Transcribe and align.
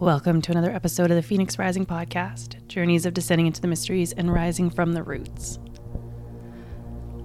Welcome 0.00 0.42
to 0.42 0.50
another 0.50 0.72
episode 0.72 1.12
of 1.12 1.16
the 1.16 1.22
Phoenix 1.22 1.56
Rising 1.56 1.86
podcast 1.86 2.66
Journeys 2.66 3.06
of 3.06 3.14
Descending 3.14 3.46
into 3.46 3.60
the 3.60 3.68
Mysteries 3.68 4.12
and 4.12 4.32
Rising 4.32 4.68
from 4.68 4.92
the 4.92 5.04
Roots. 5.04 5.60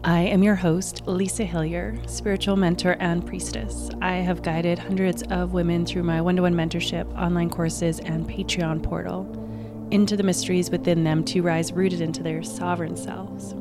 I 0.03 0.19
am 0.19 0.43
your 0.43 0.53
host, 0.53 1.01
Lisa 1.07 1.45
Hillier, 1.45 1.99
spiritual 2.07 2.57
mentor 2.57 2.95
and 2.99 3.25
priestess. 3.25 3.89
I 4.03 4.17
have 4.17 4.43
guided 4.43 4.77
hundreds 4.77 5.23
of 5.23 5.53
women 5.53 5.83
through 5.83 6.03
my 6.03 6.21
one 6.21 6.35
to 6.35 6.43
one 6.43 6.53
mentorship, 6.53 7.11
online 7.17 7.49
courses, 7.49 8.01
and 8.01 8.29
Patreon 8.29 8.83
portal 8.83 9.25
into 9.89 10.15
the 10.15 10.23
mysteries 10.23 10.69
within 10.69 11.03
them 11.03 11.23
to 11.25 11.41
rise 11.41 11.73
rooted 11.73 12.01
into 12.01 12.21
their 12.21 12.43
sovereign 12.43 12.95
selves. 12.95 13.53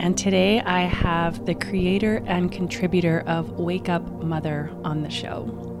And 0.00 0.18
today 0.18 0.60
I 0.62 0.80
have 0.80 1.46
the 1.46 1.54
creator 1.54 2.24
and 2.26 2.50
contributor 2.50 3.20
of 3.28 3.52
Wake 3.52 3.88
Up 3.88 4.02
Mother 4.20 4.72
on 4.82 5.02
the 5.02 5.10
show. 5.10 5.73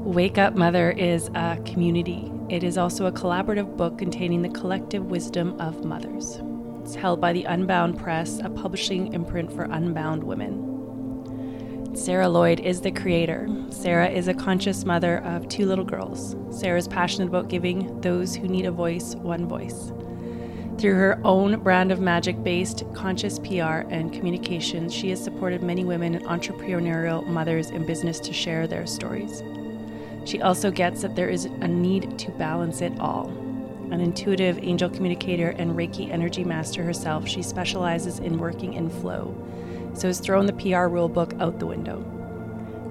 Wake 0.00 0.38
Up 0.38 0.54
Mother 0.54 0.92
is 0.92 1.28
a 1.34 1.60
community. 1.66 2.30
It 2.48 2.62
is 2.62 2.78
also 2.78 3.06
a 3.06 3.12
collaborative 3.12 3.76
book 3.76 3.98
containing 3.98 4.42
the 4.42 4.48
collective 4.48 5.06
wisdom 5.06 5.60
of 5.60 5.84
mothers. 5.84 6.40
It's 6.82 6.94
held 6.94 7.20
by 7.20 7.32
the 7.32 7.42
Unbound 7.44 7.98
Press, 7.98 8.40
a 8.42 8.48
publishing 8.48 9.12
imprint 9.12 9.52
for 9.52 9.64
unbound 9.64 10.22
women. 10.22 11.96
Sarah 11.96 12.28
Lloyd 12.28 12.60
is 12.60 12.80
the 12.80 12.92
creator. 12.92 13.48
Sarah 13.70 14.08
is 14.08 14.28
a 14.28 14.34
conscious 14.34 14.84
mother 14.84 15.18
of 15.24 15.48
two 15.48 15.66
little 15.66 15.84
girls. 15.84 16.36
Sarah 16.50 16.78
is 16.78 16.86
passionate 16.86 17.26
about 17.28 17.48
giving 17.48 18.00
those 18.00 18.36
who 18.36 18.46
need 18.46 18.66
a 18.66 18.70
voice 18.70 19.16
one 19.16 19.48
voice. 19.48 19.92
Through 20.78 20.94
her 20.94 21.20
own 21.24 21.58
brand 21.60 21.90
of 21.90 22.00
magic 22.00 22.40
based 22.44 22.84
conscious 22.94 23.40
PR 23.40 23.82
and 23.90 24.12
communications, 24.12 24.94
she 24.94 25.10
has 25.10 25.22
supported 25.22 25.60
many 25.60 25.84
women 25.84 26.14
and 26.14 26.24
entrepreneurial 26.26 27.26
mothers 27.26 27.70
in 27.70 27.84
business 27.84 28.20
to 28.20 28.32
share 28.32 28.68
their 28.68 28.86
stories. 28.86 29.42
She 30.28 30.42
also 30.42 30.70
gets 30.70 31.00
that 31.00 31.16
there 31.16 31.30
is 31.30 31.46
a 31.46 31.66
need 31.66 32.18
to 32.18 32.30
balance 32.32 32.82
it 32.82 32.92
all. 33.00 33.28
An 33.90 34.02
intuitive 34.02 34.58
angel 34.60 34.90
communicator 34.90 35.54
and 35.56 35.74
Reiki 35.74 36.12
energy 36.12 36.44
master 36.44 36.82
herself, 36.82 37.26
she 37.26 37.42
specializes 37.42 38.18
in 38.18 38.36
working 38.36 38.74
in 38.74 38.90
flow, 38.90 39.34
so 39.94 40.06
has 40.06 40.20
thrown 40.20 40.44
the 40.44 40.52
PR 40.52 40.90
rulebook 40.92 41.40
out 41.40 41.58
the 41.58 41.64
window. 41.66 42.04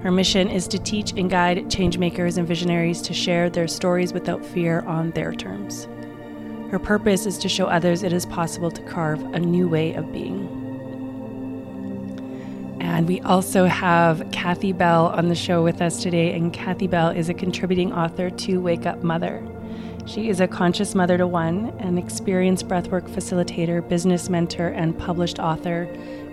Her 0.02 0.10
mission 0.10 0.48
is 0.50 0.66
to 0.66 0.80
teach 0.80 1.12
and 1.12 1.30
guide 1.30 1.58
changemakers 1.66 2.38
and 2.38 2.48
visionaries 2.48 3.00
to 3.02 3.14
share 3.14 3.48
their 3.48 3.68
stories 3.68 4.12
without 4.12 4.44
fear 4.44 4.80
on 4.80 5.12
their 5.12 5.32
terms. 5.32 5.86
Her 6.72 6.80
purpose 6.80 7.24
is 7.24 7.38
to 7.38 7.48
show 7.48 7.66
others 7.66 8.02
it 8.02 8.12
is 8.12 8.26
possible 8.26 8.72
to 8.72 8.82
carve 8.82 9.22
a 9.32 9.38
new 9.38 9.68
way 9.68 9.94
of 9.94 10.12
being. 10.12 10.57
And 12.88 13.06
we 13.06 13.20
also 13.20 13.66
have 13.66 14.26
Kathy 14.32 14.72
Bell 14.72 15.08
on 15.08 15.28
the 15.28 15.34
show 15.34 15.62
with 15.62 15.82
us 15.82 16.02
today. 16.02 16.32
And 16.32 16.52
Kathy 16.52 16.86
Bell 16.86 17.10
is 17.10 17.28
a 17.28 17.34
contributing 17.34 17.92
author 17.92 18.30
to 18.30 18.60
Wake 18.62 18.86
Up 18.86 19.04
Mother. 19.04 19.46
She 20.06 20.30
is 20.30 20.40
a 20.40 20.48
conscious 20.48 20.94
mother 20.94 21.18
to 21.18 21.26
one, 21.26 21.66
an 21.80 21.98
experienced 21.98 22.66
breathwork 22.66 23.06
facilitator, 23.10 23.86
business 23.86 24.30
mentor, 24.30 24.68
and 24.68 24.98
published 24.98 25.38
author 25.38 25.84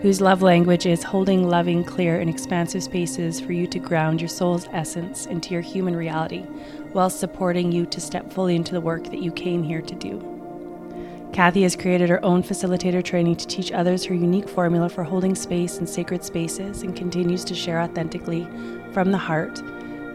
whose 0.01 0.21
love 0.21 0.41
language 0.41 0.85
is 0.85 1.03
holding 1.03 1.47
loving, 1.47 1.83
clear, 1.83 2.21
and 2.21 2.29
expansive 2.29 2.83
spaces 2.83 3.41
for 3.41 3.51
you 3.51 3.67
to 3.67 3.77
ground 3.77 4.21
your 4.21 4.29
soul's 4.29 4.67
essence 4.71 5.25
into 5.25 5.51
your 5.51 5.61
human 5.61 5.95
reality 5.95 6.43
while 6.93 7.09
supporting 7.09 7.73
you 7.73 7.85
to 7.85 7.99
step 7.99 8.31
fully 8.31 8.55
into 8.55 8.71
the 8.71 8.81
work 8.81 9.03
that 9.05 9.19
you 9.19 9.31
came 9.31 9.61
here 9.61 9.81
to 9.81 9.95
do. 9.95 10.34
Kathy 11.35 11.63
has 11.63 11.75
created 11.75 12.07
her 12.07 12.23
own 12.23 12.43
facilitator 12.43 13.03
training 13.03 13.35
to 13.35 13.45
teach 13.45 13.69
others 13.73 14.05
her 14.05 14.15
unique 14.15 14.47
formula 14.47 14.87
for 14.87 15.03
holding 15.03 15.35
space 15.35 15.79
in 15.79 15.85
sacred 15.85 16.23
spaces 16.23 16.81
and 16.81 16.95
continues 16.95 17.43
to 17.43 17.53
share 17.53 17.81
authentically 17.81 18.47
from 18.93 19.11
the 19.11 19.17
heart 19.17 19.61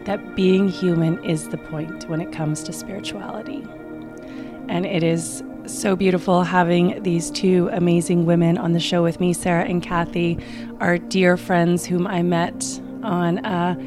that 0.05 0.35
being 0.35 0.67
human 0.67 1.23
is 1.23 1.49
the 1.49 1.59
point 1.59 2.09
when 2.09 2.21
it 2.21 2.31
comes 2.31 2.63
to 2.63 2.73
spirituality. 2.73 3.63
And 4.67 4.83
it 4.83 5.03
is 5.03 5.43
so 5.67 5.95
beautiful 5.95 6.41
having 6.41 7.03
these 7.03 7.29
two 7.29 7.69
amazing 7.71 8.25
women 8.25 8.57
on 8.57 8.71
the 8.71 8.79
show 8.79 9.03
with 9.03 9.19
me. 9.19 9.31
Sarah 9.31 9.65
and 9.65 9.83
Kathy 9.83 10.39
are 10.79 10.97
dear 10.97 11.37
friends 11.37 11.85
whom 11.85 12.07
I 12.07 12.23
met 12.23 12.81
on 13.03 13.45
a 13.45 13.77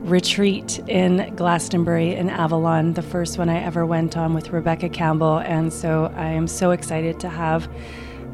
retreat 0.00 0.78
in 0.88 1.34
Glastonbury 1.36 2.14
in 2.14 2.30
Avalon, 2.30 2.94
the 2.94 3.02
first 3.02 3.38
one 3.38 3.48
I 3.48 3.62
ever 3.62 3.84
went 3.84 4.16
on 4.16 4.34
with 4.34 4.50
Rebecca 4.50 4.88
Campbell. 4.88 5.38
And 5.38 5.72
so 5.72 6.12
I 6.16 6.26
am 6.26 6.46
so 6.46 6.70
excited 6.70 7.20
to 7.20 7.28
have 7.28 7.68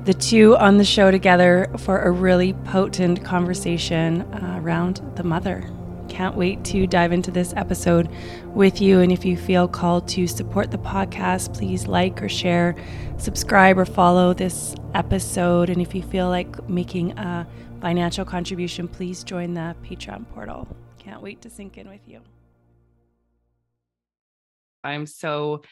the 0.04 0.14
two 0.14 0.56
on 0.56 0.78
the 0.78 0.84
show 0.84 1.10
together 1.10 1.68
for 1.78 2.02
a 2.02 2.10
really 2.10 2.52
potent 2.52 3.24
conversation 3.24 4.22
uh, 4.22 4.60
around 4.62 5.00
the 5.16 5.24
mother. 5.24 5.68
Can't 6.08 6.36
wait 6.36 6.64
to 6.66 6.86
dive 6.86 7.10
into 7.10 7.32
this 7.32 7.52
episode 7.56 8.08
with 8.54 8.80
you. 8.80 9.00
And 9.00 9.10
if 9.10 9.24
you 9.24 9.36
feel 9.36 9.66
called 9.66 10.06
to 10.10 10.28
support 10.28 10.70
the 10.70 10.78
podcast, 10.78 11.54
please 11.54 11.88
like 11.88 12.22
or 12.22 12.28
share, 12.28 12.76
subscribe 13.18 13.76
or 13.76 13.84
follow 13.84 14.32
this 14.32 14.76
episode. 14.94 15.68
And 15.68 15.82
if 15.82 15.96
you 15.96 16.02
feel 16.04 16.28
like 16.28 16.68
making 16.68 17.18
a 17.18 17.44
financial 17.80 18.24
contribution, 18.24 18.86
please 18.86 19.24
join 19.24 19.54
the 19.54 19.74
Patreon 19.84 20.24
portal. 20.32 20.68
Can't 21.06 21.22
wait 21.22 21.40
to 21.42 21.50
sink 21.50 21.78
in 21.78 21.88
with 21.88 22.00
you. 22.08 22.20
I'm 24.82 25.06
so, 25.06 25.62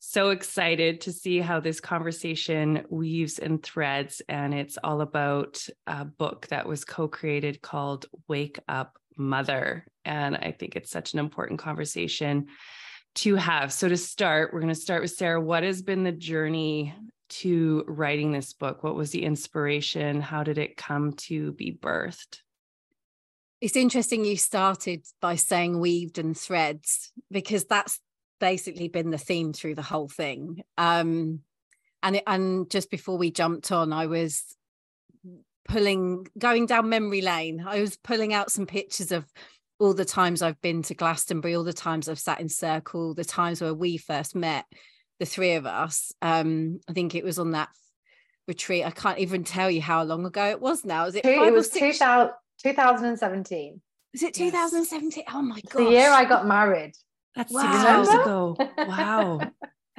so 0.00 0.30
excited 0.30 1.02
to 1.02 1.12
see 1.12 1.38
how 1.38 1.60
this 1.60 1.80
conversation 1.80 2.84
weaves 2.90 3.38
and 3.38 3.62
threads. 3.62 4.20
And 4.28 4.52
it's 4.52 4.76
all 4.82 5.00
about 5.00 5.64
a 5.86 6.04
book 6.04 6.48
that 6.48 6.66
was 6.66 6.84
co 6.84 7.06
created 7.06 7.62
called 7.62 8.06
Wake 8.26 8.58
Up 8.66 8.98
Mother. 9.16 9.86
And 10.04 10.34
I 10.34 10.50
think 10.50 10.74
it's 10.74 10.90
such 10.90 11.12
an 11.12 11.20
important 11.20 11.60
conversation 11.60 12.46
to 13.16 13.36
have. 13.36 13.72
So, 13.72 13.88
to 13.88 13.96
start, 13.96 14.52
we're 14.52 14.60
going 14.60 14.74
to 14.74 14.80
start 14.80 15.02
with 15.02 15.12
Sarah. 15.12 15.40
What 15.40 15.62
has 15.62 15.82
been 15.82 16.02
the 16.02 16.10
journey 16.10 16.96
to 17.28 17.84
writing 17.86 18.32
this 18.32 18.54
book? 18.54 18.82
What 18.82 18.96
was 18.96 19.12
the 19.12 19.22
inspiration? 19.22 20.20
How 20.20 20.42
did 20.42 20.58
it 20.58 20.76
come 20.76 21.12
to 21.28 21.52
be 21.52 21.70
birthed? 21.80 22.40
It's 23.60 23.76
interesting 23.76 24.24
you 24.24 24.36
started 24.36 25.04
by 25.20 25.34
saying 25.34 25.80
weaved 25.80 26.18
and 26.18 26.36
threads 26.36 27.12
because 27.30 27.64
that's 27.64 28.00
basically 28.40 28.88
been 28.88 29.10
the 29.10 29.18
theme 29.18 29.52
through 29.52 29.74
the 29.74 29.82
whole 29.82 30.08
thing. 30.08 30.62
Um 30.76 31.40
and 32.02 32.16
it, 32.16 32.22
and 32.26 32.70
just 32.70 32.90
before 32.90 33.18
we 33.18 33.32
jumped 33.32 33.72
on 33.72 33.92
i 33.92 34.06
was 34.06 34.44
pulling 35.68 36.26
going 36.38 36.64
down 36.64 36.88
memory 36.88 37.20
lane. 37.20 37.62
I 37.66 37.80
was 37.80 37.96
pulling 37.96 38.32
out 38.32 38.50
some 38.50 38.66
pictures 38.66 39.12
of 39.12 39.26
all 39.80 39.94
the 39.94 40.04
times 40.04 40.40
i've 40.40 40.60
been 40.60 40.82
to 40.82 40.94
glastonbury 40.94 41.54
all 41.54 41.64
the 41.64 41.72
times 41.72 42.08
i've 42.08 42.18
sat 42.18 42.40
in 42.40 42.48
circle 42.48 43.14
the 43.14 43.24
times 43.24 43.60
where 43.60 43.74
we 43.74 43.96
first 43.96 44.34
met 44.34 44.64
the 45.18 45.26
three 45.26 45.54
of 45.54 45.66
us. 45.66 46.12
Um 46.22 46.80
i 46.88 46.92
think 46.92 47.14
it 47.14 47.24
was 47.24 47.38
on 47.38 47.50
that 47.52 47.68
retreat. 48.46 48.86
I 48.86 48.90
can't 48.90 49.18
even 49.18 49.44
tell 49.44 49.70
you 49.70 49.82
how 49.82 50.02
long 50.04 50.24
ago 50.24 50.46
it 50.46 50.60
was 50.60 50.84
now. 50.84 51.06
Is 51.06 51.16
it 51.16 51.26
it 51.26 51.52
was 51.52 51.68
2000 51.68 52.32
2017. 52.62 53.80
Is 54.14 54.22
it 54.22 54.34
2017? 54.34 55.24
Yes. 55.26 55.34
Oh 55.34 55.42
my 55.42 55.60
god. 55.70 55.84
The 55.84 55.90
year 55.90 56.10
I 56.10 56.24
got 56.24 56.46
married. 56.46 56.94
That's 57.34 57.52
wow. 57.52 58.02
six 58.02 58.12
years 58.12 58.20
ago. 58.20 58.56
Wow. 58.78 59.40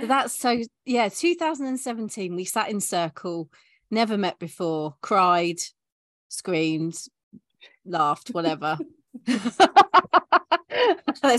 That's 0.02 0.34
so 0.34 0.62
yeah, 0.86 1.10
2017. 1.10 2.36
We 2.36 2.46
sat 2.46 2.70
in 2.70 2.80
circle, 2.80 3.50
never 3.92 4.18
met 4.18 4.40
before, 4.40 4.96
cried, 5.02 5.60
screamed, 6.30 6.98
laughed, 7.86 8.30
whatever. 8.30 8.78
There's 9.26 9.58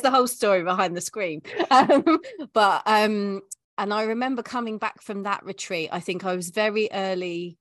the 0.03 0.11
whole 0.11 0.27
story 0.27 0.63
behind 0.63 0.95
the 0.97 1.01
scream. 1.01 1.41
Um, 1.71 2.21
but 2.53 2.83
um, 2.85 3.41
and 3.79 3.95
I 3.95 4.03
remember 4.05 4.43
coming 4.43 4.77
back 4.77 5.01
from 5.01 5.23
that 5.23 5.43
retreat. 5.45 5.89
I 5.91 6.01
think 6.01 6.25
I 6.25 6.37
was 6.37 6.51
very 6.51 6.91
early. 6.93 7.57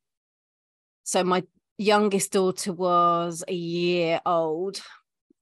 So 1.04 1.24
my 1.24 1.44
youngest 1.80 2.34
daughter 2.34 2.74
was 2.74 3.44
a 3.48 3.54
year 3.54 4.20
old 4.26 4.82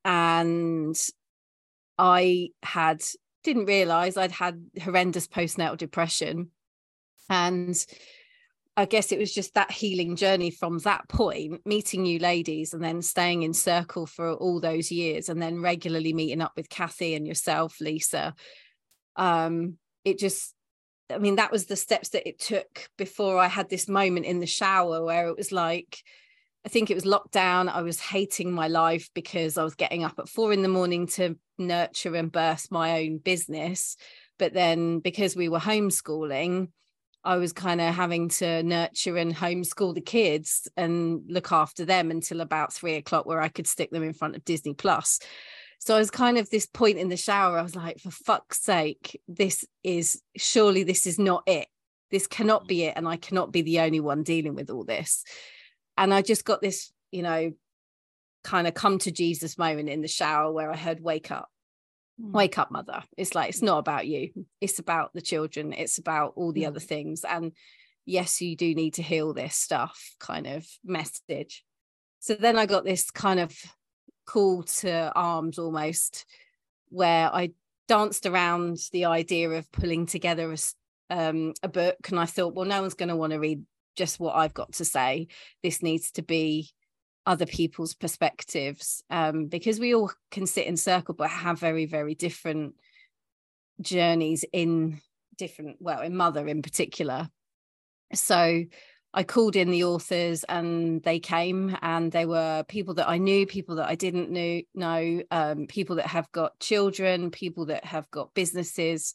and 0.05 0.95
I 1.97 2.49
had 2.61 3.03
didn't 3.43 3.65
realize 3.65 4.17
I'd 4.17 4.31
had 4.31 4.63
horrendous 4.81 5.27
postnatal 5.27 5.77
depression 5.77 6.51
and 7.29 7.75
I 8.77 8.85
guess 8.85 9.11
it 9.11 9.17
was 9.17 9.33
just 9.33 9.55
that 9.55 9.71
healing 9.71 10.15
journey 10.15 10.51
from 10.51 10.77
that 10.79 11.09
point, 11.09 11.65
meeting 11.65 12.05
you 12.05 12.19
ladies 12.19 12.75
and 12.75 12.83
then 12.83 13.01
staying 13.01 13.41
in 13.41 13.53
circle 13.53 14.05
for 14.05 14.33
all 14.33 14.59
those 14.59 14.91
years 14.91 15.29
and 15.29 15.41
then 15.41 15.63
regularly 15.63 16.13
meeting 16.13 16.41
up 16.41 16.51
with 16.55 16.69
Kathy 16.69 17.15
and 17.15 17.25
yourself, 17.25 17.81
Lisa. 17.81 18.35
Um, 19.15 19.79
it 20.05 20.19
just, 20.19 20.53
I 21.11 21.17
mean, 21.17 21.37
that 21.37 21.51
was 21.51 21.65
the 21.65 21.75
steps 21.75 22.09
that 22.09 22.27
it 22.29 22.39
took 22.39 22.87
before 22.99 23.39
I 23.39 23.47
had 23.47 23.67
this 23.67 23.89
moment 23.89 24.27
in 24.27 24.39
the 24.39 24.45
shower 24.45 25.03
where 25.03 25.27
it 25.27 25.37
was 25.37 25.51
like, 25.51 26.03
I 26.67 26.69
think 26.69 26.91
it 26.91 26.95
was 26.95 27.05
lockdown. 27.05 27.69
I 27.69 27.81
was 27.81 27.97
hating 27.97 28.51
my 28.51 28.67
life 28.67 29.09
because 29.13 29.57
I 29.57 29.63
was 29.63 29.75
getting 29.75 30.03
up 30.03 30.19
at 30.19 30.27
four 30.27 30.51
in 30.51 30.63
the 30.63 30.67
morning 30.67 31.07
to 31.15 31.37
nurture 31.57 32.13
and 32.13 32.29
birth 32.29 32.67
my 32.71 33.03
own 33.03 33.19
business. 33.19 33.95
But 34.37 34.53
then 34.53 34.99
because 34.99 35.33
we 35.33 35.47
were 35.47 35.59
homeschooling, 35.59 36.67
I 37.23 37.37
was 37.37 37.53
kind 37.53 37.79
of 37.79 37.95
having 37.95 38.27
to 38.41 38.63
nurture 38.63 39.15
and 39.15 39.33
homeschool 39.33 39.95
the 39.95 40.01
kids 40.01 40.67
and 40.75 41.21
look 41.29 41.53
after 41.53 41.85
them 41.85 42.11
until 42.11 42.41
about 42.41 42.73
three 42.73 42.95
o'clock, 42.95 43.25
where 43.25 43.39
I 43.39 43.47
could 43.47 43.65
stick 43.65 43.89
them 43.91 44.03
in 44.03 44.11
front 44.11 44.35
of 44.35 44.43
Disney 44.43 44.73
Plus. 44.73 45.21
So 45.79 45.95
I 45.95 45.99
was 45.99 46.11
kind 46.11 46.37
of 46.37 46.49
this 46.49 46.65
point 46.65 46.97
in 46.97 47.07
the 47.07 47.15
shower. 47.15 47.57
I 47.57 47.61
was 47.61 47.77
like, 47.77 48.01
for 48.01 48.11
fuck's 48.11 48.59
sake, 48.61 49.21
this 49.29 49.63
is 49.85 50.21
surely 50.35 50.83
this 50.83 51.07
is 51.07 51.17
not 51.17 51.43
it. 51.47 51.69
This 52.11 52.27
cannot 52.27 52.67
be 52.67 52.83
it. 52.83 52.95
And 52.97 53.07
I 53.07 53.15
cannot 53.15 53.53
be 53.53 53.61
the 53.61 53.79
only 53.79 54.01
one 54.01 54.23
dealing 54.23 54.53
with 54.53 54.69
all 54.69 54.83
this. 54.83 55.23
And 55.97 56.13
I 56.13 56.21
just 56.21 56.45
got 56.45 56.61
this, 56.61 56.91
you 57.11 57.23
know, 57.23 57.53
kind 58.43 58.67
of 58.67 58.73
come 58.73 58.97
to 58.99 59.11
Jesus 59.11 59.57
moment 59.57 59.89
in 59.89 60.01
the 60.01 60.07
shower 60.07 60.51
where 60.51 60.71
I 60.71 60.77
heard, 60.77 61.01
wake 61.01 61.31
up, 61.31 61.49
Mm. 62.19 62.31
wake 62.31 62.57
up, 62.57 62.71
mother. 62.71 63.03
It's 63.15 63.35
like, 63.35 63.49
it's 63.49 63.61
not 63.61 63.77
about 63.77 64.07
you. 64.07 64.31
It's 64.59 64.79
about 64.79 65.13
the 65.13 65.21
children. 65.21 65.71
It's 65.73 65.99
about 65.99 66.33
all 66.35 66.51
the 66.51 66.63
Mm. 66.63 66.67
other 66.67 66.79
things. 66.79 67.23
And 67.23 67.51
yes, 68.05 68.41
you 68.41 68.55
do 68.55 68.73
need 68.73 68.95
to 68.95 69.03
heal 69.03 69.33
this 69.33 69.55
stuff 69.55 70.15
kind 70.19 70.47
of 70.47 70.65
message. 70.83 71.63
So 72.19 72.33
then 72.33 72.57
I 72.57 72.65
got 72.65 72.85
this 72.85 73.11
kind 73.11 73.39
of 73.39 73.55
call 74.25 74.63
to 74.63 75.11
arms 75.13 75.59
almost, 75.59 76.25
where 76.89 77.29
I 77.33 77.51
danced 77.87 78.25
around 78.25 78.77
the 78.91 79.05
idea 79.05 79.49
of 79.51 79.71
pulling 79.71 80.05
together 80.05 80.51
a, 80.51 80.57
um, 81.09 81.53
a 81.61 81.67
book. 81.67 81.97
And 82.09 82.19
I 82.19 82.25
thought, 82.25 82.55
well, 82.55 82.65
no 82.65 82.81
one's 82.81 82.95
going 82.95 83.09
to 83.09 83.15
want 83.15 83.33
to 83.33 83.39
read 83.39 83.63
just 83.97 84.19
what 84.19 84.35
I've 84.35 84.53
got 84.53 84.73
to 84.73 84.85
say. 84.85 85.27
This 85.61 85.83
needs 85.83 86.11
to 86.11 86.21
be 86.21 86.69
other 87.25 87.45
people's 87.45 87.93
perspectives 87.93 89.03
um, 89.09 89.47
because 89.47 89.79
we 89.79 89.93
all 89.93 90.11
can 90.31 90.47
sit 90.47 90.65
in 90.65 90.77
circle 90.77 91.13
but 91.13 91.29
have 91.29 91.59
very, 91.59 91.85
very 91.85 92.15
different 92.15 92.75
journeys 93.81 94.45
in 94.53 95.01
different, 95.37 95.77
well, 95.81 96.01
in 96.01 96.15
Mother 96.15 96.47
in 96.47 96.61
particular. 96.61 97.27
So 98.13 98.63
I 99.13 99.23
called 99.23 99.55
in 99.55 99.71
the 99.71 99.83
authors 99.83 100.45
and 100.45 101.03
they 101.03 101.19
came 101.19 101.75
and 101.81 102.11
they 102.11 102.25
were 102.25 102.63
people 102.67 102.93
that 102.95 103.09
I 103.09 103.17
knew, 103.17 103.45
people 103.45 103.75
that 103.75 103.89
I 103.89 103.95
didn't 103.95 104.29
knew, 104.29 104.63
know, 104.73 105.21
um, 105.31 105.67
people 105.67 105.97
that 105.97 106.07
have 106.07 106.31
got 106.31 106.59
children, 106.59 107.31
people 107.31 107.65
that 107.65 107.83
have 107.83 108.09
got 108.11 108.33
businesses, 108.33 109.13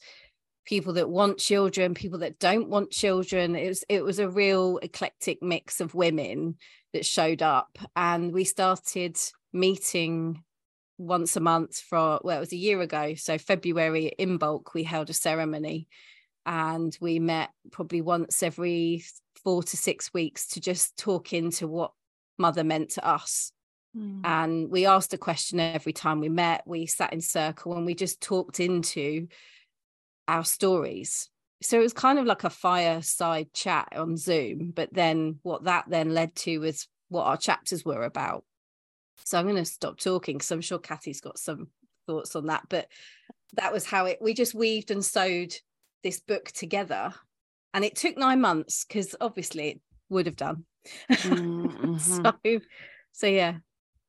people 0.65 0.95
that 0.95 1.09
want 1.09 1.39
children, 1.39 1.95
people 1.95 2.21
that 2.21 2.39
don't 2.39 2.69
want 2.69 2.91
children. 2.91 3.57
It 3.57 3.69
was 3.69 3.85
it 3.89 4.05
was 4.05 4.19
a 4.19 4.29
real 4.29 4.79
eclectic 4.83 5.43
mix 5.43 5.81
of 5.81 5.95
women 5.95 6.57
that 6.93 7.07
showed 7.07 7.43
up. 7.43 7.79
And 7.97 8.33
we 8.33 8.45
started 8.45 9.17
meeting 9.53 10.43
once 10.99 11.37
a 11.37 11.41
month 11.41 11.79
for 11.79 12.21
well, 12.23 12.37
it 12.37 12.41
was 12.41 12.53
a 12.53 12.57
year 12.57 12.81
ago. 12.81 13.15
So 13.15 13.39
February 13.39 14.13
Imbolc, 14.19 14.75
we 14.75 14.85
held 14.85 15.11
a 15.11 15.15
ceremony 15.15 15.89
and 16.45 16.97
we 17.01 17.19
met 17.19 17.51
probably 17.71 18.01
once 18.01 18.43
every 18.43 19.05
four 19.45 19.63
to 19.63 19.77
six 19.77 20.13
weeks 20.13 20.49
to 20.49 20.61
just 20.61 20.97
talk 20.97 21.33
into 21.33 21.67
what 21.67 21.93
mother 22.39 22.65
meant 22.65 22.91
to 22.91 23.07
us 23.07 23.53
Mm. 23.97 24.21
and 24.25 24.71
we 24.71 24.87
asked 24.87 25.13
a 25.13 25.19
question 25.19 25.61
every 25.61 25.93
time 25.93 26.19
we 26.19 26.31
met 26.31 26.63
we 26.65 26.87
sat 26.87 27.13
in 27.13 27.21
circle 27.21 27.77
and 27.77 27.85
we 27.85 27.95
just 27.95 28.23
talked 28.23 28.59
into 28.59 29.29
our 30.29 30.45
stories. 30.45 31.29
So 31.63 31.79
it 31.79 31.83
was 31.83 31.93
kind 31.93 32.19
of 32.19 32.27
like 32.27 32.45
a 32.45 32.51
fireside 32.51 33.53
chat 33.53 33.89
on 33.95 34.17
zoom 34.17 34.73
but 34.75 34.93
then 34.93 35.39
what 35.43 35.65
that 35.65 35.85
then 35.89 36.13
led 36.13 36.35
to 36.37 36.59
was 36.59 36.89
what 37.09 37.25
our 37.25 37.37
chapters 37.37 37.85
were 37.85 38.03
about. 38.05 38.45
So 39.25 39.39
i'm 39.39 39.45
going 39.45 39.57
to 39.57 39.65
stop 39.65 39.99
talking 39.99 40.37
because 40.37 40.51
i'm 40.51 40.61
sure 40.61 40.81
kathy's 40.81 41.21
got 41.21 41.39
some 41.39 41.69
thoughts 42.09 42.35
on 42.35 42.47
that 42.47 42.65
but 42.69 42.89
that 43.55 43.73
was 43.73 43.85
how 43.85 44.07
it 44.07 44.19
we 44.21 44.35
just 44.35 44.55
weaved 44.55 44.91
and 44.91 45.05
sewed 45.05 45.55
this 46.03 46.21
book 46.21 46.51
together. 46.51 47.13
And 47.75 47.85
it 47.85 47.97
took 47.97 48.17
nine 48.17 48.41
months 48.41 48.85
because 48.85 49.15
obviously 49.21 49.69
it 49.69 49.81
would 50.09 50.27
have 50.27 50.37
done. 50.37 50.65
Mm, 51.09 51.95
mhm. 51.95 52.01
so 52.01 52.61
so 53.13 53.27
yeah. 53.29 53.59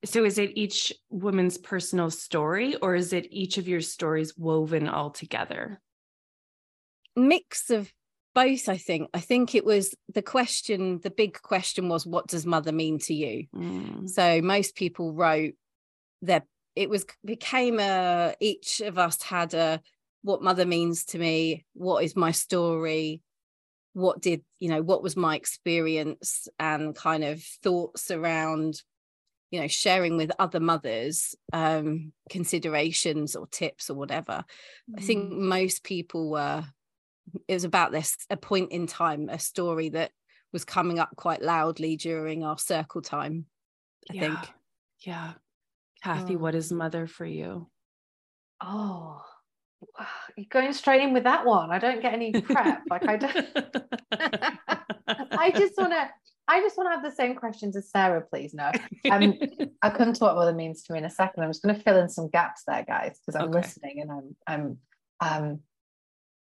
So 0.06 0.26
is 0.26 0.40
it 0.40 0.54
each 0.56 0.92
woman's 1.12 1.58
personal 1.60 2.10
story 2.10 2.76
or 2.78 2.96
is 2.96 3.14
it 3.14 3.28
each 3.30 3.60
of 3.60 3.68
your 3.68 3.80
stories 3.80 4.36
woven 4.36 4.90
all 4.90 5.12
together? 5.12 5.80
Mix 7.16 7.70
of 7.70 7.92
both 8.36 8.68
i 8.68 8.78
think 8.78 9.10
i 9.14 9.20
think 9.20 9.54
it 9.54 9.64
was 9.66 9.94
the 10.14 10.22
question 10.22 11.00
the 11.04 11.12
big 11.12 11.40
question 11.42 11.88
was 11.90 12.06
what 12.06 12.28
does 12.28 12.46
mother 12.46 12.72
mean 12.72 13.00
to 13.00 13.14
you 13.14 13.46
Mm. 13.56 14.10
so 14.10 14.42
most 14.42 14.76
people 14.76 15.14
wrote 15.14 15.54
their 16.22 16.44
it 16.76 16.90
was 16.90 17.06
became 17.24 17.80
a 17.80 18.34
each 18.40 18.82
of 18.82 18.98
us 18.98 19.22
had 19.22 19.54
a 19.54 19.80
what 20.24 20.42
mother 20.42 20.66
means 20.66 21.06
to 21.06 21.20
me 21.20 21.66
what 21.74 22.04
is 22.04 22.16
my 22.16 22.32
story 22.32 23.22
what 23.94 24.22
did 24.22 24.42
you 24.60 24.70
know 24.70 24.82
what 24.82 25.04
was 25.04 25.16
my 25.16 25.36
experience 25.36 26.48
and 26.58 26.96
kind 26.96 27.24
of 27.24 27.44
thoughts 27.62 28.10
around 28.10 28.82
you 29.52 29.62
know 29.62 29.68
sharing 29.68 30.18
with 30.18 30.32
other 30.40 30.60
mothers 30.60 31.36
um 31.52 32.12
considerations 32.30 33.36
or 33.36 33.46
tips 33.48 33.92
or 33.92 33.94
whatever 33.96 34.44
I 34.98 35.02
think 35.02 35.32
Mm. 35.32 35.38
most 35.42 35.84
people 35.84 36.32
were 36.32 36.66
it 37.48 37.54
was 37.54 37.64
about 37.64 37.92
this 37.92 38.18
a 38.30 38.38
point 38.38 38.72
in 38.72 38.88
time, 38.88 39.30
a 39.30 39.40
story 39.40 39.90
that 39.90 40.12
was 40.52 40.66
coming 40.66 41.00
up 41.00 41.10
quite 41.16 41.42
loudly 41.42 41.96
during 41.96 42.44
our 42.44 42.58
circle 42.58 43.02
time. 43.02 43.46
I 44.10 44.14
think. 44.20 44.40
Yeah. 45.00 45.34
Kathy, 46.04 46.36
Oh. 46.36 46.40
what 46.40 46.56
is 46.56 46.72
mother 46.72 47.08
for 47.08 47.26
you? 47.26 47.70
Oh, 48.62 49.22
you're 50.38 50.46
going 50.50 50.72
straight 50.74 51.02
in 51.02 51.14
with 51.14 51.24
that 51.24 51.46
one. 51.46 51.72
I 51.72 51.80
don't 51.80 52.02
get 52.02 52.14
any 52.14 52.32
prep. 52.34 52.82
like 52.90 53.08
I 53.08 53.18
don't. 53.18 53.48
I 55.32 55.52
just 55.52 55.78
want 55.78 55.94
to. 55.94 56.10
I 56.48 56.60
just 56.60 56.78
want 56.78 56.88
to 56.90 56.96
have 56.96 57.04
the 57.04 57.12
same 57.16 57.36
questions 57.36 57.76
as 57.78 57.90
Sarah, 57.90 58.22
please. 58.22 58.54
No, 58.54 58.70
um, 59.10 59.34
I'll 59.82 59.92
come 59.92 60.12
to 60.12 60.24
what 60.24 60.36
mother 60.36 60.54
means 60.54 60.84
to 60.84 60.94
me 60.94 61.00
in 61.00 61.06
a 61.06 61.10
second. 61.10 61.42
I'm 61.44 61.50
just 61.50 61.64
going 61.64 61.74
to 61.76 61.82
fill 61.82 61.98
in 61.98 62.10
some 62.10 62.30
gaps 62.30 62.64
there, 62.68 62.84
guys, 62.86 63.20
because 63.26 63.40
I'm 63.42 63.50
Okay. 63.50 63.60
listening 63.60 64.02
and 64.02 64.12
I'm 64.12 64.36
I'm 64.48 64.78
um. 65.22 65.60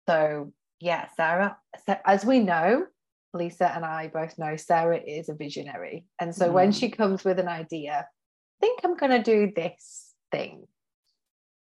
So 0.08 0.52
yeah, 0.82 1.06
Sarah. 1.16 1.56
So 1.86 1.96
as 2.04 2.24
we 2.24 2.40
know, 2.40 2.86
Lisa 3.32 3.72
and 3.72 3.84
I 3.84 4.08
both 4.08 4.36
know 4.36 4.56
Sarah 4.56 4.98
is 4.98 5.28
a 5.28 5.34
visionary, 5.34 6.06
and 6.18 6.34
so 6.34 6.50
when 6.50 6.70
Mm. 6.70 6.78
she 6.78 6.90
comes 6.90 7.24
with 7.24 7.38
an 7.38 7.46
idea, 7.48 8.06
I 8.08 8.58
think 8.60 8.80
I'm 8.84 8.96
going 8.96 9.12
to 9.12 9.22
do 9.22 9.52
this 9.54 10.12
thing. 10.32 10.66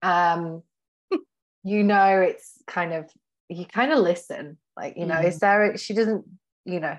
Um, 0.00 0.62
you 1.62 1.82
know, 1.84 2.20
it's 2.22 2.62
kind 2.66 2.94
of 2.94 3.10
you 3.50 3.66
kind 3.66 3.92
of 3.92 3.98
listen, 3.98 4.56
like 4.78 4.96
you 4.96 5.04
know, 5.04 5.20
Mhm. 5.20 5.32
Sarah. 5.38 5.76
She 5.78 5.92
doesn't, 5.92 6.24
you 6.64 6.80
know. 6.80 6.98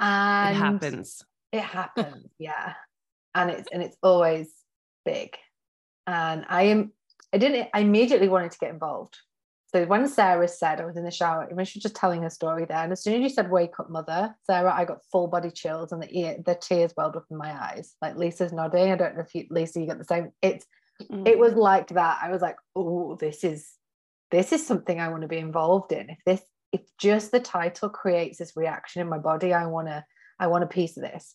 And 0.00 0.56
it 0.56 0.58
happens. 0.58 1.24
it 1.52 1.60
happens 1.62 2.26
yeah 2.38 2.72
and 3.34 3.50
it's 3.50 3.68
and 3.72 3.82
it's 3.82 3.96
always 4.02 4.52
big 5.04 5.36
and 6.06 6.44
i 6.48 6.62
am 6.64 6.92
i 7.32 7.38
didn't 7.38 7.68
i 7.74 7.80
immediately 7.80 8.28
wanted 8.28 8.50
to 8.50 8.58
get 8.58 8.70
involved 8.70 9.16
so 9.74 9.84
when 9.86 10.06
sarah 10.08 10.46
said 10.46 10.80
i 10.80 10.84
was 10.84 10.96
in 10.96 11.04
the 11.04 11.10
shower 11.10 11.48
when 11.52 11.64
she 11.64 11.78
was 11.78 11.82
just 11.82 11.96
telling 11.96 12.22
her 12.22 12.30
story 12.30 12.64
there 12.64 12.78
and 12.78 12.92
as 12.92 13.02
soon 13.02 13.14
as 13.14 13.20
you 13.20 13.28
said 13.28 13.50
wake 13.50 13.78
up 13.80 13.88
mother 13.90 14.34
sarah 14.44 14.72
i 14.74 14.84
got 14.84 15.04
full 15.10 15.26
body 15.26 15.50
chills 15.50 15.92
and 15.92 16.02
the 16.02 16.18
ear 16.18 16.36
the 16.44 16.54
tears 16.54 16.92
welled 16.96 17.16
up 17.16 17.24
in 17.30 17.36
my 17.36 17.52
eyes. 17.52 17.94
Like 18.02 18.16
lisa's 18.16 18.52
nodding. 18.52 18.90
I 18.92 18.96
don't 18.96 19.14
know 19.16 19.22
if 19.22 19.34
you 19.34 19.46
lisa 19.50 19.80
you 19.80 19.86
got 19.86 19.98
the 19.98 20.04
same. 20.04 20.32
It's 20.42 20.66
it 21.00 21.10
Mm. 21.10 21.38
was 21.38 21.54
like 21.54 21.88
that. 21.88 22.18
I 22.22 22.30
was 22.30 22.42
like 22.42 22.56
oh 22.76 23.16
this 23.16 23.44
is 23.44 23.72
this 24.30 24.52
is 24.52 24.64
something 24.66 25.00
i 25.00 25.08
want 25.08 25.22
to 25.22 25.28
be 25.28 25.38
involved 25.38 25.92
in. 25.92 26.10
If 26.10 26.18
this 26.24 26.42
if 26.72 26.82
just 26.98 27.32
the 27.32 27.40
title 27.40 27.88
creates 27.88 28.38
this 28.38 28.52
reaction 28.56 29.02
in 29.02 29.08
my 29.08 29.18
body 29.18 29.52
i 29.52 29.66
want 29.66 29.88
to 29.88 30.04
i 30.38 30.46
want 30.46 30.64
a 30.64 30.68
piece 30.68 30.96
of 30.96 31.02
this. 31.02 31.34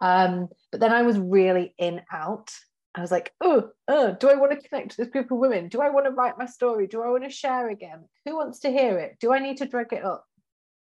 Um 0.00 0.48
but 0.70 0.80
then 0.80 0.92
i 0.92 1.02
was 1.02 1.18
really 1.18 1.74
in 1.78 2.02
out 2.12 2.50
i 2.94 3.00
was 3.00 3.10
like 3.10 3.32
oh 3.40 3.68
oh 3.88 4.16
do 4.18 4.28
i 4.30 4.34
want 4.34 4.52
to 4.52 4.68
connect 4.68 4.92
to 4.92 4.96
this 4.98 5.10
group 5.10 5.30
of 5.30 5.38
women? 5.38 5.68
Do 5.68 5.80
i 5.80 5.90
want 5.90 6.06
to 6.06 6.12
write 6.12 6.38
my 6.38 6.46
story? 6.46 6.86
Do 6.86 7.02
i 7.02 7.08
want 7.08 7.24
to 7.24 7.30
share 7.30 7.68
again? 7.68 8.04
Who 8.24 8.36
wants 8.36 8.60
to 8.60 8.70
hear 8.70 8.98
it? 8.98 9.16
Do 9.20 9.32
i 9.32 9.38
need 9.38 9.58
to 9.58 9.66
drag 9.66 9.92
it 9.92 10.04
up? 10.04 10.24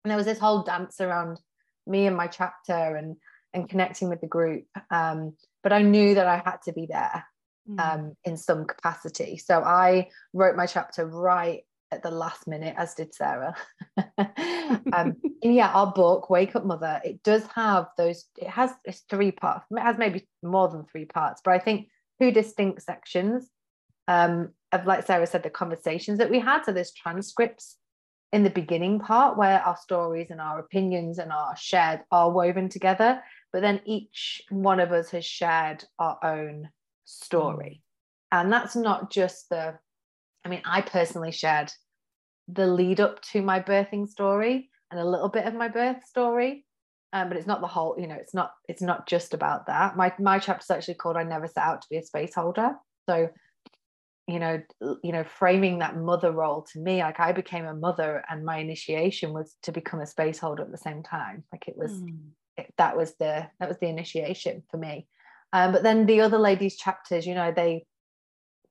And 0.05 0.11
there 0.11 0.17
was 0.17 0.27
this 0.27 0.39
whole 0.39 0.63
dance 0.63 1.01
around 1.01 1.41
me 1.87 2.07
and 2.07 2.17
my 2.17 2.27
chapter 2.27 2.97
and 2.97 3.17
and 3.55 3.69
connecting 3.69 4.09
with 4.09 4.21
the 4.21 4.27
group 4.27 4.65
um 4.91 5.35
but 5.63 5.73
i 5.73 5.83
knew 5.83 6.15
that 6.15 6.27
i 6.27 6.37
had 6.45 6.59
to 6.65 6.73
be 6.73 6.87
there 6.89 7.25
Mm. 7.69 7.81
um, 7.81 8.13
in 8.25 8.37
some 8.39 8.65
capacity. 8.65 9.37
So 9.37 9.61
I 9.61 10.09
wrote 10.33 10.57
my 10.57 10.65
chapter 10.65 11.07
right 11.07 11.65
at 11.91 12.03
the 12.03 12.11
last 12.11 12.47
minute, 12.47 12.75
as 12.77 12.95
did 12.95 13.15
Sarah. 13.15 13.55
um, 13.97 15.17
and 15.43 15.55
yeah, 15.55 15.71
our 15.73 15.93
book, 15.93 16.29
Wake 16.31 16.55
Up 16.55 16.65
Mother, 16.65 17.01
it 17.05 17.23
does 17.23 17.45
have 17.55 17.87
those, 17.97 18.27
it 18.37 18.49
has 18.49 18.73
it's 18.85 19.01
three 19.09 19.33
parts, 19.33 19.65
it 19.71 19.81
has 19.81 19.97
maybe 19.99 20.27
more 20.43 20.69
than 20.69 20.85
three 20.85 21.07
parts, 21.07 21.41
but 21.45 21.55
I 21.55 21.59
think 21.59 21.89
two 22.21 22.31
distinct 22.31 22.83
sections 22.83 23.49
um, 24.07 24.51
of, 24.73 24.87
like 24.87 25.07
Sarah 25.07 25.27
said, 25.27 25.43
the 25.43 25.51
conversations 25.51 26.19
that 26.19 26.31
we 26.31 26.41
had. 26.41 26.65
So 26.65 26.73
there's 26.73 26.93
transcripts 26.93 27.77
in 28.33 28.43
the 28.43 28.51
beginning 28.51 28.99
part 28.99 29.39
where 29.39 29.61
our 29.61 29.77
stories 29.77 30.29
and 30.31 30.41
our 30.41 30.59
opinions 30.59 31.19
and 31.19 31.33
our 31.33 31.57
shared 31.57 32.01
are 32.11 32.31
woven 32.31 32.69
together, 32.69 33.23
but 33.53 33.63
then 33.63 33.81
each 33.87 34.43
one 34.51 34.81
of 34.81 34.93
us 34.93 35.11
has 35.11 35.25
shared 35.25 35.85
our 35.99 36.19
own 36.23 36.69
story. 37.05 37.83
And 38.31 38.53
that's 38.53 38.77
not 38.77 39.11
just 39.11 39.49
the, 39.49 39.79
I 40.49 40.51
mean, 40.51 40.63
I 40.65 40.81
personally 40.81 41.31
shared 41.31 41.71
the 42.49 42.67
lead 42.67 43.01
up 43.01 43.21
to 43.33 43.43
my 43.43 43.61
birthing 43.61 44.09
story 44.09 44.71
and 44.91 44.99
a 44.99 45.05
little 45.05 45.29
bit 45.29 45.45
of 45.45 45.53
my 45.53 45.69
birth 45.69 46.03
story. 46.07 46.65
Um, 47.13 47.29
but 47.29 47.37
it's 47.37 47.47
not 47.47 47.61
the 47.61 47.67
whole, 47.67 47.97
you 47.99 48.07
know, 48.07 48.15
it's 48.15 48.33
not, 48.33 48.53
it's 48.67 48.81
not 48.81 49.07
just 49.07 49.35
about 49.35 49.67
that. 49.67 49.97
My 49.97 50.13
my 50.19 50.39
chapter 50.39 50.63
is 50.63 50.71
actually 50.71 50.95
called 50.95 51.17
I 51.17 51.23
Never 51.23 51.47
Set 51.47 51.65
Out 51.65 51.83
to 51.83 51.89
Be 51.91 51.99
a 51.99 52.03
Space 52.03 52.35
Holder. 52.35 52.73
so 53.09 53.29
you 54.27 54.39
know 54.39 54.61
you 55.03 55.11
know 55.11 55.25
framing 55.25 55.79
that 55.79 55.97
mother 55.97 56.31
role 56.31 56.61
to 56.71 56.79
me 56.79 56.99
like 56.99 57.19
i 57.19 57.33
became 57.33 57.65
a 57.65 57.73
mother 57.73 58.23
and 58.29 58.45
my 58.45 58.59
initiation 58.59 59.33
was 59.33 59.57
to 59.63 59.73
become 59.73 60.01
a 60.01 60.07
space 60.07 60.39
holder 60.39 60.65
at 60.65 60.71
the 60.71 60.77
same 60.77 61.03
time 61.03 61.43
like 61.51 61.67
it 61.67 61.79
was 61.79 61.93
mm. 61.93 62.19
it, 62.59 62.71
that 62.77 62.95
was 62.95 63.15
the 63.17 63.49
that 63.59 63.71
was 63.71 63.79
the 63.79 63.89
initiation 63.89 64.63
for 64.71 64.77
me 64.77 65.07
um, 65.55 65.73
but 65.73 65.83
then 65.83 66.05
the 66.05 66.21
other 66.21 66.37
ladies 66.37 66.77
chapters 66.77 67.27
you 67.27 67.35
know 67.35 67.55
they 67.57 67.87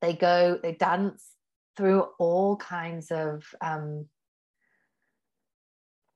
they 0.00 0.12
go 0.12 0.60
they 0.62 0.74
dance 0.74 1.32
through 1.78 2.04
all 2.18 2.56
kinds 2.56 3.12
of 3.12 3.44
um, 3.60 4.06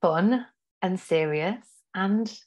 fun 0.01 0.45
and 0.81 0.99
serious 0.99 1.65
and 1.95 2.37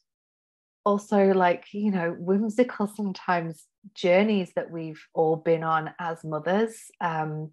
also 0.85 1.32
like 1.32 1.64
you 1.73 1.90
know 1.90 2.14
whimsical 2.18 2.87
sometimes 2.87 3.64
journeys 3.94 4.52
that 4.54 4.70
we've 4.70 5.02
all 5.14 5.37
been 5.37 5.64
on 5.64 5.90
as 5.99 6.23
mothers 6.25 6.90
um, 7.00 7.50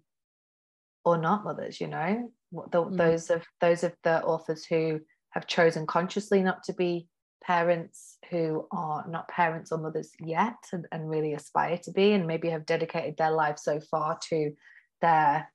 or 1.02 1.16
not 1.16 1.44
mothers 1.44 1.80
you 1.80 1.86
know 1.86 2.30
the, 2.70 2.84
mm. 2.84 2.96
those 2.98 3.30
of 3.30 3.42
those 3.62 3.82
of 3.82 3.94
the 4.04 4.22
authors 4.22 4.66
who 4.66 5.00
have 5.30 5.46
chosen 5.46 5.86
consciously 5.86 6.42
not 6.42 6.62
to 6.62 6.74
be 6.74 7.08
parents 7.42 8.18
who 8.30 8.66
are 8.70 9.06
not 9.08 9.28
parents 9.28 9.72
or 9.72 9.78
mothers 9.78 10.10
yet 10.20 10.56
and, 10.72 10.86
and 10.92 11.08
really 11.08 11.32
aspire 11.32 11.78
to 11.78 11.90
be 11.90 12.12
and 12.12 12.26
maybe 12.26 12.50
have 12.50 12.66
dedicated 12.66 13.16
their 13.16 13.30
life 13.30 13.58
so 13.58 13.80
far 13.80 14.18
to 14.28 14.52
their 15.00 15.48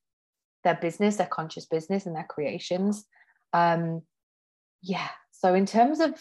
their 0.63 0.75
business 0.75 1.15
their 1.15 1.27
conscious 1.27 1.65
business 1.65 2.05
and 2.05 2.15
their 2.15 2.27
creations 2.29 3.05
um 3.53 4.01
yeah 4.81 5.07
so 5.31 5.53
in 5.53 5.65
terms 5.65 5.99
of 5.99 6.13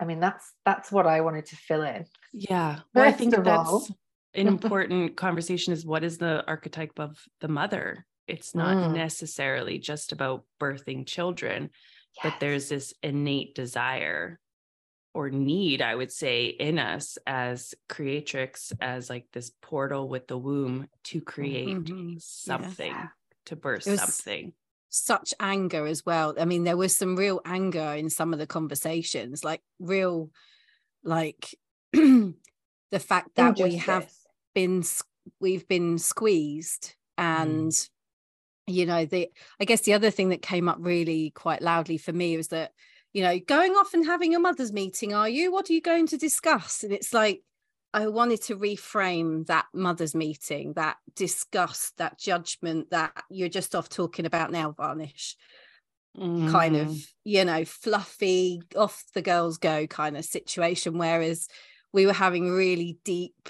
i 0.00 0.04
mean 0.04 0.20
that's 0.20 0.52
that's 0.64 0.90
what 0.90 1.06
i 1.06 1.20
wanted 1.20 1.46
to 1.46 1.56
fill 1.56 1.82
in 1.82 2.04
yeah 2.32 2.80
well, 2.94 3.04
i 3.04 3.12
think 3.12 3.34
that's 3.34 3.68
all. 3.68 3.86
an 4.34 4.48
important 4.54 5.16
conversation 5.16 5.72
is 5.72 5.86
what 5.86 6.04
is 6.04 6.18
the 6.18 6.44
archetype 6.46 6.98
of 6.98 7.18
the 7.40 7.48
mother 7.48 8.04
it's 8.26 8.54
not 8.54 8.76
mm. 8.76 8.94
necessarily 8.94 9.78
just 9.78 10.12
about 10.12 10.44
birthing 10.60 11.06
children 11.06 11.70
yes. 12.16 12.22
but 12.22 12.40
there's 12.40 12.68
this 12.68 12.94
innate 13.02 13.54
desire 13.54 14.40
or 15.14 15.30
need 15.30 15.80
i 15.80 15.94
would 15.94 16.10
say 16.10 16.46
in 16.46 16.78
us 16.78 17.16
as 17.26 17.74
creatrix 17.88 18.72
as 18.80 19.08
like 19.08 19.26
this 19.32 19.52
portal 19.62 20.08
with 20.08 20.26
the 20.26 20.38
womb 20.38 20.88
to 21.04 21.20
create 21.20 21.68
mm-hmm. 21.68 22.14
something. 22.18 22.94
To 23.46 23.56
birth 23.56 23.84
something 23.84 24.52
such 24.94 25.34
anger 25.40 25.86
as 25.86 26.06
well. 26.06 26.34
I 26.38 26.44
mean, 26.44 26.62
there 26.62 26.76
was 26.76 26.96
some 26.96 27.16
real 27.16 27.40
anger 27.44 27.94
in 27.98 28.08
some 28.10 28.32
of 28.32 28.38
the 28.38 28.46
conversations, 28.46 29.42
like 29.42 29.60
real, 29.80 30.30
like 31.02 31.56
the 31.92 32.34
fact 33.00 33.34
that 33.34 33.58
Injustice. 33.58 33.72
we 33.72 33.76
have 33.78 34.10
been 34.54 34.84
we've 35.40 35.66
been 35.66 35.98
squeezed 35.98 36.94
and 37.18 37.72
mm. 37.72 37.88
you 38.66 38.86
know 38.86 39.04
the 39.04 39.28
i 39.60 39.64
guess 39.64 39.80
the 39.82 39.94
other 39.94 40.10
thing 40.10 40.28
that 40.28 40.42
came 40.42 40.68
up 40.68 40.76
really 40.78 41.30
quite 41.30 41.62
loudly 41.62 41.96
for 41.96 42.12
me 42.12 42.36
was 42.36 42.48
that 42.48 42.72
you 43.12 43.22
know 43.22 43.38
going 43.38 43.72
off 43.72 43.94
and 43.94 44.04
having 44.04 44.34
a 44.34 44.38
mother's 44.38 44.72
meeting 44.72 45.14
are 45.14 45.28
you 45.28 45.50
what 45.50 45.68
are 45.70 45.72
you 45.72 45.80
going 45.80 46.06
to 46.06 46.18
discuss 46.18 46.84
and 46.84 46.92
it's 46.92 47.14
like 47.14 47.42
I 47.94 48.08
wanted 48.08 48.42
to 48.42 48.56
reframe 48.56 49.46
that 49.46 49.66
mother's 49.72 50.16
meeting, 50.16 50.72
that 50.72 50.96
disgust, 51.14 51.96
that 51.98 52.18
judgment 52.18 52.90
that 52.90 53.12
you're 53.30 53.48
just 53.48 53.76
off 53.76 53.88
talking 53.88 54.26
about 54.26 54.50
nail 54.50 54.72
varnish, 54.72 55.36
mm. 56.18 56.50
kind 56.50 56.74
of, 56.74 56.88
mm. 56.88 57.06
you 57.22 57.44
know, 57.44 57.64
fluffy, 57.64 58.62
off 58.74 59.04
the 59.14 59.22
girls 59.22 59.58
go 59.58 59.86
kind 59.86 60.16
of 60.16 60.24
situation. 60.24 60.98
Whereas 60.98 61.46
we 61.92 62.04
were 62.04 62.12
having 62.12 62.50
really 62.50 62.98
deep, 63.04 63.48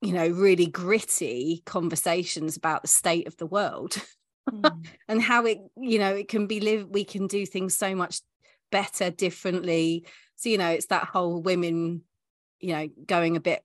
you 0.00 0.14
know, 0.14 0.26
really 0.26 0.66
gritty 0.66 1.62
conversations 1.66 2.56
about 2.56 2.80
the 2.80 2.88
state 2.88 3.26
of 3.26 3.36
the 3.36 3.46
world 3.46 4.02
mm. 4.50 4.86
and 5.08 5.20
how 5.20 5.44
it, 5.44 5.58
you 5.76 5.98
know, 5.98 6.14
it 6.14 6.28
can 6.28 6.46
be 6.46 6.60
lived, 6.60 6.94
we 6.94 7.04
can 7.04 7.26
do 7.26 7.44
things 7.44 7.76
so 7.76 7.94
much 7.94 8.22
better, 8.72 9.10
differently. 9.10 10.06
So, 10.36 10.48
you 10.48 10.56
know, 10.56 10.70
it's 10.70 10.86
that 10.86 11.04
whole 11.04 11.42
women 11.42 12.00
you 12.60 12.72
know 12.72 12.88
going 13.06 13.36
a 13.36 13.40
bit 13.40 13.62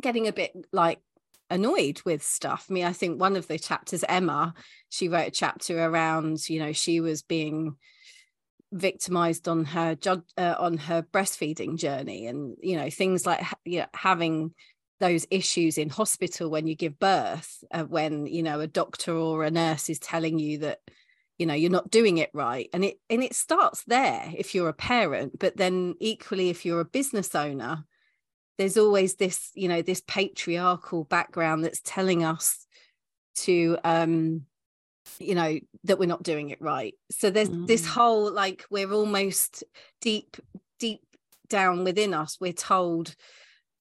getting 0.00 0.28
a 0.28 0.32
bit 0.32 0.52
like 0.72 1.00
annoyed 1.48 2.00
with 2.04 2.22
stuff. 2.22 2.66
I 2.70 2.72
mean 2.72 2.84
i 2.84 2.92
think 2.92 3.20
one 3.20 3.36
of 3.36 3.48
the 3.48 3.58
chapters 3.58 4.04
emma 4.08 4.54
she 4.88 5.08
wrote 5.08 5.28
a 5.28 5.32
chapter 5.32 5.84
around 5.84 6.48
you 6.48 6.60
know 6.60 6.72
she 6.72 7.00
was 7.00 7.22
being 7.22 7.76
victimized 8.72 9.48
on 9.48 9.64
her 9.64 9.96
uh, 10.38 10.54
on 10.58 10.76
her 10.78 11.02
breastfeeding 11.02 11.76
journey 11.76 12.26
and 12.26 12.56
you 12.62 12.76
know 12.76 12.88
things 12.88 13.26
like 13.26 13.44
you 13.64 13.80
know, 13.80 13.86
having 13.94 14.54
those 15.00 15.26
issues 15.30 15.78
in 15.78 15.88
hospital 15.88 16.50
when 16.50 16.66
you 16.66 16.76
give 16.76 16.98
birth 16.98 17.64
uh, 17.72 17.84
when 17.84 18.26
you 18.26 18.42
know 18.42 18.60
a 18.60 18.66
doctor 18.66 19.14
or 19.16 19.44
a 19.44 19.50
nurse 19.50 19.88
is 19.88 19.98
telling 19.98 20.38
you 20.38 20.58
that 20.58 20.78
you 21.38 21.46
know 21.46 21.54
you're 21.54 21.70
not 21.70 21.90
doing 21.90 22.18
it 22.18 22.30
right. 22.32 22.68
And 22.72 22.84
it 22.84 23.00
and 23.08 23.22
it 23.22 23.34
starts 23.34 23.82
there 23.84 24.30
if 24.36 24.54
you're 24.54 24.68
a 24.68 24.74
parent 24.74 25.38
but 25.38 25.56
then 25.56 25.94
equally 25.98 26.50
if 26.50 26.64
you're 26.64 26.80
a 26.80 26.84
business 26.84 27.34
owner 27.34 27.84
there's 28.60 28.76
always 28.76 29.14
this 29.14 29.50
you 29.54 29.68
know 29.68 29.80
this 29.80 30.02
patriarchal 30.06 31.04
background 31.04 31.64
that's 31.64 31.80
telling 31.82 32.22
us 32.22 32.66
to 33.34 33.78
um 33.84 34.42
you 35.18 35.34
know 35.34 35.58
that 35.84 35.98
we're 35.98 36.04
not 36.04 36.22
doing 36.22 36.50
it 36.50 36.60
right. 36.60 36.94
So 37.10 37.30
there's 37.30 37.48
mm. 37.48 37.66
this 37.66 37.86
whole 37.86 38.30
like 38.30 38.66
we're 38.70 38.92
almost 38.92 39.64
deep 40.02 40.36
deep 40.78 41.00
down 41.48 41.84
within 41.84 42.12
us 42.12 42.36
we're 42.38 42.52
told 42.52 43.16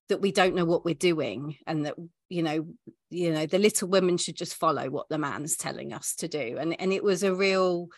that 0.07 0.21
we 0.21 0.31
don't 0.31 0.55
know 0.55 0.65
what 0.65 0.86
we're 0.86 0.95
doing 0.95 1.57
and 1.67 1.86
that 1.86 1.95
you 2.29 2.41
know 2.41 2.65
you 3.09 3.33
know 3.33 3.45
the 3.45 3.59
little 3.59 3.89
women 3.89 4.15
should 4.17 4.38
just 4.38 4.55
follow 4.55 4.89
what 4.89 5.09
the 5.09 5.17
man's 5.17 5.57
telling 5.57 5.91
us 5.91 6.15
to 6.15 6.29
do. 6.29 6.55
And 6.57 6.79
and 6.79 6.93
it 6.93 7.03
was 7.03 7.24
a 7.24 7.36
real 7.36 7.89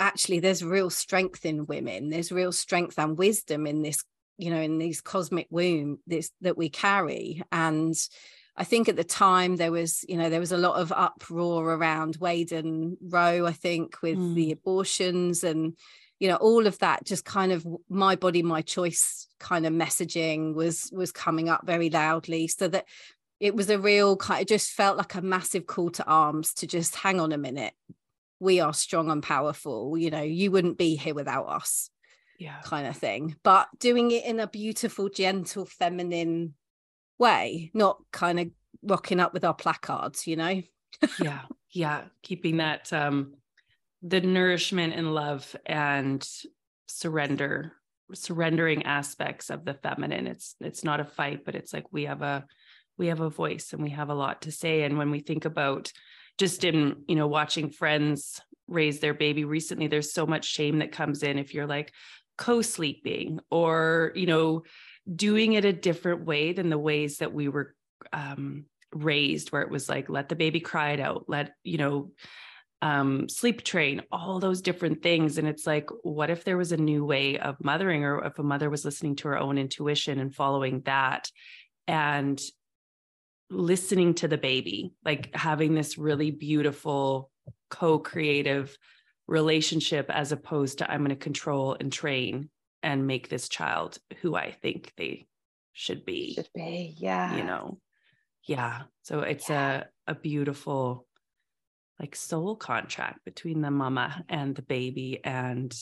actually 0.00 0.40
there's 0.40 0.64
real 0.64 0.90
strength 0.90 1.46
in 1.46 1.66
women. 1.66 2.10
There's 2.10 2.32
real 2.32 2.50
strength 2.50 2.98
and 2.98 3.16
wisdom 3.16 3.68
in 3.68 3.82
this 3.82 4.02
you 4.42 4.50
know 4.50 4.60
in 4.60 4.78
these 4.78 5.00
cosmic 5.00 5.46
womb 5.50 5.98
this 6.06 6.30
that 6.40 6.58
we 6.58 6.68
carry 6.68 7.42
and 7.52 7.96
I 8.56 8.64
think 8.64 8.88
at 8.88 8.96
the 8.96 9.04
time 9.04 9.56
there 9.56 9.72
was, 9.72 10.04
you 10.08 10.16
know, 10.16 10.28
there 10.28 10.40
was 10.40 10.52
a 10.52 10.58
lot 10.58 10.78
of 10.78 10.92
uproar 10.92 11.72
around 11.72 12.16
Wade 12.16 12.52
and 12.52 12.98
Roe, 13.00 13.46
I 13.46 13.52
think, 13.52 14.02
with 14.02 14.18
mm. 14.18 14.34
the 14.34 14.52
abortions 14.52 15.42
and, 15.42 15.74
you 16.20 16.28
know, 16.28 16.36
all 16.36 16.66
of 16.66 16.78
that 16.80 17.04
just 17.04 17.24
kind 17.24 17.50
of 17.50 17.66
my 17.88 18.14
body, 18.14 18.42
my 18.42 18.60
choice 18.60 19.26
kind 19.40 19.64
of 19.64 19.72
messaging 19.72 20.54
was 20.54 20.90
was 20.92 21.12
coming 21.12 21.48
up 21.48 21.66
very 21.66 21.88
loudly. 21.88 22.46
So 22.46 22.68
that 22.68 22.86
it 23.40 23.56
was 23.56 23.70
a 23.70 23.78
real 23.78 24.16
kind, 24.16 24.42
it 24.42 24.48
just 24.48 24.70
felt 24.72 24.98
like 24.98 25.14
a 25.14 25.22
massive 25.22 25.66
call 25.66 25.90
to 25.90 26.04
arms 26.04 26.52
to 26.54 26.66
just 26.66 26.94
hang 26.94 27.20
on 27.20 27.32
a 27.32 27.38
minute. 27.38 27.72
We 28.38 28.60
are 28.60 28.74
strong 28.74 29.10
and 29.10 29.22
powerful. 29.22 29.96
You 29.96 30.10
know, 30.10 30.22
you 30.22 30.50
wouldn't 30.50 30.76
be 30.76 30.96
here 30.96 31.14
without 31.14 31.46
us 31.46 31.88
yeah. 32.42 32.60
kind 32.64 32.86
of 32.86 32.96
thing 32.96 33.36
but 33.42 33.68
doing 33.78 34.10
it 34.10 34.24
in 34.24 34.40
a 34.40 34.46
beautiful 34.46 35.08
gentle 35.08 35.64
feminine 35.64 36.54
way 37.18 37.70
not 37.72 37.98
kind 38.10 38.40
of 38.40 38.48
rocking 38.82 39.20
up 39.20 39.32
with 39.32 39.44
our 39.44 39.54
placards 39.54 40.26
you 40.26 40.36
know? 40.36 40.62
Yeah. 41.20 41.40
Yeah. 41.74 42.02
Keeping 42.22 42.58
that 42.58 42.92
um 42.92 43.32
the 44.02 44.20
nourishment 44.20 44.92
and 44.92 45.14
love 45.14 45.56
and 45.64 46.22
surrender 46.86 47.72
surrendering 48.12 48.82
aspects 48.82 49.48
of 49.48 49.64
the 49.64 49.72
feminine. 49.72 50.26
It's 50.26 50.54
it's 50.60 50.84
not 50.84 51.00
a 51.00 51.06
fight 51.06 51.46
but 51.46 51.54
it's 51.54 51.72
like 51.72 51.86
we 51.90 52.04
have 52.04 52.20
a 52.20 52.44
we 52.98 53.06
have 53.06 53.20
a 53.20 53.30
voice 53.30 53.72
and 53.72 53.82
we 53.82 53.88
have 53.88 54.10
a 54.10 54.14
lot 54.14 54.42
to 54.42 54.52
say. 54.52 54.82
And 54.82 54.98
when 54.98 55.10
we 55.10 55.20
think 55.20 55.46
about 55.46 55.90
just 56.36 56.62
in 56.62 57.04
you 57.08 57.16
know 57.16 57.26
watching 57.26 57.70
friends 57.70 58.42
raise 58.68 59.00
their 59.00 59.14
baby 59.14 59.44
recently 59.44 59.86
there's 59.86 60.12
so 60.12 60.26
much 60.26 60.44
shame 60.44 60.80
that 60.80 60.92
comes 60.92 61.22
in 61.22 61.38
if 61.38 61.54
you're 61.54 61.66
like 61.66 61.92
co-sleeping 62.38 63.40
or 63.50 64.12
you 64.14 64.26
know 64.26 64.62
doing 65.14 65.52
it 65.54 65.64
a 65.64 65.72
different 65.72 66.24
way 66.24 66.52
than 66.52 66.70
the 66.70 66.78
ways 66.78 67.18
that 67.18 67.32
we 67.32 67.48
were 67.48 67.74
um, 68.12 68.64
raised 68.94 69.50
where 69.50 69.62
it 69.62 69.70
was 69.70 69.88
like 69.88 70.08
let 70.08 70.28
the 70.28 70.36
baby 70.36 70.60
cry 70.60 70.90
it 70.90 71.00
out. 71.00 71.24
Let 71.28 71.54
you 71.64 71.78
know 71.78 72.10
um, 72.80 73.28
sleep 73.28 73.62
train 73.62 74.02
all 74.10 74.40
those 74.40 74.60
different 74.60 75.02
things. 75.02 75.38
And 75.38 75.46
it's 75.46 75.66
like 75.66 75.88
what 76.02 76.30
if 76.30 76.44
there 76.44 76.56
was 76.56 76.72
a 76.72 76.76
new 76.76 77.04
way 77.04 77.38
of 77.38 77.62
mothering 77.62 78.04
or 78.04 78.24
if 78.24 78.38
a 78.38 78.42
mother 78.42 78.68
was 78.68 78.84
listening 78.84 79.16
to 79.16 79.28
her 79.28 79.38
own 79.38 79.56
intuition 79.56 80.18
and 80.18 80.34
following 80.34 80.80
that 80.84 81.30
and 81.86 82.40
listening 83.50 84.14
to 84.14 84.26
the 84.28 84.38
baby 84.38 84.94
like 85.04 85.34
having 85.34 85.74
this 85.74 85.98
really 85.98 86.30
beautiful 86.30 87.30
co-creative 87.68 88.76
relationship 89.32 90.10
as 90.10 90.30
opposed 90.30 90.78
to 90.78 90.90
I'm 90.90 91.00
going 91.00 91.08
to 91.08 91.16
control 91.16 91.74
and 91.80 91.90
train 91.90 92.50
and 92.82 93.06
make 93.06 93.28
this 93.28 93.48
child 93.48 93.96
who 94.20 94.36
I 94.36 94.50
think 94.50 94.92
they 94.96 95.26
should 95.72 96.04
be. 96.04 96.34
Should 96.34 96.50
be, 96.54 96.94
yeah. 96.98 97.34
You 97.36 97.44
know, 97.44 97.78
yeah. 98.46 98.82
So 99.02 99.20
it's 99.20 99.48
yeah. 99.48 99.84
a 100.06 100.12
a 100.12 100.14
beautiful 100.14 101.06
like 101.98 102.14
soul 102.14 102.56
contract 102.56 103.24
between 103.24 103.62
the 103.62 103.70
mama 103.70 104.22
and 104.28 104.54
the 104.54 104.62
baby 104.62 105.20
and 105.24 105.74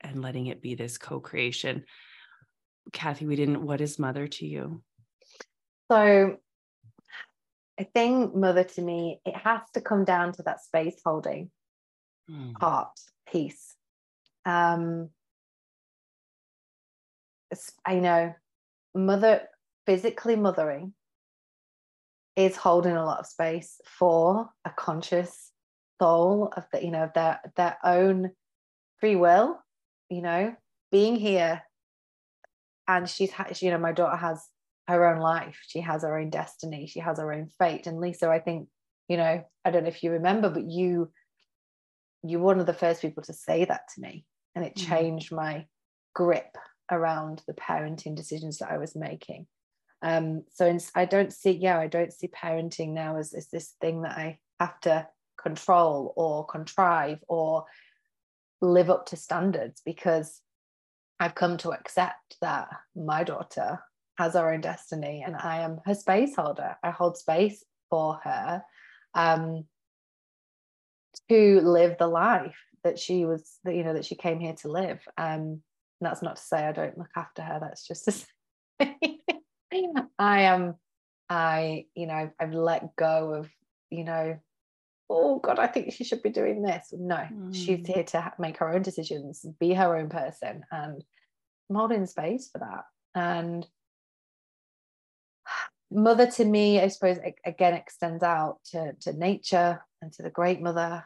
and 0.00 0.20
letting 0.20 0.46
it 0.46 0.60
be 0.60 0.74
this 0.74 0.98
co-creation. 0.98 1.84
Kathy, 2.92 3.26
we 3.26 3.36
didn't. 3.36 3.62
What 3.62 3.80
is 3.80 3.98
mother 3.98 4.26
to 4.26 4.46
you? 4.46 4.82
So 5.90 6.38
I 7.78 7.84
think 7.94 8.34
mother 8.34 8.64
to 8.64 8.82
me, 8.82 9.20
it 9.24 9.36
has 9.36 9.60
to 9.74 9.80
come 9.80 10.04
down 10.04 10.32
to 10.32 10.42
that 10.44 10.64
space 10.64 11.00
holding 11.04 11.50
Mm. 12.30 12.54
part 12.58 12.90
piece. 13.30 13.76
Um, 14.44 15.10
I 17.84 18.00
know 18.00 18.34
mother 18.94 19.42
physically 19.86 20.34
mothering 20.34 20.94
is 22.34 22.56
holding 22.56 22.96
a 22.96 23.04
lot 23.04 23.20
of 23.20 23.26
space 23.26 23.80
for 23.86 24.50
a 24.64 24.70
conscious 24.70 25.52
soul 26.00 26.52
of 26.56 26.64
the, 26.72 26.84
you 26.84 26.90
know, 26.90 27.10
their 27.14 27.40
their 27.56 27.78
own 27.84 28.32
free 28.98 29.16
will, 29.16 29.58
you 30.10 30.22
know, 30.22 30.54
being 30.90 31.16
here. 31.16 31.62
And 32.88 33.08
she's 33.08 33.30
had, 33.30 33.60
you 33.62 33.70
know, 33.70 33.78
my 33.78 33.92
daughter 33.92 34.16
has 34.16 34.48
her 34.88 35.06
own 35.06 35.20
life. 35.20 35.58
She 35.66 35.80
has 35.80 36.02
her 36.02 36.18
own 36.18 36.30
destiny. 36.30 36.86
She 36.86 37.00
has 37.00 37.18
her 37.18 37.32
own 37.32 37.48
fate. 37.58 37.86
And 37.86 38.00
Lisa, 38.00 38.28
I 38.28 38.38
think, 38.40 38.68
you 39.08 39.16
know, 39.16 39.44
I 39.64 39.70
don't 39.70 39.84
know 39.84 39.88
if 39.88 40.02
you 40.02 40.12
remember, 40.12 40.50
but 40.50 40.68
you 40.68 41.10
you're 42.30 42.40
one 42.40 42.60
of 42.60 42.66
the 42.66 42.74
first 42.74 43.02
people 43.02 43.22
to 43.24 43.32
say 43.32 43.64
that 43.64 43.82
to 43.94 44.00
me. 44.00 44.24
And 44.54 44.64
it 44.64 44.74
Mhm. 44.74 44.88
changed 44.88 45.32
my 45.32 45.66
grip 46.14 46.56
around 46.90 47.42
the 47.46 47.54
parenting 47.54 48.14
decisions 48.14 48.58
that 48.58 48.70
I 48.70 48.78
was 48.78 48.96
making. 48.96 49.46
Um, 50.02 50.44
so 50.50 50.66
in, 50.66 50.80
I 50.94 51.04
don't 51.04 51.32
see, 51.32 51.50
yeah, 51.52 51.78
I 51.78 51.88
don't 51.88 52.12
see 52.12 52.28
parenting 52.28 52.92
now 52.92 53.16
as, 53.16 53.34
as 53.34 53.48
this 53.48 53.74
thing 53.80 54.02
that 54.02 54.16
I 54.16 54.38
have 54.60 54.78
to 54.80 55.08
control 55.36 56.12
or 56.16 56.46
contrive 56.46 57.18
or 57.28 57.66
live 58.60 58.90
up 58.90 59.06
to 59.06 59.16
standards 59.16 59.82
because 59.84 60.40
I've 61.18 61.34
come 61.34 61.56
to 61.58 61.72
accept 61.72 62.36
that 62.40 62.68
my 62.94 63.24
daughter 63.24 63.80
has 64.18 64.34
her 64.34 64.52
own 64.52 64.60
destiny 64.60 65.22
and 65.26 65.36
I 65.36 65.58
am 65.58 65.80
her 65.84 65.94
space 65.94 66.36
holder. 66.36 66.76
I 66.82 66.90
hold 66.90 67.16
space 67.16 67.64
for 67.90 68.20
her 68.24 68.62
um, 69.14 69.66
to 71.28 71.60
live 71.60 71.96
the 71.98 72.06
life 72.06 72.56
that 72.84 72.98
she 72.98 73.24
was, 73.24 73.58
that, 73.64 73.74
you 73.74 73.84
know, 73.84 73.94
that 73.94 74.04
she 74.04 74.14
came 74.14 74.38
here 74.38 74.54
to 74.54 74.68
live. 74.68 75.00
Um, 75.18 75.62
and 76.00 76.10
that's 76.10 76.22
not 76.22 76.36
to 76.36 76.42
say 76.42 76.64
I 76.64 76.72
don't 76.72 76.98
look 76.98 77.10
after 77.16 77.42
her. 77.42 77.58
That's 77.60 77.86
just 77.86 78.04
to 78.04 78.12
say 78.12 78.26
I 80.18 80.42
am, 80.42 80.74
I, 81.28 81.86
you 81.94 82.06
know, 82.06 82.14
I've, 82.14 82.30
I've 82.38 82.52
let 82.52 82.94
go 82.96 83.34
of, 83.34 83.50
you 83.90 84.04
know, 84.04 84.38
oh 85.08 85.38
God, 85.38 85.58
I 85.58 85.66
think 85.66 85.92
she 85.92 86.04
should 86.04 86.22
be 86.22 86.30
doing 86.30 86.62
this. 86.62 86.92
No, 86.92 87.26
she's 87.52 87.78
Mm. 87.78 87.86
here 87.86 88.04
to 88.04 88.32
make 88.38 88.58
her 88.58 88.72
own 88.72 88.82
decisions, 88.82 89.44
be 89.58 89.72
her 89.74 89.96
own 89.96 90.08
person. 90.08 90.62
And 90.70 91.04
I'm 91.70 91.76
holding 91.76 92.06
space 92.06 92.48
for 92.50 92.58
that. 92.58 92.84
And 93.14 93.66
mother 95.90 96.30
to 96.32 96.44
me, 96.44 96.80
I 96.80 96.88
suppose, 96.88 97.18
again, 97.44 97.74
extends 97.74 98.22
out 98.22 98.58
to, 98.72 98.92
to 99.02 99.12
nature 99.12 99.84
and 100.02 100.12
to 100.14 100.22
the 100.22 100.30
great 100.30 100.60
mother 100.60 101.04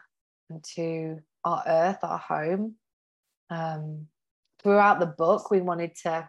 and 0.50 0.62
to 0.74 1.18
our 1.44 1.62
earth, 1.66 1.98
our 2.02 2.18
home. 2.18 2.74
Um, 3.48 4.06
throughout 4.62 5.00
the 5.00 5.06
book, 5.06 5.50
we 5.50 5.60
wanted 5.60 5.94
to, 6.02 6.28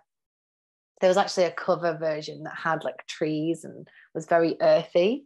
there 1.02 1.10
was 1.10 1.18
actually 1.18 1.46
a 1.46 1.52
cover 1.52 1.98
version 1.98 2.44
that 2.44 2.56
had 2.56 2.84
like 2.84 3.06
trees 3.08 3.64
and 3.64 3.88
was 4.14 4.26
very 4.26 4.56
earthy. 4.62 5.26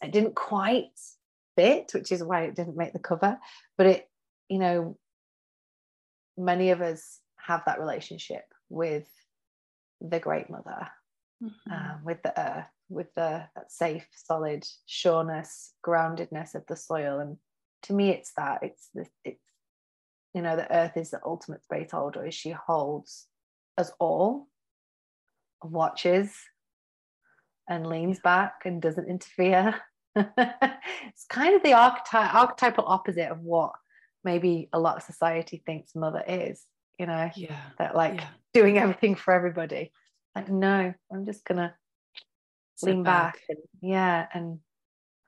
It 0.00 0.12
didn't 0.12 0.34
quite 0.34 0.98
fit, 1.56 1.90
which 1.92 2.12
is 2.12 2.22
why 2.22 2.42
it 2.42 2.54
didn't 2.54 2.76
make 2.76 2.92
the 2.92 2.98
cover. 2.98 3.38
But 3.76 3.86
it, 3.86 4.10
you 4.48 4.58
know, 4.58 4.98
many 6.38 6.70
of 6.70 6.80
us 6.80 7.20
have 7.36 7.62
that 7.66 7.80
relationship 7.80 8.44
with 8.68 9.08
the 10.00 10.20
great 10.20 10.50
mother 10.50 10.88
Mhm. 11.42 11.70
um, 11.70 12.04
with 12.04 12.22
the 12.22 12.38
earth, 12.40 12.70
with 12.88 13.14
the 13.14 13.48
that 13.54 13.70
safe, 13.70 14.08
solid 14.14 14.66
sureness, 14.86 15.74
groundedness 15.84 16.54
of 16.54 16.66
the 16.66 16.76
soil. 16.76 17.20
And 17.20 17.38
to 17.84 17.92
me, 17.92 18.10
it's 18.10 18.32
that. 18.36 18.62
It's 18.62 18.88
the 18.94 19.06
it's 19.24 19.42
you 20.34 20.42
know, 20.42 20.56
the 20.56 20.70
earth 20.74 20.96
is 20.96 21.10
the 21.10 21.20
ultimate 21.24 21.64
space 21.64 21.90
holder. 21.92 22.30
She 22.30 22.50
holds 22.50 23.26
us 23.78 23.90
all, 23.98 24.48
watches, 25.62 26.30
and 27.68 27.86
leans 27.86 28.20
back 28.20 28.62
and 28.66 28.82
doesn't 28.82 29.08
interfere. 29.08 29.74
it's 30.16 31.24
kind 31.30 31.54
of 31.56 31.62
the 31.62 31.72
archetype 31.72 32.34
archetypal 32.34 32.84
opposite 32.86 33.30
of 33.30 33.40
what 33.40 33.72
maybe 34.24 34.68
a 34.72 34.78
lot 34.78 34.96
of 34.96 35.02
society 35.02 35.62
thinks 35.64 35.94
mother 35.94 36.22
is. 36.26 36.64
You 36.98 37.06
know, 37.06 37.30
yeah. 37.34 37.56
that 37.78 37.94
like 37.94 38.14
Yeah. 38.20 38.28
doing 38.54 38.78
everything 38.78 39.14
for 39.14 39.32
everybody. 39.34 39.92
Like, 40.34 40.48
no, 40.50 40.92
I'm 41.12 41.24
just 41.26 41.44
gonna 41.44 41.74
Sit 42.76 42.90
lean 42.90 43.02
back. 43.04 43.40
and 43.48 43.58
yeah, 43.80 44.26
and 44.34 44.58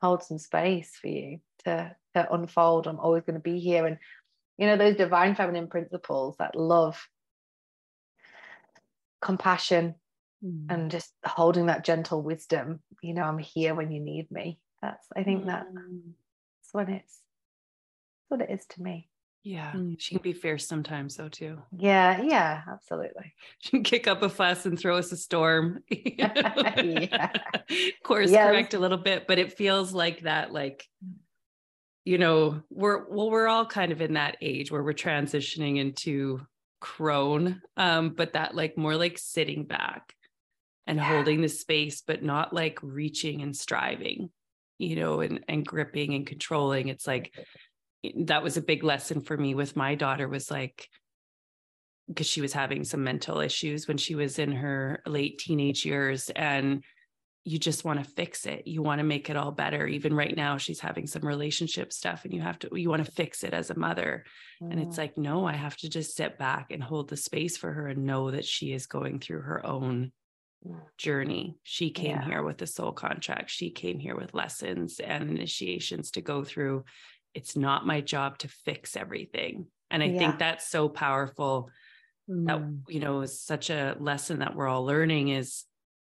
hold 0.01 0.23
some 0.23 0.39
space 0.39 0.95
for 1.01 1.09
you 1.09 1.41
to 1.65 1.95
to 2.15 2.33
unfold. 2.33 2.87
I'm 2.87 3.01
always 3.01 3.25
gonna 3.25 3.41
be 3.41 3.59
here. 3.61 3.87
And 3.87 3.99
you 4.57 4.67
know, 4.67 4.77
those 4.77 4.97
divine 4.97 5.35
feminine 5.35 5.69
principles 5.69 6.37
that 6.39 6.57
love, 6.57 7.09
compassion, 9.21 9.95
Mm. 10.45 10.67
and 10.71 10.91
just 10.91 11.13
holding 11.25 11.67
that 11.67 11.85
gentle 11.85 12.23
wisdom, 12.23 12.81
you 13.03 13.13
know, 13.13 13.25
I'm 13.25 13.39
here 13.39 13.75
when 13.75 13.91
you 13.91 14.01
need 14.01 14.31
me. 14.31 14.61
That's 14.81 15.05
I 15.17 15.25
think 15.25 15.47
that 15.47 15.67
Mm. 15.67 16.15
that's 16.61 16.73
what 16.73 16.89
it's 16.89 17.23
that's 18.21 18.31
what 18.31 18.41
it 18.41 18.51
is 18.51 18.65
to 18.67 18.83
me. 18.83 19.09
Yeah. 19.49 19.73
Mm. 19.73 19.99
She 19.99 20.15
can 20.15 20.23
be 20.23 20.35
fierce 20.35 20.67
sometimes 20.67 21.17
though 21.17 21.31
too. 21.31 21.63
Yeah, 21.75 22.21
yeah, 22.21 22.63
absolutely. 22.71 23.33
She 23.61 23.71
can 23.71 23.83
kick 23.83 24.07
up 24.07 24.23
a 24.23 24.29
fuss 24.29 24.67
and 24.67 24.79
throw 24.79 24.99
us 24.99 25.11
a 25.11 25.17
storm. 25.17 25.83
Yeah. 25.91 27.33
Course 28.05 28.31
Yes. 28.31 28.47
correct 28.51 28.75
a 28.75 28.79
little 28.79 28.99
bit, 28.99 29.27
but 29.27 29.39
it 29.39 29.55
feels 29.55 29.95
like 29.95 30.23
that, 30.23 30.53
like, 30.53 30.87
you 32.05 32.19
know, 32.19 32.63
we're 32.69 33.09
well, 33.09 33.31
we're 33.31 33.49
all 33.49 33.65
kind 33.65 33.91
of 33.91 34.03
in 34.03 34.15
that 34.15 34.37
age 34.43 34.71
where 34.71 34.83
we're 34.83 34.93
transitioning 34.93 35.79
into 35.79 36.47
crone. 36.83 37.63
Um, 37.79 38.11
but 38.11 38.35
that 38.35 38.55
like 38.55 38.77
more 38.77 38.97
like 38.97 39.17
sitting 39.17 39.65
back 39.65 40.15
and 40.87 40.99
Yeah. 40.99 41.05
holding 41.05 41.41
the 41.41 41.49
space, 41.49 42.03
but 42.07 42.23
not 42.23 42.53
like 42.53 42.79
reaching 42.83 43.41
and 43.41 43.57
striving, 43.57 44.31
you 44.79 44.97
know, 44.97 45.21
and 45.23 45.43
and 45.49 45.65
gripping 45.67 46.13
and 46.15 46.27
controlling. 46.27 46.89
It's 46.89 47.07
like 47.07 47.35
that 48.17 48.43
was 48.43 48.57
a 48.57 48.63
big 48.63 48.85
lesson 48.85 49.21
for 49.21 49.37
me 49.37 49.55
with 49.55 49.77
my 49.77 49.95
daughter 49.95 50.29
was 50.29 50.51
like 50.51 50.89
because 52.09 52.27
she 52.27 52.41
was 52.41 52.53
having 52.53 52.85
some 52.85 53.05
mental 53.05 53.41
issues 53.41 53.87
when 53.87 53.99
she 53.99 54.15
was 54.15 54.39
in 54.39 54.53
her 54.53 55.03
late 55.07 55.39
teenage 55.39 55.85
years 55.85 56.31
and 56.31 56.83
you 57.45 57.59
just 57.59 57.85
want 57.85 58.03
to 58.03 58.11
fix 58.13 58.47
it 58.47 58.67
you 58.67 58.83
want 58.83 58.99
to 58.99 59.05
make 59.05 59.29
it 59.31 59.37
all 59.37 59.51
better 59.53 59.87
even 59.87 60.15
right 60.15 60.37
now 60.37 60.57
she's 60.57 60.81
having 60.81 61.07
some 61.07 61.23
relationship 61.23 61.93
stuff 61.93 62.25
and 62.25 62.33
you 62.33 62.41
have 62.41 62.59
to 62.59 62.69
you 62.73 62.89
want 62.89 63.05
to 63.05 63.11
fix 63.13 63.43
it 63.43 63.53
as 63.53 63.71
a 63.71 63.79
mother 63.79 64.25
and 64.61 64.79
it's 64.81 64.97
Mm. 64.97 64.99
like 64.99 65.19
no 65.19 65.47
i 65.47 65.53
have 65.53 65.77
to 65.79 65.89
just 65.89 66.15
sit 66.17 66.39
back 66.39 66.71
and 66.71 66.83
hold 66.83 67.09
the 67.09 67.17
space 67.17 67.57
for 67.57 67.73
her 67.73 67.89
and 67.89 68.05
know 68.05 68.31
that 68.31 68.45
she 68.45 68.73
is 68.73 68.87
going 68.87 69.19
through 69.19 69.43
her 69.43 69.65
own 69.67 70.13
Mm. 70.67 70.81
journey 70.99 71.57
she 71.63 71.91
came 71.91 72.17
Yeah. 72.17 72.25
here 72.25 72.43
with 72.43 72.61
a 72.63 72.67
soul 72.67 72.93
contract 72.93 73.51
she 73.51 73.71
came 73.71 73.99
here 73.99 74.17
with 74.17 74.35
lessons 74.35 74.99
and 74.99 75.31
initiations 75.31 76.11
to 76.13 76.21
go 76.21 76.43
through 76.43 76.85
it's 77.35 77.57
not 77.57 77.87
my 77.87 78.01
job 78.01 78.39
to 78.39 78.49
fix 78.49 78.97
everything 78.97 79.67
and 79.91 80.03
i 80.03 80.07
Yeah. 80.07 80.19
think 80.19 80.39
that's 80.39 80.69
so 80.69 80.89
powerful 80.89 81.71
that 82.29 82.59
Mm. 82.59 82.83
you 82.89 83.01
know 83.01 83.23
is 83.23 83.41
such 83.41 83.71
a 83.71 83.97
lesson 84.01 84.41
that 84.41 84.55
we're 84.55 84.69
all 84.69 84.85
learning 84.85 85.29
is 85.29 85.65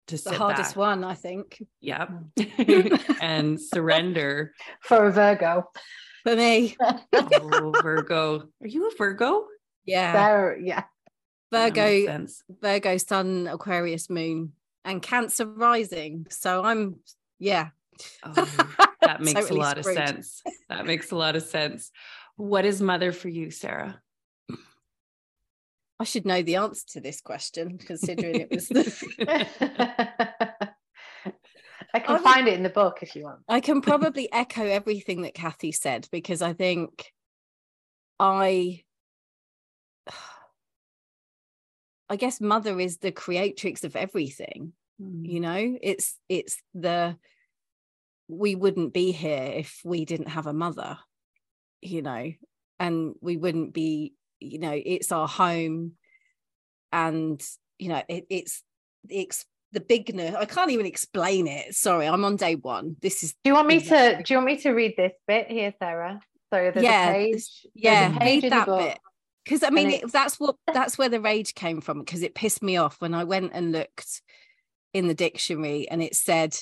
to 0.08 0.16
the 0.18 0.34
hardest 0.36 0.70
back. 0.72 0.76
one, 0.76 1.04
I 1.04 1.14
think, 1.14 1.62
Yep. 1.80 2.10
Mm. 2.36 3.16
and 3.22 3.60
surrender. 3.60 4.52
for 4.82 5.06
a 5.06 5.12
Virgo. 5.12 5.70
for 6.24 6.34
me. 6.34 6.76
Oh, 7.14 7.72
Virgo. 7.80 8.48
Are 8.60 8.66
you 8.66 8.88
a 8.88 8.94
Virgo? 8.96 9.46
Yeah. 9.84 10.54
Yeah. 10.60 10.82
Virgo. 11.52 12.26
Virgo 12.60 12.96
sun, 12.96 13.46
Aquarius 13.46 14.10
moon, 14.10 14.52
and 14.84 15.00
Cancer 15.00 15.46
rising. 15.46 16.26
So 16.28 16.64
I'm, 16.64 16.96
yeah. 17.38 17.68
Oh, 18.24 18.86
that 19.02 19.20
makes 19.20 19.50
a 19.50 19.54
lot 19.54 19.78
screwed. 19.78 19.98
of 19.98 20.06
sense. 20.06 20.42
That 20.68 20.86
makes 20.86 21.10
a 21.10 21.16
lot 21.16 21.36
of 21.36 21.42
sense. 21.42 21.90
What 22.36 22.64
is 22.64 22.80
mother 22.80 23.12
for 23.12 23.28
you, 23.28 23.50
Sarah? 23.50 24.00
I 25.98 26.04
should 26.04 26.24
know 26.24 26.40
the 26.40 26.56
answer 26.56 26.86
to 26.92 27.00
this 27.00 27.20
question, 27.20 27.76
considering 27.76 28.40
it 28.40 28.50
was 28.50 28.68
the. 28.68 28.86
I 31.92 31.98
can 31.98 32.14
I'm- 32.16 32.22
find 32.22 32.48
it 32.48 32.54
in 32.54 32.62
the 32.62 32.70
book 32.70 33.00
if 33.02 33.14
you 33.14 33.24
want. 33.24 33.40
I 33.48 33.60
can 33.60 33.80
probably 33.82 34.32
echo 34.32 34.64
everything 34.64 35.22
that 35.22 35.34
Kathy 35.34 35.72
said 35.72 36.08
because 36.10 36.40
I 36.40 36.52
think 36.54 37.12
I 38.18 38.84
I 42.10 42.16
guess 42.16 42.40
mother 42.40 42.80
is 42.80 42.98
the 42.98 43.12
creatrix 43.12 43.84
of 43.84 43.94
everything. 43.94 44.72
You 44.98 45.40
mm. 45.40 45.42
know, 45.42 45.78
it's 45.80 46.18
it's 46.28 46.60
the 46.74 47.16
we 48.30 48.54
wouldn't 48.54 48.92
be 48.92 49.12
here 49.12 49.50
if 49.54 49.80
we 49.84 50.04
didn't 50.04 50.28
have 50.28 50.46
a 50.46 50.52
mother, 50.52 50.98
you 51.80 52.02
know, 52.02 52.32
and 52.78 53.14
we 53.20 53.36
wouldn't 53.36 53.74
be, 53.74 54.14
you 54.38 54.58
know, 54.58 54.72
it's 54.74 55.12
our 55.12 55.28
home 55.28 55.92
and 56.92 57.42
you 57.78 57.88
know, 57.88 58.02
it, 58.08 58.26
it's 58.28 58.62
it's 59.08 59.46
the 59.72 59.80
bigness. 59.80 60.34
I 60.34 60.44
can't 60.44 60.70
even 60.70 60.86
explain 60.86 61.46
it. 61.46 61.74
Sorry, 61.74 62.06
I'm 62.06 62.24
on 62.24 62.36
day 62.36 62.56
one. 62.56 62.96
This 63.00 63.22
is. 63.22 63.32
Do 63.44 63.50
you 63.50 63.54
want 63.54 63.68
me 63.68 63.80
to? 63.80 64.22
Do 64.22 64.34
you 64.34 64.36
want 64.36 64.46
me 64.46 64.56
to 64.58 64.70
read 64.70 64.94
this 64.96 65.12
bit 65.26 65.50
here, 65.50 65.72
Sarah? 65.78 66.20
So 66.52 66.70
there's 66.72 66.84
yeah, 66.84 67.10
a 67.10 67.12
page. 67.12 67.66
Yeah, 67.74 68.16
a 68.16 68.18
page 68.18 68.42
read 68.44 68.52
that 68.52 68.66
bit. 68.66 68.98
Because 69.44 69.62
I 69.62 69.70
mean, 69.70 69.90
it- 69.90 70.02
it, 70.04 70.12
that's 70.12 70.38
what 70.38 70.56
that's 70.72 70.98
where 70.98 71.08
the 71.08 71.20
rage 71.20 71.54
came 71.54 71.80
from. 71.80 72.00
Because 72.00 72.22
it 72.22 72.34
pissed 72.34 72.62
me 72.62 72.76
off 72.76 73.00
when 73.00 73.14
I 73.14 73.24
went 73.24 73.52
and 73.54 73.72
looked 73.72 74.22
in 74.92 75.08
the 75.08 75.14
dictionary, 75.14 75.88
and 75.88 76.02
it 76.02 76.14
said 76.14 76.56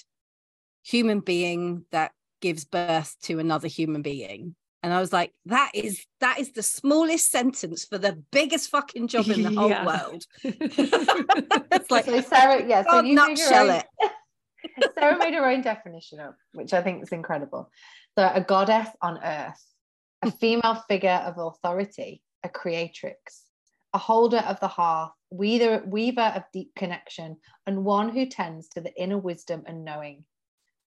human 0.85 1.21
being 1.21 1.85
that 1.93 2.13
gives 2.41 2.65
birth 2.65 3.17
to 3.23 3.39
another 3.39 3.69
human 3.69 4.03
being. 4.03 4.55
And 4.83 4.93
I 4.93 5.01
was 5.01 5.13
like, 5.13 5.33
that 5.47 5.71
is 5.75 6.07
that 6.21 6.39
is 6.39 6.53
the 6.53 6.63
smallest 6.63 7.31
sentence 7.31 7.85
for 7.85 7.99
the 7.99 8.23
biggest 8.31 8.71
fucking 8.71 9.09
job 9.09 9.29
in 9.29 9.43
the 9.43 9.51
whole 9.51 9.69
Yeah. 9.71 9.85
world. 9.85 10.25
it's 10.45 11.91
like 11.91 12.05
so 12.05 12.21
Sarah, 12.21 12.65
yeah, 12.67 12.85
so 12.89 13.03
you 13.03 13.15
made 13.15 13.15
nutshell 13.15 13.71
own, 13.71 13.77
it. 13.77 13.87
Sarah 14.99 15.19
made 15.19 15.35
her 15.35 15.45
own 15.45 15.63
definition 15.63 16.21
up, 16.21 16.37
which 16.53 16.73
I 16.73 16.83
think 16.83 17.03
is 17.03 17.11
incredible. 17.11 17.71
So 18.17 18.31
a 18.33 18.41
goddess 18.41 18.89
on 19.03 19.19
earth, 19.23 19.65
a 20.23 20.31
female 20.41 20.77
figure 20.89 21.11
of 21.11 21.39
authority, 21.39 22.23
a 22.45 22.49
creatrix, 22.49 23.45
a 23.93 23.99
holder 23.99 24.39
of 24.39 24.61
the 24.61 24.69
hearth, 24.69 25.11
weaver, 25.31 25.83
weaver 25.87 26.33
of 26.37 26.45
deep 26.53 26.71
connection, 26.77 27.39
and 27.67 27.85
one 27.85 28.11
who 28.11 28.27
tends 28.27 28.69
to 28.69 28.81
the 28.81 28.95
inner 28.95 29.19
wisdom 29.19 29.65
and 29.67 29.85
knowing, 29.85 30.25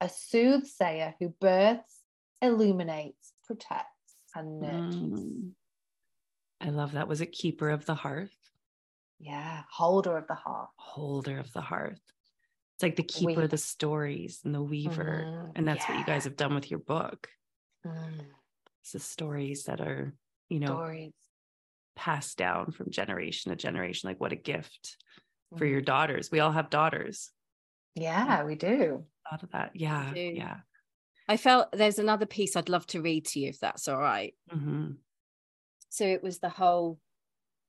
a 0.00 0.08
soothsayer 0.08 1.14
who 1.18 1.28
births, 1.28 2.00
illuminates, 2.40 3.32
protects, 3.46 4.14
and 4.34 4.60
nurtures. 4.60 4.96
Mm. 4.96 5.50
I 6.60 6.70
love 6.70 6.92
that. 6.92 7.08
Was 7.08 7.20
it 7.20 7.32
keeper 7.32 7.70
of 7.70 7.86
the 7.86 7.94
hearth? 7.94 8.34
Yeah, 9.18 9.64
holder 9.70 10.16
of 10.16 10.26
the 10.26 10.34
hearth. 10.34 10.70
Holder 10.76 11.38
of 11.38 11.52
the 11.52 11.60
hearth. 11.60 12.00
It's 12.74 12.82
like 12.82 12.96
the 12.96 13.02
keeper 13.02 13.26
Weaver. 13.28 13.42
of 13.42 13.50
the 13.50 13.58
stories 13.58 14.40
and 14.44 14.54
the 14.54 14.62
weaver. 14.62 15.24
Mhm, 15.26 15.52
And 15.56 15.68
that's 15.68 15.86
what 15.86 15.98
you 15.98 16.04
guys 16.04 16.24
have 16.24 16.36
done 16.36 16.54
with 16.54 16.70
your 16.70 16.80
book. 16.80 17.28
Mm, 17.86 18.26
It's 18.82 18.92
the 18.92 19.00
stories 19.00 19.64
that 19.64 19.80
are, 19.82 20.14
you 20.48 20.60
know, 20.60 20.66
stories. 20.76 21.12
passed 21.96 22.38
down 22.38 22.72
from 22.72 22.90
generation 22.90 23.50
to 23.50 23.56
generation. 23.56 24.08
Like 24.08 24.20
what 24.20 24.32
a 24.32 24.36
gift 24.36 24.96
for 25.58 25.66
Mm. 25.66 25.70
your 25.70 25.80
daughters. 25.82 26.30
We 26.30 26.40
all 26.40 26.52
have 26.52 26.70
daughters. 26.70 27.30
Yeah, 27.94 28.44
we 28.44 28.54
do. 28.54 29.06
Thought 29.30 29.42
of 29.44 29.52
that. 29.52 29.70
Yeah. 29.74 30.12
Yeah. 30.14 30.56
I 31.28 31.36
felt 31.36 31.70
there's 31.72 32.00
another 32.00 32.26
piece 32.26 32.56
I'd 32.56 32.68
love 32.68 32.86
to 32.88 33.00
read 33.00 33.26
to 33.26 33.40
you 33.40 33.48
if 33.50 33.60
that's 33.60 33.88
all 33.88 34.00
right. 34.00 34.34
hmm 34.50 34.92
so 35.92 36.04
it 36.04 36.22
was 36.22 36.38
the 36.38 36.48
whole 36.48 37.00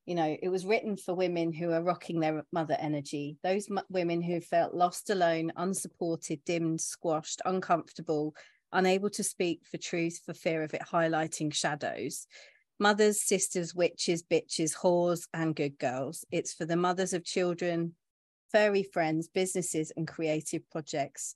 you 0.05 0.13
know 0.13 0.37
it 0.41 0.49
was 0.49 0.65
written 0.65 0.95
for 0.95 1.13
women 1.15 1.51
who 1.51 1.71
are 1.71 1.81
rocking 1.81 2.19
their 2.19 2.43
mother 2.51 2.77
energy 2.79 3.37
those 3.43 3.67
m- 3.69 3.79
women 3.89 4.21
who 4.21 4.39
felt 4.39 4.75
lost 4.75 5.09
alone 5.09 5.51
unsupported 5.55 6.43
dimmed 6.45 6.79
squashed 6.81 7.41
uncomfortable 7.45 8.35
unable 8.73 9.09
to 9.09 9.23
speak 9.23 9.61
for 9.65 9.77
truth 9.77 10.21
for 10.25 10.33
fear 10.33 10.61
of 10.61 10.73
it 10.73 10.81
highlighting 10.81 11.51
shadows 11.53 12.27
mothers 12.79 13.21
sisters 13.21 13.73
witches 13.73 14.23
bitches 14.23 14.75
whores 14.75 15.27
and 15.33 15.55
good 15.55 15.77
girls 15.79 16.23
it's 16.31 16.53
for 16.53 16.65
the 16.65 16.75
mothers 16.75 17.13
of 17.13 17.23
children 17.23 17.95
furry 18.51 18.83
friends 18.83 19.27
businesses 19.27 19.91
and 19.97 20.07
creative 20.07 20.61
projects 20.69 21.35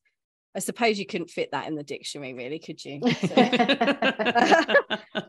i 0.56 0.60
suppose 0.60 0.98
you 0.98 1.06
couldn't 1.06 1.30
fit 1.30 1.52
that 1.52 1.68
in 1.68 1.76
the 1.76 1.84
dictionary 1.84 2.34
really 2.34 2.60
could 2.60 2.84
you 2.84 3.02
So- 3.28 4.76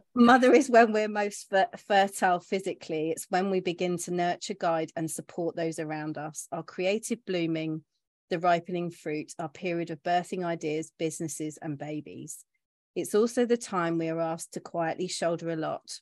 Mother 0.19 0.55
is 0.55 0.71
when 0.71 0.93
we're 0.93 1.09
most 1.09 1.51
fer- 1.51 1.69
fertile 1.87 2.41
physically. 2.41 3.11
It's 3.11 3.27
when 3.29 3.51
we 3.51 3.61
begin 3.61 3.99
to 3.99 4.15
nurture, 4.15 4.55
guide, 4.59 4.91
and 4.97 5.11
support 5.11 5.57
those 5.57 5.79
around 5.79 6.17
us. 6.17 6.49
Our 6.51 6.62
creative 6.62 7.23
blooming, 7.27 7.83
the 8.31 8.39
ripening 8.39 8.91
fruit, 8.91 9.35
our 9.39 9.51
period 9.51 9.91
of 9.91 10.03
birthing 10.03 10.43
ideas, 10.43 10.91
businesses, 10.99 11.59
and 11.61 11.77
babies. 11.77 12.47
It's 12.95 13.15
also 13.15 13.45
the 13.45 13.59
time 13.59 13.99
we 13.99 14.09
are 14.09 14.21
asked 14.21 14.55
to 14.55 14.61
quietly 14.61 15.07
shoulder 15.07 15.51
a 15.51 15.57
lot. 15.57 16.01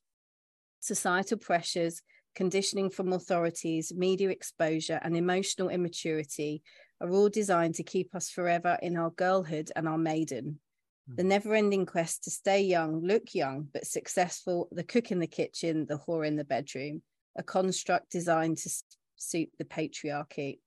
Societal 0.79 1.39
pressures, 1.39 2.01
conditioning 2.37 2.91
from 2.91 3.13
authorities, 3.13 3.93
media 3.93 4.29
exposure, 4.31 5.01
and 5.03 5.17
emotional 5.17 5.71
immaturity 5.71 6.63
are 7.05 7.13
all 7.13 7.29
designed 7.29 7.75
to 7.77 7.83
keep 7.83 8.15
us 8.15 8.31
forever 8.31 8.79
in 8.83 8.97
our 8.97 9.11
girlhood 9.11 9.71
and 9.77 9.87
our 9.87 9.99
maiden 9.99 10.59
the 11.07 11.23
hmm. 11.23 11.29
never 11.29 11.55
ending 11.55 11.87
quest 11.87 12.25
to 12.25 12.31
stay 12.31 12.63
young, 12.63 13.03
look 13.03 13.35
young, 13.35 13.69
but 13.73 13.87
successful, 13.87 14.69
the 14.73 14.85
cook 14.85 15.11
in 15.11 15.19
the 15.19 15.27
kitchen, 15.27 15.87
the 15.87 15.99
whore 15.99 16.27
in 16.27 16.37
the 16.37 16.45
bedroom, 16.45 17.03
a 17.37 17.43
construct 17.43 18.11
designed 18.11 18.59
to 18.59 18.71
suit 19.17 19.51
the 19.59 19.65
patriarchy. 19.65 20.61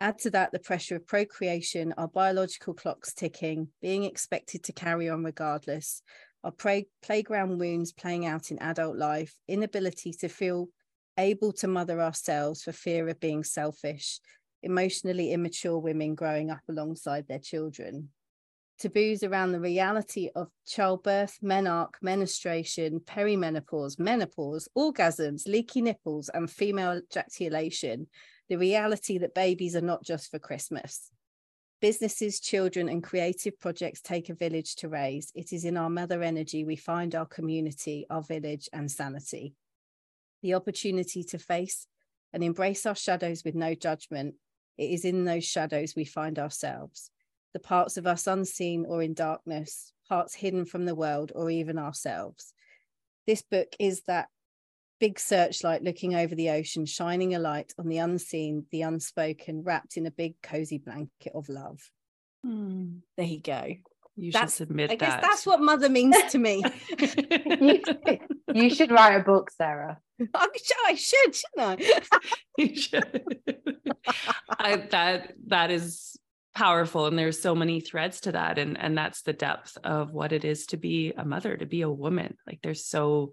Add 0.00 0.18
to 0.20 0.30
that 0.30 0.52
the 0.52 0.58
pressure 0.58 0.96
of 0.96 1.06
procreation, 1.06 1.94
our 1.96 2.08
biological 2.08 2.74
clocks 2.74 3.14
ticking, 3.14 3.68
being 3.80 4.04
expected 4.04 4.62
to 4.64 4.72
carry 4.72 5.08
on 5.08 5.24
regardless, 5.24 6.02
our 6.44 6.52
play- 6.52 6.88
playground 7.02 7.58
wounds 7.58 7.92
playing 7.92 8.26
out 8.26 8.50
in 8.50 8.58
adult 8.60 8.96
life, 8.96 9.34
inability 9.48 10.12
to 10.12 10.28
feel 10.28 10.68
able 11.18 11.50
to 11.50 11.66
mother 11.66 12.00
ourselves 12.00 12.62
for 12.62 12.72
fear 12.72 13.08
of 13.08 13.18
being 13.20 13.42
selfish, 13.42 14.20
emotionally 14.66 15.32
immature 15.32 15.78
women 15.78 16.14
growing 16.14 16.50
up 16.50 16.60
alongside 16.68 17.26
their 17.26 17.38
children 17.38 18.10
taboos 18.78 19.22
around 19.22 19.52
the 19.52 19.60
reality 19.60 20.28
of 20.34 20.48
childbirth, 20.66 21.38
menarche, 21.42 21.94
menstruation, 22.02 23.00
perimenopause, 23.00 23.98
menopause, 23.98 24.68
orgasms, 24.76 25.46
leaky 25.46 25.80
nipples, 25.80 26.28
and 26.28 26.50
female 26.50 27.00
ejaculation. 27.10 28.06
The 28.48 28.56
reality 28.56 29.18
that 29.18 29.34
babies 29.34 29.74
are 29.74 29.80
not 29.80 30.04
just 30.04 30.30
for 30.30 30.38
Christmas. 30.38 31.10
Businesses, 31.80 32.40
children, 32.40 32.88
and 32.88 33.02
creative 33.02 33.58
projects 33.58 34.00
take 34.00 34.28
a 34.28 34.34
village 34.34 34.76
to 34.76 34.88
raise. 34.88 35.30
It 35.34 35.52
is 35.52 35.64
in 35.64 35.76
our 35.76 35.90
mother 35.90 36.22
energy 36.22 36.64
we 36.64 36.76
find 36.76 37.14
our 37.14 37.26
community, 37.26 38.06
our 38.08 38.22
village, 38.22 38.68
and 38.72 38.90
sanity. 38.90 39.54
The 40.42 40.54
opportunity 40.54 41.24
to 41.24 41.38
face 41.38 41.86
and 42.32 42.44
embrace 42.44 42.86
our 42.86 42.94
shadows 42.94 43.42
with 43.44 43.54
no 43.54 43.74
judgment. 43.74 44.34
It 44.78 44.90
is 44.90 45.04
in 45.04 45.24
those 45.24 45.44
shadows 45.44 45.94
we 45.96 46.04
find 46.04 46.38
ourselves 46.38 47.10
the 47.56 47.60
parts 47.60 47.96
of 47.96 48.06
us 48.06 48.26
unseen 48.26 48.84
or 48.86 49.02
in 49.02 49.14
darkness, 49.14 49.94
parts 50.10 50.34
hidden 50.34 50.66
from 50.66 50.84
the 50.84 50.94
world 50.94 51.32
or 51.34 51.48
even 51.48 51.78
ourselves. 51.78 52.52
This 53.26 53.40
book 53.40 53.68
is 53.80 54.02
that 54.02 54.28
big 55.00 55.18
searchlight 55.18 55.82
looking 55.82 56.14
over 56.14 56.34
the 56.34 56.50
ocean, 56.50 56.84
shining 56.84 57.34
a 57.34 57.38
light 57.38 57.72
on 57.78 57.88
the 57.88 57.96
unseen, 57.96 58.66
the 58.72 58.82
unspoken, 58.82 59.62
wrapped 59.62 59.96
in 59.96 60.04
a 60.04 60.10
big 60.10 60.34
cozy 60.42 60.76
blanket 60.76 61.32
of 61.34 61.48
love. 61.48 61.80
Hmm. 62.44 62.98
There 63.16 63.24
you 63.24 63.40
go. 63.40 63.76
You 64.16 64.32
That's- 64.32 64.50
should 64.50 64.68
submit 64.68 64.90
I 64.90 64.96
guess 64.96 65.22
that's 65.22 65.46
what 65.46 65.58
mother 65.62 65.88
means 65.88 66.14
to 66.32 66.38
me. 66.38 66.62
you, 68.54 68.70
should 68.70 68.90
write 68.90 69.16
a 69.16 69.22
book, 69.22 69.50
Sarah. 69.50 69.98
I'm 70.34 70.50
sure 70.54 70.76
I 70.86 70.94
should, 70.94 71.34
shouldn't 71.34 71.82
I? 71.82 72.18
you 72.58 72.76
should. 72.76 73.42
I, 74.48 74.76
that 74.90 75.34
that 75.48 75.70
is 75.70 76.16
powerful, 76.54 77.06
and 77.06 77.18
there's 77.18 77.40
so 77.40 77.54
many 77.54 77.80
threads 77.80 78.22
to 78.22 78.32
that, 78.32 78.58
and 78.58 78.78
and 78.78 78.96
that's 78.96 79.22
the 79.22 79.32
depth 79.32 79.76
of 79.84 80.12
what 80.12 80.32
it 80.32 80.44
is 80.44 80.66
to 80.66 80.76
be 80.76 81.12
a 81.16 81.24
mother, 81.24 81.56
to 81.56 81.66
be 81.66 81.82
a 81.82 81.90
woman. 81.90 82.36
Like 82.46 82.60
there's 82.62 82.86
so 82.86 83.32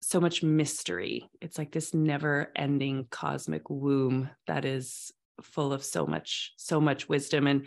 so 0.00 0.20
much 0.20 0.42
mystery. 0.42 1.30
It's 1.40 1.56
like 1.56 1.72
this 1.72 1.94
never-ending 1.94 3.06
cosmic 3.10 3.70
womb 3.70 4.28
that 4.46 4.66
is 4.66 5.10
full 5.42 5.72
of 5.72 5.84
so 5.84 6.06
much 6.06 6.52
so 6.56 6.80
much 6.80 7.08
wisdom 7.08 7.46
and 7.46 7.66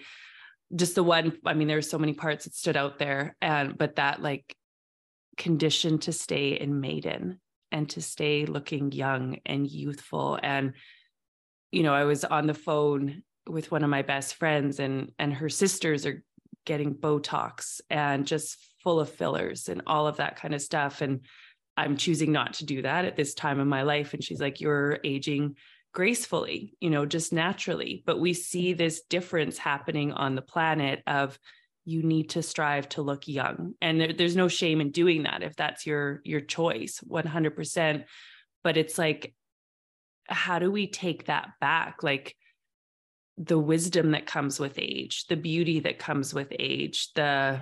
just 0.75 0.95
the 0.95 1.03
one 1.03 1.33
i 1.45 1.53
mean 1.53 1.67
there 1.67 1.75
there's 1.75 1.89
so 1.89 1.97
many 1.97 2.13
parts 2.13 2.45
that 2.45 2.53
stood 2.53 2.77
out 2.77 2.99
there 2.99 3.35
and 3.41 3.77
but 3.77 3.95
that 3.95 4.21
like 4.21 4.55
condition 5.37 5.99
to 5.99 6.11
stay 6.11 6.49
in 6.59 6.79
maiden 6.79 7.39
and 7.71 7.89
to 7.91 8.01
stay 8.01 8.45
looking 8.45 8.91
young 8.91 9.39
and 9.45 9.69
youthful. 9.69 10.39
And 10.41 10.73
you 11.71 11.83
know 11.83 11.93
i 11.93 12.05
was 12.05 12.23
on 12.23 12.47
the 12.47 12.53
phone 12.53 13.23
with 13.47 13.71
one 13.71 13.83
of 13.83 13.89
my 13.89 14.01
best 14.01 14.35
friends 14.35 14.79
and 14.79 15.11
and 15.19 15.33
her 15.33 15.49
sisters 15.49 16.05
are 16.05 16.23
getting 16.65 16.93
botox 16.93 17.79
and 17.89 18.27
just 18.27 18.57
full 18.83 18.99
of 18.99 19.09
fillers 19.09 19.69
and 19.69 19.81
all 19.87 20.05
of 20.07 20.17
that 20.17 20.35
kind 20.35 20.53
of 20.53 20.61
stuff. 20.61 21.01
And 21.01 21.21
i'm 21.75 21.97
choosing 21.97 22.31
not 22.31 22.53
to 22.55 22.65
do 22.65 22.81
that 22.81 23.05
at 23.05 23.15
this 23.15 23.33
time 23.33 23.59
in 23.59 23.67
my 23.67 23.83
life. 23.83 24.13
And 24.13 24.23
she's 24.23 24.41
like 24.41 24.61
you're 24.61 24.99
aging 25.03 25.55
gracefully 25.93 26.75
you 26.79 26.89
know 26.89 27.05
just 27.05 27.33
naturally. 27.33 28.03
But 28.05 28.19
we 28.19 28.33
see 28.33 28.73
this 28.73 29.01
difference 29.09 29.57
happening 29.57 30.11
on 30.11 30.35
the 30.35 30.41
planet 30.41 31.03
of 31.07 31.37
you 31.87 32.03
need 32.03 32.29
to 32.29 32.43
strive 32.43 32.87
to 32.89 33.01
look 33.01 33.27
young 33.27 33.73
and 33.81 33.99
there, 33.99 34.13
there's 34.13 34.35
no 34.35 34.47
shame 34.47 34.81
in 34.81 34.91
doing 34.91 35.23
that 35.23 35.41
if 35.41 35.55
that's 35.55 35.85
your 35.85 36.21
your 36.23 36.41
choice 36.41 36.99
100% 37.09 38.03
but 38.63 38.77
it's 38.77 38.97
like 38.97 39.33
how 40.29 40.59
do 40.59 40.69
we 40.69 40.87
take 40.87 41.25
that 41.25 41.51
back? 41.61 42.03
Like 42.03 42.35
the 43.37 43.59
wisdom 43.59 44.11
that 44.11 44.25
comes 44.25 44.59
with 44.59 44.73
age 44.77 45.25
the 45.27 45.35
beauty 45.35 45.81
that 45.81 45.99
comes 45.99 46.33
with 46.33 46.47
age 46.57 47.11
the 47.13 47.61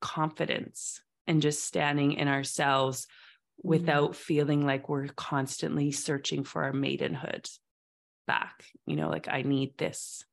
confidence 0.00 1.02
and 1.26 1.42
just 1.42 1.62
standing 1.62 2.14
in 2.14 2.26
ourselves 2.26 3.04
mm-hmm. 3.04 3.68
without 3.68 4.16
feeling 4.16 4.64
like 4.64 4.88
we're 4.88 5.08
constantly 5.08 5.92
searching 5.92 6.42
for 6.42 6.64
our 6.64 6.72
maidenhood 6.72 7.46
back 8.26 8.64
you 8.86 8.96
know 8.96 9.10
like 9.10 9.28
i 9.28 9.42
need 9.42 9.76
this 9.76 10.24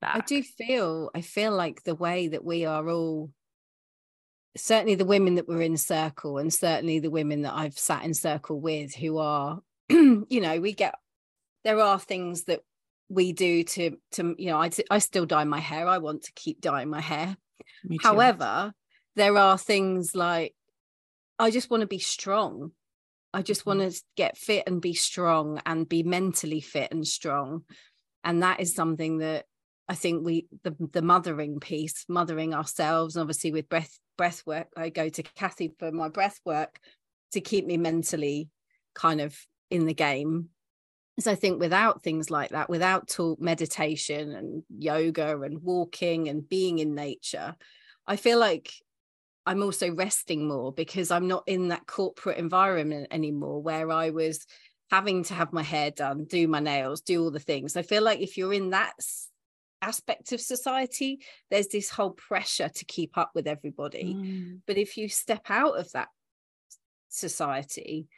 back 0.00 0.16
i 0.16 0.20
do 0.20 0.42
feel 0.42 1.10
i 1.14 1.20
feel 1.20 1.52
like 1.52 1.82
the 1.84 1.94
way 1.94 2.28
that 2.28 2.44
we 2.44 2.64
are 2.64 2.88
all 2.88 3.30
certainly 4.56 4.94
the 4.94 5.04
women 5.04 5.36
that 5.36 5.48
were 5.48 5.62
in 5.62 5.76
circle 5.76 6.38
and 6.38 6.52
certainly 6.52 6.98
the 6.98 7.10
women 7.10 7.42
that 7.42 7.54
i've 7.54 7.78
sat 7.78 8.04
in 8.04 8.14
circle 8.14 8.60
with 8.60 8.94
who 8.94 9.18
are 9.18 9.60
you 9.88 10.40
know 10.40 10.60
we 10.60 10.72
get 10.72 10.94
there 11.64 11.80
are 11.80 11.98
things 11.98 12.44
that 12.44 12.60
we 13.08 13.32
do 13.32 13.64
to 13.64 13.96
to 14.12 14.34
you 14.38 14.50
know 14.50 14.58
I, 14.58 14.70
I 14.90 14.98
still 14.98 15.26
dye 15.26 15.44
my 15.44 15.60
hair. 15.60 15.86
I 15.86 15.98
want 15.98 16.22
to 16.24 16.32
keep 16.32 16.60
dyeing 16.60 16.90
my 16.90 17.00
hair. 17.00 17.36
However 18.02 18.72
there 19.16 19.36
are 19.36 19.58
things 19.58 20.14
like 20.14 20.54
i 21.38 21.50
just 21.50 21.70
want 21.70 21.80
to 21.82 21.86
be 21.86 21.98
strong. 21.98 22.72
I 23.34 23.42
just 23.42 23.66
want 23.66 23.80
to 23.80 24.02
get 24.16 24.38
fit 24.38 24.64
and 24.66 24.80
be 24.80 24.94
strong 24.94 25.60
and 25.66 25.88
be 25.88 26.02
mentally 26.02 26.60
fit 26.60 26.90
and 26.92 27.06
strong. 27.06 27.64
And 28.24 28.42
that 28.42 28.60
is 28.60 28.74
something 28.74 29.18
that 29.18 29.44
i 29.88 29.94
think 29.94 30.24
we 30.24 30.46
the, 30.62 30.74
the 30.92 31.02
mothering 31.02 31.60
piece 31.60 32.04
mothering 32.08 32.54
ourselves 32.54 33.16
and 33.16 33.22
obviously 33.22 33.52
with 33.52 33.68
breath 33.68 33.98
breath 34.16 34.42
work 34.46 34.68
i 34.76 34.88
go 34.88 35.08
to 35.08 35.22
kathy 35.22 35.72
for 35.78 35.92
my 35.92 36.08
breath 36.08 36.40
work 36.44 36.78
to 37.32 37.40
keep 37.40 37.66
me 37.66 37.76
mentally 37.76 38.48
kind 38.94 39.20
of 39.20 39.36
in 39.70 39.86
the 39.86 39.94
game 39.94 40.48
so 41.20 41.32
I 41.32 41.34
think 41.34 41.58
without 41.58 42.02
things 42.02 42.30
like 42.30 42.50
that, 42.50 42.70
without 42.70 43.08
talk 43.08 43.40
meditation 43.40 44.32
and 44.32 44.62
yoga 44.78 45.40
and 45.40 45.62
walking 45.62 46.28
and 46.28 46.48
being 46.48 46.78
in 46.78 46.94
nature, 46.94 47.56
I 48.06 48.16
feel 48.16 48.38
like 48.38 48.72
I'm 49.44 49.62
also 49.62 49.92
resting 49.92 50.46
more 50.46 50.72
because 50.72 51.10
I'm 51.10 51.26
not 51.26 51.44
in 51.46 51.68
that 51.68 51.86
corporate 51.86 52.38
environment 52.38 53.08
anymore 53.10 53.60
where 53.60 53.90
I 53.90 54.10
was 54.10 54.46
having 54.90 55.24
to 55.24 55.34
have 55.34 55.52
my 55.52 55.62
hair 55.62 55.90
done, 55.90 56.24
do 56.24 56.46
my 56.46 56.60
nails, 56.60 57.00
do 57.00 57.22
all 57.22 57.30
the 57.30 57.40
things. 57.40 57.76
I 57.76 57.82
feel 57.82 58.02
like 58.02 58.20
if 58.20 58.36
you're 58.36 58.52
in 58.52 58.70
that 58.70 58.92
aspect 59.82 60.32
of 60.32 60.40
society, 60.40 61.20
there's 61.50 61.68
this 61.68 61.90
whole 61.90 62.12
pressure 62.12 62.68
to 62.68 62.84
keep 62.84 63.16
up 63.16 63.30
with 63.34 63.46
everybody. 63.46 64.14
Mm. 64.14 64.60
But 64.66 64.78
if 64.78 64.96
you 64.96 65.08
step 65.08 65.46
out 65.48 65.78
of 65.78 65.90
that 65.92 66.08
society, 67.08 68.08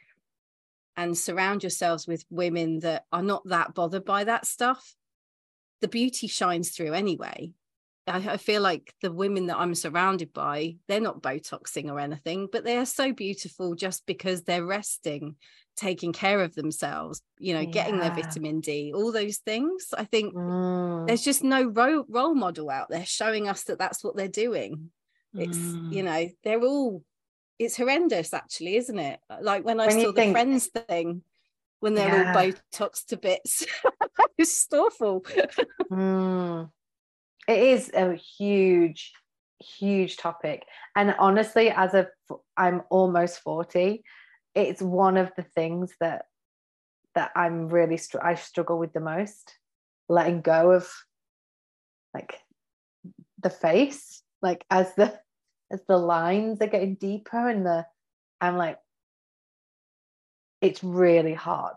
and 0.97 1.17
surround 1.17 1.63
yourselves 1.63 2.07
with 2.07 2.25
women 2.29 2.79
that 2.79 3.05
are 3.11 3.23
not 3.23 3.43
that 3.45 3.73
bothered 3.73 4.05
by 4.05 4.23
that 4.23 4.45
stuff, 4.45 4.95
the 5.81 5.87
beauty 5.87 6.27
shines 6.27 6.69
through 6.69 6.93
anyway. 6.93 7.51
I, 8.07 8.33
I, 8.33 8.37
feel 8.37 8.61
like 8.61 8.93
the 9.01 9.11
women 9.11 9.47
that 9.47 9.57
I'm 9.57 9.75
surrounded 9.75 10.33
by, 10.33 10.75
they're 10.87 10.99
not 10.99 11.21
Botoxing 11.21 11.89
or 11.89 11.99
anything, 11.99 12.47
but 12.51 12.63
they 12.63 12.77
are 12.77 12.85
so 12.85 13.13
beautiful 13.13 13.75
just 13.75 14.05
because 14.05 14.43
they're 14.43 14.65
resting, 14.65 15.35
taking 15.81 16.13
care 16.13 16.41
of 16.41 16.53
themselves, 16.53 17.21
you 17.39 17.55
know, 17.55 17.61
yeah. 17.61 17.71
getting 17.71 17.97
their 17.97 18.13
vitamin 18.13 18.59
D, 18.59 18.93
all 18.93 19.11
those 19.11 19.37
things. 19.37 19.87
I 19.97 20.03
think 20.03 20.35
mm. 20.35 21.07
there's 21.07 21.23
just 21.23 21.43
no 21.43 21.63
role, 21.65 22.05
role 22.07 22.35
model 22.35 22.69
out 22.69 22.89
there 22.89 23.05
showing 23.05 23.49
us 23.49 23.63
that 23.63 23.79
that's 23.79 24.03
what 24.03 24.15
they're 24.15 24.27
doing. 24.27 24.91
It's, 25.33 25.57
mm. 25.57 25.91
you 25.91 26.03
know, 26.03 26.29
they're 26.43 26.61
all 26.61 27.03
it's 27.61 27.77
horrendous 27.77 28.33
actually 28.33 28.75
isn't 28.75 28.97
it 28.97 29.19
like 29.41 29.63
when 29.63 29.79
i 29.79 29.85
when 29.85 30.01
saw 30.01 30.07
the 30.07 30.13
think... 30.13 30.33
friends 30.33 30.67
thing 30.87 31.21
when 31.79 31.93
they're 31.93 32.07
yeah. 32.07 32.33
all 32.33 32.41
botox 32.41 33.05
to 33.05 33.17
bits 33.17 33.65
it's 34.37 34.67
awful 34.73 35.21
mm. 35.91 36.69
it 37.47 37.59
is 37.59 37.91
a 37.93 38.15
huge 38.15 39.13
huge 39.59 40.17
topic 40.17 40.65
and 40.95 41.13
honestly 41.19 41.69
as 41.69 41.93
a 41.93 42.07
i'm 42.57 42.81
almost 42.89 43.39
40 43.41 44.03
it's 44.55 44.81
one 44.81 45.17
of 45.17 45.31
the 45.35 45.43
things 45.43 45.93
that 45.99 46.25
that 47.15 47.31
i'm 47.35 47.67
really 47.69 47.97
str- 47.97 48.23
i 48.23 48.35
struggle 48.35 48.77
with 48.77 48.93
the 48.93 48.99
most 48.99 49.55
letting 50.09 50.41
go 50.41 50.71
of 50.71 50.89
like 52.13 52.39
the 53.41 53.49
face 53.49 54.23
like 54.41 54.65
as 54.69 54.93
the 54.95 55.19
as 55.71 55.81
the 55.87 55.97
lines 55.97 56.61
are 56.61 56.67
getting 56.67 56.95
deeper 56.95 57.49
and 57.49 57.65
the 57.65 57.85
I'm 58.41 58.57
like, 58.57 58.79
it's 60.61 60.83
really 60.83 61.35
hard. 61.35 61.75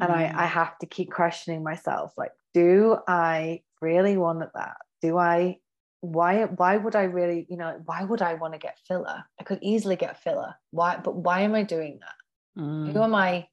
And 0.00 0.10
mm. 0.10 0.14
I, 0.14 0.44
I 0.44 0.46
have 0.46 0.76
to 0.78 0.86
keep 0.86 1.10
questioning 1.12 1.62
myself 1.62 2.12
like, 2.18 2.32
do 2.52 2.98
I 3.06 3.62
really 3.80 4.16
want 4.16 4.40
that? 4.54 4.76
Do 5.00 5.16
I 5.16 5.58
why 6.02 6.44
why 6.44 6.76
would 6.76 6.96
I 6.96 7.04
really, 7.04 7.46
you 7.48 7.56
know, 7.56 7.80
why 7.84 8.02
would 8.02 8.22
I 8.22 8.34
want 8.34 8.54
to 8.54 8.58
get 8.58 8.78
filler? 8.86 9.24
I 9.40 9.44
could 9.44 9.60
easily 9.62 9.94
get 9.94 10.20
filler. 10.20 10.54
Why, 10.72 10.98
but 11.02 11.14
why 11.14 11.42
am 11.42 11.54
I 11.54 11.62
doing 11.62 12.00
that? 12.00 12.60
Mm. 12.62 12.92
Who 12.92 13.02
am 13.02 13.14
I, 13.14 13.46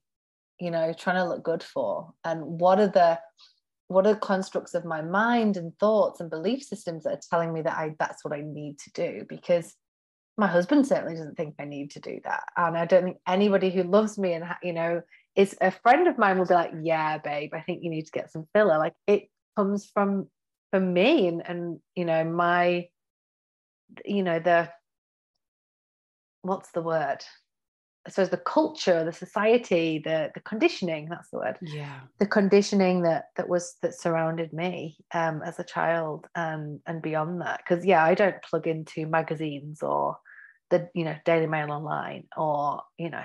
you 0.58 0.72
know, 0.72 0.92
trying 0.92 1.16
to 1.16 1.24
look 1.24 1.44
good 1.44 1.62
for? 1.62 2.12
And 2.24 2.60
what 2.60 2.80
are 2.80 2.88
the 2.88 3.20
what 3.86 4.04
are 4.04 4.14
the 4.14 4.20
constructs 4.20 4.74
of 4.74 4.84
my 4.84 5.00
mind 5.00 5.56
and 5.56 5.78
thoughts 5.78 6.20
and 6.20 6.28
belief 6.28 6.64
systems 6.64 7.04
that 7.04 7.12
are 7.12 7.20
telling 7.30 7.52
me 7.52 7.62
that 7.62 7.78
I 7.78 7.94
that's 8.00 8.24
what 8.24 8.34
I 8.34 8.40
need 8.40 8.80
to 8.80 8.90
do 8.94 9.24
because 9.28 9.74
my 10.36 10.48
husband 10.48 10.86
certainly 10.86 11.14
doesn't 11.14 11.36
think 11.36 11.54
I 11.58 11.66
need 11.66 11.92
to 11.92 12.00
do 12.00 12.20
that 12.24 12.44
and 12.56 12.76
I 12.76 12.84
don't 12.84 13.02
think 13.04 13.18
anybody 13.26 13.70
who 13.70 13.82
loves 13.82 14.16
me 14.16 14.32
and 14.32 14.44
you 14.62 14.72
know 14.72 15.02
is 15.34 15.56
a 15.60 15.72
friend 15.72 16.06
of 16.06 16.18
mine 16.18 16.38
will 16.38 16.46
be 16.46 16.54
like 16.54 16.70
yeah 16.82 17.18
babe 17.18 17.50
I 17.52 17.62
think 17.62 17.82
you 17.82 17.90
need 17.90 18.06
to 18.06 18.12
get 18.12 18.30
some 18.30 18.46
filler 18.54 18.78
like 18.78 18.94
it 19.08 19.24
comes 19.56 19.90
from 19.92 20.28
from 20.70 20.92
me 20.92 21.26
and 21.28 21.42
and 21.46 21.80
you 21.94 22.04
know 22.04 22.24
my 22.24 22.88
you 24.04 24.22
know 24.22 24.38
the 24.38 24.70
what's 26.42 26.70
the 26.72 26.82
word 26.82 27.24
I 28.06 28.10
suppose 28.10 28.30
the 28.30 28.38
culture, 28.38 29.04
the 29.04 29.12
society, 29.12 30.00
the 30.02 30.30
the 30.34 30.40
conditioning, 30.40 31.08
that's 31.10 31.28
the 31.28 31.36
word. 31.36 31.58
Yeah. 31.60 32.00
The 32.18 32.26
conditioning 32.26 33.02
that 33.02 33.26
that 33.36 33.46
was 33.46 33.76
that 33.82 33.94
surrounded 33.94 34.54
me 34.54 34.96
um 35.12 35.42
as 35.44 35.58
a 35.58 35.64
child 35.64 36.26
and 36.34 36.80
and 36.86 37.02
beyond 37.02 37.42
that. 37.42 37.58
Because 37.58 37.84
yeah, 37.84 38.02
I 38.02 38.14
don't 38.14 38.42
plug 38.42 38.66
into 38.66 39.06
magazines 39.06 39.82
or 39.82 40.16
the 40.70 40.88
you 40.94 41.04
know 41.04 41.16
Daily 41.26 41.46
Mail 41.46 41.70
online 41.70 42.24
or 42.36 42.82
you 42.96 43.10
know 43.10 43.24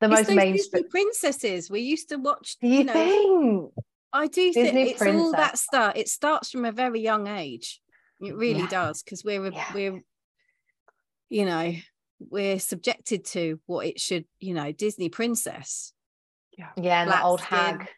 the 0.00 0.10
it's 0.10 0.28
most 0.28 0.30
mainstream 0.34 0.88
princesses. 0.88 1.70
We 1.70 1.80
used 1.80 2.08
to 2.08 2.16
watch. 2.16 2.56
Do 2.60 2.68
you, 2.68 2.78
you 2.78 2.84
know, 2.84 2.92
think? 2.94 3.72
I 4.12 4.26
do 4.26 4.52
Disney 4.52 4.70
think 4.70 4.90
it's 4.90 4.98
princess. 4.98 5.20
all 5.20 5.32
that 5.32 5.58
start. 5.58 5.96
It 5.96 6.08
starts 6.08 6.50
from 6.50 6.64
a 6.64 6.72
very 6.72 7.00
young 7.00 7.26
age. 7.26 7.80
It 8.20 8.34
really 8.34 8.60
yeah. 8.60 8.68
does 8.68 9.02
because 9.02 9.24
we're 9.24 9.50
yeah. 9.50 9.72
we're 9.74 10.00
you 11.28 11.44
know 11.44 11.74
we're 12.18 12.58
subjected 12.58 13.24
to 13.24 13.60
what 13.66 13.86
it 13.86 14.00
should, 14.00 14.24
you 14.40 14.54
know, 14.54 14.72
Disney 14.72 15.08
princess. 15.08 15.92
Yeah, 16.56 16.70
yeah, 16.76 17.02
and 17.02 17.10
the 17.10 17.22
old 17.22 17.40
skin. 17.40 17.58
hag, 17.58 17.88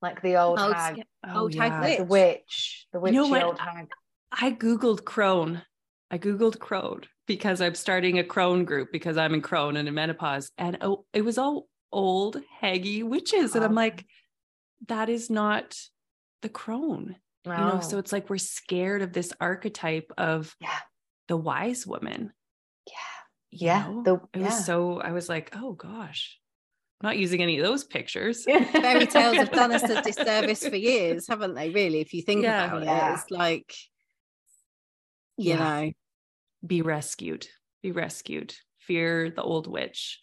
like 0.00 0.22
the 0.22 0.36
old, 0.36 0.58
old 0.58 0.74
hag, 0.74 1.02
oh, 1.26 1.40
old 1.40 1.54
yeah. 1.54 1.68
hag 1.68 1.82
witch. 1.82 1.98
the 1.98 2.04
witch, 2.04 2.86
the 2.92 3.00
witchy 3.00 3.16
you 3.16 3.28
know 3.28 3.46
old 3.46 3.58
hag. 3.58 3.88
I 4.32 4.52
googled 4.52 5.04
crone. 5.04 5.62
I 6.10 6.18
googled 6.18 6.58
crone 6.58 7.02
because 7.26 7.60
I'm 7.60 7.74
starting 7.74 8.18
a 8.18 8.24
crone 8.24 8.64
group 8.64 8.90
because 8.92 9.18
I'm 9.18 9.34
in 9.34 9.42
crone 9.42 9.76
and 9.76 9.88
in 9.88 9.94
menopause, 9.94 10.50
and 10.56 10.78
oh, 10.80 11.04
it 11.12 11.22
was 11.22 11.36
all 11.36 11.68
old 11.92 12.38
haggy 12.62 13.02
witches, 13.04 13.54
and 13.54 13.64
I'm 13.64 13.72
oh. 13.72 13.74
like, 13.74 14.06
that 14.88 15.08
is 15.08 15.30
not 15.30 15.78
the 16.42 16.48
crone. 16.48 17.16
No. 17.44 17.52
You 17.52 17.58
know, 17.58 17.72
oh. 17.76 17.80
so 17.80 17.98
it's 17.98 18.12
like 18.12 18.28
we're 18.28 18.38
scared 18.38 19.02
of 19.02 19.12
this 19.12 19.32
archetype 19.40 20.12
of 20.18 20.54
yeah. 20.60 20.78
the 21.28 21.36
wise 21.36 21.86
woman. 21.86 22.32
Yeah 22.86 23.16
yeah, 23.60 23.86
know? 23.86 24.02
the, 24.02 24.14
it 24.14 24.40
yeah. 24.40 24.44
was 24.46 24.64
so 24.64 25.00
I 25.00 25.12
was 25.12 25.28
like, 25.28 25.50
oh 25.54 25.72
gosh, 25.72 26.38
I'm 27.00 27.08
not 27.08 27.18
using 27.18 27.42
any 27.42 27.58
of 27.58 27.64
those 27.64 27.84
pictures. 27.84 28.44
Fairy 28.72 29.06
tales 29.06 29.36
have 29.36 29.50
done 29.50 29.72
us 29.72 29.82
a 29.84 30.02
disservice 30.02 30.66
for 30.66 30.76
years, 30.76 31.26
haven't 31.28 31.54
they? 31.54 31.70
Really, 31.70 32.00
if 32.00 32.12
you 32.12 32.22
think 32.22 32.42
yeah, 32.42 32.66
about 32.66 32.84
yeah. 32.84 33.10
it, 33.10 33.14
it's 33.14 33.30
like, 33.30 33.74
you 35.36 35.50
yeah. 35.50 35.58
know, 35.58 35.92
be 36.66 36.82
rescued, 36.82 37.46
be 37.82 37.92
rescued. 37.92 38.54
Fear 38.78 39.30
the 39.30 39.42
old 39.42 39.66
witch. 39.66 40.20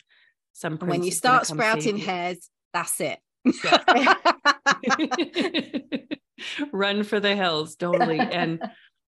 Some 0.54 0.78
when 0.78 1.04
you 1.04 1.12
start 1.12 1.48
sprouting 1.48 1.98
hairs, 1.98 2.50
that's 2.74 3.02
it. 3.02 3.20
Run 6.71 7.03
for 7.03 7.19
the 7.19 7.36
hills, 7.36 7.75
totally. 7.75 8.19
And 8.19 8.62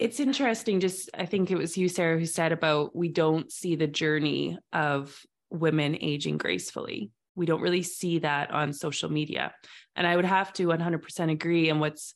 it's 0.00 0.18
interesting 0.18 0.80
just 0.80 1.08
i 1.14 1.24
think 1.24 1.52
it 1.52 1.56
was 1.56 1.76
you 1.78 1.88
sarah 1.88 2.18
who 2.18 2.26
said 2.26 2.50
about 2.50 2.96
we 2.96 3.06
don't 3.08 3.52
see 3.52 3.76
the 3.76 3.86
journey 3.86 4.58
of 4.72 5.16
women 5.54 5.96
aging 6.00 6.36
gracefully. 6.36 7.10
We 7.36 7.46
don't 7.46 7.62
really 7.62 7.82
see 7.82 8.20
that 8.20 8.50
on 8.50 8.72
social 8.72 9.10
media. 9.10 9.54
And 9.96 10.06
i 10.06 10.14
would 10.14 10.24
have 10.24 10.52
to 10.54 10.66
100% 10.66 11.30
agree. 11.30 11.68
And 11.68 11.80
what's 11.80 12.14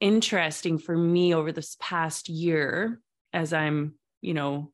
interesting 0.00 0.78
for 0.78 0.96
me 0.96 1.34
over 1.34 1.52
this 1.52 1.76
past 1.80 2.28
year 2.28 3.00
as 3.32 3.52
i'm 3.52 3.94
you 4.20 4.32
know 4.32 4.72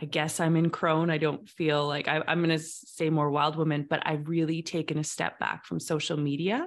i 0.00 0.04
guess 0.04 0.40
i'm 0.40 0.56
in 0.56 0.70
crone 0.70 1.10
i 1.10 1.18
don't 1.18 1.48
feel 1.48 1.86
like 1.86 2.08
I, 2.08 2.22
i'm 2.26 2.38
going 2.44 2.56
to 2.56 2.64
say 2.64 3.10
more 3.10 3.30
wild 3.30 3.56
woman 3.56 3.86
but 3.88 4.02
i've 4.06 4.28
really 4.28 4.62
taken 4.62 4.98
a 4.98 5.04
step 5.04 5.38
back 5.38 5.64
from 5.64 5.80
social 5.80 6.16
media 6.16 6.66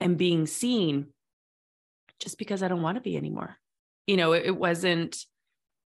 and 0.00 0.18
being 0.18 0.46
seen 0.46 1.08
just 2.20 2.38
because 2.38 2.62
i 2.62 2.68
don't 2.68 2.82
want 2.82 2.96
to 2.96 3.02
be 3.02 3.16
anymore 3.16 3.56
you 4.06 4.16
know 4.16 4.32
it, 4.32 4.46
it 4.46 4.56
wasn't 4.56 5.16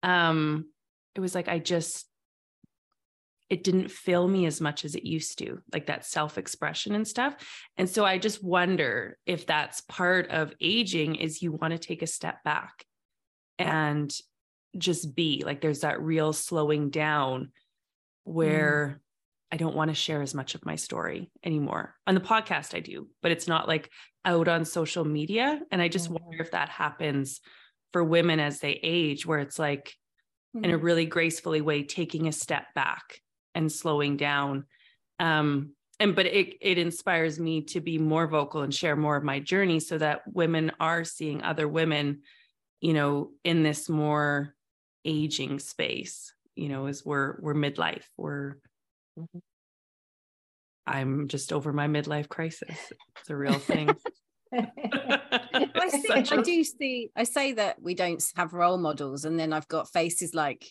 um 0.03 0.67
it 1.15 1.21
was 1.21 1.35
like 1.35 1.49
i 1.49 1.59
just 1.59 2.07
it 3.51 3.63
didn't 3.63 3.91
fill 3.91 4.27
me 4.27 4.47
as 4.47 4.61
much 4.61 4.85
as 4.85 4.95
it 4.95 5.05
used 5.05 5.39
to, 5.39 5.61
like 5.73 5.87
that 5.87 6.05
self 6.05 6.39
expression 6.39 6.95
and 6.95 7.07
stuff. 7.07 7.37
And 7.77 7.89
so 7.89 8.05
I 8.05 8.19
just 8.19 8.43
wonder 8.43 9.19
if 9.27 9.47
that's 9.47 9.83
part 9.83 10.31
of 10.31 10.55
aging 10.61 11.17
is 11.17 11.43
you 11.43 11.53
want 11.53 11.73
to 11.73 11.79
take 11.79 12.03
a 12.03 12.07
step 12.07 12.43
back 12.43 12.85
and 13.59 14.13
just 14.79 15.15
be 15.15 15.43
like 15.45 15.61
there's 15.61 15.81
that 15.81 16.01
real 16.01 16.33
slowing 16.33 16.91
down 16.91 17.53
Mm. 18.27 18.33
where 18.33 19.01
I 19.53 19.57
don't 19.57 19.77
want 19.77 19.91
to 19.91 19.95
share 19.95 20.23
as 20.23 20.35
much 20.35 20.55
of 20.55 20.65
my 20.65 20.77
story 20.77 21.31
anymore. 21.45 21.95
On 22.07 22.15
the 22.15 22.21
podcast, 22.21 22.75
I 22.75 22.81
do, 22.81 23.09
but 23.23 23.31
it's 23.31 23.47
not 23.47 23.69
like 23.69 23.91
out 24.25 24.49
on 24.49 24.65
social 24.65 25.05
media. 25.05 25.61
And 25.71 25.81
I 25.83 25.89
just 25.89 26.09
wonder 26.09 26.39
Mhm. 26.39 26.41
if 26.41 26.51
that 26.53 26.71
happens 26.71 27.41
for 27.93 28.03
women 28.03 28.41
as 28.41 28.61
they 28.61 28.73
age, 28.83 29.27
where 29.27 29.39
it's 29.39 29.59
like 29.59 29.95
in 30.55 30.71
a 30.71 30.79
really 30.79 31.05
gracefully 31.07 31.61
way, 31.61 31.83
taking 31.83 32.27
a 32.29 32.33
step 32.33 32.73
back 32.75 33.21
and 33.55 33.71
slowing 33.71 34.17
down. 34.17 34.67
Um, 35.21 35.77
and 36.01 36.17
but 36.17 36.27
it 36.27 36.57
it 36.61 36.79
inspires 36.79 37.39
me 37.39 37.63
to 37.67 37.81
be 37.81 37.99
more 37.99 38.27
vocal 38.27 38.63
and 38.63 38.75
share 38.75 38.97
more 38.97 39.17
of 39.17 39.25
my 39.25 39.39
journey 39.41 39.79
so 39.81 39.99
that 39.99 40.23
women 40.33 40.73
are 40.81 41.05
seeing 41.05 41.43
other 41.43 41.69
women, 41.69 42.23
you 42.81 42.93
know, 42.95 43.33
in 43.45 43.63
this 43.63 43.89
more 43.89 44.54
aging 45.05 45.59
space, 45.59 46.33
you 46.57 46.69
know, 46.69 46.87
as 46.87 47.05
we're 47.05 47.39
we're 47.41 47.55
midlife, 47.55 48.05
we're 48.17 48.57
Mhm. 49.19 49.41
I'm 50.87 51.29
just 51.29 51.53
over 51.53 51.73
my 51.73 51.87
midlife 51.87 52.29
crisis. 52.29 52.93
It's 53.21 53.31
a 53.31 53.37
real 53.37 53.59
thing. 53.59 53.97
I 54.53 55.89
see, 55.91 56.07
such 56.07 56.33
I 56.33 56.37
a- 56.37 56.43
do 56.43 56.63
see. 56.65 57.11
I 57.17 57.25
say 57.25 57.53
that 57.55 57.81
we 57.83 57.95
don't 57.95 58.23
have 58.37 58.53
role 58.53 58.79
models, 58.79 59.25
and 59.25 59.39
then 59.39 59.53
I've 59.53 59.69
got 59.69 59.91
faces 59.93 60.35
like, 60.35 60.65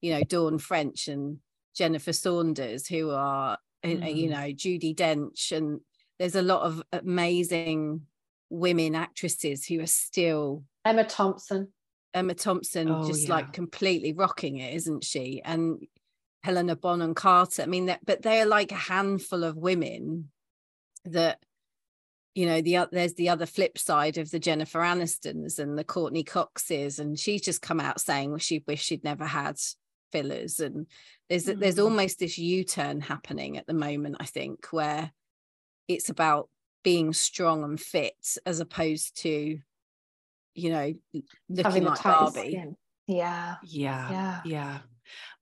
you 0.00 0.12
know, 0.12 0.22
Dawn 0.24 0.58
French 0.58 1.08
and 1.08 1.38
Jennifer 1.74 2.12
Saunders, 2.12 2.86
who 2.86 3.10
are, 3.10 3.54
uh, 3.84 3.88
you 3.88 3.96
Mhm. 3.98 4.30
know, 4.30 4.52
Judi 4.52 4.94
Dench, 4.94 5.56
and 5.56 5.80
there's 6.18 6.34
a 6.34 6.42
lot 6.42 6.62
of 6.62 6.82
amazing 6.92 8.06
women 8.50 8.94
actresses 8.94 9.64
who 9.66 9.80
are 9.80 9.86
still 9.86 10.64
Emma 10.84 11.04
Thompson. 11.04 11.72
Emma 12.14 12.34
Thompson, 12.34 12.90
Oh, 12.90 13.06
just 13.06 13.28
yeah. 13.28 13.34
like 13.34 13.52
completely 13.52 14.12
rocking 14.12 14.58
it, 14.58 14.74
isn't 14.74 15.04
she? 15.04 15.40
And 15.44 15.86
Helena 16.42 16.74
Bonham 16.76 17.14
Carter. 17.14 17.62
I 17.62 17.66
mean, 17.66 17.86
that, 17.86 18.04
but 18.04 18.22
they're 18.22 18.46
like 18.46 18.72
a 18.72 18.76
handful 18.76 19.44
of 19.44 19.56
women 19.56 20.30
that, 21.04 21.38
you 22.34 22.46
know, 22.46 22.60
the 22.62 22.88
there's 22.92 23.14
the 23.14 23.28
other 23.28 23.46
flip 23.46 23.76
side 23.78 24.16
of 24.18 24.30
the 24.30 24.38
Jennifer 24.38 24.80
Anistons 24.80 25.58
and 25.58 25.76
the 25.78 25.84
Courteney 25.84 26.24
Coxes, 26.24 26.98
and 26.98 27.18
she's 27.18 27.42
just 27.42 27.60
come 27.62 27.80
out 27.80 28.00
saying 28.00 28.38
she 28.38 28.64
wished 28.66 28.86
she'd 28.86 29.04
never 29.04 29.24
had 29.26 29.58
fillers. 30.12 30.60
And 30.60 30.86
there's 31.28 31.44
there's 31.44 31.76
Mm. 31.76 31.84
almost 31.84 32.18
this 32.18 32.38
U-turn 32.38 33.00
happening 33.00 33.56
at 33.58 33.66
the 33.66 33.74
moment, 33.74 34.16
I 34.20 34.26
think, 34.26 34.66
where 34.72 35.12
it's 35.88 36.08
about 36.08 36.48
being 36.82 37.12
strong 37.12 37.62
and 37.64 37.78
fit 37.80 38.36
as 38.46 38.60
opposed 38.60 39.20
to, 39.22 39.58
you 40.54 40.70
know, 40.70 40.92
looking 41.48 41.64
having 41.64 41.84
like 41.84 41.98
tight 41.98 42.18
Barbie. 42.32 42.50
skin. 42.50 42.76
Yeah. 43.06 43.56
Yeah. 43.64 44.10
Yeah. 44.10 44.40
Yeah. 44.44 44.78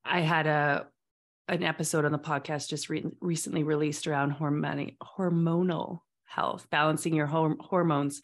I 0.04 0.20
had 0.20 0.46
a 0.46 0.86
an 1.48 1.62
episode 1.62 2.04
on 2.04 2.12
the 2.12 2.18
podcast 2.18 2.68
just 2.68 2.88
re- 2.90 3.06
recently 3.20 3.62
released 3.62 4.06
around 4.06 4.32
hormone, 4.32 4.92
hormonal 5.02 6.00
health, 6.26 6.66
balancing 6.70 7.14
your 7.14 7.26
hor- 7.26 7.56
hormones. 7.60 8.20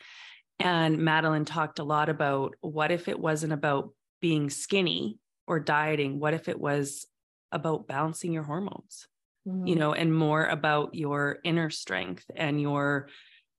And 0.61 0.99
Madeline 0.99 1.45
talked 1.47 1.79
a 1.79 1.85
lot 1.85 2.09
about 2.11 2.55
what 2.61 2.91
if 2.93 3.09
it 3.09 3.19
wasn't 3.19 3.55
about 3.55 3.91
being 4.21 4.51
skinny 4.51 5.19
or 5.47 5.59
dieting? 5.59 6.21
What 6.21 6.35
if 6.35 6.49
it 6.49 6.61
was 6.61 7.07
about 7.51 7.87
balancing 7.87 8.33
your 8.33 8.43
hormones? 8.45 9.07
you 9.47 9.75
Mhm. 9.75 9.79
know, 9.79 9.93
and 9.93 10.15
more 10.17 10.47
about 10.47 10.95
your 10.95 11.39
inner 11.45 11.69
strength 11.69 12.25
and 12.35 12.59
your 12.61 13.09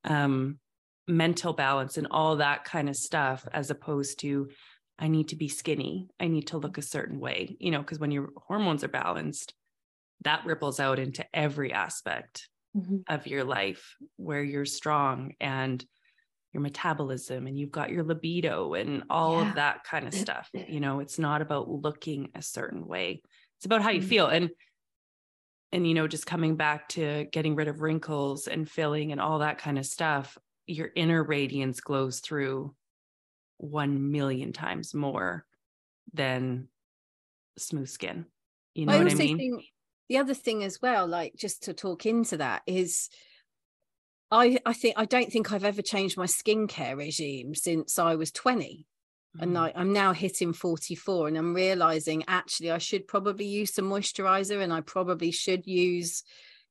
um, 0.04 0.60
mental 1.08 1.54
balance 1.54 1.98
and 1.98 2.08
all 2.12 2.38
that 2.38 2.64
kind 2.64 2.90
of 2.90 2.96
stuff, 2.96 3.48
as 3.52 3.70
opposed 3.70 4.20
to, 4.22 4.50
I 4.98 5.08
need 5.08 5.30
to 5.30 5.36
be 5.36 5.48
skinny. 5.48 6.10
I 6.20 6.28
need 6.28 6.48
to 6.48 6.58
look 6.58 6.78
a 6.78 6.82
certain 6.84 7.20
way, 7.20 7.58
you 7.60 7.72
know, 7.72 7.80
because 7.80 8.00
when 8.00 8.12
your 8.12 8.32
hormones 8.38 8.84
are 8.84 8.88
balanced, 8.90 9.54
that 10.24 10.46
ripples 10.46 10.80
out 10.80 11.00
into 11.00 11.26
every 11.36 11.74
aspect 11.74 12.50
Mhm. 12.74 13.06
of 13.08 13.28
your 13.28 13.44
life 13.44 13.96
where 14.18 14.44
you're 14.44 14.66
strong 14.66 15.34
and 15.40 15.86
your 16.54 16.62
metabolism 16.62 17.48
and 17.48 17.60
you've 17.60 17.72
got 17.72 17.92
your 17.92 18.04
libido 18.04 18.74
and 18.76 19.04
all 19.10 19.40
Yeah. 19.40 19.42
of 19.42 19.56
that 19.56 19.84
kind 19.84 20.08
of 20.08 20.14
stuff. 20.14 20.52
You 20.68 20.80
know, 20.80 21.00
it's 21.02 21.20
not 21.20 21.42
about 21.42 21.70
looking 21.70 22.30
a 22.36 22.42
certain 22.42 22.88
way. 22.88 23.22
It's 23.58 23.66
about 23.66 23.82
how 23.82 23.92
you 23.92 24.02
Mm. 24.02 24.02
feel. 24.02 24.28
And 24.28 24.52
and 25.72 25.88
you 25.88 25.94
know, 25.94 26.08
just 26.08 26.26
coming 26.26 26.56
back 26.56 26.88
to 26.90 27.26
getting 27.32 27.56
rid 27.56 27.68
of 27.68 27.82
wrinkles 27.82 28.48
and 28.48 28.70
filling 28.70 29.12
and 29.12 29.20
all 29.20 29.40
that 29.40 29.58
kind 29.58 29.78
of 29.78 29.86
stuff, 29.86 30.38
your 30.68 30.90
inner 30.96 31.24
radiance 31.24 31.80
glows 31.82 32.20
through 32.20 32.76
one 33.58 34.12
million 34.12 34.54
times 34.54 34.94
more 34.94 35.46
than 36.14 36.70
smooth 37.58 37.90
skin. 37.90 38.28
You 38.76 38.86
know 38.86 38.94
I 38.94 38.98
what 38.98 39.08
I 39.08 39.14
also 39.14 39.16
mean? 39.16 39.38
think 39.38 39.66
the 40.10 40.18
other 40.18 40.34
thing 40.34 40.64
as 40.64 40.82
well, 40.82 41.08
like 41.08 41.36
just 41.36 41.64
to 41.64 41.74
talk 41.74 42.06
into 42.06 42.38
that, 42.38 42.64
is 42.68 43.10
I 44.32 44.60
I 44.66 44.74
think 44.74 44.96
I 44.98 45.06
don't 45.06 45.32
think 45.32 45.52
I've 45.52 45.64
ever 45.64 45.82
changed 45.82 46.18
my 46.18 46.26
skincare 46.26 46.98
regime 46.98 47.56
since 47.56 48.00
I 48.00 48.16
was 48.16 48.32
20. 48.32 48.88
And 49.38 49.58
Mm. 49.58 49.58
I, 49.58 49.74
I'm 49.76 49.92
now 49.92 50.14
hitting 50.14 50.54
44 50.54 51.28
and 51.28 51.38
I'm 51.38 51.54
realizing 51.54 52.24
actually 52.28 52.72
I 52.72 52.78
should 52.78 53.06
probably 53.08 53.46
use 53.46 53.74
some 53.74 53.90
moisturizer 53.90 54.62
and 54.62 54.72
I 54.74 54.82
probably 54.82 55.32
should 55.32 55.68
use, 55.68 56.24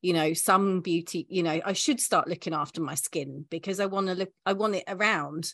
you 0.04 0.12
know, 0.12 0.34
some 0.34 0.80
beauty, 0.82 1.26
you 1.30 1.42
know, 1.42 1.58
I 1.64 1.72
should 1.72 1.98
start 1.98 2.28
looking 2.28 2.52
after 2.52 2.80
my 2.82 2.94
skin 2.94 3.46
because 3.50 3.80
I 3.80 3.86
want 3.86 4.08
to 4.08 4.14
look, 4.14 4.30
I 4.44 4.52
want 4.52 4.74
it 4.74 4.84
around. 4.86 5.52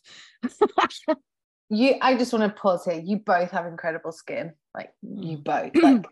You 1.73 1.95
I 2.01 2.17
just 2.17 2.33
want 2.33 2.43
to 2.53 2.61
pause 2.61 2.85
here. 2.85 3.01
You 3.01 3.19
both 3.19 3.53
have 3.53 3.67
incredible 3.67 4.11
skin. 4.13 4.53
Like 4.75 4.91
you 5.03 5.39
Mm. 5.39 5.45
both. 5.45 5.73
Like 5.83 6.07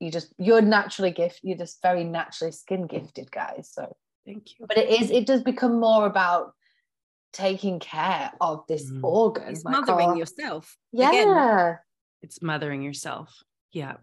you 0.00 0.10
just 0.10 0.32
you're 0.38 0.62
naturally 0.62 1.10
gifted, 1.10 1.40
you're 1.44 1.58
just 1.58 1.80
very 1.82 2.02
naturally 2.02 2.50
skin 2.52 2.86
gifted 2.86 3.30
guys. 3.30 3.70
So 3.72 3.94
Thank 4.24 4.58
you. 4.58 4.66
but 4.66 4.78
it 4.78 4.88
is 5.00 5.10
it 5.10 5.26
does 5.26 5.42
become 5.42 5.78
more 5.78 6.06
about 6.06 6.54
taking 7.32 7.78
care 7.78 8.32
of 8.40 8.64
this 8.68 8.90
Mm. 8.90 9.04
organ. 9.04 9.48
It's 9.50 9.64
like 9.64 9.72
mothering 9.80 10.08
our- 10.08 10.16
yourself. 10.16 10.76
Yeah. 10.92 11.10
Again, 11.10 11.78
It's 12.22 12.42
mothering 12.42 12.82
yourself. 12.82 13.28
Yeah. 13.72 13.96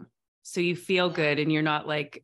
So 0.43 0.61
you 0.61 0.75
feel 0.75 1.09
good 1.09 1.39
and 1.39 1.51
you're 1.51 1.63
not 1.73 1.87
like, 1.87 2.23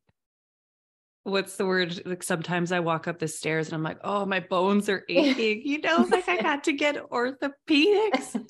what's 1.30 1.56
the 1.58 1.66
word? 1.66 2.02
Like 2.06 2.24
sometimes 2.24 2.72
I 2.72 2.80
walk 2.80 3.08
up 3.08 3.20
the 3.20 3.28
stairs 3.28 3.68
and 3.68 3.76
I'm 3.76 3.84
like, 3.84 4.00
oh, 4.04 4.26
my 4.26 4.40
bones 4.40 4.90
are 4.90 5.04
aching. 5.10 5.62
You 5.66 5.80
know, 5.82 6.06
like 6.10 6.28
I 6.28 6.42
got 6.42 6.64
to 6.66 6.74
get 6.74 6.96
orthopedics. 7.10 8.34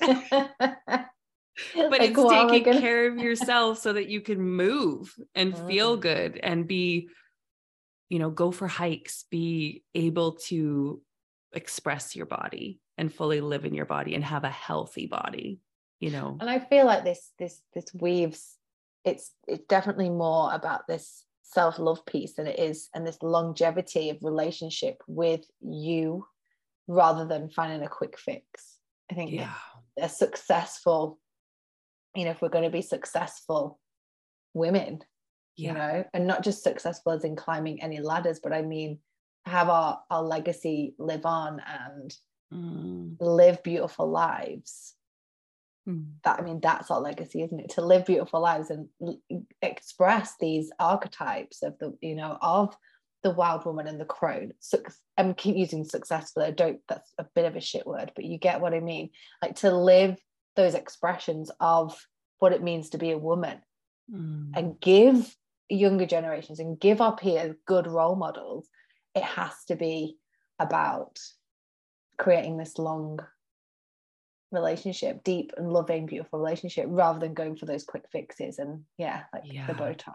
but 1.76 1.90
Like, 1.90 2.00
it's 2.02 2.18
I 2.18 2.46
taking 2.48 2.64
gonna- 2.64 2.80
care 2.80 3.06
of 3.12 3.18
yourself 3.18 3.78
so 3.78 3.92
that 3.92 4.08
you 4.08 4.20
can 4.20 4.40
move 4.40 5.14
and 5.34 5.56
feel 5.66 5.96
Mm. 5.96 6.00
good 6.00 6.40
and 6.42 6.66
be 6.66 7.08
you 8.08 8.18
know 8.18 8.30
go 8.30 8.50
for 8.50 8.66
hikes 8.66 9.24
be 9.30 9.84
able 9.94 10.32
to 10.48 11.00
express 11.52 12.16
your 12.16 12.26
body 12.26 12.80
and 12.98 13.12
fully 13.12 13.40
live 13.40 13.64
in 13.64 13.74
your 13.74 13.84
body 13.86 14.14
and 14.14 14.24
have 14.24 14.42
a 14.44 14.50
healthy 14.50 15.06
body 15.06 15.60
you 16.00 16.10
know 16.10 16.36
and 16.40 16.48
I 16.50 16.58
feel 16.60 16.86
like 16.86 17.04
this 17.04 17.30
this 17.38 17.60
this 17.74 17.84
weaves 17.94 18.56
it's 19.04 19.30
it's 19.46 19.64
definitely 19.66 20.08
more 20.10 20.52
about 20.52 20.86
this 20.88 21.24
self-love 21.52 22.04
piece 22.06 22.34
than 22.34 22.46
it 22.46 22.58
is 22.58 22.88
and 22.94 23.06
this 23.06 23.22
longevity 23.22 24.10
of 24.10 24.22
relationship 24.22 25.02
with 25.06 25.44
you 25.60 26.26
rather 26.86 27.26
than 27.26 27.50
finding 27.50 27.82
a 27.82 27.88
quick 27.88 28.18
fix. 28.18 28.78
I 29.10 29.14
think 29.14 29.32
yeah. 29.32 29.54
a 29.98 30.08
successful, 30.08 31.18
you 32.14 32.24
know, 32.24 32.30
if 32.30 32.42
we're 32.42 32.48
going 32.48 32.64
to 32.64 32.70
be 32.70 32.82
successful 32.82 33.78
women, 34.54 35.02
yeah. 35.56 35.68
you 35.68 35.74
know, 35.78 36.04
and 36.14 36.26
not 36.26 36.42
just 36.42 36.62
successful 36.62 37.12
as 37.12 37.24
in 37.24 37.36
climbing 37.36 37.82
any 37.82 38.00
ladders, 38.00 38.40
but 38.40 38.52
I 38.52 38.62
mean 38.62 38.98
have 39.46 39.68
our 39.68 40.00
our 40.10 40.22
legacy 40.22 40.94
live 40.98 41.24
on 41.24 41.60
and 41.66 42.14
Mm, 42.52 43.16
live 43.20 43.62
beautiful 43.62 44.10
lives 44.10 44.96
Mm. 45.88 46.12
that 46.24 46.38
I 46.38 46.42
mean 46.42 46.60
that's 46.60 46.90
our 46.90 47.00
legacy, 47.00 47.42
isn't 47.42 47.58
it? 47.58 47.70
To 47.70 47.80
live 47.80 48.04
beautiful 48.04 48.40
lives 48.40 48.70
and 48.70 48.88
l- 49.00 49.20
express 49.62 50.34
these 50.38 50.70
archetypes 50.78 51.62
of 51.62 51.78
the 51.78 51.96
you 52.02 52.14
know 52.14 52.36
of 52.42 52.76
the 53.22 53.30
wild 53.30 53.64
woman 53.64 53.86
and 53.86 54.00
the 54.00 54.04
crone. 54.04 54.52
Suc- 54.60 54.92
I'm 55.16 55.34
keep 55.34 55.56
using 55.56 55.84
successful. 55.84 56.42
I 56.42 56.50
don't. 56.50 56.80
That's 56.88 57.12
a 57.18 57.26
bit 57.34 57.46
of 57.46 57.56
a 57.56 57.60
shit 57.60 57.86
word, 57.86 58.12
but 58.14 58.24
you 58.24 58.38
get 58.38 58.60
what 58.60 58.74
I 58.74 58.80
mean. 58.80 59.10
Like 59.42 59.56
to 59.56 59.74
live 59.74 60.18
those 60.56 60.74
expressions 60.74 61.50
of 61.60 61.98
what 62.38 62.52
it 62.52 62.62
means 62.62 62.90
to 62.90 62.98
be 62.98 63.10
a 63.10 63.18
woman 63.18 63.58
mm. 64.12 64.50
and 64.54 64.80
give 64.80 65.34
younger 65.68 66.06
generations 66.06 66.58
and 66.58 66.80
give 66.80 67.00
our 67.00 67.16
peers 67.16 67.54
good 67.66 67.86
role 67.86 68.16
models. 68.16 68.68
It 69.14 69.22
has 69.22 69.52
to 69.68 69.76
be 69.76 70.16
about 70.58 71.18
creating 72.18 72.58
this 72.58 72.78
long 72.78 73.20
relationship, 74.52 75.22
deep 75.24 75.52
and 75.56 75.72
loving, 75.72 76.06
beautiful 76.06 76.38
relationship, 76.38 76.86
rather 76.88 77.18
than 77.18 77.34
going 77.34 77.56
for 77.56 77.66
those 77.66 77.84
quick 77.84 78.04
fixes 78.10 78.58
and 78.58 78.84
yeah, 78.98 79.22
like 79.32 79.42
Yeah. 79.44 79.66
the 79.66 79.74
Botox. 79.74 80.14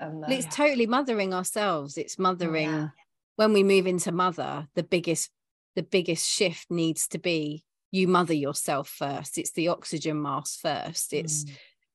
And 0.00 0.22
the, 0.22 0.30
it's 0.32 0.54
totally 0.54 0.86
mothering 0.86 1.32
ourselves 1.32 1.96
it's 1.96 2.18
mothering 2.18 2.68
Yeah. 2.70 2.88
when 3.36 3.54
we 3.54 3.62
move 3.62 3.86
into 3.86 4.12
mother 4.12 4.68
the 4.74 4.82
biggest 4.82 5.30
the 5.74 5.82
biggest 5.82 6.28
shift 6.28 6.70
needs 6.70 7.08
to 7.08 7.18
be 7.18 7.64
you 7.92 8.06
mother 8.06 8.34
yourself 8.34 8.90
first 8.90 9.38
it's 9.38 9.52
the 9.52 9.68
oxygen 9.68 10.20
mask 10.20 10.60
first 10.60 11.14
it's 11.14 11.44
Mm. 11.44 11.50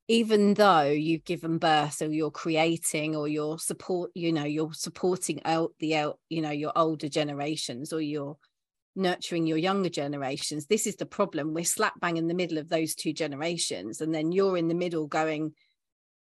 even 0.08 0.54
though 0.56 0.90
you've 0.90 1.26
given 1.26 1.60
birth 1.60 2.02
or 2.02 2.08
you're 2.12 2.32
creating 2.32 3.16
or 3.16 3.28
you're 3.28 3.60
support 3.60 4.10
you 4.16 4.32
know 4.32 4.46
you're 4.46 4.74
supporting 4.74 5.40
out 5.46 5.72
the 5.80 5.96
out 5.96 6.18
you 6.28 6.42
know 6.42 6.50
your 6.50 6.72
older 6.76 7.08
generations 7.08 7.94
or 7.94 8.02
you're 8.02 8.36
nurturing 8.96 9.48
your 9.48 9.58
younger 9.58 9.90
generations 9.90 10.68
this 10.68 10.86
is 10.86 10.98
the 10.98 11.06
problem. 11.06 11.54
We're 11.54 11.64
slap 11.64 12.00
bang 12.00 12.18
in 12.18 12.28
the 12.28 12.34
middle 12.34 12.58
of 12.58 12.70
those 12.70 12.96
two 12.96 13.14
generations 13.14 14.02
and 14.02 14.14
then 14.14 14.32
you're 14.32 14.58
in 14.58 14.68
the 14.68 14.76
middle 14.76 15.08
going 15.08 15.54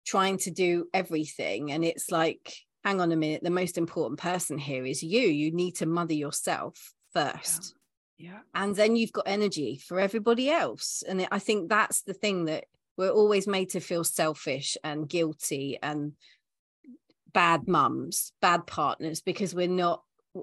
trying 0.07 0.39
to 0.39 0.51
do 0.51 0.89
everything. 0.93 1.73
And 1.73 1.85
it's 1.85 2.11
like 2.11 2.55
hang 2.85 3.01
on 3.01 3.13
a 3.13 3.17
minute 3.17 3.43
the 3.43 3.51
most 3.51 3.79
important 3.79 4.21
person 4.21 4.59
here 4.59 4.85
is 4.85 5.03
you. 5.03 5.23
You 5.23 5.53
need 5.53 5.77
to 5.77 5.87
mother 5.87 6.15
yourself 6.15 6.93
first. 7.13 7.75
Yeah. 8.19 8.41
And 8.55 8.77
then 8.77 8.95
you've 8.95 9.13
got 9.13 9.27
energy 9.27 9.81
for 9.85 9.99
everybody 9.99 10.51
else. 10.51 11.03
And 11.07 11.27
i 11.33 11.39
think 11.39 11.69
that's 11.69 12.03
the 12.03 12.15
thing 12.15 12.45
that 12.47 12.67
we're 12.97 13.11
always 13.11 13.47
made 13.47 13.71
to 13.71 13.81
feel 13.81 14.05
selfish 14.05 14.77
and 14.85 15.09
guilty 15.09 15.79
and 15.83 16.13
bad 17.33 17.67
mums 17.67 18.33
bad 18.41 18.67
partners 18.67 19.21
because 19.21 19.55
we're 19.55 19.69
not 19.69 20.03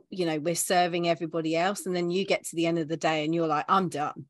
you 0.10 0.26
know 0.26 0.40
we're 0.40 0.56
serving 0.56 1.08
everybody 1.10 1.56
else 1.56 1.86
and 1.86 1.96
then 1.96 2.10
you 2.10 2.26
get 2.26 2.46
to 2.46 2.56
the 2.56 2.66
end 2.66 2.80
of 2.80 2.88
the 2.88 2.98
day 2.98 3.26
and 3.26 3.36
you're 3.36 3.48
like 3.48 3.66
i'm 3.68 3.90
done. 3.90 4.26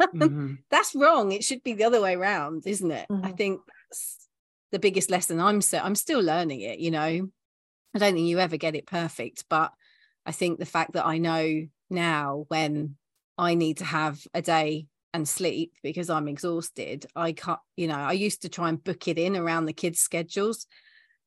Mhm. 0.00 0.58
that's 0.70 0.94
wrong. 0.94 1.32
It 1.32 1.44
should 1.44 1.62
be 1.62 1.74
the 1.74 1.84
other 1.84 2.00
way 2.00 2.14
around 2.14 2.66
isn't 2.66 2.90
it? 2.90 3.06
I 3.10 3.32
Mhm. 3.32 3.36
think 3.36 3.60
that's 3.90 4.28
the 4.72 4.78
biggest 4.80 5.10
lesson. 5.10 5.40
I'm 5.40 5.60
so 5.60 5.78
i'm 5.78 5.94
still 5.94 6.20
learning 6.20 6.60
it 6.60 6.78
you 6.80 6.90
know? 6.90 7.30
I 7.94 7.98
don't 7.98 8.14
think 8.14 8.26
you 8.28 8.40
ever 8.40 8.56
get 8.56 8.74
it 8.74 8.86
perfect 8.86 9.44
but 9.48 9.72
i 10.26 10.32
think 10.32 10.58
the 10.58 10.66
fact 10.66 10.94
that 10.94 11.06
i 11.06 11.18
know 11.18 11.66
now 11.90 12.44
when 12.48 12.96
i 13.38 13.54
need 13.54 13.76
to 13.78 13.84
have 13.84 14.26
a 14.34 14.42
day 14.42 14.88
and 15.12 15.28
sleep 15.28 15.74
because 15.82 16.10
i'm 16.10 16.26
exhausted 16.26 17.06
i 17.14 17.30
can't 17.32 17.60
you 17.76 17.86
know 17.86 17.94
i 17.94 18.12
used 18.12 18.42
to 18.42 18.48
try 18.48 18.68
and 18.68 18.82
book 18.82 19.06
it 19.06 19.16
in 19.18 19.36
around 19.36 19.66
the 19.66 19.72
kids 19.72 20.00
schedules. 20.00 20.66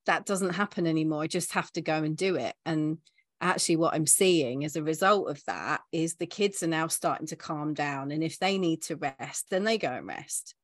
That 0.07 0.25
doesn't 0.25 0.55
happen 0.55 0.87
anymore. 0.87 1.21
I 1.23 1.27
just 1.27 1.53
have 1.53 1.71
to 1.73 1.81
go 1.81 1.95
and 2.03 2.15
do 2.15 2.35
it. 2.35 2.55
And 2.65 2.97
actually 3.41 3.75
what 3.75 3.93
i'm 3.93 4.07
seeing 4.07 4.65
as 4.65 4.75
a 4.75 4.83
result 4.83 5.29
of 5.29 5.43
that 5.45 5.81
is 5.91 6.15
the 6.15 6.25
kids 6.25 6.63
are 6.63 6.67
now 6.67 6.88
starting 6.88 7.27
to 7.27 7.35
calm 7.35 7.73
down 7.73 8.11
and 8.11 8.23
if 8.23 8.39
they 8.39 8.57
need 8.57 8.81
to 8.81 8.95
rest 8.95 9.47
then 9.49 9.63
they 9.63 9.77
go 9.77 9.89
and 9.91 10.07
rest 10.07 10.55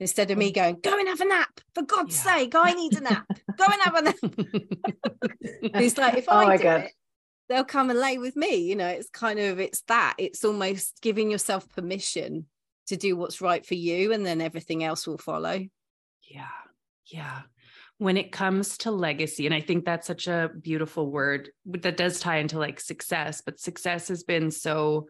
instead 0.00 0.30
of 0.30 0.38
me 0.38 0.50
mm. 0.50 0.54
going 0.54 0.78
go 0.82 0.98
and 0.98 1.08
have 1.08 1.20
a 1.20 1.24
nap 1.24 1.60
for 1.74 1.82
god's 1.82 2.16
Yeah. 2.24 2.36
sake 2.36 2.54
i 2.54 2.72
need 2.72 2.96
a 2.96 3.00
nap 3.00 3.26
go 3.56 3.64
and 3.64 3.82
have 3.82 3.94
a 3.94 4.02
nap 4.02 4.16
it's 5.82 5.98
like 5.98 6.14
if 6.14 6.26
Oh 6.28 6.36
i 6.36 6.56
do 6.56 6.62
God. 6.62 6.80
it 6.82 6.92
they'll 7.48 7.64
come 7.64 7.90
and 7.90 7.98
lay 7.98 8.18
with 8.18 8.36
me 8.36 8.56
you 8.56 8.76
know 8.76 8.86
it's 8.88 9.10
kind 9.10 9.38
of 9.38 9.60
it's 9.60 9.82
that 9.82 10.14
it's 10.18 10.44
almost 10.44 10.98
giving 11.02 11.30
yourself 11.30 11.68
permission 11.68 12.46
to 12.86 12.96
do 12.96 13.16
what's 13.16 13.40
right 13.40 13.64
for 13.64 13.74
you 13.74 14.12
and 14.12 14.24
then 14.24 14.40
everything 14.40 14.82
else 14.84 15.06
will 15.06 15.18
follow 15.18 15.60
Yeah. 16.28 16.46
Yeah. 17.06 17.42
When 17.98 18.16
it 18.16 18.32
comes 18.32 18.78
to 18.78 18.90
legacy, 18.90 19.46
and 19.46 19.54
I 19.54 19.60
think 19.60 19.84
that's 19.84 20.06
such 20.06 20.26
a 20.26 20.50
beautiful 20.60 21.10
word 21.10 21.50
that 21.66 21.96
does 21.96 22.18
tie 22.20 22.38
into 22.38 22.58
like 22.58 22.80
success, 22.80 23.42
but 23.44 23.60
success 23.60 24.08
has 24.08 24.24
been 24.24 24.50
so 24.50 25.08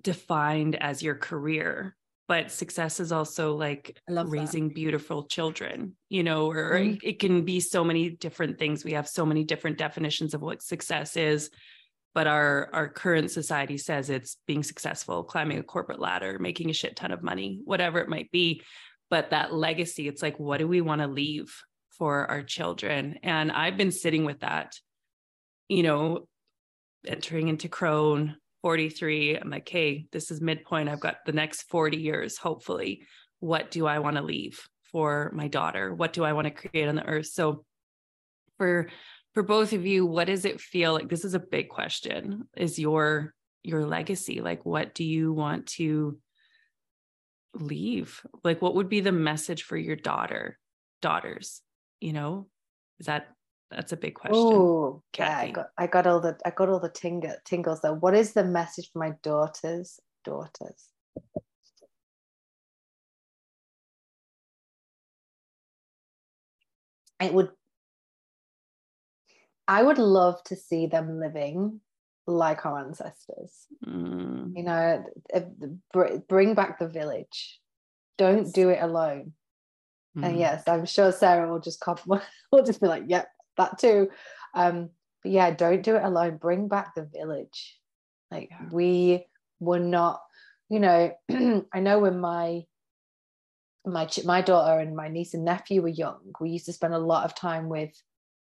defined 0.00 0.76
as 0.76 1.02
your 1.02 1.14
career. 1.14 1.96
But 2.28 2.50
success 2.50 3.00
is 3.00 3.12
also 3.12 3.56
like 3.56 3.98
love 4.08 4.30
that. 4.30 4.38
raising 4.38 4.68
beautiful 4.70 5.24
children, 5.24 5.96
you 6.08 6.22
know, 6.22 6.50
or 6.50 6.72
Mhm. 6.78 6.96
it, 6.96 7.00
it 7.02 7.18
can 7.18 7.44
be 7.44 7.60
so 7.60 7.84
many 7.84 8.10
different 8.10 8.58
things. 8.58 8.84
We 8.84 8.92
have 8.92 9.08
so 9.08 9.26
many 9.26 9.44
different 9.44 9.76
definitions 9.76 10.32
of 10.32 10.40
what 10.40 10.62
success 10.62 11.16
is. 11.16 11.50
But 12.14 12.26
our 12.26 12.68
our 12.74 12.88
current 12.88 13.30
society 13.30 13.78
says 13.78 14.08
it's 14.10 14.36
being 14.46 14.62
successful, 14.62 15.24
climbing 15.24 15.58
a 15.58 15.62
corporate 15.62 15.98
ladder, 16.00 16.38
making 16.38 16.68
a 16.70 16.74
shit 16.74 16.96
ton 16.96 17.10
of 17.10 17.22
money, 17.22 17.60
whatever 17.64 17.98
it 18.00 18.08
might 18.08 18.30
be 18.30 18.62
but 19.12 19.28
that 19.28 19.52
legacy 19.52 20.08
it's 20.08 20.22
like 20.22 20.40
what 20.40 20.56
do 20.56 20.66
we 20.66 20.80
want 20.80 21.02
to 21.02 21.06
leave 21.06 21.54
for 21.98 22.30
our 22.30 22.42
children? 22.42 23.18
And 23.22 23.52
i've 23.52 23.76
been 23.76 23.92
sitting 23.92 24.24
with 24.24 24.40
that 24.40 24.72
you 25.68 25.82
know 25.82 26.26
entering 27.06 27.48
into 27.48 27.68
crone 27.68 28.36
43 28.62 29.36
i'm 29.36 29.50
like 29.50 29.68
hey 29.68 30.06
this 30.12 30.30
is 30.30 30.40
midpoint 30.40 30.88
i've 30.88 31.00
got 31.00 31.16
the 31.26 31.32
next 31.32 31.64
40 31.64 31.98
years 31.98 32.38
hopefully. 32.38 33.02
What 33.40 33.70
do 33.70 33.86
i 33.86 33.98
want 33.98 34.16
to 34.16 34.22
leave 34.22 34.66
for 34.90 35.30
my 35.34 35.48
daughter? 35.48 35.94
What 35.94 36.14
do 36.14 36.24
i 36.24 36.32
want 36.32 36.46
to 36.46 36.68
create 36.68 36.88
on 36.88 36.94
the 36.94 37.04
earth? 37.04 37.26
So 37.26 37.64
for 38.56 38.88
for 39.34 39.42
both 39.42 39.74
of 39.74 39.84
you 39.84 40.06
what 40.06 40.28
does 40.28 40.46
it 40.46 40.58
feel 40.58 40.94
like 40.94 41.10
this 41.10 41.26
is 41.26 41.34
a 41.34 41.48
big 41.56 41.68
question 41.68 42.48
is 42.56 42.78
your 42.78 43.34
your 43.62 43.84
legacy 43.84 44.40
like 44.40 44.64
what 44.64 44.94
do 44.94 45.04
you 45.04 45.34
want 45.34 45.66
to 45.66 46.18
leave 47.54 48.24
like 48.44 48.62
what 48.62 48.74
would 48.74 48.88
be 48.88 49.00
the 49.00 49.12
message 49.12 49.62
for 49.62 49.76
your 49.76 49.96
daughter 49.96 50.58
daughters 51.02 51.60
you 52.00 52.12
know 52.12 52.46
is 52.98 53.06
that 53.06 53.28
that's 53.70 53.92
a 53.92 53.96
big 53.96 54.14
question 54.14 54.36
Oh, 54.36 55.02
yeah, 55.18 55.38
I 55.38 55.50
got, 55.50 55.66
I 55.78 55.86
got 55.86 56.06
all 56.06 56.20
the 56.20 56.36
I 56.44 56.50
got 56.50 56.68
all 56.68 56.80
the 56.80 56.90
tingle, 56.90 57.34
tingles 57.44 57.80
though. 57.80 57.94
What 57.94 58.14
is 58.14 58.34
the 58.34 58.44
message 58.44 58.90
for 58.92 58.98
my 58.98 59.14
daughters? 59.22 59.98
Daughters. 60.24 60.88
It 67.20 67.32
would. 67.32 67.50
I 69.68 69.82
would 69.82 69.98
love 69.98 70.42
to 70.44 70.56
see 70.56 70.86
them 70.86 71.18
living 71.20 71.80
like 72.26 72.64
our 72.66 72.78
ancestors. 72.80 73.66
Mm, 73.86 74.52
You 74.56 74.62
know, 74.64 75.04
bring 76.28 76.54
back 76.54 76.78
the 76.78 76.88
village. 76.88 77.60
Don't 78.18 78.52
do 78.54 78.68
it 78.70 78.78
alone. 78.82 79.32
And 80.14 80.36
mm, 80.36 80.38
yes, 80.38 80.64
I'm 80.68 80.84
sure 80.84 81.10
Sarah 81.10 81.50
will 81.50 81.60
just 81.60 81.80
come, 81.80 81.96
will 82.52 82.64
just 82.64 82.80
be 82.80 82.86
like, 82.86 83.04
yep, 83.06 83.28
that 83.56 83.78
too. 83.78 84.10
Um, 84.54 84.90
but 85.22 85.32
yeah, 85.32 85.50
don't 85.50 85.82
do 85.82 85.96
it 85.96 86.02
alone. 86.04 86.36
Bring 86.36 86.68
back 86.68 86.94
the 86.94 87.04
village. 87.04 87.78
Like 88.30 88.50
Yeah. 88.50 88.68
we 88.70 89.26
were 89.60 89.78
not, 89.78 90.20
you 90.68 90.80
know, 90.80 91.12
I 91.72 91.80
know 91.80 91.98
when 92.00 92.20
my 92.20 92.64
my 93.84 94.08
my 94.24 94.42
daughter 94.42 94.78
and 94.78 94.94
my 94.94 95.08
niece 95.08 95.34
and 95.34 95.44
nephew 95.44 95.82
were 95.82 95.88
young, 95.88 96.20
we 96.40 96.50
used 96.50 96.66
to 96.66 96.72
spend 96.72 96.94
a 96.94 96.98
lot 96.98 97.24
of 97.24 97.34
time 97.34 97.68
with 97.68 97.90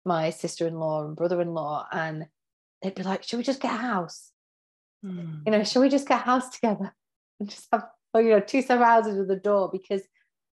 my 0.04 0.30
sister-in-law 0.30 1.04
and 1.06 1.16
brother-in-law, 1.16 1.86
and 1.92 2.26
they'd 2.82 2.94
be 2.94 3.02
like, 3.02 3.22
"Should 3.22 3.38
we 3.38 3.42
just 3.42 3.60
get 3.60 3.74
a 3.74 3.78
house? 3.78 4.32
mm. 5.04 5.40
you 5.44 5.52
know, 5.52 5.64
should 5.64 5.80
we 5.80 5.88
just 5.88 6.08
get 6.08 6.20
a 6.20 6.24
house 6.24 6.48
together 6.54 6.94
and 7.40 7.48
just 7.48 7.68
have, 7.72 7.84
oh, 8.14 8.18
you 8.18 8.30
know, 8.30 8.40
two 8.40 8.62
separate 8.62 8.86
houses 8.86 9.18
with 9.18 9.30
a 9.30 9.36
door 9.36 9.70
because 9.72 10.02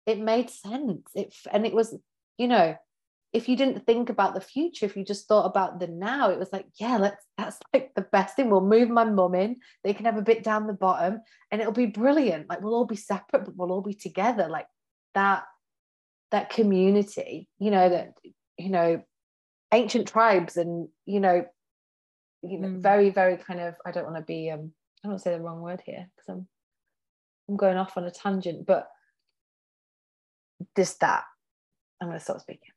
it 0.05 0.20
made 0.20 0.49
sense. 0.49 1.09
It 1.15 1.34
and 1.51 1.65
it 1.65 1.74
was, 1.74 1.95
you 2.38 2.47
know, 2.47 2.76
if 3.32 3.47
you 3.47 3.55
didn't 3.55 3.86
think 3.86 4.09
about 4.09 4.34
the 4.34 4.41
future, 4.41 4.88
if 4.88 4.97
you 4.97 5.05
just 5.05 5.28
thought 5.28 5.45
about 5.45 5.80
the 5.80 5.88
now, 5.88 6.32
it 6.32 6.39
was 6.39 6.51
like, 6.51 6.65
yeah, 6.80 6.97
let's. 6.97 7.24
That's 7.38 7.59
like 7.74 7.91
the 7.95 8.07
best 8.11 8.36
thing. 8.36 8.49
We'll 8.49 8.61
move 8.61 8.89
my 8.89 9.03
mum 9.03 9.36
in. 9.36 9.57
They 9.84 9.93
can 9.93 10.05
have 10.05 10.17
a 10.17 10.24
bit 10.24 10.43
down 10.43 10.67
the 10.67 10.74
bottom, 10.74 11.22
and 11.51 11.61
it'll 11.61 11.74
be 11.74 11.86
brilliant. 11.86 12.49
Like 12.49 12.61
we'll 12.61 12.74
all 12.74 12.86
be 12.86 12.95
separate, 12.95 13.45
but 13.45 13.55
we'll 13.55 13.72
all 13.72 13.82
be 13.82 13.93
together. 13.93 14.47
Like 14.47 14.67
that, 15.13 15.43
that 16.32 16.49
community. 16.49 17.47
You 17.59 17.70
know 17.72 17.89
that, 17.89 18.13
you 18.57 18.70
know, 18.70 19.03
ancient 19.72 20.07
tribes, 20.07 20.57
and 20.57 20.88
you 21.05 21.20
know, 21.20 21.45
you 22.41 22.59
know, 22.59 22.67
Mm. 22.69 22.81
very, 22.81 23.09
very 23.09 23.37
kind 23.37 23.59
of. 23.59 23.75
I 23.85 23.91
don't 23.91 24.05
want 24.05 24.17
to 24.17 24.21
be. 24.23 24.49
Um, 24.49 24.71
I 25.03 25.07
don't 25.07 25.11
want 25.13 25.19
to 25.19 25.23
say 25.23 25.35
the 25.37 25.41
wrong 25.41 25.61
word 25.61 25.81
here 25.85 26.09
because 26.15 26.29
I'm, 26.29 26.47
I'm 27.47 27.57
going 27.57 27.77
off 27.77 27.97
on 27.97 28.03
a 28.03 28.11
tangent, 28.11 28.65
but 28.65 28.87
just 30.75 30.99
that. 31.01 31.23
I'm 32.01 32.07
going 32.07 32.17
to 32.19 32.23
stop 32.23 32.39
speaking. 32.39 32.71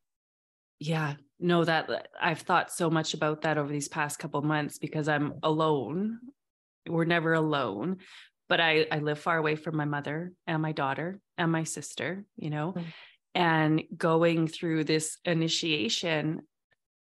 yeah 0.80 1.14
no 1.38 1.64
that 1.64 2.08
i've 2.20 2.40
thought 2.40 2.72
so 2.72 2.90
much 2.90 3.14
about 3.14 3.42
that 3.42 3.56
over 3.58 3.70
these 3.72 3.88
past 3.88 4.18
couple 4.18 4.42
months 4.42 4.78
because 4.78 5.08
i'm 5.08 5.34
alone 5.44 6.18
we're 6.88 7.04
never 7.04 7.34
alone 7.34 7.98
but 8.48 8.60
i 8.60 8.86
i 8.90 8.98
live 8.98 9.18
far 9.18 9.38
away 9.38 9.54
from 9.54 9.76
my 9.76 9.84
mother 9.84 10.32
and 10.48 10.60
my 10.60 10.72
daughter 10.72 11.20
and 11.38 11.52
my 11.52 11.62
sister 11.64 12.24
you 12.36 12.50
know 12.50 12.74
Mm. 12.76 12.84
and 13.34 13.82
going 13.96 14.48
through 14.48 14.82
this 14.84 15.18
initiation 15.24 16.40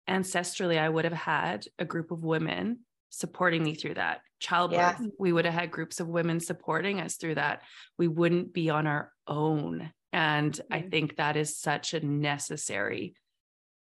ancestrally 0.09 0.79
i 0.79 0.89
would 0.89 1.05
have 1.05 1.13
had 1.13 1.65
a 1.79 1.85
group 1.85 2.11
of 2.11 2.25
women 2.25 2.81
supporting 3.11 3.63
me 3.63 3.75
through 3.75 3.95
that 3.95 4.21
childbirth 4.41 5.01
we 5.19 5.33
would 5.33 5.45
have 5.45 5.55
had 5.55 5.71
groups 5.71 6.01
of 6.01 6.09
women 6.09 6.41
supporting 6.41 7.01
us 7.01 7.17
through 7.17 7.35
that 7.35 7.63
we 7.99 8.09
wouldn't 8.09 8.53
be 8.53 8.71
on 8.71 8.87
our 8.87 9.13
own 9.27 9.91
and 10.13 10.61
i 10.71 10.81
Mm. 10.81 10.91
think 10.91 11.17
that 11.17 11.37
is 11.37 11.57
such 11.57 11.95
a 11.95 12.05
necessary 12.05 13.15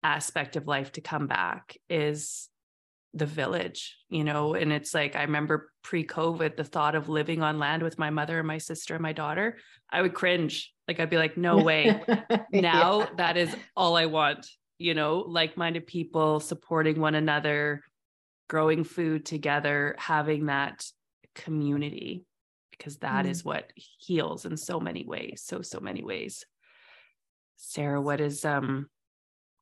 aspect 0.03 0.55
of 0.55 0.67
life 0.67 0.91
to 0.93 1.01
come 1.01 1.25
back 1.27 1.77
is 1.89 2.49
the 3.15 3.25
village, 3.25 3.97
you 4.09 4.23
know, 4.23 4.53
and 4.53 4.71
it's 4.73 4.93
like 4.93 5.15
I 5.15 5.21
remember 5.21 5.71
pre-COVID, 5.83 6.57
the 6.57 6.63
thought 6.65 6.95
of 6.95 7.07
living 7.09 7.41
on 7.41 7.57
land 7.57 7.81
with 7.81 7.97
my 7.97 8.09
mother 8.09 8.37
and 8.39 8.47
my 8.47 8.57
sister 8.57 8.93
and 8.93 9.01
my 9.01 9.13
daughter, 9.13 9.57
I 9.89 10.01
would 10.01 10.13
cringe. 10.13 10.73
Like 10.87 10.99
I'd 10.99 11.09
be 11.09 11.17
like, 11.17 11.37
no 11.37 11.57
way. 11.57 12.03
now 12.51 12.99
yeah. 12.99 13.09
that 13.17 13.37
is 13.37 13.55
all 13.75 13.95
I 13.95 14.05
want, 14.07 14.45
you 14.77 14.93
know, 14.93 15.23
like-minded 15.27 15.87
people 15.87 16.39
supporting 16.39 16.99
one 16.99 17.15
another, 17.15 17.81
growing 18.49 18.83
food 18.83 19.25
together, 19.25 19.95
having 19.97 20.47
that 20.47 20.85
community, 21.33 22.25
because 22.71 22.97
that 22.97 23.25
mm. 23.25 23.29
is 23.29 23.43
what 23.43 23.71
heals 23.75 24.45
in 24.45 24.57
so 24.57 24.79
many 24.79 25.05
ways, 25.05 25.43
so 25.45 25.61
so 25.61 25.79
many 25.79 26.03
ways. 26.03 26.45
Sarah, 27.55 28.01
what 28.01 28.21
is 28.21 28.43
um 28.45 28.87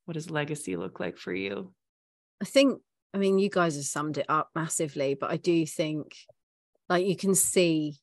what 0.06 0.16
does 0.16 0.30
legacy 0.30 0.76
look 0.76 1.00
like 1.00 1.18
for 1.18 1.34
you? 1.34 1.74
I 2.42 2.46
think 2.46 2.82
I 3.14 3.20
mean, 3.20 3.38
you 3.38 3.50
guys 3.50 3.76
have 3.76 3.86
summed 3.86 4.18
it 4.18 4.26
up 4.28 4.50
massively, 4.56 5.14
but 5.14 5.30
I 5.30 5.38
do 5.38 5.66
think 5.66 6.16
like 6.90 7.06
you 7.06 7.16
can 7.16 7.36
see 7.36 8.00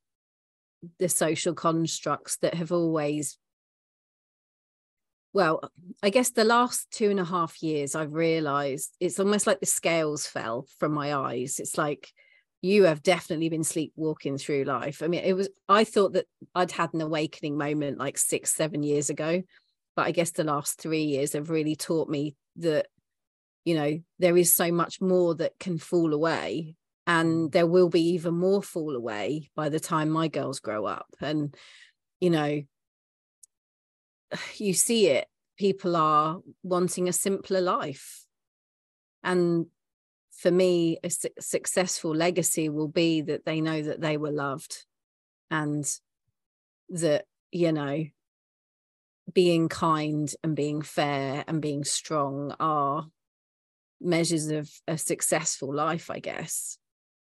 the 0.98 1.08
social 1.08 1.54
constructs 1.54 2.36
that 2.38 2.54
have 2.54 2.72
always 2.72 3.36
well 5.32 5.60
i 6.02 6.10
guess 6.10 6.30
the 6.30 6.44
last 6.44 6.90
two 6.90 7.10
and 7.10 7.20
a 7.20 7.24
half 7.24 7.62
years 7.62 7.94
i've 7.94 8.14
realized 8.14 8.94
it's 9.00 9.20
almost 9.20 9.46
like 9.46 9.60
the 9.60 9.66
scales 9.66 10.26
fell 10.26 10.66
from 10.78 10.92
my 10.92 11.14
eyes. 11.14 11.58
It's 11.58 11.78
like 11.78 12.12
you 12.62 12.84
have 12.84 13.02
definitely 13.02 13.48
been 13.48 13.64
sleepwalking 13.64 14.36
through 14.36 14.64
life. 14.64 15.02
I 15.02 15.06
mean 15.06 15.24
it 15.24 15.32
was 15.34 15.48
i 15.68 15.84
thought 15.84 16.12
that 16.14 16.26
i'd 16.54 16.72
had 16.72 16.92
an 16.94 17.00
awakening 17.00 17.56
moment 17.56 17.98
like 17.98 18.18
six 18.18 18.54
seven 18.54 18.82
years 18.82 19.10
ago 19.10 19.42
but 19.96 20.06
i 20.06 20.10
guess 20.10 20.30
the 20.30 20.44
last 20.44 20.80
three 20.80 21.04
years 21.04 21.32
have 21.32 21.50
really 21.50 21.76
taught 21.76 22.08
me 22.08 22.36
that 22.56 22.86
you 23.64 23.74
know 23.74 24.00
there 24.18 24.36
is 24.36 24.52
so 24.52 24.70
much 24.72 25.00
more 25.00 25.34
that 25.34 25.58
can 25.58 25.78
fall 25.78 26.12
away 26.12 26.74
and 27.10 27.48
mm. 27.48 27.52
there 27.52 27.66
will 27.66 27.88
be 27.88 28.10
even 28.10 28.34
more 28.34 28.62
fall 28.62 28.94
away 28.94 29.50
by 29.56 29.68
the 29.68 29.80
time 29.80 30.10
my 30.10 30.28
girls 30.28 30.60
grow 30.60 30.86
up. 30.86 31.08
And 31.20 31.54
you 32.20 32.30
know 32.30 32.62
you 34.56 34.72
see 34.72 35.08
it 35.08 35.26
people 35.56 35.96
are 35.96 36.40
wanting 36.62 37.08
a 37.08 37.12
simpler 37.12 37.60
life 37.60 38.24
and 39.22 39.66
for 40.32 40.50
me 40.50 40.96
a 41.04 41.10
su- 41.10 41.28
successful 41.38 42.14
legacy 42.14 42.68
will 42.68 42.88
be 42.88 43.20
that 43.20 43.44
they 43.44 43.60
know 43.60 43.82
that 43.82 44.00
they 44.00 44.16
were 44.16 44.30
loved 44.30 44.86
and 45.50 45.84
that 46.88 47.26
you 47.52 47.72
know 47.72 48.04
being 49.32 49.68
kind 49.68 50.32
and 50.42 50.56
being 50.56 50.82
fair 50.82 51.44
and 51.46 51.60
being 51.60 51.84
strong 51.84 52.54
are 52.58 53.06
measures 54.00 54.48
of 54.48 54.70
a 54.88 54.96
successful 54.98 55.74
life, 55.74 56.10
I 56.10 56.18
guess. 56.20 56.78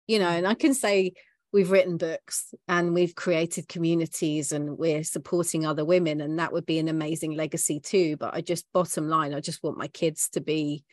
You 0.07 0.19
know, 0.19 0.29
and 0.29 0.47
I 0.47 0.53
can 0.53 0.73
say 0.73 1.13
we've 1.53 1.71
written 1.71 1.97
books 1.97 2.53
and 2.67 2.93
we've 2.93 3.13
created 3.13 3.69
communities 3.69 4.51
and 4.51 4.77
we're 4.77 5.03
supporting 5.03 5.65
other 5.65 5.85
women, 5.85 6.19
and 6.19 6.39
that 6.39 6.51
would 6.51 6.65
be 6.65 6.79
an 6.79 6.89
amazing 6.89 7.35
legacy 7.35 7.79
too. 7.79 8.17
But 8.17 8.33
I 8.33 8.41
just, 8.41 8.65
bottom 8.73 9.07
line, 9.07 9.33
I 9.33 9.39
just 9.39 9.63
want 9.63 9.77
my 9.77 9.87
kids 9.87 10.29
to 10.29 10.41
be 10.41 10.83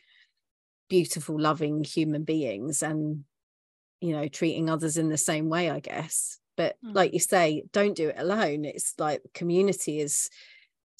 beautiful, 0.87 1.39
loving 1.39 1.83
human 1.83 2.23
beings 2.23 2.83
and, 2.83 3.25
you 3.99 4.13
know, 4.13 4.27
treating 4.27 4.69
others 4.69 4.97
in 4.97 5.09
the 5.09 5.17
same 5.17 5.49
way, 5.49 5.71
I 5.71 5.79
guess. 5.79 6.37
But 6.55 6.75
mm. 6.85 6.93
like 6.93 7.13
you 7.13 7.19
say, 7.19 7.63
don't 7.73 7.95
do 7.95 8.09
it 8.09 8.15
alone. 8.19 8.63
It's 8.63 8.93
like 8.99 9.21
community 9.33 9.99
is 9.99 10.29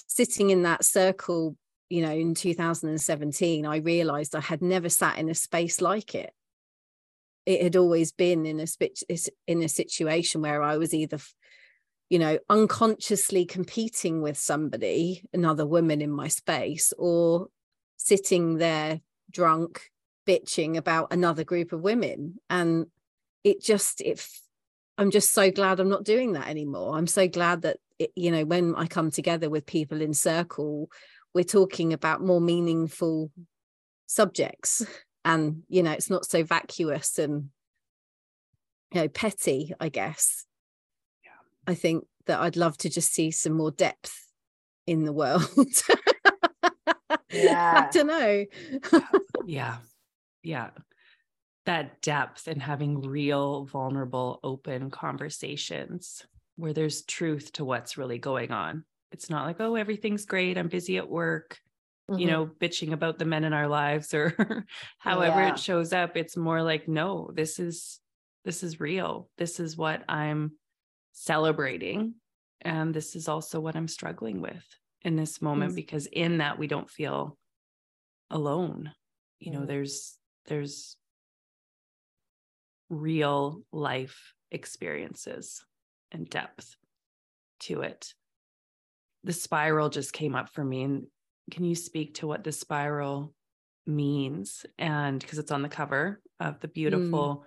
sitting 0.08 0.50
in 0.50 0.64
that 0.64 0.84
circle 0.84 1.56
you 1.90 2.02
know 2.02 2.12
in 2.12 2.34
2017 2.34 3.66
i 3.66 3.78
realized 3.78 4.36
i 4.36 4.40
had 4.40 4.62
never 4.62 4.90
sat 4.90 5.18
in 5.18 5.30
a 5.30 5.36
space 5.36 5.82
like 5.82 6.16
it 6.16 6.34
it 7.46 7.62
had 7.62 7.76
always 7.76 8.12
been 8.12 8.46
in 8.46 8.60
a 8.60 8.68
in 9.48 9.64
a 9.64 9.70
situation 9.70 10.42
where 10.42 10.62
i 10.62 10.78
was 10.78 10.94
either 10.94 11.18
you 12.10 12.20
know 12.20 12.38
unconsciously 12.50 13.46
competing 13.46 14.22
with 14.22 14.38
somebody 14.38 15.24
another 15.34 15.66
woman 15.66 16.02
in 16.02 16.12
my 16.12 16.28
space 16.28 16.94
or 16.98 17.48
sitting 17.98 18.58
there 18.58 19.00
drunk 19.30 19.92
bitching 20.28 20.78
about 20.78 21.12
another 21.12 21.44
group 21.44 21.72
of 21.72 21.82
women. 21.82 22.40
And 22.50 22.88
it 23.44 23.62
just 23.62 24.02
it 24.02 24.24
i'm 25.00 25.10
just 25.10 25.32
so 25.32 25.50
glad 25.50 25.80
i'm 25.80 25.90
not 25.90 26.04
doing 26.04 26.34
that 26.34 26.48
anymore. 26.48 26.96
I'm 26.96 27.08
so 27.08 27.28
glad 27.28 27.64
that 27.64 27.78
it, 27.98 28.12
you 28.16 28.30
know 28.30 28.46
when 28.46 28.76
i 28.76 28.86
come 28.86 29.10
together 29.10 29.50
with 29.50 29.66
people 29.66 30.00
in 30.00 30.14
circle 30.14 30.92
we're 31.34 31.44
talking 31.44 31.92
about 31.92 32.22
more 32.22 32.42
meaningful 32.42 33.32
subjects 34.06 34.86
and 35.24 35.64
you 35.70 35.84
know 35.84 35.92
it's 35.92 36.10
not 36.10 36.26
so 36.26 36.44
vacuous 36.44 37.20
and 37.20 37.50
you 38.94 39.02
know 39.02 39.08
petty 39.08 39.74
i 39.80 39.90
guess. 39.90 40.46
Yeah. 41.24 41.32
i 41.72 41.76
think 41.76 42.06
that 42.26 42.40
i'd 42.42 42.58
love 42.58 42.78
to 42.80 42.90
just 42.90 43.14
see 43.14 43.32
some 43.32 43.54
more 43.54 43.72
depth 43.72 44.28
in 44.88 45.06
the 45.06 45.14
world. 45.14 45.46
Yeah. 47.34 47.88
i 47.88 47.92
don't 47.92 48.08
know. 48.08 48.46
Yeah. 49.46 49.78
Yeah. 50.44 50.70
That 51.66 52.02
depth 52.02 52.48
and 52.48 52.62
having 52.62 53.02
real 53.02 53.66
vulnerable 53.66 54.40
open 54.44 54.90
conversations 54.90 56.26
where 56.58 56.74
there's 56.74 57.04
truth 57.04 57.54
to 57.54 57.66
what's 57.66 57.98
really 57.98 58.18
going 58.18 58.52
on. 58.52 58.84
It's 59.12 59.30
not 59.30 59.46
like 59.46 59.58
oh 59.60 59.76
everything's 59.76 60.26
great. 60.26 60.58
I'm 60.58 60.68
busy 60.68 60.98
at 60.98 61.10
work 61.10 61.60
mm-hmm. 62.12 62.20
you 62.20 62.28
know 62.28 62.50
bitching 62.60 62.92
about 62.92 63.18
the 63.18 63.26
men 63.26 63.44
in 63.44 63.54
our 63.54 63.68
lives 63.68 64.14
or 64.14 64.66
however 65.00 65.42
yeah. 65.42 65.52
it 65.52 65.60
shows 65.60 65.94
up 65.94 66.16
it's 66.16 66.38
more 66.38 66.62
like 66.62 66.88
no 66.88 67.32
this 67.34 67.60
is 67.60 68.00
this 68.46 68.64
is 68.64 68.80
real 68.80 69.30
this 69.38 69.60
is 69.60 69.78
what 69.78 70.04
i'm 70.10 70.52
celebrating 71.14 72.14
and 72.62 72.94
this 72.94 73.16
is 73.16 73.28
also 73.28 73.60
what 73.60 73.76
i'm 73.76 73.88
struggling 73.88 74.42
with 74.42 74.64
in 75.04 75.16
this 75.16 75.42
moment 75.42 75.72
mm-hmm. 75.72 75.78
because 75.78 76.06
in 76.08 76.38
that 76.40 76.60
we 76.60 76.68
don't 76.68 76.90
feel 76.90 77.38
alone 78.30 78.92
you 79.40 79.52
know 79.52 79.60
mm-hmm. 79.60 79.68
there's 79.68 80.18
there's 80.48 80.96
real 82.90 83.64
life 83.72 84.34
experiences 84.52 85.64
and 86.12 86.30
depth 86.30 86.76
to 87.60 87.82
it 87.82 88.14
the 89.24 89.34
spiral 89.34 89.90
just 89.90 90.14
came 90.14 90.36
up 90.36 90.50
for 90.50 90.64
me. 90.64 90.84
And 90.84 91.08
can 91.50 91.64
you 91.64 91.76
speak 91.76 92.16
to 92.16 92.28
what 92.28 92.44
the 92.44 92.52
spiral 92.52 93.34
means? 93.86 94.66
And 94.78 95.20
because 95.20 95.40
it's 95.40 95.52
on 95.52 95.62
the 95.62 95.70
cover 95.70 96.22
of 96.40 96.60
the 96.60 96.68
mm. 96.68 96.74
beautiful 96.74 97.46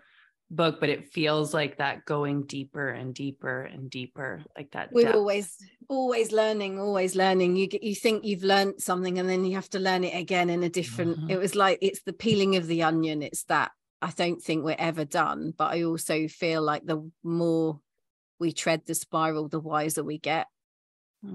mm. 0.53 0.57
book, 0.57 0.81
but 0.81 0.89
it 0.89 1.13
feels 1.13 1.55
like 1.55 1.79
that 1.79 2.05
going 2.05 2.45
deeper 2.45 2.89
and 2.89 3.15
deeper 3.15 3.63
and 3.63 3.91
deeper, 3.91 4.43
like 4.57 4.73
that. 4.73 4.93
We're 4.93 5.05
depth. 5.05 5.17
always, 5.17 5.57
always 5.89 6.33
learning, 6.33 6.79
always 6.79 7.15
learning. 7.15 7.57
You 7.57 7.67
get, 7.67 7.83
you 7.83 7.95
think 7.95 8.25
you've 8.25 8.45
learned 8.45 8.81
something, 8.81 9.19
and 9.19 9.29
then 9.29 9.45
you 9.45 9.55
have 9.55 9.71
to 9.71 9.79
learn 9.79 10.05
it 10.05 10.19
again 10.19 10.51
in 10.51 10.63
a 10.63 10.69
different. 10.69 11.19
Mm-hmm. 11.19 11.31
It 11.31 11.39
was 11.39 11.55
like 11.55 11.79
it's 11.83 12.03
the 12.03 12.13
peeling 12.13 12.57
of 12.57 12.67
the 12.67 12.83
onion. 12.83 13.23
It's 13.23 13.45
that 13.45 13.71
I 14.03 14.11
don't 14.11 14.43
think 14.43 14.65
we're 14.65 14.77
ever 14.79 15.05
done, 15.05 15.55
but 15.57 15.73
I 15.73 15.85
also 15.85 16.29
feel 16.29 16.63
like 16.63 16.85
the 16.85 17.11
more 17.23 17.81
we 18.39 18.53
tread 18.53 18.83
the 18.85 18.95
spiral, 18.95 19.49
the 19.49 19.61
wiser 19.61 20.05
we 20.05 20.19
get 20.19 20.47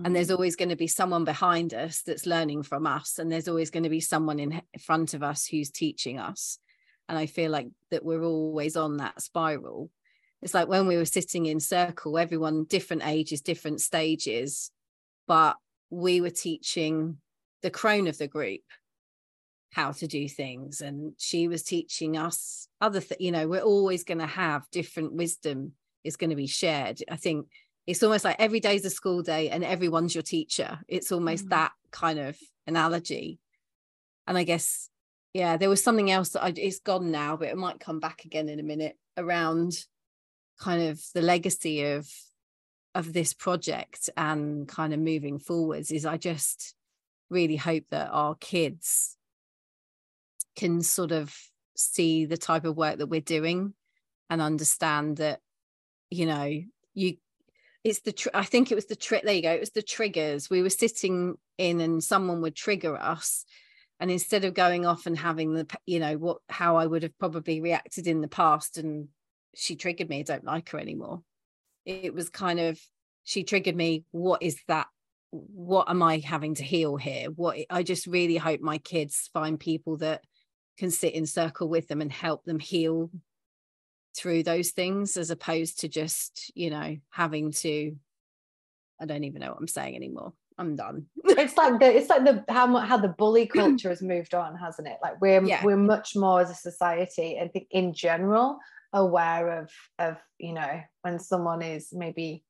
and 0.04 0.16
there's 0.16 0.28
mm. 0.28 0.34
always 0.34 0.56
going 0.56 0.70
to 0.70 0.76
be 0.76 0.88
someone 0.88 1.26
behind 1.26 1.74
us 1.74 2.02
that's 2.02 2.26
learning 2.26 2.64
from 2.64 2.86
us 2.86 3.20
and 3.20 3.32
there's 3.32 3.48
always 3.48 3.70
going 3.70 3.84
to 3.84 3.90
be 3.90 4.00
someone 4.00 4.40
in 4.40 4.62
front 4.80 5.14
of 5.14 5.24
us 5.24 5.46
who's 5.46 5.72
teaching 5.72 6.20
us. 6.20 6.60
And 7.08 7.18
i 7.18 7.26
feel 7.26 7.52
like 7.52 7.68
that 7.90 8.06
we're 8.06 8.24
always 8.24 8.76
on 8.76 8.98
that 8.98 9.22
spiral. 9.22 9.90
It's 10.42 10.54
like 10.54 10.68
when 10.68 10.88
we 10.88 10.96
were 10.96 11.06
sitting 11.06 11.48
in 11.48 11.60
circle 11.60 12.18
everyone 12.18 12.66
different 12.66 13.06
ages 13.06 13.42
different 13.42 13.82
stages 13.82 14.72
but 15.28 15.58
we 15.90 16.22
were 16.22 16.30
teaching 16.30 17.18
the 17.62 17.70
crone 17.70 18.08
of 18.08 18.18
the 18.18 18.28
group 18.28 18.62
how 19.72 19.92
to 19.92 20.08
do 20.08 20.30
things 20.30 20.82
and 20.82 21.14
she 21.18 21.48
was 21.48 21.64
teaching 21.64 22.16
us 22.16 22.68
other 22.80 23.02
th- 23.02 23.20
you 23.20 23.32
know 23.32 23.48
we're 23.48 23.60
always 23.60 24.04
going 24.04 24.20
to 24.20 24.26
have 24.26 24.70
different 24.72 25.14
wisdom 25.14 25.74
is 26.04 26.18
going 26.18 26.30
to 26.30 26.36
be 26.36 26.48
shared. 26.48 27.02
I 27.10 27.16
think 27.16 27.48
it's 27.90 28.04
almost 28.04 28.24
like 28.24 28.36
every 28.38 28.60
day's 28.60 28.86
a 28.86 28.90
school 28.92 29.24
day 29.24 29.50
and 29.50 29.64
everyone's 29.64 30.14
your 30.14 30.22
teacher 30.22 30.80
it's 30.88 31.12
almost 31.12 31.48
mm. 31.48 31.50
that 31.50 31.72
kind 31.90 32.20
of 32.20 32.38
analogy 32.68 33.40
and 34.28 34.38
i 34.38 34.44
guess 34.44 34.90
yeah 35.34 35.58
there 35.58 35.70
was 35.70 35.84
something 35.84 36.12
else 36.12 36.30
that 36.30 36.44
I, 36.44 36.54
it's 36.56 36.80
gone 36.80 37.10
now 37.10 37.36
but 37.36 37.48
it 37.48 37.58
might 37.58 37.80
come 37.80 38.00
back 38.00 38.26
again 38.26 38.48
in 38.48 38.60
a 38.60 38.64
minute 38.64 38.96
around 39.18 39.74
kind 40.60 40.84
of 40.84 41.02
the 41.16 41.24
legacy 41.24 41.84
of 41.84 42.08
of 42.94 43.12
this 43.12 43.34
project 43.34 44.08
and 44.16 44.68
kind 44.68 44.94
of 44.94 45.00
moving 45.00 45.40
forwards 45.40 45.90
is 45.90 46.06
i 46.06 46.16
just 46.16 46.76
really 47.32 47.56
hope 47.56 47.86
that 47.90 48.10
our 48.12 48.36
kids 48.36 49.18
can 50.56 50.84
sort 50.84 51.12
of 51.12 51.36
see 51.76 52.26
the 52.26 52.38
type 52.38 52.66
of 52.66 52.78
work 52.78 53.00
that 53.00 53.08
we're 53.08 53.20
doing 53.20 53.74
and 54.30 54.44
understand 54.44 55.18
that 55.18 55.40
you 56.12 56.28
know 56.28 56.62
you 56.94 57.18
it's 57.84 58.02
the 58.02 58.12
tr- 58.12 58.30
i 58.34 58.44
think 58.44 58.72
it 58.72 58.76
was 58.76 58.86
the 58.86 58.96
trick 58.96 59.24
there 59.24 59.34
you 59.34 59.42
go 59.42 59.52
it 59.52 59.60
was 59.60 59.72
the 59.72 59.82
triggers. 59.82 60.50
We 60.50 60.62
were 60.62 60.70
sitting 60.70 61.36
in 61.58 61.82
and 61.82 62.04
someone 62.04 62.42
would 62.42 62.56
trigger 62.56 62.96
us 62.96 63.46
and 64.00 64.10
instead 64.10 64.46
of 64.46 64.54
going 64.54 64.86
off 64.86 65.06
and 65.06 65.18
having 65.18 65.54
the 65.54 65.68
you 65.86 66.00
know 66.00 66.18
what 66.18 66.38
how 66.50 66.78
i 66.78 66.86
would 66.86 67.04
have 67.04 67.18
probably 67.20 67.62
reacted 67.62 68.08
in 68.08 68.22
the 68.22 68.28
past 68.28 68.78
and 68.78 69.10
she 69.56 69.76
triggered 69.76 70.10
me 70.10 70.20
i 70.20 70.24
don't 70.24 70.46
like 70.46 70.70
her 70.70 70.80
anymore. 70.80 71.22
It 71.86 72.14
was 72.14 72.30
kind 72.30 72.60
of 72.60 72.80
she 73.24 73.44
triggered 73.44 73.76
me 73.76 74.04
what 74.12 74.44
is 74.44 74.60
that 74.68 74.88
what 75.32 75.90
am 75.90 76.02
i 76.02 76.18
having 76.18 76.56
to 76.56 76.64
heal 76.64 76.98
here? 76.98 77.28
What 77.30 77.58
i 77.70 77.84
just 77.84 78.08
really 78.08 78.38
hope 78.38 78.62
my 78.62 78.78
kids 78.78 79.30
find 79.34 79.60
people 79.60 79.98
that 79.98 80.24
can 80.78 80.92
sit 80.92 81.14
in 81.14 81.26
circle 81.26 81.68
with 81.68 81.88
them 81.88 82.02
and 82.02 82.12
help 82.12 82.46
them 82.46 82.60
heal 82.60 83.12
through 84.16 84.44
those 84.44 84.72
things 84.72 85.18
as 85.18 85.30
opposed 85.30 85.80
to 85.80 85.88
just 85.88 86.52
you 86.56 86.70
know 86.70 86.98
having 87.10 87.52
to 87.52 87.96
i 89.00 89.06
don't 89.06 89.24
even 89.24 89.42
know 89.42 89.50
what 89.50 89.60
i'm 89.60 89.68
saying 89.68 89.96
anymore 89.96 90.34
I'm 90.60 90.76
done. 90.76 91.06
it's 91.24 91.56
like 91.56 91.80
the 91.80 91.98
it's 91.98 92.10
like 92.10 92.26
the 92.26 92.44
how 92.50 92.76
how 92.78 92.98
the 92.98 93.08
bully 93.08 93.48
culture 93.56 93.90
has 93.90 94.02
moved 94.02 94.36
on, 94.36 94.56
hasn't 94.58 94.88
it? 94.88 94.98
Like 95.02 95.20
we're 95.22 95.44
yeah. 95.44 95.64
we're 95.64 95.78
much 95.78 96.16
more 96.16 96.42
as 96.42 96.52
a 96.52 96.56
society, 96.56 97.40
I 97.42 97.48
think 97.48 97.68
in 97.72 97.94
general, 97.94 98.60
aware 98.94 99.62
of 99.62 99.72
of 99.98 100.18
you 100.38 100.54
know 100.54 100.82
when 101.02 101.18
someone 101.18 101.62
is 101.62 101.90
maybe 101.94 102.44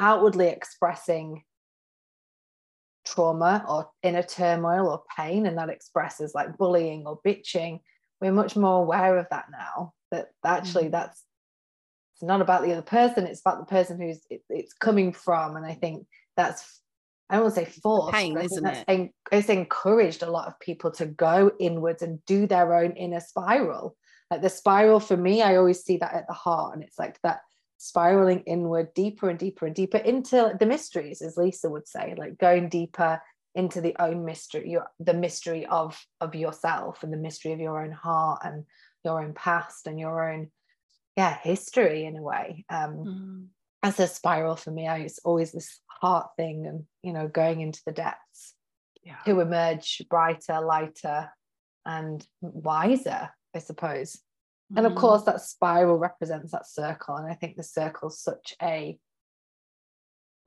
outwardly 0.00 0.48
expressing 0.48 1.44
trauma 3.04 3.64
or 3.68 3.90
inner 4.02 4.22
turmoil 4.22 4.88
or 4.88 5.02
pain, 5.14 5.44
and 5.44 5.58
that 5.58 5.68
expresses 5.68 6.34
like 6.34 6.56
bullying 6.56 7.06
or 7.06 7.20
bitching. 7.26 7.80
We're 8.22 8.32
much 8.32 8.56
more 8.56 8.82
aware 8.82 9.18
of 9.18 9.26
that 9.30 9.46
now. 9.50 9.92
That 10.10 10.30
actually 10.44 10.84
mm. 10.84 10.92
that's 10.92 11.24
it's 12.14 12.22
not 12.22 12.40
about 12.40 12.62
the 12.62 12.72
other 12.72 12.82
person; 12.82 13.26
it's 13.26 13.40
about 13.40 13.60
the 13.60 13.70
person 13.70 14.00
who's 14.00 14.20
it, 14.28 14.42
it's 14.48 14.72
coming 14.72 15.12
from. 15.12 15.56
And 15.56 15.64
I 15.64 15.74
think 15.74 16.06
that's 16.36 16.80
I 17.30 17.34
don't 17.36 17.44
want 17.44 17.54
to 17.54 17.64
say 17.64 17.70
forced, 17.80 18.12
pain, 18.12 18.36
isn't 18.36 18.66
it? 18.66 18.84
En- 18.88 19.12
it's 19.30 19.48
encouraged 19.48 20.22
a 20.22 20.30
lot 20.30 20.48
of 20.48 20.58
people 20.58 20.90
to 20.92 21.06
go 21.06 21.52
inwards 21.60 22.02
and 22.02 22.24
do 22.26 22.46
their 22.46 22.74
own 22.74 22.92
inner 22.92 23.20
spiral. 23.20 23.96
Like 24.30 24.42
the 24.42 24.50
spiral 24.50 25.00
for 25.00 25.16
me, 25.16 25.40
I 25.40 25.56
always 25.56 25.82
see 25.82 25.96
that 25.98 26.12
at 26.12 26.26
the 26.26 26.34
heart, 26.34 26.74
and 26.74 26.82
it's 26.82 26.98
like 26.98 27.20
that 27.22 27.40
spiraling 27.78 28.40
inward, 28.40 28.92
deeper 28.94 29.30
and 29.30 29.38
deeper 29.38 29.66
and 29.66 29.74
deeper 29.74 29.96
into 29.96 30.54
the 30.58 30.66
mysteries, 30.66 31.22
as 31.22 31.36
Lisa 31.36 31.70
would 31.70 31.88
say, 31.88 32.14
like 32.18 32.36
going 32.36 32.68
deeper 32.68 33.22
into 33.54 33.80
the 33.80 33.96
own 33.98 34.24
mystery, 34.24 34.70
your, 34.70 34.86
the 34.98 35.14
mystery 35.14 35.66
of 35.66 36.00
of 36.20 36.34
yourself 36.34 37.02
and 37.02 37.12
the 37.12 37.16
mystery 37.16 37.52
of 37.52 37.60
your 37.60 37.82
own 37.82 37.92
heart 37.92 38.40
and 38.44 38.64
your 39.04 39.22
own 39.22 39.34
past 39.34 39.86
and 39.86 39.98
your 39.98 40.30
own 40.30 40.50
yeah 41.16 41.38
history 41.42 42.04
in 42.04 42.16
a 42.16 42.22
way. 42.22 42.64
Um, 42.68 42.94
mm. 42.94 43.46
As 43.82 43.98
a 43.98 44.06
spiral 44.06 44.56
for 44.56 44.70
me, 44.70 44.86
I, 44.86 44.98
it's 44.98 45.20
always 45.24 45.52
this 45.52 45.80
heart 46.00 46.30
thing 46.36 46.66
and 46.66 46.84
you 47.02 47.12
know 47.12 47.28
going 47.28 47.60
into 47.60 47.80
the 47.84 47.92
depths 47.92 48.54
yeah. 49.02 49.16
to 49.26 49.40
emerge 49.40 50.02
brighter 50.08 50.60
lighter 50.60 51.30
and 51.84 52.26
wiser 52.40 53.30
i 53.54 53.58
suppose 53.58 54.16
mm-hmm. 54.16 54.78
and 54.78 54.86
of 54.86 54.92
mm-hmm. 54.92 55.00
course 55.00 55.22
that 55.24 55.40
spiral 55.40 55.98
represents 55.98 56.52
that 56.52 56.66
circle 56.66 57.16
and 57.16 57.30
i 57.30 57.34
think 57.34 57.56
the 57.56 57.62
circle's 57.62 58.20
such 58.20 58.54
a 58.62 58.98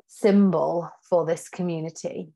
symbol 0.07 0.89
for 1.07 1.25
this 1.25 1.49
community 1.49 2.29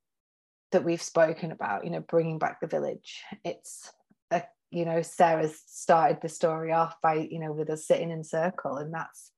that 0.72 0.84
we've 0.84 1.02
spoken 1.02 1.52
about 1.52 1.86
you 1.86 1.90
know 1.90 2.02
bringing 2.02 2.38
back 2.38 2.60
the 2.60 2.68
village 2.68 3.24
it's 3.44 3.92
a 4.32 4.44
you 4.72 4.86
know 4.86 5.02
sarah's 5.02 5.62
started 5.66 6.20
the 6.22 6.30
story 6.30 6.72
off 6.72 6.96
by 7.02 7.16
you 7.16 7.40
know 7.40 7.54
with 7.54 7.70
us 7.70 7.88
sitting 7.88 8.12
in 8.12 8.24
circle 8.24 8.78
and 8.78 8.94
that's 8.94 9.32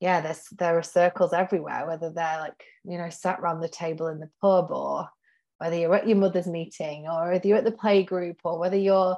yeah, 0.00 0.20
there's 0.20 0.44
there 0.56 0.78
are 0.78 0.82
circles 0.82 1.32
everywhere, 1.32 1.86
whether 1.86 2.10
they're 2.10 2.38
like, 2.38 2.64
you 2.84 2.98
know, 2.98 3.10
sat 3.10 3.40
around 3.40 3.60
the 3.60 3.68
table 3.68 4.06
in 4.06 4.20
the 4.20 4.30
pub 4.40 4.70
or 4.70 5.08
whether 5.58 5.76
you're 5.76 5.94
at 5.94 6.06
your 6.06 6.16
mother's 6.16 6.46
meeting 6.46 7.06
or 7.08 7.32
whether 7.32 7.48
you're 7.48 7.58
at 7.58 7.64
the 7.64 7.72
play 7.72 8.04
group 8.04 8.36
or 8.44 8.58
whether 8.58 8.76
you're, 8.76 9.16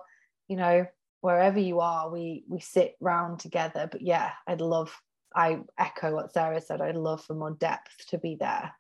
you 0.49 0.57
know, 0.57 0.87
wherever 1.21 1.59
you 1.59 1.81
are, 1.81 2.11
we 2.11 2.45
we 2.49 2.61
sit 2.61 2.95
round 3.01 3.41
together. 3.41 3.89
But 3.91 4.01
yeah, 4.01 4.31
I'd 4.47 4.63
love, 4.63 4.99
I 5.35 5.61
echo 5.79 6.15
what 6.15 6.33
Sarah 6.33 6.63
said, 6.63 6.81
I'd 6.81 6.97
love 6.97 7.23
for 7.25 7.35
more 7.35 7.53
depth 7.53 8.07
to 8.09 8.19
be 8.19 8.37
there. 8.41 8.73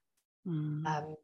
Mm. 0.46 0.86
Um, 0.86 1.16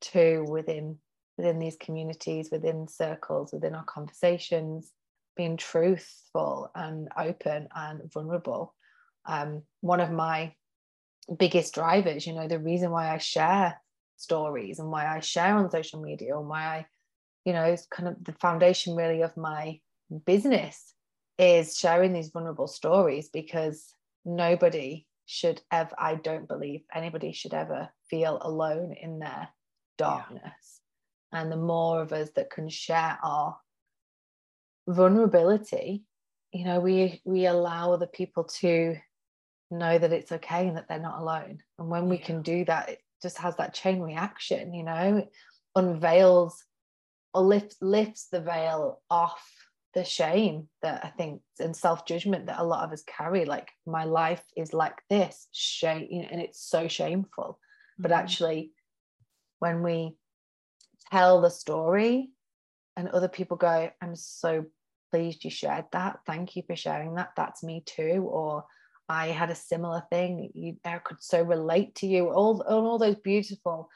too 0.00 0.44
within 0.48 0.98
within 1.36 1.58
these 1.58 1.76
communities, 1.76 2.48
within 2.50 2.88
circles, 2.88 3.52
within 3.52 3.74
our 3.74 3.84
conversations, 3.84 4.92
being 5.36 5.56
truthful 5.56 6.70
and 6.74 7.08
open 7.18 7.68
and 7.74 8.12
vulnerable 8.12 8.74
um, 9.26 9.62
one 9.80 10.00
of 10.00 10.10
my 10.10 10.54
biggest 11.38 11.74
drivers 11.74 12.26
you 12.26 12.34
know 12.34 12.46
the 12.46 12.58
reason 12.58 12.90
why 12.90 13.10
i 13.10 13.16
share 13.16 13.80
stories 14.16 14.78
and 14.78 14.90
why 14.90 15.06
i 15.06 15.20
share 15.20 15.56
on 15.56 15.70
social 15.70 16.02
media 16.02 16.36
and 16.36 16.48
why 16.48 16.62
i 16.62 16.86
you 17.46 17.52
know 17.54 17.64
it's 17.64 17.86
kind 17.86 18.08
of 18.08 18.22
the 18.22 18.34
foundation 18.34 18.94
really 18.94 19.22
of 19.22 19.34
my 19.34 19.80
business 20.26 20.92
is 21.38 21.78
sharing 21.78 22.12
these 22.12 22.28
vulnerable 22.28 22.66
stories 22.66 23.30
because 23.32 23.94
nobody 24.26 25.06
should 25.24 25.62
ever 25.72 25.94
i 25.98 26.14
don't 26.14 26.46
believe 26.46 26.82
anybody 26.94 27.32
should 27.32 27.54
ever 27.54 27.88
feel 28.10 28.38
alone 28.42 28.94
in 29.00 29.18
their 29.18 29.48
darkness. 29.96 30.80
And 31.34 31.50
the 31.50 31.56
more 31.56 32.00
of 32.00 32.12
us 32.12 32.30
that 32.36 32.50
can 32.50 32.68
share 32.68 33.18
our 33.22 33.56
vulnerability 34.86 36.04
you 36.52 36.64
know 36.64 36.78
we 36.78 37.20
we 37.24 37.46
allow 37.46 37.92
other 37.92 38.06
people 38.06 38.44
to 38.44 38.96
know 39.70 39.98
that 39.98 40.12
it's 40.12 40.32
okay 40.32 40.68
and 40.68 40.76
that 40.76 40.88
they're 40.88 40.98
not 40.98 41.20
alone. 41.20 41.58
And 41.78 41.88
when 41.88 42.08
we 42.08 42.18
can 42.18 42.42
do 42.42 42.64
that, 42.66 42.88
it 42.88 42.98
just 43.22 43.38
has 43.38 43.56
that 43.56 43.74
chain 43.74 44.00
reaction, 44.00 44.74
you 44.74 44.84
know, 44.84 45.18
it 45.18 45.30
unveils 45.74 46.62
or 47.32 47.42
lifts 47.42 47.76
lifts 47.80 48.28
the 48.30 48.40
veil 48.40 49.02
off 49.10 49.42
the 49.94 50.04
shame 50.04 50.68
that 50.82 51.04
I 51.04 51.08
think 51.08 51.40
and 51.58 51.74
self-judgment 51.74 52.46
that 52.46 52.60
a 52.60 52.64
lot 52.64 52.84
of 52.84 52.92
us 52.92 53.02
carry. 53.06 53.44
Like 53.44 53.70
my 53.86 54.04
life 54.04 54.42
is 54.56 54.72
like 54.72 54.96
this, 55.10 55.48
shame, 55.52 56.06
you 56.10 56.22
know, 56.22 56.28
and 56.30 56.40
it's 56.40 56.60
so 56.60 56.88
shameful. 56.88 57.44
Mm-hmm. 57.44 58.02
But 58.02 58.12
actually, 58.12 58.72
when 59.58 59.82
we 59.82 60.16
tell 61.14 61.40
the 61.40 61.50
story 61.50 62.30
and 62.96 63.08
other 63.08 63.28
people 63.28 63.56
go, 63.56 63.90
I'm 64.02 64.16
so 64.16 64.64
pleased 65.12 65.44
you 65.44 65.50
shared 65.50 65.84
that. 65.92 66.18
Thank 66.26 66.56
you 66.56 66.62
for 66.66 66.74
sharing 66.74 67.14
that. 67.14 67.30
That's 67.36 67.62
me 67.62 67.84
too. 67.86 68.26
Or 68.28 68.64
I 69.08 69.28
had 69.28 69.50
a 69.50 69.54
similar 69.54 70.02
thing. 70.10 70.50
You, 70.54 70.76
I 70.84 70.98
could 70.98 71.22
so 71.22 71.40
relate 71.40 71.94
to 71.96 72.08
you. 72.08 72.30
All, 72.30 72.64
all, 72.68 72.86
all 72.86 72.98
those 72.98 73.16
beautiful 73.16 73.88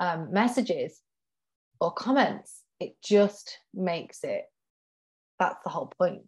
um, 0.00 0.32
messages 0.32 1.00
or 1.80 1.92
comments. 1.92 2.60
It 2.78 2.96
just 3.02 3.58
makes 3.72 4.22
it. 4.22 4.44
That's 5.38 5.62
the 5.64 5.70
whole 5.70 5.92
point. 5.98 6.22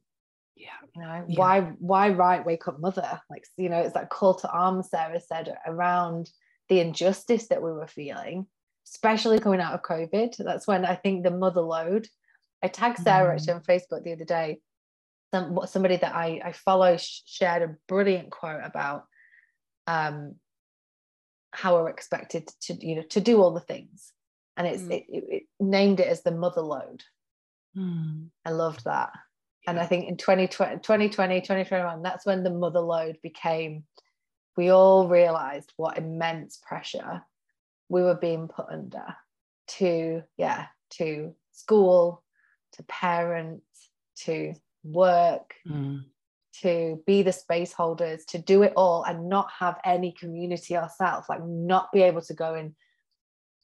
Yeah. 0.57 0.69
You 0.95 1.03
know 1.03 1.25
yeah. 1.29 1.39
why? 1.39 1.61
Why 1.79 2.09
write 2.11 2.47
"Wake 2.47 2.67
Up, 2.67 2.81
Mother"? 2.81 3.21
Like 3.29 3.45
you 3.59 3.69
know, 3.69 3.81
it's 3.81 3.95
that 3.95 4.09
call 4.09 4.35
to 4.37 4.51
arms. 4.51 4.89
Sarah 4.89 5.21
said 5.21 5.55
around 5.67 6.31
the 6.69 6.81
injustice 6.81 7.49
that 7.49 7.62
we 7.62 7.73
were 7.73 7.87
feeling, 7.87 8.47
especially 8.87 9.39
coming 9.39 9.61
out 9.61 9.74
of 9.74 9.82
COVID. 9.82 10.37
That's 10.39 10.66
when 10.66 10.84
I 10.84 10.95
think 10.95 11.22
the 11.22 11.30
mother 11.30 11.61
load. 11.61 12.09
I 12.62 12.68
tagged 12.68 12.99
Sarah 12.99 13.32
mm. 13.32 13.34
actually 13.34 13.55
on 13.55 13.62
Facebook 13.62 14.05
the 14.05 14.12
other 14.12 14.24
day 14.24 14.61
some 15.32 15.59
somebody 15.66 15.97
that 15.97 16.14
I, 16.14 16.41
I 16.45 16.53
follow 16.53 16.97
shared 16.99 17.62
a 17.62 17.76
brilliant 17.89 18.30
quote 18.30 18.61
about 18.62 19.05
um, 19.87 20.37
how 21.51 21.76
we're 21.76 21.91
expected 21.91 22.49
to 22.62 22.74
you 22.74 22.97
know 22.97 23.03
to 23.11 23.20
do 23.20 23.43
all 23.43 23.53
the 23.53 23.61
things, 23.61 24.12
and 24.57 24.66
it's 24.66 24.82
mm. 24.82 24.93
it, 24.93 25.05
it, 25.09 25.24
it, 25.28 25.43
named 25.61 26.01
it 26.01 26.09
as 26.09 26.22
the 26.22 26.32
mother 26.32 26.62
load. 26.62 27.03
Mm. 27.76 28.28
I 28.45 28.51
loved 28.51 28.84
that, 28.84 29.11
yeah. 29.64 29.70
and 29.70 29.80
I 29.80 29.87
think 29.87 30.09
in 30.09 30.16
2020, 30.16 30.76
2020, 30.76 31.41
2021, 31.41 32.03
that's 32.03 32.26
when 32.26 32.43
the 32.43 32.51
mother 32.51 32.80
load 32.80 33.18
became. 33.22 33.84
We 34.57 34.70
all 34.70 35.07
realized 35.07 35.72
what 35.76 35.99
immense 35.99 36.59
pressure 36.66 37.22
we 37.89 38.03
were 38.03 38.14
being 38.14 38.49
put 38.49 38.66
under 38.70 39.05
to 39.68 40.22
yeah 40.37 40.66
to 40.91 41.34
school 41.53 42.22
to 42.72 42.82
parents 42.84 43.91
to 44.16 44.55
work, 44.84 45.55
mm. 45.68 46.03
to 46.62 47.03
be 47.07 47.22
the 47.22 47.32
space 47.32 47.72
holders, 47.72 48.24
to 48.26 48.39
do 48.39 48.62
it 48.62 48.72
all 48.76 49.05
and 49.05 49.28
not 49.28 49.49
have 49.59 49.78
any 49.84 50.12
community 50.12 50.76
ourselves, 50.76 51.28
like 51.28 51.45
not 51.45 51.93
be 51.93 52.03
able 52.03 52.22
to 52.22 52.34
go 52.34 52.55
and 52.55 52.74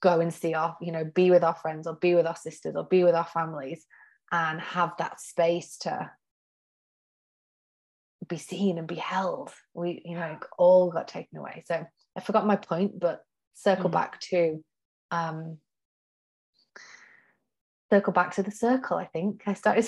go 0.01 0.21
and 0.21 0.35
see 0.35 0.55
our, 0.55 0.77
you 0.81 0.93
know, 0.93 1.05
be 1.05 1.31
with 1.31 1.45
our 1.45 1.55
friends 1.55 1.87
or 1.87 1.95
be 1.95 2.15
with 2.15 2.27
our 2.27 2.37
sisters 2.37 2.75
or 2.77 2.85
be 2.85 3.05
with 3.05 3.15
our 3.15 3.27
families 3.27 3.85
and 4.31 4.61
have 4.61 4.93
that 4.99 5.21
space 5.21 5.77
to 5.79 6.11
be 8.29 8.39
seen 8.39 8.79
and 8.79 8.89
be 8.89 8.97
held. 8.97 9.51
We, 9.75 10.03
you 10.05 10.17
know, 10.17 10.39
all 10.59 10.91
got 10.91 11.09
taken 11.09 11.39
away. 11.39 11.65
So 11.67 11.87
I 12.17 12.21
forgot 12.21 12.47
my 12.47 12.57
point, 12.57 12.99
but 12.99 13.23
circle 13.55 13.91
mm. 13.91 13.93
back 13.93 14.21
to 14.21 14.63
um 15.11 15.59
circle 17.91 18.13
back 18.13 18.35
to 18.35 18.43
the 18.43 18.51
circle 18.51 18.97
i 18.97 19.05
think 19.05 19.43
i 19.47 19.53
started, 19.53 19.87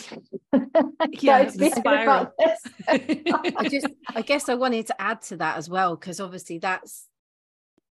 I 0.53 0.61
yeah, 1.12 1.39
about 1.41 2.33
this 2.39 2.61
i 2.87 3.69
just 3.71 3.87
i 4.15 4.21
guess 4.21 4.49
i 4.49 4.55
wanted 4.55 4.87
to 4.89 5.01
add 5.01 5.23
to 5.23 5.39
that 5.39 5.57
as 5.57 5.71
well 5.71 5.97
because 5.97 6.21
obviously 6.21 6.59
that's 6.59 7.09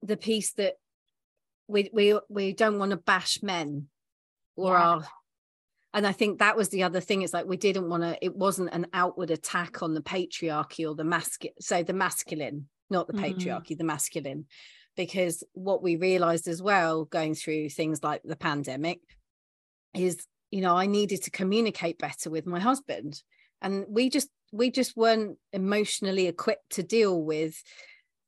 the 0.01 0.15
piece 0.15 0.53
that 0.53 0.75
we 1.67 1.89
we 1.91 2.17
we 2.29 2.53
don't 2.53 2.79
want 2.79 2.91
to 2.91 2.97
bash 2.97 3.43
men 3.43 3.87
or 4.55 4.73
yeah. 4.73 4.81
our 4.81 5.07
and 5.93 6.05
I 6.05 6.11
think 6.11 6.37
that 6.39 6.55
was 6.55 6.69
the 6.69 6.83
other 6.83 6.99
thing. 6.99 7.23
It's 7.23 7.33
like 7.33 7.47
we 7.47 7.57
didn't 7.57 7.89
want 7.89 8.03
to, 8.03 8.23
it 8.23 8.35
wasn't 8.35 8.71
an 8.71 8.85
outward 8.93 9.31
attack 9.31 9.81
on 9.81 9.95
the 9.95 10.01
patriarchy 10.01 10.87
or 10.87 10.93
the 10.93 11.03
masculine, 11.03 11.55
so 11.59 11.81
the 11.81 11.93
masculine, 11.93 12.67
not 12.91 13.07
the 13.07 13.13
mm. 13.13 13.23
patriarchy, 13.23 13.75
the 13.75 13.83
masculine. 13.83 14.45
Because 14.97 15.43
what 15.53 15.81
we 15.81 15.95
realized 15.95 16.47
as 16.47 16.61
well, 16.61 17.05
going 17.05 17.35
through 17.35 17.69
things 17.69 18.03
like 18.03 18.21
the 18.23 18.35
pandemic, 18.35 18.99
is, 19.93 20.25
you 20.51 20.61
know, 20.61 20.75
I 20.75 20.87
needed 20.87 21.23
to 21.23 21.31
communicate 21.31 21.99
better 21.99 22.29
with 22.29 22.45
my 22.45 22.59
husband. 22.59 23.21
And 23.61 23.85
we 23.87 24.09
just, 24.09 24.27
we 24.51 24.71
just 24.71 24.97
weren't 24.97 25.37
emotionally 25.53 26.27
equipped 26.27 26.71
to 26.71 26.83
deal 26.83 27.21
with, 27.21 27.61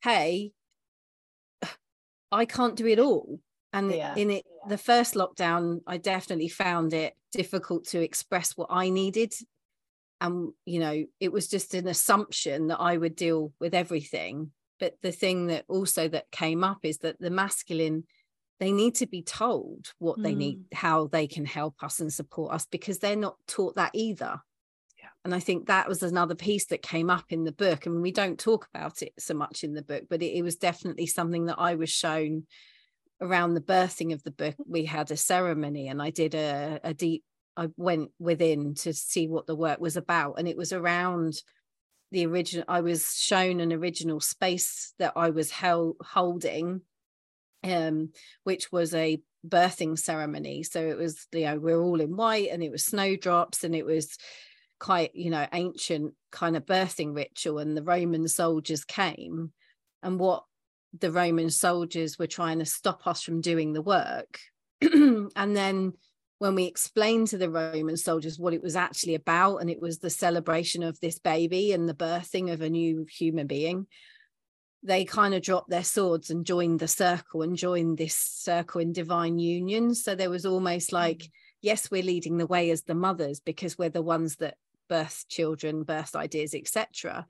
hey, 0.03 0.51
I 2.32 2.45
can't 2.45 2.76
do 2.76 2.88
it 2.88 2.99
all 2.99 3.39
and 3.74 3.91
yeah. 3.91 4.15
in 4.15 4.32
it 4.32 4.45
the 4.67 4.78
first 4.78 5.15
lockdown 5.15 5.82
i 5.88 5.97
definitely 5.97 6.47
found 6.47 6.93
it 6.93 7.13
difficult 7.32 7.86
to 7.86 8.01
express 8.01 8.57
what 8.57 8.67
i 8.70 8.89
needed 8.89 9.34
and 10.22 10.51
you 10.65 10.80
know 10.80 11.05
it 11.20 11.32
was 11.32 11.47
just 11.47 11.74
an 11.74 11.88
assumption 11.88 12.67
that 12.67 12.80
i 12.80 12.95
would 12.95 13.15
deal 13.15 13.53
with 13.59 13.74
everything 13.74 14.51
but 14.80 14.95
the 15.01 15.11
thing 15.11 15.47
that 15.47 15.65
also 15.67 16.07
that 16.07 16.32
came 16.32 16.63
up 16.63 16.80
is 16.84 16.99
that 16.99 17.19
the 17.19 17.30
masculine 17.30 18.03
they 18.59 18.71
need 18.73 18.95
to 18.95 19.07
be 19.07 19.21
told 19.21 19.93
what 19.99 20.17
mm. 20.17 20.23
they 20.23 20.36
need 20.36 20.59
mm. 20.59 20.73
how 20.73 21.07
they 21.07 21.27
can 21.27 21.45
help 21.45 21.75
us 21.82 21.99
and 21.99 22.11
support 22.11 22.53
us 22.53 22.65
because 22.65 22.99
they're 22.99 23.15
not 23.15 23.38
taught 23.47 23.75
that 23.75 23.91
either 23.93 24.39
yeah. 24.97 25.09
and 25.23 25.34
i 25.34 25.39
think 25.39 25.67
that 25.67 25.88
was 25.88 26.03
another 26.03 26.36
piece 26.36 26.65
that 26.67 26.82
came 26.82 27.09
up 27.09 27.25
in 27.30 27.43
the 27.43 27.51
book 27.51 27.86
and 27.86 28.01
we 28.01 28.11
don't 28.11 28.39
talk 28.39 28.67
about 28.73 29.01
it 29.01 29.13
so 29.17 29.34
much 29.34 29.63
in 29.63 29.73
the 29.73 29.82
book 29.82 30.03
but 30.09 30.21
it, 30.21 30.38
it 30.38 30.41
was 30.41 30.55
definitely 30.55 31.05
something 31.05 31.45
that 31.45 31.59
i 31.59 31.75
was 31.75 31.89
shown 31.89 32.43
around 33.21 33.53
the 33.53 33.61
birthing 33.61 34.13
of 34.13 34.23
the 34.23 34.32
book, 34.32 34.55
we 34.65 34.86
had 34.86 35.11
a 35.11 35.17
ceremony 35.17 35.88
and 35.88 36.01
I 36.01 36.09
did 36.09 36.36
a, 36.36 36.80
a 36.84 36.93
deep, 36.93 37.23
I 37.57 37.67
went 37.75 38.11
within 38.19 38.75
to 38.75 38.93
see 38.93 39.27
what 39.27 39.47
the 39.47 39.55
work 39.55 39.80
was 39.80 39.97
about. 39.97 40.36
And 40.38 40.47
it 40.47 40.57
was 40.57 40.71
around 40.71 41.34
the 42.12 42.26
original, 42.26 42.66
I 42.68 42.82
was 42.82 43.14
shown 43.16 43.60
an 43.60 43.72
original 43.72 44.20
space 44.20 44.93
that 44.99 45.14
I 45.16 45.30
was 45.30 45.51
held, 45.51 45.97
holding, 46.01 46.82
um, 47.64 48.10
which 48.43 48.72
was 48.72 48.93
a 48.93 49.22
birthing 49.47 49.97
ceremony. 49.97 50.64
So 50.64 50.82
it 50.82 50.97
was, 50.97 51.28
you 51.32 51.45
know, 51.45 51.60
we're 51.60 51.82
all 51.82 52.01
in 52.01 52.16
white 52.16 52.49
and 52.51 52.64
it 52.64 52.72
was 52.72 52.86
snowdrops 52.86 53.64
and 53.64 53.76
it 53.76 53.86
was 53.86 54.18
quite, 54.80 55.14
you 55.14 55.30
know, 55.30 55.45
ancient 55.53 56.14
kind 56.32 56.57
of 56.57 56.66
birthing 56.66 57.16
ritual. 57.16 57.60
And 57.60 57.78
the 57.78 57.84
Roman 57.84 58.28
soldiers 58.28 58.84
came. 58.84 59.51
And 60.01 60.20
what 60.20 60.43
the 60.97 61.12
Roman 61.12 61.49
soldiers 61.49 62.18
were 62.18 62.28
trying 62.28 62.60
to 62.60 62.66
stop 62.66 63.05
us 63.05 63.22
from 63.22 63.41
doing 63.41 63.74
the 63.74 63.82
work. 63.82 64.39
and 64.82 65.30
then 65.36 65.93
when 66.40 66.56
we 66.56 66.66
explained 66.66 67.28
to 67.28 67.38
the 67.38 67.50
Roman 67.50 67.98
soldiers 67.98 68.40
what 68.40 68.54
it 68.54 68.64
was 68.64 68.76
actually 68.76 69.16
about, 69.16 69.58
and 69.58 69.70
it 69.70 69.82
was 69.82 70.00
the 70.00 70.10
celebration 70.10 70.84
of 70.84 71.00
this 71.00 71.20
baby 71.20 71.74
and 71.74 71.88
the 71.88 71.94
birthing 71.94 72.52
of 72.52 72.62
a 72.62 72.70
new 72.70 73.06
human 73.10 73.48
being, 73.48 73.88
they 74.82 75.06
kind 75.06 75.34
of 75.34 75.42
dropped 75.42 75.70
their 75.70 75.84
swords 75.84 76.30
and 76.30 76.46
joined 76.46 76.80
the 76.80 76.88
circle 76.88 77.42
and 77.42 77.58
joined 77.58 77.98
this 77.98 78.16
circle 78.16 78.80
in 78.80 78.94
divine 78.94 79.38
union. 79.38 79.94
So 79.94 80.16
there 80.16 80.30
was 80.30 80.46
almost 80.46 80.94
like, 80.94 81.18
mm. 81.20 81.30
yes, 81.62 81.92
we're 81.92 82.04
leading 82.04 82.38
the 82.38 82.48
way 82.48 82.72
as 82.72 82.84
the 82.84 82.96
mothers 82.96 83.42
because 83.42 83.78
we're 83.78 83.90
the 83.90 84.02
ones 84.02 84.38
that 84.38 84.56
birth 84.88 85.26
children, 85.28 85.84
birth 85.84 86.16
ideas, 86.16 86.56
etc. 86.56 87.28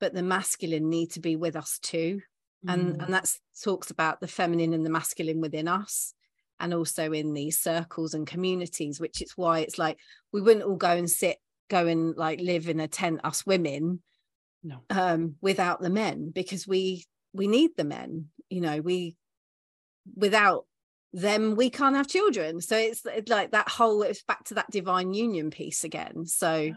But 0.00 0.14
the 0.14 0.22
masculine 0.22 0.88
need 0.88 1.12
to 1.12 1.20
be 1.20 1.36
with 1.36 1.56
us 1.56 1.78
too 1.78 2.22
and 2.66 2.96
mm. 2.96 3.04
and 3.04 3.14
that 3.14 3.32
talks 3.62 3.90
about 3.90 4.20
the 4.20 4.28
feminine 4.28 4.72
and 4.72 4.84
the 4.84 4.90
masculine 4.90 5.40
within 5.40 5.68
us 5.68 6.14
and 6.60 6.74
also 6.74 7.12
in 7.12 7.34
these 7.34 7.58
circles 7.58 8.14
and 8.14 8.26
communities 8.26 9.00
which 9.00 9.22
is 9.22 9.32
why 9.36 9.60
it's 9.60 9.78
like 9.78 9.98
we 10.32 10.40
wouldn't 10.40 10.64
all 10.64 10.76
go 10.76 10.90
and 10.90 11.10
sit 11.10 11.38
go 11.68 11.86
and 11.86 12.16
like 12.16 12.40
live 12.40 12.68
in 12.68 12.80
a 12.80 12.88
tent 12.88 13.20
us 13.24 13.44
women 13.44 14.00
no. 14.62 14.80
um 14.90 15.34
without 15.40 15.80
the 15.80 15.90
men 15.90 16.30
because 16.30 16.66
we 16.66 17.04
we 17.32 17.46
need 17.46 17.70
the 17.76 17.84
men 17.84 18.26
you 18.48 18.60
know 18.60 18.80
we 18.80 19.16
without 20.14 20.66
them 21.16 21.56
we 21.56 21.70
can't 21.70 21.96
have 21.96 22.06
children. 22.06 22.60
So 22.60 22.76
it's, 22.76 23.04
it's 23.06 23.30
like 23.30 23.52
that 23.52 23.68
whole 23.68 24.02
it's 24.02 24.22
back 24.22 24.44
to 24.44 24.54
that 24.54 24.70
divine 24.70 25.14
union 25.14 25.50
piece 25.50 25.82
again. 25.82 26.26
So 26.26 26.56
yeah. 26.56 26.72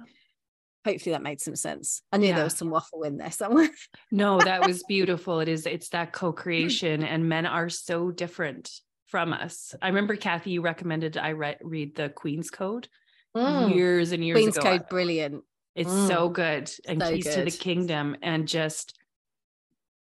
hopefully 0.86 1.12
that 1.12 1.22
made 1.22 1.42
some 1.42 1.58
sense. 1.58 2.02
I 2.12 2.18
knew 2.18 2.30
yeah. 2.30 2.36
there 2.36 2.44
was 2.46 2.56
some 2.56 2.70
waffle 2.70 3.04
in 3.04 3.18
there 3.18 3.32
somewhere. 3.32 3.70
No 4.12 4.40
that 4.40 4.66
was 4.66 4.84
beautiful. 4.88 5.42
It 5.42 5.50
is 5.50 5.66
it's 5.66 5.90
that 5.90 6.14
co-creation 6.14 7.04
and 7.04 7.28
men 7.28 7.46
are 7.46 7.70
so 7.70 8.12
different 8.12 8.72
from 9.10 9.34
us. 9.34 9.76
I 9.82 9.88
remember 9.88 10.16
kathy 10.16 10.52
you 10.52 10.62
recommended 10.62 11.18
i 11.18 11.30
re- 11.30 11.58
read 11.62 11.96
the 11.96 12.10
queen's 12.10 12.50
code 12.50 12.88
mm. 13.36 13.76
years 13.76 14.12
and 14.12 14.24
years 14.24 14.38
queen's 14.38 14.58
ago. 14.58 14.78
Code 14.78 14.90
brilliant. 14.90 15.44
It's 15.76 15.92
mm. 15.92 16.08
so 16.08 16.30
good. 16.30 16.70
And 16.88 17.02
so 17.02 17.10
keys 17.12 17.24
good. 17.26 17.36
to 17.36 17.44
the 17.46 17.58
kingdom 17.58 18.16
and 18.22 18.48
just 18.48 18.98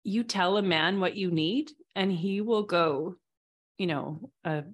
you 0.04 0.24
tell 0.24 0.56
a 0.56 0.62
man 0.62 1.00
what 1.00 1.16
you 1.16 1.30
need 1.30 1.70
and 1.94 2.12
he 2.12 2.40
will 2.40 2.62
go 2.62 3.16
you 3.78 3.86
know 3.86 4.30
a 4.44 4.64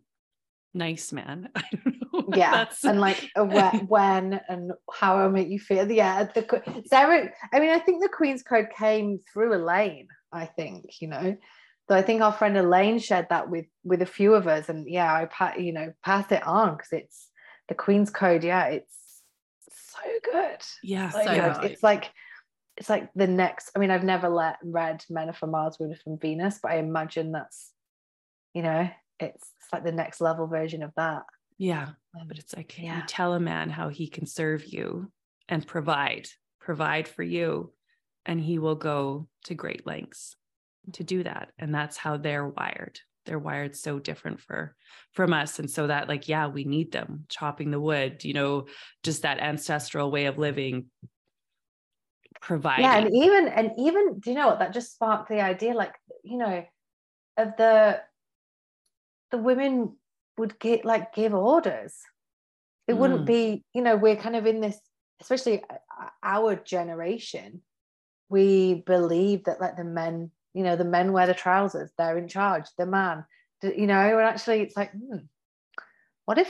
nice 0.72 1.12
man. 1.12 1.48
I 1.54 1.62
don't 2.12 2.36
yeah 2.36 2.66
and 2.84 3.00
like 3.00 3.30
when, 3.36 3.86
when 3.86 4.40
and 4.48 4.72
how 4.92 5.18
I 5.18 5.28
make 5.28 5.48
you 5.48 5.58
feel. 5.60 5.90
Yeah 5.90 6.24
the 6.24 6.62
Sarah 6.86 7.30
I 7.52 7.60
mean 7.60 7.70
I 7.70 7.78
think 7.78 8.02
the 8.02 8.08
Queen's 8.08 8.42
Code 8.42 8.68
came 8.76 9.20
through 9.32 9.54
Elaine 9.54 10.08
I 10.32 10.46
think 10.46 11.00
you 11.00 11.08
know 11.08 11.36
so 11.88 11.94
I 11.94 12.02
think 12.02 12.22
our 12.22 12.32
friend 12.32 12.56
Elaine 12.56 12.98
shared 12.98 13.28
that 13.30 13.50
with 13.50 13.66
with 13.82 14.02
a 14.02 14.06
few 14.06 14.34
of 14.34 14.46
us 14.46 14.68
and 14.68 14.88
yeah 14.88 15.12
I 15.12 15.26
pa- 15.26 15.54
you 15.58 15.72
know 15.72 15.92
pass 16.04 16.30
it 16.32 16.46
on 16.46 16.76
because 16.76 16.92
it's 16.92 17.28
the 17.68 17.74
Queen's 17.74 18.10
Code 18.10 18.44
yeah 18.44 18.66
it's 18.66 18.94
so 19.68 20.00
good 20.32 20.60
yeah 20.82 21.10
so 21.10 21.24
good. 21.24 21.70
it's 21.70 21.82
like 21.82 22.10
it's 22.76 22.90
like 22.90 23.10
the 23.14 23.26
next 23.26 23.70
I 23.76 23.78
mean 23.78 23.90
I've 23.90 24.04
never 24.04 24.28
let 24.28 24.56
read 24.62 25.04
Men 25.08 25.28
Are 25.28 25.34
From 25.34 25.52
Mars 25.52 25.76
Women 25.78 25.96
From 26.02 26.18
Venus 26.18 26.58
but 26.62 26.72
I 26.72 26.76
imagine 26.76 27.32
that's 27.32 27.70
you 28.52 28.62
know 28.62 28.88
it's, 29.20 29.52
it's 29.56 29.72
like 29.72 29.84
the 29.84 29.92
next 29.92 30.20
level 30.20 30.46
version 30.46 30.82
of 30.82 30.92
that 30.96 31.22
yeah. 31.58 31.88
Um, 32.18 32.28
but 32.28 32.38
it's 32.38 32.54
like 32.54 32.78
yeah. 32.78 32.98
you 32.98 33.02
tell 33.06 33.34
a 33.34 33.40
man 33.40 33.70
how 33.70 33.88
he 33.88 34.08
can 34.08 34.26
serve 34.26 34.64
you 34.64 35.10
and 35.48 35.66
provide, 35.66 36.28
provide 36.60 37.06
for 37.06 37.22
you, 37.22 37.72
and 38.26 38.40
he 38.40 38.58
will 38.58 38.74
go 38.74 39.28
to 39.44 39.54
great 39.54 39.86
lengths 39.86 40.36
to 40.92 41.04
do 41.04 41.22
that. 41.22 41.50
And 41.58 41.74
that's 41.74 41.96
how 41.96 42.16
they're 42.16 42.48
wired. 42.48 43.00
They're 43.26 43.38
wired 43.38 43.74
so 43.74 43.98
different 43.98 44.40
for 44.40 44.76
from 45.12 45.32
us. 45.32 45.58
And 45.58 45.70
so 45.70 45.86
that 45.86 46.08
like, 46.08 46.28
yeah, 46.28 46.46
we 46.48 46.64
need 46.64 46.92
them 46.92 47.24
chopping 47.28 47.70
the 47.70 47.80
wood, 47.80 48.22
you 48.24 48.34
know, 48.34 48.66
just 49.02 49.22
that 49.22 49.38
ancestral 49.38 50.10
way 50.10 50.26
of 50.26 50.38
living 50.38 50.86
providing. 52.40 52.84
Yeah, 52.84 52.98
and 52.98 53.14
even 53.14 53.48
and 53.48 53.70
even 53.78 54.18
do 54.18 54.30
you 54.30 54.36
know 54.36 54.48
what 54.48 54.58
that 54.58 54.74
just 54.74 54.92
sparked 54.92 55.28
the 55.28 55.40
idea, 55.40 55.72
like, 55.72 55.94
you 56.22 56.36
know, 56.36 56.64
of 57.36 57.56
the 57.56 58.00
the 59.30 59.38
women 59.38 59.96
would 60.36 60.58
get 60.58 60.84
like 60.84 61.14
give 61.14 61.34
orders 61.34 61.94
it 62.86 62.94
mm. 62.94 62.98
wouldn't 62.98 63.26
be 63.26 63.64
you 63.74 63.82
know 63.82 63.96
we're 63.96 64.16
kind 64.16 64.36
of 64.36 64.46
in 64.46 64.60
this 64.60 64.78
especially 65.20 65.62
uh, 65.62 66.08
our 66.22 66.56
generation 66.56 67.62
we 68.28 68.82
believe 68.86 69.44
that 69.44 69.60
like 69.60 69.76
the 69.76 69.84
men 69.84 70.30
you 70.54 70.62
know 70.62 70.76
the 70.76 70.84
men 70.84 71.12
wear 71.12 71.26
the 71.26 71.34
trousers 71.34 71.90
they're 71.98 72.18
in 72.18 72.28
charge 72.28 72.64
the 72.78 72.86
man 72.86 73.24
you 73.62 73.86
know 73.86 74.18
and 74.18 74.28
actually 74.28 74.60
it's 74.60 74.76
like 74.76 74.90
hmm, 74.92 75.18
what 76.24 76.38
if 76.38 76.48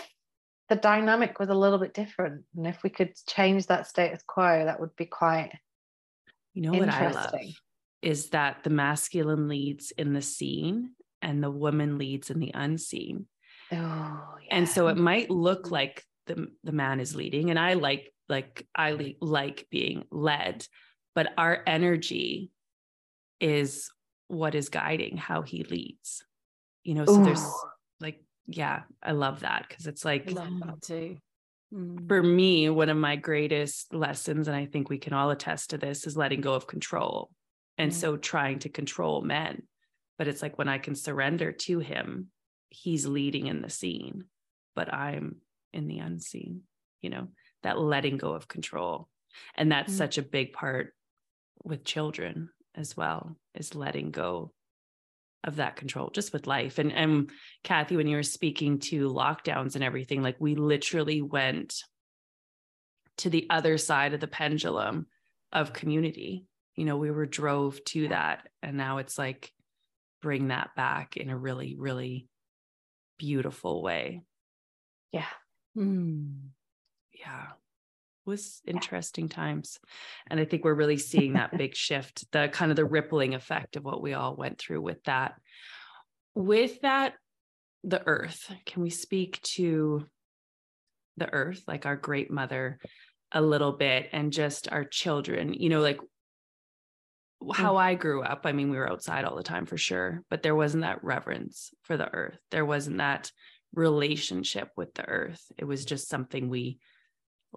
the 0.69 0.77
dynamic 0.77 1.39
was 1.39 1.49
a 1.49 1.55
little 1.55 1.79
bit 1.79 1.93
different? 1.93 2.45
And 2.57 2.67
if 2.67 2.83
we 2.83 2.91
could 2.91 3.13
change 3.29 3.67
that 3.67 3.87
status 3.87 4.23
quo 4.27 4.65
that 4.65 4.81
would 4.81 4.97
be 4.97 5.07
quite 5.07 5.53
you 6.55 6.63
know 6.63 6.79
what 6.79 6.89
i 6.89 7.11
love 7.11 7.35
is 8.01 8.31
that 8.31 8.63
the 8.63 8.71
masculine 8.71 9.49
leads 9.49 9.91
in 9.93 10.13
the 10.13 10.23
seen 10.23 10.91
and 11.23 11.43
the 11.43 11.51
woman 11.51 11.97
leads 11.97 12.31
in 12.31 12.39
the 12.39 12.53
unseen. 12.55 13.27
Oh, 13.73 13.77
yeah. 13.77 14.49
And 14.51 14.69
so 14.69 14.89
it 14.89 14.99
might 14.99 15.31
look 15.31 15.71
like 15.71 16.05
the, 16.27 16.49
the 16.63 16.73
man 16.73 17.01
is 17.01 17.17
leading 17.17 17.49
and 17.49 17.59
I 17.59 17.75
like 17.75 18.13
like 18.29 18.67
I 18.75 18.93
le- 18.93 19.13
like 19.21 19.67
being 19.71 20.05
led, 20.11 20.67
but 21.15 21.33
our 21.39 21.63
energy 21.67 22.51
is 23.41 23.91
what 24.35 24.55
is 24.55 24.69
guiding 24.69 25.17
how 25.17 25.43
he 25.43 25.65
leads. 25.65 26.25
You 26.83 26.95
know, 26.95 27.05
so 27.07 27.21
Ooh. 27.21 27.25
there's 27.25 27.47
like 28.01 28.23
yeah, 28.47 28.83
I 29.03 29.13
love 29.13 29.41
that 29.41 29.67
because 29.69 29.87
it's 29.87 30.05
like 30.05 30.31
I 30.31 30.33
love 30.33 30.61
that 30.61 30.83
too. 30.83 31.17
Mm. 31.73 32.07
For 32.09 32.23
me, 32.23 32.69
one 32.69 32.91
of 32.91 32.97
my 32.97 33.17
greatest 33.17 33.95
lessons, 33.95 34.49
and 34.49 34.57
I 34.57 34.67
think 34.67 34.89
we 34.89 34.99
can 34.99 35.13
all 35.13 35.31
attest 35.31 35.71
to 35.71 35.79
this, 35.79 36.07
is 36.07 36.17
letting 36.17 36.41
go 36.41 36.55
of 36.55 36.67
control. 36.67 37.31
And 37.79 37.91
mm. 37.91 37.95
so 37.95 38.17
trying 38.17 38.61
to 38.61 38.69
control 38.69 39.23
men. 39.23 39.63
But 40.19 40.29
it's 40.29 40.43
like 40.43 40.59
when 40.59 40.69
I 40.69 40.79
can 40.79 40.95
surrender 40.95 41.51
to 41.51 41.81
him 41.81 42.29
he's 42.75 43.07
leading 43.07 43.47
in 43.47 43.63
the 43.63 43.71
seen, 43.71 44.25
but 44.75 44.93
I'm 44.93 45.37
in 45.73 45.87
the 45.87 46.01
unseen, 46.01 46.63
you 47.01 47.11
know, 47.11 47.29
that 47.63 47.79
letting 47.79 48.17
go 48.17 48.33
of 48.33 48.49
control. 48.49 49.09
And 49.57 49.71
that's 49.71 49.93
mm-hmm. 49.93 49.99
such 49.99 50.19
a 50.19 50.23
big 50.23 50.53
part 50.53 50.93
with 51.63 51.85
children 51.85 52.51
as 52.75 52.97
well, 52.97 53.37
is 53.55 53.75
letting 53.75 54.11
go 54.11 54.53
of 55.45 55.57
that 55.57 55.77
control 55.77 56.11
just 56.11 56.33
with 56.33 56.47
life. 56.47 56.79
And 56.79 56.93
and 56.93 57.31
Kathy 57.63 57.97
when 57.97 58.07
you 58.07 58.17
were 58.17 58.23
speaking 58.23 58.79
to 58.81 59.11
lockdowns 59.11 59.75
and 59.75 59.85
everything 59.85 60.23
like 60.23 60.37
we 60.39 60.55
literally 60.55 61.23
went 61.23 61.83
to 63.19 63.31
the 63.31 63.47
other 63.51 63.79
side 63.79 64.15
of 64.15 64.21
the 64.21 64.27
pendulum 64.27 65.07
of 65.53 65.73
community. 65.73 66.47
You 66.77 66.87
know 66.87 66.97
we 66.97 67.11
were 67.11 67.27
drove 67.27 67.83
to 67.87 68.09
that 68.09 68.49
and 68.63 68.77
now 68.77 68.99
it's 68.99 69.19
like 69.19 69.53
bring 70.23 70.49
that 70.49 70.71
back 70.75 71.17
in 71.17 71.29
a 71.29 71.37
really 71.37 71.77
really 71.77 72.27
beautiful 73.19 73.83
way. 73.83 74.23
Yeah. 75.13 75.27
Mm. 75.77 76.49
yeah. 77.13 77.43
it 77.43 77.64
was 78.27 78.61
interesting 78.67 79.29
times 79.29 79.79
and 80.29 80.41
i 80.41 80.45
think 80.45 80.65
we're 80.65 80.75
really 80.75 80.97
seeing 80.97 81.35
that 81.35 81.57
big 81.59 81.75
shift 81.75 82.31
the 82.33 82.49
kind 82.53 82.71
of 82.71 82.77
the 82.77 82.85
rippling 82.85 83.35
effect 83.35 83.77
of 83.77 83.85
what 83.85 84.03
we 84.03 84.15
all 84.15 84.35
went 84.35 84.59
through 84.59 84.81
with 84.81 85.03
that 85.05 85.35
with 86.35 86.81
that 86.81 87.15
the 87.83 88.03
earth 88.07 88.53
can 88.67 88.83
we 88.83 88.91
speak 88.91 89.41
to 89.43 90.07
the 91.17 91.33
earth 91.33 91.63
like 91.69 91.87
our 91.87 91.97
great 91.97 92.31
mother 92.31 92.79
a 93.33 93.41
little 93.41 93.73
bit 93.73 94.09
and 94.13 94.33
just 94.33 94.71
our 94.73 94.85
children 94.85 95.53
you 95.55 95.69
know 95.69 95.81
like 95.81 95.99
mm. 95.99 97.55
how 97.55 97.77
I 97.77 97.95
grew 97.95 98.23
up, 98.23 98.43
I 98.45 98.53
mean, 98.53 98.71
we 98.71 98.77
were 98.79 98.91
outside 98.91 99.25
all 99.25 99.37
the 99.37 99.43
time 99.43 99.67
for 99.67 99.77
sure, 99.77 100.23
but 100.31 100.43
there 100.43 100.55
wasn't 100.55 100.83
that 100.83 101.05
reverence 101.05 101.73
for 101.83 101.99
the 101.99 102.11
earth. 102.11 102.39
There 102.51 102.65
wasn't 102.65 102.99
that 102.99 103.31
relationship 103.75 104.71
with 104.77 104.95
the 104.95 105.07
earth. 105.07 105.43
It 105.59 105.65
was 105.65 105.85
just 105.85 106.09
something 106.09 106.49
we 106.49 106.79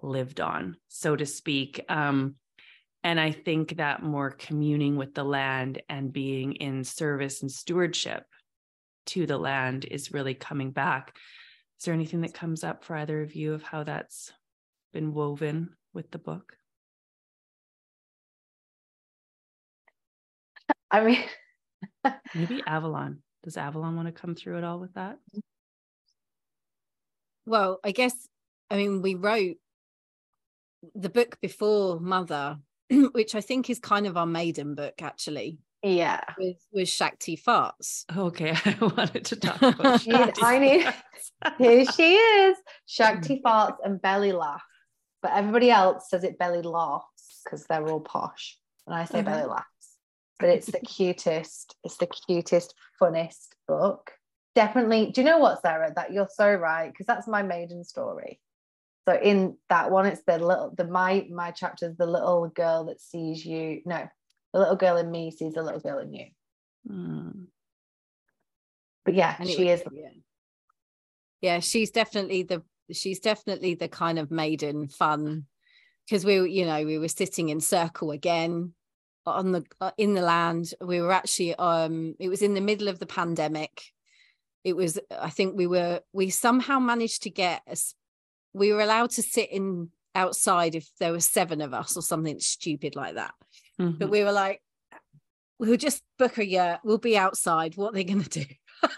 lived 0.02 0.40
on, 0.40 0.76
so 0.88 1.16
to 1.16 1.26
speak. 1.26 1.84
Um, 1.88 2.36
and 3.04 3.20
I 3.20 3.30
think 3.30 3.76
that 3.76 4.02
more 4.02 4.30
communing 4.30 4.96
with 4.96 5.14
the 5.14 5.24
land 5.24 5.82
and 5.88 6.12
being 6.12 6.54
in 6.54 6.84
service 6.84 7.42
and 7.42 7.50
stewardship 7.50 8.24
to 9.06 9.26
the 9.26 9.38
land 9.38 9.84
is 9.84 10.12
really 10.12 10.34
coming 10.34 10.70
back. 10.70 11.16
Is 11.78 11.84
there 11.84 11.94
anything 11.94 12.22
that 12.22 12.34
comes 12.34 12.64
up 12.64 12.84
for 12.84 12.96
either 12.96 13.22
of 13.22 13.34
you 13.34 13.54
of 13.54 13.62
how 13.62 13.84
that's 13.84 14.32
been 14.92 15.14
woven 15.14 15.70
with 15.94 16.10
the 16.10 16.18
book? 16.18 16.56
I 20.90 21.04
mean, 21.04 21.24
maybe 22.34 22.62
Avalon. 22.66 23.22
Does 23.44 23.56
Avalon 23.56 23.94
want 23.94 24.08
to 24.08 24.12
come 24.20 24.34
through 24.34 24.58
at 24.58 24.64
all 24.64 24.80
with 24.80 24.94
that? 24.94 25.18
Well, 27.46 27.78
I 27.84 27.92
guess, 27.92 28.14
I 28.70 28.76
mean, 28.76 29.00
we 29.00 29.14
wrote 29.14 29.56
the 30.94 31.08
book 31.08 31.38
before 31.40 32.00
Mother, 32.00 32.58
which 33.12 33.34
I 33.34 33.40
think 33.40 33.70
is 33.70 33.78
kind 33.78 34.06
of 34.06 34.16
our 34.16 34.26
maiden 34.26 34.74
book, 34.74 34.94
actually. 35.02 35.58
Yeah. 35.82 36.20
With, 36.36 36.56
with 36.72 36.88
Shakti 36.88 37.36
Farts. 37.36 38.04
Okay. 38.16 38.50
I 38.64 38.76
wanted 38.80 39.24
to 39.26 39.36
talk 39.36 39.62
about 39.62 40.00
Shakti 40.02 40.42
I 40.42 40.58
need, 40.58 40.94
here 41.58 41.84
she 41.84 42.14
is. 42.14 42.58
Shakti 42.86 43.40
Farts 43.44 43.76
and 43.84 44.00
Belly 44.02 44.32
Laugh. 44.32 44.62
But 45.22 45.32
everybody 45.32 45.70
else 45.70 46.10
says 46.10 46.22
it 46.22 46.38
belly 46.38 46.62
laughs 46.62 47.40
because 47.44 47.64
they're 47.66 47.86
all 47.88 48.00
posh. 48.00 48.56
And 48.86 48.94
I 48.94 49.04
say 49.04 49.20
uh-huh. 49.20 49.30
belly 49.30 49.46
laughs 49.46 49.66
but 50.38 50.48
it's 50.48 50.66
the 50.66 50.80
cutest, 50.80 51.76
it's 51.84 51.96
the 51.96 52.06
cutest, 52.06 52.74
funnest 53.00 53.48
book. 53.66 54.12
Definitely. 54.54 55.10
Do 55.12 55.20
you 55.20 55.26
know 55.26 55.38
what, 55.38 55.60
Sarah? 55.62 55.92
That 55.94 56.12
you're 56.12 56.28
so 56.32 56.52
right, 56.52 56.90
because 56.90 57.06
that's 57.06 57.28
my 57.28 57.42
maiden 57.42 57.84
story. 57.84 58.40
So 59.08 59.14
in 59.14 59.56
that 59.70 59.90
one, 59.90 60.04
it's 60.04 60.20
the 60.26 60.38
little 60.38 60.70
the 60.76 60.86
my 60.86 61.26
my 61.30 61.50
chapter 61.50 61.88
is 61.88 61.96
the 61.96 62.04
little 62.04 62.46
girl 62.48 62.84
that 62.84 63.00
sees 63.00 63.42
you. 63.42 63.80
No, 63.86 64.06
the 64.52 64.58
little 64.58 64.76
girl 64.76 64.98
in 64.98 65.10
me 65.10 65.30
sees 65.30 65.54
the 65.54 65.62
little 65.62 65.80
girl 65.80 65.98
in 66.00 66.12
you. 66.12 66.26
Mm. 66.86 67.46
But 69.06 69.14
yeah, 69.14 69.34
anyway, 69.40 69.56
she 69.56 69.68
is. 69.70 69.82
Yeah. 69.90 70.08
yeah, 71.40 71.60
she's 71.60 71.90
definitely 71.90 72.42
the 72.42 72.62
she's 72.92 73.18
definitely 73.18 73.76
the 73.76 73.88
kind 73.88 74.18
of 74.18 74.30
maiden 74.30 74.88
fun 74.88 75.46
because 76.04 76.26
we 76.26 76.50
you 76.50 76.66
know 76.66 76.84
we 76.84 76.98
were 76.98 77.08
sitting 77.08 77.48
in 77.48 77.60
circle 77.60 78.10
again 78.10 78.74
on 79.24 79.52
the 79.52 79.64
uh, 79.80 79.90
in 79.96 80.12
the 80.12 80.20
land 80.20 80.74
we 80.82 81.00
were 81.00 81.12
actually 81.12 81.54
um 81.54 82.14
it 82.20 82.28
was 82.28 82.42
in 82.42 82.52
the 82.52 82.60
middle 82.60 82.88
of 82.88 82.98
the 82.98 83.06
pandemic 83.06 83.84
it 84.64 84.74
was 84.74 84.98
i 85.18 85.28
think 85.28 85.54
we 85.54 85.66
were 85.66 86.00
we 86.12 86.30
somehow 86.30 86.78
managed 86.78 87.22
to 87.22 87.30
get 87.30 87.60
a, 87.66 87.76
we 88.52 88.72
were 88.72 88.80
allowed 88.80 89.10
to 89.10 89.22
sit 89.22 89.50
in 89.50 89.90
outside 90.14 90.74
if 90.74 90.88
there 90.98 91.12
were 91.12 91.20
seven 91.20 91.60
of 91.60 91.74
us 91.74 91.96
or 91.96 92.02
something 92.02 92.40
stupid 92.40 92.96
like 92.96 93.14
that. 93.14 93.34
Mm-hmm. 93.80 93.98
but 93.98 94.10
we 94.10 94.24
were 94.24 94.32
like 94.32 94.60
we'll 95.60 95.76
just 95.76 96.02
book 96.18 96.38
a 96.38 96.46
year. 96.46 96.78
We'll 96.82 96.98
be 96.98 97.16
outside. 97.16 97.76
What 97.76 97.90
are 97.90 97.92
they 97.92 98.04
going 98.04 98.24
to 98.24 98.44
do? 98.44 98.44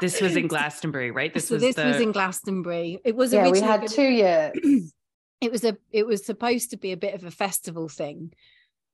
This 0.00 0.20
was 0.20 0.36
in 0.36 0.48
glastonbury 0.48 1.12
right? 1.12 1.32
This 1.32 1.48
so 1.48 1.54
was 1.54 1.62
this 1.62 1.76
the... 1.76 1.84
was 1.84 2.00
in 2.00 2.12
glastonbury. 2.12 2.98
It 3.04 3.14
was 3.14 3.32
yeah 3.32 3.48
we 3.48 3.60
had 3.60 3.86
two 3.86 4.08
years. 4.08 4.52
It 5.40 5.52
was 5.52 5.62
a 5.62 5.76
it 5.90 6.06
was 6.06 6.24
supposed 6.24 6.70
to 6.70 6.78
be 6.78 6.92
a 6.92 6.96
bit 6.96 7.14
of 7.14 7.24
a 7.24 7.30
festival 7.30 7.88
thing 7.88 8.32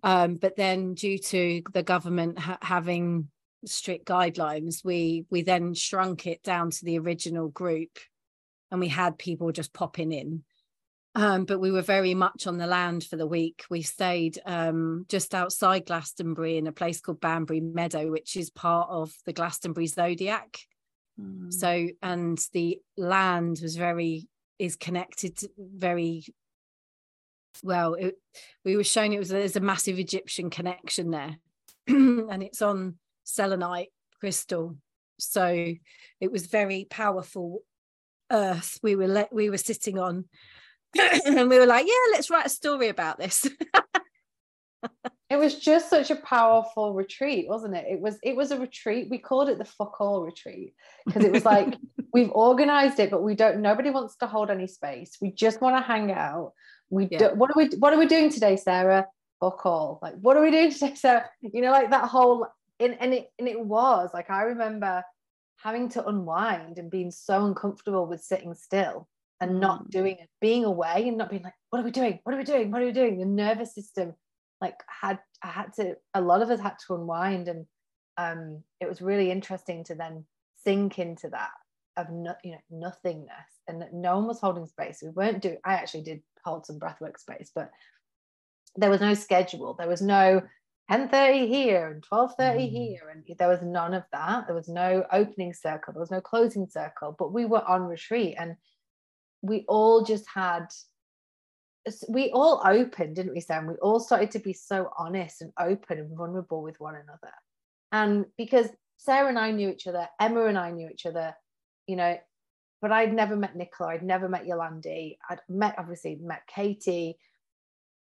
um, 0.02 0.36
but 0.36 0.56
then, 0.56 0.94
due 0.94 1.18
to 1.18 1.62
the 1.72 1.82
government 1.82 2.38
ha- 2.38 2.58
having 2.62 3.28
strict 3.66 4.06
guidelines, 4.06 4.84
we 4.84 5.26
we 5.30 5.42
then 5.42 5.74
shrunk 5.74 6.26
it 6.26 6.42
down 6.42 6.70
to 6.70 6.84
the 6.84 6.98
original 6.98 7.48
group, 7.48 7.98
and 8.70 8.80
we 8.80 8.88
had 8.88 9.18
people 9.18 9.52
just 9.52 9.72
popping 9.72 10.12
in. 10.12 10.44
Um, 11.16 11.44
but 11.44 11.58
we 11.58 11.72
were 11.72 11.82
very 11.82 12.14
much 12.14 12.46
on 12.46 12.56
the 12.56 12.68
land 12.68 13.02
for 13.02 13.16
the 13.16 13.26
week. 13.26 13.64
We 13.68 13.82
stayed 13.82 14.38
um, 14.46 15.06
just 15.08 15.34
outside 15.34 15.86
Glastonbury 15.86 16.56
in 16.56 16.68
a 16.68 16.72
place 16.72 17.00
called 17.00 17.20
Banbury 17.20 17.60
Meadow, 17.60 18.10
which 18.10 18.36
is 18.36 18.48
part 18.50 18.88
of 18.90 19.12
the 19.26 19.32
Glastonbury 19.32 19.88
Zodiac. 19.88 20.58
Mm. 21.20 21.52
So, 21.52 21.88
and 22.00 22.38
the 22.52 22.78
land 22.96 23.58
was 23.60 23.74
very 23.76 24.28
is 24.60 24.76
connected 24.76 25.38
to 25.38 25.48
very 25.58 26.22
well 27.62 27.94
it, 27.94 28.14
we 28.64 28.76
were 28.76 28.84
shown 28.84 29.12
it 29.12 29.18
was 29.18 29.30
there's 29.30 29.56
a 29.56 29.60
massive 29.60 29.98
egyptian 29.98 30.50
connection 30.50 31.10
there 31.10 31.36
and 31.88 32.42
it's 32.42 32.62
on 32.62 32.96
selenite 33.24 33.88
crystal 34.20 34.76
so 35.18 35.74
it 36.20 36.30
was 36.30 36.46
very 36.46 36.86
powerful 36.88 37.62
earth 38.30 38.78
we 38.82 38.96
were 38.96 39.08
let 39.08 39.32
we 39.32 39.50
were 39.50 39.58
sitting 39.58 39.98
on. 39.98 40.26
And 41.26 41.48
we 41.48 41.58
were 41.58 41.66
like 41.66 41.86
yeah 41.86 42.12
let's 42.12 42.30
write 42.30 42.46
a 42.46 42.50
story 42.50 42.88
about 42.88 43.18
this. 43.18 43.46
It 45.30 45.38
was 45.38 45.60
just 45.60 45.88
such 45.88 46.10
a 46.10 46.16
powerful 46.16 46.92
retreat 46.92 47.48
wasn't 47.48 47.76
it? 47.76 47.86
It 47.88 48.00
was 48.00 48.18
it 48.24 48.34
was 48.34 48.50
a 48.50 48.58
retreat. 48.58 49.08
We 49.08 49.18
called 49.18 49.48
it 49.48 49.58
the 49.58 49.64
fuck 49.64 50.00
all 50.00 50.22
retreat 50.22 50.74
because 51.06 51.24
it 51.24 51.30
was 51.30 51.44
like 51.44 51.78
we've 52.12 52.32
organized 52.32 52.98
it 52.98 53.12
but 53.12 53.22
we 53.22 53.36
don't 53.36 53.62
nobody 53.62 53.90
wants 53.90 54.16
to 54.16 54.26
hold 54.26 54.50
any 54.50 54.66
space. 54.66 55.18
We 55.20 55.30
just 55.30 55.60
want 55.60 55.76
to 55.76 55.82
hang 55.82 56.10
out. 56.10 56.52
We 56.90 57.06
yeah. 57.08 57.18
do, 57.18 57.34
what 57.36 57.50
are 57.50 57.54
we 57.56 57.68
what 57.78 57.92
are 57.92 57.98
we 57.98 58.06
doing 58.06 58.28
today 58.28 58.56
sarah? 58.56 59.06
Fuck 59.38 59.64
all. 59.64 60.00
Like 60.02 60.14
what 60.14 60.36
are 60.36 60.42
we 60.42 60.50
doing 60.50 60.72
today 60.72 60.96
sarah? 60.96 61.30
You 61.40 61.62
know 61.62 61.70
like 61.70 61.90
that 61.90 62.08
whole 62.08 62.48
and, 62.80 62.96
and 62.98 63.14
it 63.14 63.30
and 63.38 63.46
it 63.46 63.64
was. 63.64 64.10
Like 64.12 64.30
i 64.30 64.42
remember 64.42 65.04
having 65.62 65.88
to 65.90 66.06
unwind 66.06 66.78
and 66.78 66.90
being 66.90 67.10
so 67.10 67.44
uncomfortable 67.44 68.06
with 68.06 68.22
sitting 68.22 68.54
still 68.54 69.08
and 69.40 69.60
not 69.60 69.84
mm. 69.84 69.90
doing 69.90 70.16
it 70.18 70.28
being 70.40 70.64
away 70.64 71.08
and 71.08 71.16
not 71.16 71.30
being 71.30 71.42
like 71.42 71.54
what 71.70 71.80
are 71.80 71.84
we 71.84 71.90
doing? 71.90 72.20
What 72.24 72.34
are 72.34 72.38
we 72.38 72.44
doing? 72.44 72.70
What 72.70 72.82
are 72.82 72.86
we 72.86 72.92
doing? 72.92 73.18
The 73.18 73.26
nervous 73.26 73.74
system 73.74 74.14
like 74.60 74.76
had 74.86 75.18
i 75.42 75.46
had 75.46 75.72
to 75.72 75.96
a 76.14 76.20
lot 76.20 76.42
of 76.42 76.50
us 76.50 76.60
had 76.60 76.76
to 76.86 76.94
unwind 76.94 77.48
and 77.48 77.64
um 78.18 78.62
it 78.78 78.86
was 78.86 79.00
really 79.00 79.30
interesting 79.30 79.84
to 79.84 79.94
then 79.94 80.26
sink 80.64 80.98
into 80.98 81.30
that 81.30 81.52
of 81.96 82.10
no, 82.10 82.34
you 82.44 82.52
know 82.52 82.58
nothingness 82.70 83.50
and 83.66 83.80
that 83.80 83.94
no 83.94 84.16
one 84.16 84.26
was 84.26 84.40
holding 84.40 84.66
space. 84.66 85.00
We 85.02 85.10
weren't 85.10 85.42
doing 85.42 85.58
i 85.64 85.74
actually 85.74 86.02
did 86.02 86.22
hold 86.44 86.66
some 86.66 86.78
breathwork 86.78 87.18
space 87.18 87.50
but 87.54 87.70
there 88.76 88.90
was 88.90 89.00
no 89.00 89.14
schedule. 89.14 89.74
There 89.74 89.88
was 89.88 90.02
no 90.02 90.42
10:30 90.90 91.48
here 91.48 91.88
and 91.88 92.02
12:30 92.02 92.36
mm. 92.38 92.70
here 92.70 93.08
and 93.10 93.24
there 93.38 93.48
was 93.48 93.62
none 93.62 93.94
of 93.94 94.04
that. 94.12 94.46
There 94.46 94.56
was 94.56 94.68
no 94.68 95.04
opening 95.12 95.52
circle. 95.52 95.92
There 95.92 96.00
was 96.00 96.10
no 96.10 96.20
closing 96.20 96.66
circle 96.68 97.14
but 97.18 97.32
we 97.32 97.44
were 97.44 97.64
on 97.64 97.82
retreat 97.82 98.34
and 98.38 98.56
we 99.42 99.64
all 99.68 100.04
just 100.04 100.26
had 100.28 100.66
we 102.08 102.30
all 102.32 102.60
opened 102.64 103.16
didn't 103.16 103.34
we 103.34 103.40
Sam? 103.40 103.66
We 103.66 103.74
all 103.74 104.00
started 104.00 104.32
to 104.32 104.38
be 104.38 104.52
so 104.52 104.90
honest 104.98 105.42
and 105.42 105.52
open 105.58 105.98
and 105.98 106.16
vulnerable 106.16 106.62
with 106.62 106.78
one 106.80 106.94
another. 106.94 107.32
And 107.92 108.26
because 108.36 108.68
Sarah 108.98 109.28
and 109.28 109.38
I 109.38 109.52
knew 109.52 109.70
each 109.70 109.86
other 109.86 110.08
Emma 110.20 110.46
and 110.46 110.58
I 110.58 110.72
knew 110.72 110.88
each 110.88 111.06
other 111.06 111.34
you 111.86 111.96
know 111.96 112.18
but 112.82 112.92
I'd 112.92 113.12
never 113.12 113.36
met 113.36 113.56
Nicola, 113.56 113.90
I'd 113.90 114.02
never 114.02 114.28
met 114.28 114.46
Yolandi, 114.46 115.18
I'd 115.28 115.40
met 115.48 115.74
obviously 115.78 116.16
met 116.16 116.46
Katie, 116.46 117.18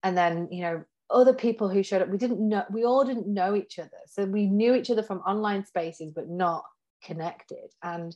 and 0.02 0.16
then 0.16 0.48
you 0.50 0.62
know 0.62 0.84
other 1.10 1.34
people 1.34 1.68
who 1.68 1.82
showed 1.82 2.02
up. 2.02 2.08
We 2.08 2.18
didn't 2.18 2.46
know, 2.46 2.64
we 2.70 2.84
all 2.84 3.04
didn't 3.04 3.26
know 3.26 3.54
each 3.54 3.78
other, 3.78 3.98
so 4.06 4.24
we 4.24 4.46
knew 4.46 4.74
each 4.74 4.90
other 4.90 5.02
from 5.02 5.18
online 5.20 5.64
spaces, 5.64 6.12
but 6.12 6.28
not 6.28 6.64
connected, 7.02 7.70
and 7.82 8.14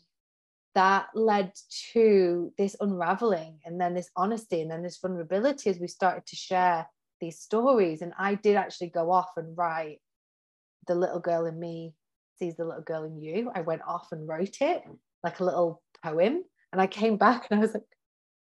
that 0.75 1.09
led 1.15 1.53
to 1.93 2.53
this 2.57 2.77
unraveling, 2.81 3.59
and 3.65 3.81
then 3.81 3.95
this 3.95 4.11
honesty, 4.17 4.61
and 4.61 4.71
then 4.71 4.83
this 4.83 4.99
vulnerability 4.99 5.71
as 5.71 5.79
we 5.79 5.89
started 5.89 6.27
to 6.27 6.37
share 6.37 6.87
these 7.21 7.41
stories. 7.41 8.03
And 8.03 8.13
I 8.19 8.37
did 8.37 8.57
actually 8.57 8.91
go 8.91 9.11
off 9.11 9.31
and 9.37 9.57
write 9.57 10.01
the 10.87 10.95
little 10.95 11.21
girl 11.21 11.47
in 11.47 11.59
me 11.59 11.95
sees 12.41 12.57
the 12.57 12.65
little 12.65 12.83
girl 12.83 13.05
in 13.05 13.21
you. 13.21 13.51
I 13.55 13.61
went 13.61 13.83
off 13.87 14.09
and 14.11 14.27
wrote 14.27 14.61
it 14.61 14.83
like 15.23 15.41
a 15.41 15.45
little 15.45 15.83
poem. 16.03 16.43
And 16.73 16.81
I 16.81 16.87
came 16.87 17.17
back 17.17 17.47
and 17.51 17.61
I 17.61 17.63
was 17.63 17.75
like, 17.75 17.85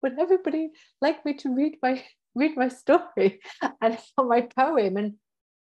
would 0.01 0.17
everybody 0.19 0.71
like 1.01 1.23
me 1.25 1.35
to 1.35 1.53
read 1.53 1.77
my 1.81 2.03
read 2.35 2.55
my 2.57 2.67
story 2.67 3.39
and 3.81 3.97
my 4.17 4.41
poem? 4.41 4.97
And 4.97 5.13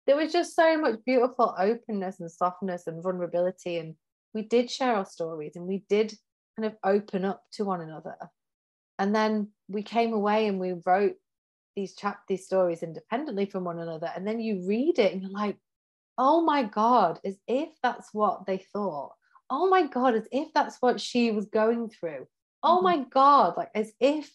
there 0.06 0.16
was 0.16 0.32
just 0.32 0.56
so 0.56 0.78
much 0.78 0.96
beautiful 1.04 1.54
openness 1.58 2.20
and 2.20 2.30
softness 2.30 2.86
and 2.86 3.02
vulnerability. 3.02 3.78
And 3.78 3.94
we 4.34 4.42
did 4.42 4.70
share 4.70 4.96
our 4.96 5.06
stories 5.06 5.56
and 5.56 5.66
we 5.66 5.84
did 5.88 6.14
kind 6.56 6.66
of 6.66 6.76
open 6.84 7.24
up 7.24 7.42
to 7.52 7.64
one 7.64 7.80
another. 7.80 8.16
And 8.98 9.14
then 9.14 9.48
we 9.68 9.82
came 9.82 10.12
away 10.12 10.46
and 10.46 10.60
we 10.60 10.74
wrote 10.84 11.14
these 11.76 11.94
chap 11.94 12.20
these 12.28 12.44
stories 12.44 12.82
independently 12.82 13.46
from 13.46 13.64
one 13.64 13.78
another. 13.78 14.10
And 14.14 14.26
then 14.26 14.40
you 14.40 14.66
read 14.66 14.98
it 14.98 15.12
and 15.12 15.22
you're 15.22 15.30
like, 15.30 15.56
oh 16.18 16.42
my 16.42 16.64
God, 16.64 17.18
as 17.24 17.36
if 17.48 17.70
that's 17.82 18.08
what 18.12 18.46
they 18.46 18.58
thought. 18.72 19.12
Oh 19.48 19.68
my 19.68 19.86
God, 19.86 20.14
as 20.14 20.28
if 20.30 20.48
that's 20.54 20.76
what 20.80 21.00
she 21.00 21.30
was 21.30 21.46
going 21.46 21.88
through. 21.88 22.26
Oh 22.62 22.76
mm-hmm. 22.76 22.84
my 22.84 23.04
God, 23.10 23.54
like 23.56 23.70
as 23.74 23.92
if 24.00 24.30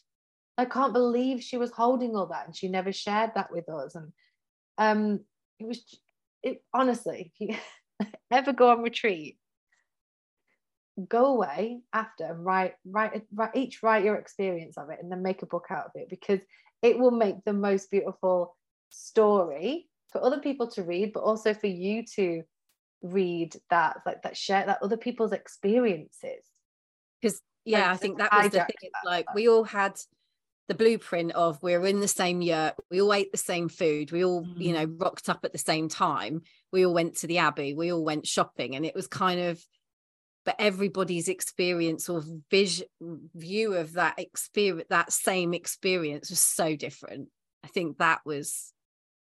I 0.57 0.65
can't 0.65 0.93
believe 0.93 1.43
she 1.43 1.57
was 1.57 1.71
holding 1.71 2.15
all 2.15 2.27
that 2.27 2.45
and 2.45 2.55
she 2.55 2.67
never 2.67 2.91
shared 2.91 3.31
that 3.35 3.51
with 3.51 3.67
us. 3.69 3.95
And 3.95 4.13
um, 4.77 5.19
it 5.59 5.67
was, 5.67 5.99
it 6.43 6.63
honestly, 6.73 7.33
if 7.39 7.49
you 8.01 8.07
ever 8.31 8.53
go 8.53 8.69
on 8.69 8.81
retreat, 8.81 9.37
go 11.09 11.25
away 11.25 11.81
after 11.91 12.23
and 12.23 12.45
write, 12.45 12.75
write, 12.85 13.23
write, 13.33 13.51
each 13.53 13.83
write 13.83 14.05
your 14.05 14.15
experience 14.15 14.77
of 14.77 14.89
it 14.89 14.99
and 15.01 15.11
then 15.11 15.21
make 15.21 15.41
a 15.41 15.47
book 15.47 15.67
out 15.69 15.87
of 15.87 15.91
it 15.95 16.09
because 16.09 16.39
it 16.81 16.97
will 16.97 17.11
make 17.11 17.43
the 17.43 17.53
most 17.53 17.91
beautiful 17.91 18.55
story 18.89 19.89
for 20.11 20.23
other 20.23 20.39
people 20.39 20.67
to 20.67 20.83
read, 20.83 21.11
but 21.11 21.23
also 21.23 21.53
for 21.53 21.67
you 21.67 22.05
to 22.15 22.43
read 23.01 23.55
that, 23.69 23.97
like 24.05 24.21
that 24.21 24.37
share 24.37 24.65
that 24.65 24.81
other 24.81 24.95
people's 24.95 25.33
experiences. 25.33 26.45
Because 27.21 27.41
yeah, 27.65 27.91
I 27.91 27.97
think 27.97 28.19
that 28.19 28.31
was 28.31 28.51
the 28.51 28.59
thing. 28.59 28.91
Like 29.03 29.33
we 29.33 29.49
all 29.49 29.63
had 29.63 29.99
the 30.67 30.75
blueprint 30.75 31.31
of 31.33 31.61
we're 31.61 31.85
in 31.85 31.99
the 31.99 32.07
same 32.07 32.41
yurt, 32.41 32.73
we 32.89 33.01
all 33.01 33.13
ate 33.13 33.31
the 33.31 33.37
same 33.37 33.69
food, 33.69 34.11
we 34.11 34.23
all, 34.25 34.43
mm-hmm. 34.43 34.61
you 34.61 34.73
know, 34.73 34.85
rocked 34.97 35.29
up 35.29 35.45
at 35.45 35.51
the 35.51 35.57
same 35.57 35.89
time, 35.89 36.41
we 36.71 36.85
all 36.85 36.93
went 36.93 37.17
to 37.17 37.27
the 37.27 37.37
Abbey, 37.37 37.73
we 37.73 37.91
all 37.91 38.03
went 38.03 38.25
shopping, 38.25 38.75
and 38.75 38.85
it 38.85 38.95
was 38.95 39.07
kind 39.07 39.39
of, 39.39 39.63
but 40.43 40.55
everybody's 40.59 41.27
experience 41.27 42.09
or 42.09 42.23
vision 42.49 42.87
view 43.35 43.73
of 43.73 43.93
that 43.93 44.17
experience, 44.17 44.87
that 44.89 45.11
same 45.11 45.53
experience 45.53 46.29
was 46.29 46.39
so 46.39 46.75
different. 46.75 47.29
I 47.63 47.67
think 47.67 47.97
that 47.99 48.21
was, 48.25 48.73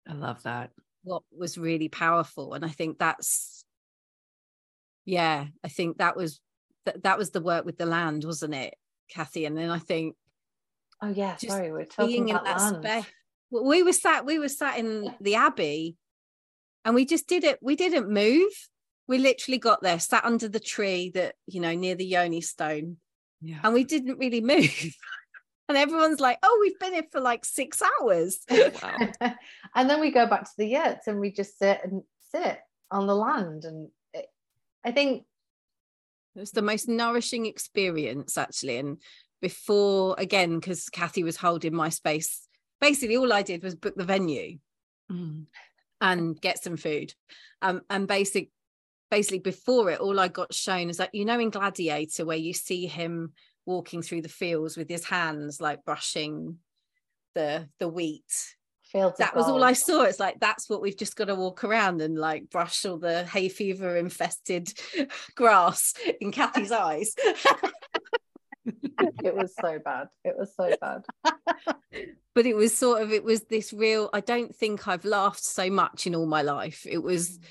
I 0.07 0.13
love 0.13 0.43
that. 0.43 0.71
What 1.03 1.23
was 1.37 1.57
really 1.57 1.89
powerful, 1.89 2.53
and 2.53 2.65
I 2.65 2.69
think 2.69 2.99
that's, 2.99 3.63
yeah, 5.05 5.47
I 5.63 5.67
think 5.67 5.97
that 5.97 6.15
was 6.15 6.39
that 6.85 7.03
that 7.03 7.17
was 7.17 7.31
the 7.31 7.41
work 7.41 7.65
with 7.65 7.77
the 7.77 7.85
land, 7.85 8.23
wasn't 8.23 8.53
it, 8.53 8.75
Kathy? 9.09 9.45
And 9.45 9.57
then 9.57 9.69
I 9.69 9.79
think 9.79 10.15
Oh 11.01 11.09
yeah, 11.09 11.35
sorry, 11.37 11.71
we're 11.71 11.85
talking 11.85 12.29
about 12.29 12.45
that 12.45 12.83
space. 12.83 13.05
We 13.49 13.83
were 13.83 13.93
sat, 13.93 14.25
we 14.25 14.39
were 14.39 14.49
sat 14.49 14.77
in 14.77 15.13
the 15.19 15.35
abbey, 15.35 15.97
and 16.85 16.95
we 16.95 17.05
just 17.05 17.27
did 17.27 17.43
it. 17.43 17.59
We 17.61 17.75
didn't 17.75 18.09
move. 18.09 18.51
We 19.07 19.17
literally 19.17 19.57
got 19.57 19.81
there, 19.81 19.99
sat 19.99 20.23
under 20.23 20.47
the 20.47 20.59
tree 20.59 21.11
that 21.15 21.35
you 21.47 21.59
know 21.59 21.73
near 21.73 21.95
the 21.95 22.05
Yoni 22.05 22.41
stone, 22.41 22.97
yeah. 23.41 23.59
and 23.63 23.73
we 23.73 23.83
didn't 23.83 24.19
really 24.19 24.41
move. 24.41 24.95
and 25.69 25.77
everyone's 25.77 26.19
like, 26.19 26.37
"Oh, 26.43 26.59
we've 26.61 26.79
been 26.79 26.93
here 26.93 27.07
for 27.11 27.19
like 27.19 27.45
six 27.45 27.81
hours." 27.81 28.39
Oh, 28.49 28.71
wow. 28.83 29.33
and 29.75 29.89
then 29.89 29.99
we 29.99 30.11
go 30.11 30.27
back 30.27 30.43
to 30.43 30.51
the 30.57 30.67
yurts 30.67 31.07
and 31.07 31.19
we 31.19 31.31
just 31.31 31.57
sit 31.57 31.81
and 31.83 32.03
sit 32.33 32.59
on 32.91 33.07
the 33.07 33.15
land, 33.15 33.65
and 33.65 33.89
it, 34.13 34.27
I 34.85 34.91
think 34.91 35.25
it 36.35 36.39
was 36.39 36.51
the 36.51 36.61
most 36.61 36.87
nourishing 36.87 37.45
experience 37.45 38.37
actually 38.37 38.77
and 38.77 38.97
before 39.41 40.15
again 40.17 40.59
because 40.59 40.89
Kathy 40.89 41.23
was 41.23 41.37
holding 41.37 41.75
my 41.75 41.89
space. 41.89 42.47
Basically, 42.79 43.17
all 43.17 43.33
I 43.33 43.41
did 43.41 43.63
was 43.63 43.75
book 43.75 43.95
the 43.95 44.03
venue 44.03 44.57
mm. 45.11 45.45
and 45.99 46.39
get 46.39 46.63
some 46.63 46.77
food. 46.77 47.13
Um, 47.61 47.81
and 47.89 48.07
basic, 48.07 48.49
basically 49.09 49.39
before 49.39 49.91
it, 49.91 49.99
all 49.99 50.19
I 50.19 50.27
got 50.27 50.53
shown 50.53 50.89
is 50.89 50.97
that 50.97 51.13
you 51.13 51.25
know 51.25 51.39
in 51.39 51.49
Gladiator 51.49 52.25
where 52.25 52.37
you 52.37 52.53
see 52.53 52.87
him 52.87 53.33
walking 53.65 54.01
through 54.01 54.21
the 54.23 54.29
fields 54.29 54.77
with 54.77 54.89
his 54.89 55.05
hands 55.05 55.61
like 55.61 55.85
brushing 55.85 56.57
the 57.35 57.67
the 57.79 57.87
wheat. 57.87 58.55
Fields 58.83 59.19
that 59.19 59.37
was 59.37 59.47
all 59.47 59.63
I 59.63 59.71
saw. 59.71 60.03
It's 60.03 60.19
like 60.19 60.39
that's 60.41 60.69
what 60.69 60.81
we've 60.81 60.97
just 60.97 61.15
got 61.15 61.25
to 61.25 61.35
walk 61.35 61.63
around 61.63 62.01
and 62.01 62.17
like 62.17 62.49
brush 62.49 62.85
all 62.85 62.97
the 62.97 63.23
hay 63.23 63.47
fever 63.47 63.95
infested 63.95 64.73
grass 65.35 65.93
in 66.19 66.31
Kathy's 66.31 66.73
eyes. 66.73 67.15
it 69.23 69.35
was 69.35 69.53
so 69.59 69.79
bad. 69.83 70.07
It 70.23 70.35
was 70.37 70.53
so 70.55 70.75
bad. 70.79 71.03
but 72.35 72.45
it 72.45 72.55
was 72.55 72.75
sort 72.75 73.01
of 73.01 73.11
it 73.11 73.23
was 73.23 73.41
this 73.43 73.73
real 73.73 74.09
I 74.13 74.19
don't 74.19 74.55
think 74.55 74.87
I've 74.87 75.05
laughed 75.05 75.43
so 75.43 75.69
much 75.69 76.07
in 76.07 76.15
all 76.15 76.25
my 76.27 76.41
life. 76.41 76.85
It 76.89 76.99
was 76.99 77.37
mm. 77.37 77.43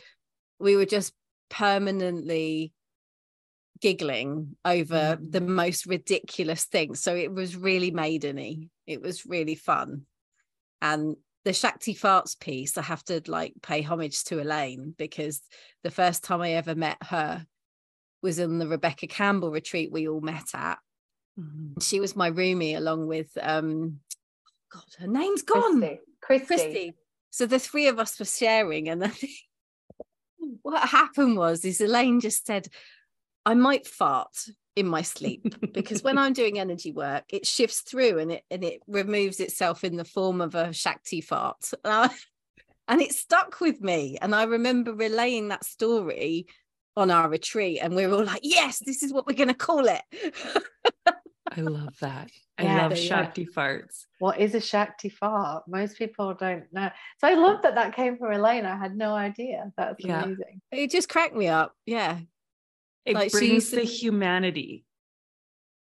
we 0.58 0.76
were 0.76 0.86
just 0.86 1.12
permanently 1.48 2.72
giggling 3.80 4.56
over 4.64 5.18
mm. 5.20 5.32
the 5.32 5.40
most 5.40 5.86
ridiculous 5.86 6.64
things. 6.64 7.00
So 7.02 7.16
it 7.16 7.32
was 7.32 7.56
really 7.56 7.90
maideny. 7.90 8.68
It 8.86 9.02
was 9.02 9.26
really 9.26 9.54
fun. 9.54 10.02
And 10.82 11.16
the 11.44 11.52
Shakti 11.52 11.94
Farts 11.94 12.38
piece, 12.38 12.76
I 12.76 12.82
have 12.82 13.02
to 13.04 13.22
like 13.26 13.54
pay 13.62 13.82
homage 13.82 14.24
to 14.24 14.40
Elaine 14.40 14.94
because 14.96 15.40
the 15.82 15.90
first 15.90 16.22
time 16.22 16.42
I 16.42 16.52
ever 16.52 16.74
met 16.74 16.98
her 17.02 17.46
was 18.22 18.38
in 18.38 18.58
the 18.58 18.68
Rebecca 18.68 19.06
Campbell 19.06 19.50
retreat 19.50 19.90
we 19.90 20.08
all 20.08 20.20
met 20.20 20.48
at. 20.54 20.78
Mm-hmm. 21.41 21.80
She 21.80 22.01
was 22.01 22.14
my 22.14 22.30
roomie 22.30 22.76
along 22.76 23.07
with 23.07 23.36
um 23.41 24.01
God, 24.72 24.84
her 24.99 25.07
name's 25.07 25.43
gone. 25.43 25.80
Christy. 25.80 26.01
Christy. 26.20 26.47
Christy. 26.47 26.95
So 27.30 27.47
the 27.47 27.59
three 27.59 27.88
of 27.88 27.99
us 27.99 28.18
were 28.18 28.24
sharing, 28.24 28.88
and 28.88 29.03
then 29.03 29.12
what 30.62 30.88
happened 30.88 31.36
was 31.36 31.64
is 31.64 31.80
Elaine 31.80 32.20
just 32.20 32.47
said, 32.47 32.68
I 33.47 33.55
might 33.55 33.86
fart 33.86 34.49
in 34.76 34.86
my 34.86 35.03
sleep 35.03 35.55
because 35.72 36.03
when 36.03 36.18
I'm 36.18 36.32
doing 36.32 36.59
energy 36.59 36.93
work, 36.93 37.24
it 37.30 37.47
shifts 37.47 37.80
through 37.80 38.18
and 38.18 38.32
it 38.32 38.45
and 38.51 38.64
it 38.64 38.80
removes 38.86 39.41
itself 39.41 39.84
in 39.84 39.97
the 39.97 40.05
form 40.05 40.41
of 40.41 40.55
a 40.55 40.72
Shakti 40.72 41.20
fart. 41.20 41.70
and 41.84 43.01
it 43.01 43.12
stuck 43.12 43.61
with 43.61 43.80
me. 43.80 44.18
And 44.20 44.34
I 44.34 44.45
remember 44.45 44.93
relaying 44.93 45.49
that 45.49 45.64
story 45.64 46.47
on 46.97 47.11
our 47.11 47.28
retreat, 47.28 47.78
and 47.80 47.95
we 47.95 48.07
were 48.07 48.16
all 48.16 48.24
like, 48.24 48.41
yes, 48.43 48.80
this 48.80 49.03
is 49.03 49.12
what 49.12 49.26
we're 49.26 49.34
going 49.34 49.49
to 49.49 49.55
call 49.55 49.86
it. 49.86 50.03
I 51.51 51.61
love 51.62 51.98
that. 52.01 52.30
I 52.59 52.62
yeah, 52.62 52.82
love 52.82 52.98
Shakti 52.98 53.42
yeah. 53.42 53.48
farts. 53.55 54.05
What 54.18 54.38
is 54.38 54.55
a 54.55 54.61
Shakti 54.61 55.09
fart? 55.09 55.64
Most 55.66 55.96
people 55.96 56.34
don't 56.34 56.64
know. 56.72 56.90
So 57.18 57.28
I 57.28 57.34
love 57.34 57.62
that 57.62 57.74
that 57.74 57.96
came 57.96 58.18
from 58.18 58.32
Elaine. 58.32 58.66
I 58.66 58.76
had 58.76 58.96
no 58.96 59.14
idea. 59.14 59.72
That's 59.76 60.05
yeah. 60.05 60.24
amazing. 60.24 60.61
It 60.70 60.90
just 60.90 61.09
cracked 61.09 61.34
me 61.34 61.48
up. 61.48 61.74
Yeah. 61.86 62.18
It 63.07 63.14
like 63.14 63.32
brings 63.32 63.70
the 63.70 63.82
humanity 63.82 64.84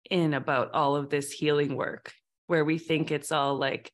in 0.09 0.33
about 0.33 0.73
all 0.73 0.95
of 0.95 1.09
this 1.09 1.31
healing 1.31 1.75
work 1.75 2.13
where 2.47 2.63
we 2.65 2.77
think 2.77 3.11
it's 3.11 3.31
all 3.31 3.55
like, 3.55 3.91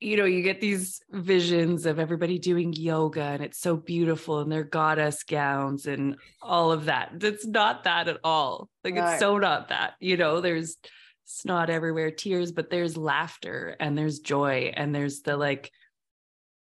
you 0.00 0.16
know, 0.16 0.24
you 0.24 0.42
get 0.42 0.60
these 0.60 1.00
visions 1.10 1.86
of 1.86 1.98
everybody 1.98 2.38
doing 2.38 2.72
yoga 2.74 3.22
and 3.22 3.42
it's 3.42 3.58
so 3.58 3.76
beautiful 3.76 4.40
and 4.40 4.52
their 4.52 4.64
goddess 4.64 5.22
gowns 5.22 5.86
and 5.86 6.16
all 6.42 6.70
of 6.70 6.84
that. 6.86 7.12
It's 7.22 7.46
not 7.46 7.84
that 7.84 8.08
at 8.08 8.18
all. 8.22 8.68
Like 8.84 8.96
it's 8.96 9.18
so 9.18 9.38
not 9.38 9.68
that. 9.68 9.94
You 10.00 10.18
know, 10.18 10.40
there's 10.40 10.76
snot 11.24 11.70
everywhere, 11.70 12.10
tears, 12.10 12.52
but 12.52 12.68
there's 12.68 12.96
laughter 12.96 13.74
and 13.80 13.96
there's 13.96 14.18
joy 14.18 14.72
and 14.76 14.94
there's 14.94 15.22
the 15.22 15.36
like 15.36 15.72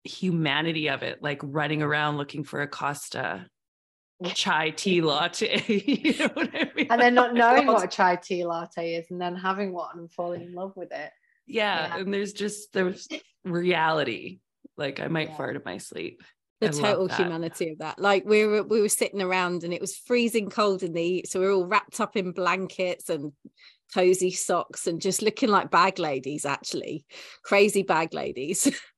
humanity 0.04 0.90
of 0.90 1.02
it, 1.02 1.24
like 1.24 1.40
running 1.44 1.82
around 1.82 2.18
looking 2.18 2.44
for 2.44 2.62
a 2.62 2.68
Costa 2.68 3.48
chai 4.36 4.70
tea 4.70 5.02
latte. 5.02 5.64
you 5.68 6.20
know 6.20 6.30
what 6.36 6.50
I 6.54 6.72
mean? 6.76 6.88
And 6.92 7.02
then 7.02 7.16
not 7.16 7.34
knowing 7.34 7.66
what 7.66 7.84
a 7.84 7.88
chai 7.88 8.16
tea 8.16 8.46
latte 8.46 8.94
is 8.94 9.10
and 9.10 9.20
then 9.20 9.36
having 9.36 9.74
one 9.74 9.98
and 9.98 10.12
falling 10.12 10.44
in 10.44 10.54
love 10.54 10.74
with 10.76 10.92
it 10.92 11.12
yeah, 11.46 11.88
yeah. 11.88 11.98
and 11.98 12.14
there's 12.14 12.34
just 12.34 12.74
there's 12.74 13.08
reality. 13.44 14.40
Like 14.78 15.00
i 15.00 15.08
might 15.08 15.30
yeah. 15.30 15.38
fart 15.38 15.56
in 15.56 15.62
my 15.66 15.78
sleep. 15.78 16.24
The 16.60 16.68
I 16.70 16.72
total 16.72 17.08
humanity 17.08 17.72
of 17.72 17.80
that. 17.80 18.00
Like 18.00 18.26
we 18.26 18.46
were 18.46 18.64
we 18.64 18.82
were 18.82 18.90
sitting 18.90 19.22
around 19.22 19.64
and 19.64 19.74
it 19.74 19.82
was 19.82 19.98
freezing 19.98 20.50
cold 20.50 20.82
in 20.84 20.94
the 20.94 21.02
heat 21.02 21.30
so 21.30 21.40
we 21.40 21.48
are 21.48 21.52
all 21.52 21.68
wrapped 21.68 22.00
up 22.00 22.16
in 22.16 22.32
blankets 22.32 23.10
and 23.10 23.34
cozy 23.94 24.32
socks 24.32 24.88
and 24.88 25.02
just 25.02 25.22
looking 25.22 25.50
like 25.50 25.72
bag 25.72 26.00
ladies 26.00 26.46
actually. 26.46 27.06
Crazy 27.44 27.84
bag 27.84 28.14
ladies. 28.14 28.72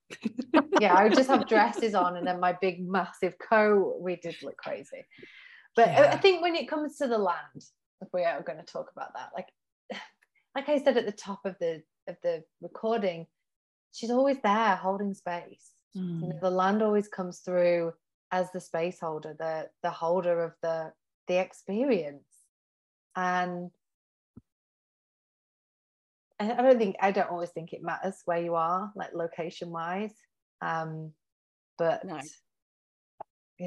Yeah 0.80 0.93
i 0.93 1.04
would 1.04 1.16
just 1.16 1.30
have 1.30 1.48
dresses 1.50 1.96
on 1.96 2.16
and 2.16 2.28
then 2.28 2.39
my 2.39 2.56
big 2.62 2.88
massive 2.88 3.34
coat. 3.39 3.98
We 4.00 4.18
did 4.18 4.36
look 4.43 4.56
crazy. 4.56 5.04
But 5.76 5.88
yeah. 5.88 6.12
i 6.14 6.18
think 6.18 6.43
when 6.43 6.56
it 6.56 6.70
comes 6.70 6.98
to 6.98 7.08
the 7.08 7.18
land 7.18 7.64
if 8.02 8.10
we 8.14 8.24
are 8.24 8.43
going 8.43 8.60
to 8.60 8.66
talk 8.66 8.91
about 8.96 9.14
that 9.16 9.30
like 9.34 9.48
like 10.56 10.70
i 10.70 10.78
said 10.78 10.98
at 10.98 11.08
the 11.08 11.12
top 11.12 11.39
of 11.46 11.56
the 11.60 11.82
of 12.08 12.18
the 12.24 12.43
recording, 12.62 13.28
she's 13.91 14.12
always 14.12 14.38
there 14.43 14.76
holding 14.76 15.14
space. 15.14 15.72
Mm. 15.95 16.22
You 16.22 16.28
know, 16.30 16.39
the 16.41 16.49
land 16.49 16.82
always 16.82 17.08
comes 17.08 17.39
through 17.39 17.93
as 18.32 18.51
the 18.51 18.60
space 18.60 18.99
holder 18.99 19.36
the 19.38 19.70
the 19.84 19.91
holder 19.91 20.43
of 20.43 20.53
the 20.62 20.91
the 21.28 21.39
experience 21.39 22.26
and 23.16 23.72
I 26.39 26.62
don't 26.62 26.78
think 26.78 26.97
I 27.01 27.12
don't 27.12 27.32
always 27.32 27.51
think 27.51 27.72
it 27.72 27.84
matters 27.84 28.22
where 28.26 28.41
you 28.41 28.56
are, 28.56 28.91
like 28.95 29.14
location 29.14 29.70
wise. 29.70 30.14
Um, 30.62 31.12
but 31.78 32.03
no. 32.03 32.20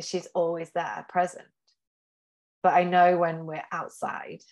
she's 0.02 0.26
always 0.34 0.70
there, 0.74 1.06
present. 1.08 1.48
But 2.62 2.74
I 2.74 2.84
know 2.84 3.16
when 3.16 3.46
we're 3.46 3.64
outside, 3.72 4.42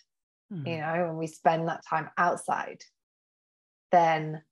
mm. 0.53 0.67
you 0.67 0.79
know, 0.79 1.07
when 1.09 1.17
we 1.19 1.27
spend 1.27 1.69
that 1.69 1.85
time 1.87 2.09
outside, 2.17 2.83
then 3.97 4.43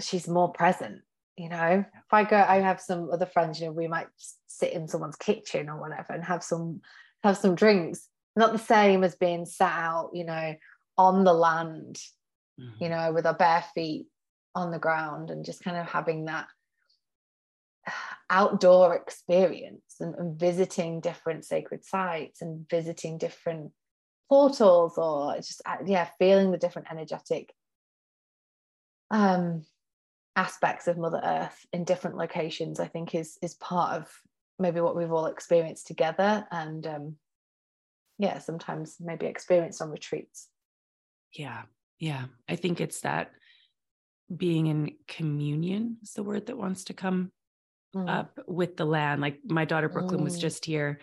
she's 0.00 0.28
more 0.28 0.52
present. 0.52 1.00
You 1.36 1.48
know, 1.48 1.84
if 1.88 2.12
I 2.12 2.22
go, 2.22 2.36
I 2.36 2.60
have 2.60 2.80
some 2.80 3.10
other 3.12 3.26
friends. 3.26 3.60
You 3.60 3.66
know, 3.66 3.72
we 3.72 3.88
might 3.88 4.06
sit 4.46 4.72
in 4.72 4.86
someone's 4.86 5.16
kitchen 5.16 5.68
or 5.68 5.80
whatever 5.80 6.12
and 6.12 6.24
have 6.24 6.44
some 6.44 6.80
have 7.24 7.36
some 7.36 7.56
drinks. 7.56 8.08
Not 8.36 8.52
the 8.52 8.58
same 8.58 9.02
as 9.02 9.16
being 9.16 9.44
sat 9.44 9.72
out, 9.72 10.10
you 10.12 10.24
know, 10.24 10.54
on 10.96 11.24
the 11.24 11.32
land, 11.32 11.96
mm-hmm. 12.60 12.82
you 12.82 12.88
know, 12.88 13.12
with 13.12 13.26
our 13.26 13.34
bare 13.34 13.64
feet 13.74 14.06
on 14.54 14.70
the 14.70 14.78
ground 14.78 15.30
and 15.30 15.44
just 15.44 15.64
kind 15.64 15.76
of 15.76 15.86
having 15.86 16.26
that 16.26 16.46
outdoor 18.30 18.94
experience 18.94 19.96
and, 20.00 20.14
and, 20.14 20.38
visiting 20.38 21.00
different 21.00 21.44
sacred 21.44 21.84
sites 21.84 22.42
and 22.42 22.68
visiting 22.68 23.18
different 23.18 23.72
portals 24.28 24.96
or 24.96 25.36
just 25.36 25.60
uh, 25.66 25.76
yeah 25.84 26.08
feeling 26.18 26.50
the 26.50 26.56
different 26.56 26.88
energetic 26.90 27.52
um 29.10 29.64
aspects 30.36 30.88
of 30.88 30.98
mother 30.98 31.20
earth 31.22 31.66
in 31.72 31.84
different 31.84 32.16
locations 32.16 32.80
i 32.80 32.86
think 32.86 33.14
is 33.14 33.38
is 33.42 33.54
part 33.54 33.92
of 33.92 34.08
maybe 34.58 34.80
what 34.80 34.96
we've 34.96 35.12
all 35.12 35.26
experienced 35.26 35.86
together 35.86 36.46
and 36.50 36.86
um 36.86 37.16
yeah 38.18 38.38
sometimes 38.38 38.96
maybe 39.00 39.26
experienced 39.26 39.82
on 39.82 39.90
retreats 39.90 40.48
yeah. 41.34 41.62
Yeah. 41.98 42.24
I 42.48 42.56
think 42.56 42.80
it's 42.80 43.00
that 43.00 43.32
being 44.34 44.66
in 44.66 44.92
communion 45.06 45.98
is 46.02 46.12
the 46.12 46.22
word 46.22 46.46
that 46.46 46.58
wants 46.58 46.84
to 46.84 46.94
come 46.94 47.30
mm. 47.94 48.08
up 48.08 48.38
with 48.46 48.76
the 48.76 48.84
land. 48.84 49.20
Like 49.20 49.40
my 49.44 49.64
daughter 49.64 49.88
Brooklyn 49.88 50.20
mm. 50.20 50.24
was 50.24 50.38
just 50.38 50.64
here 50.64 51.00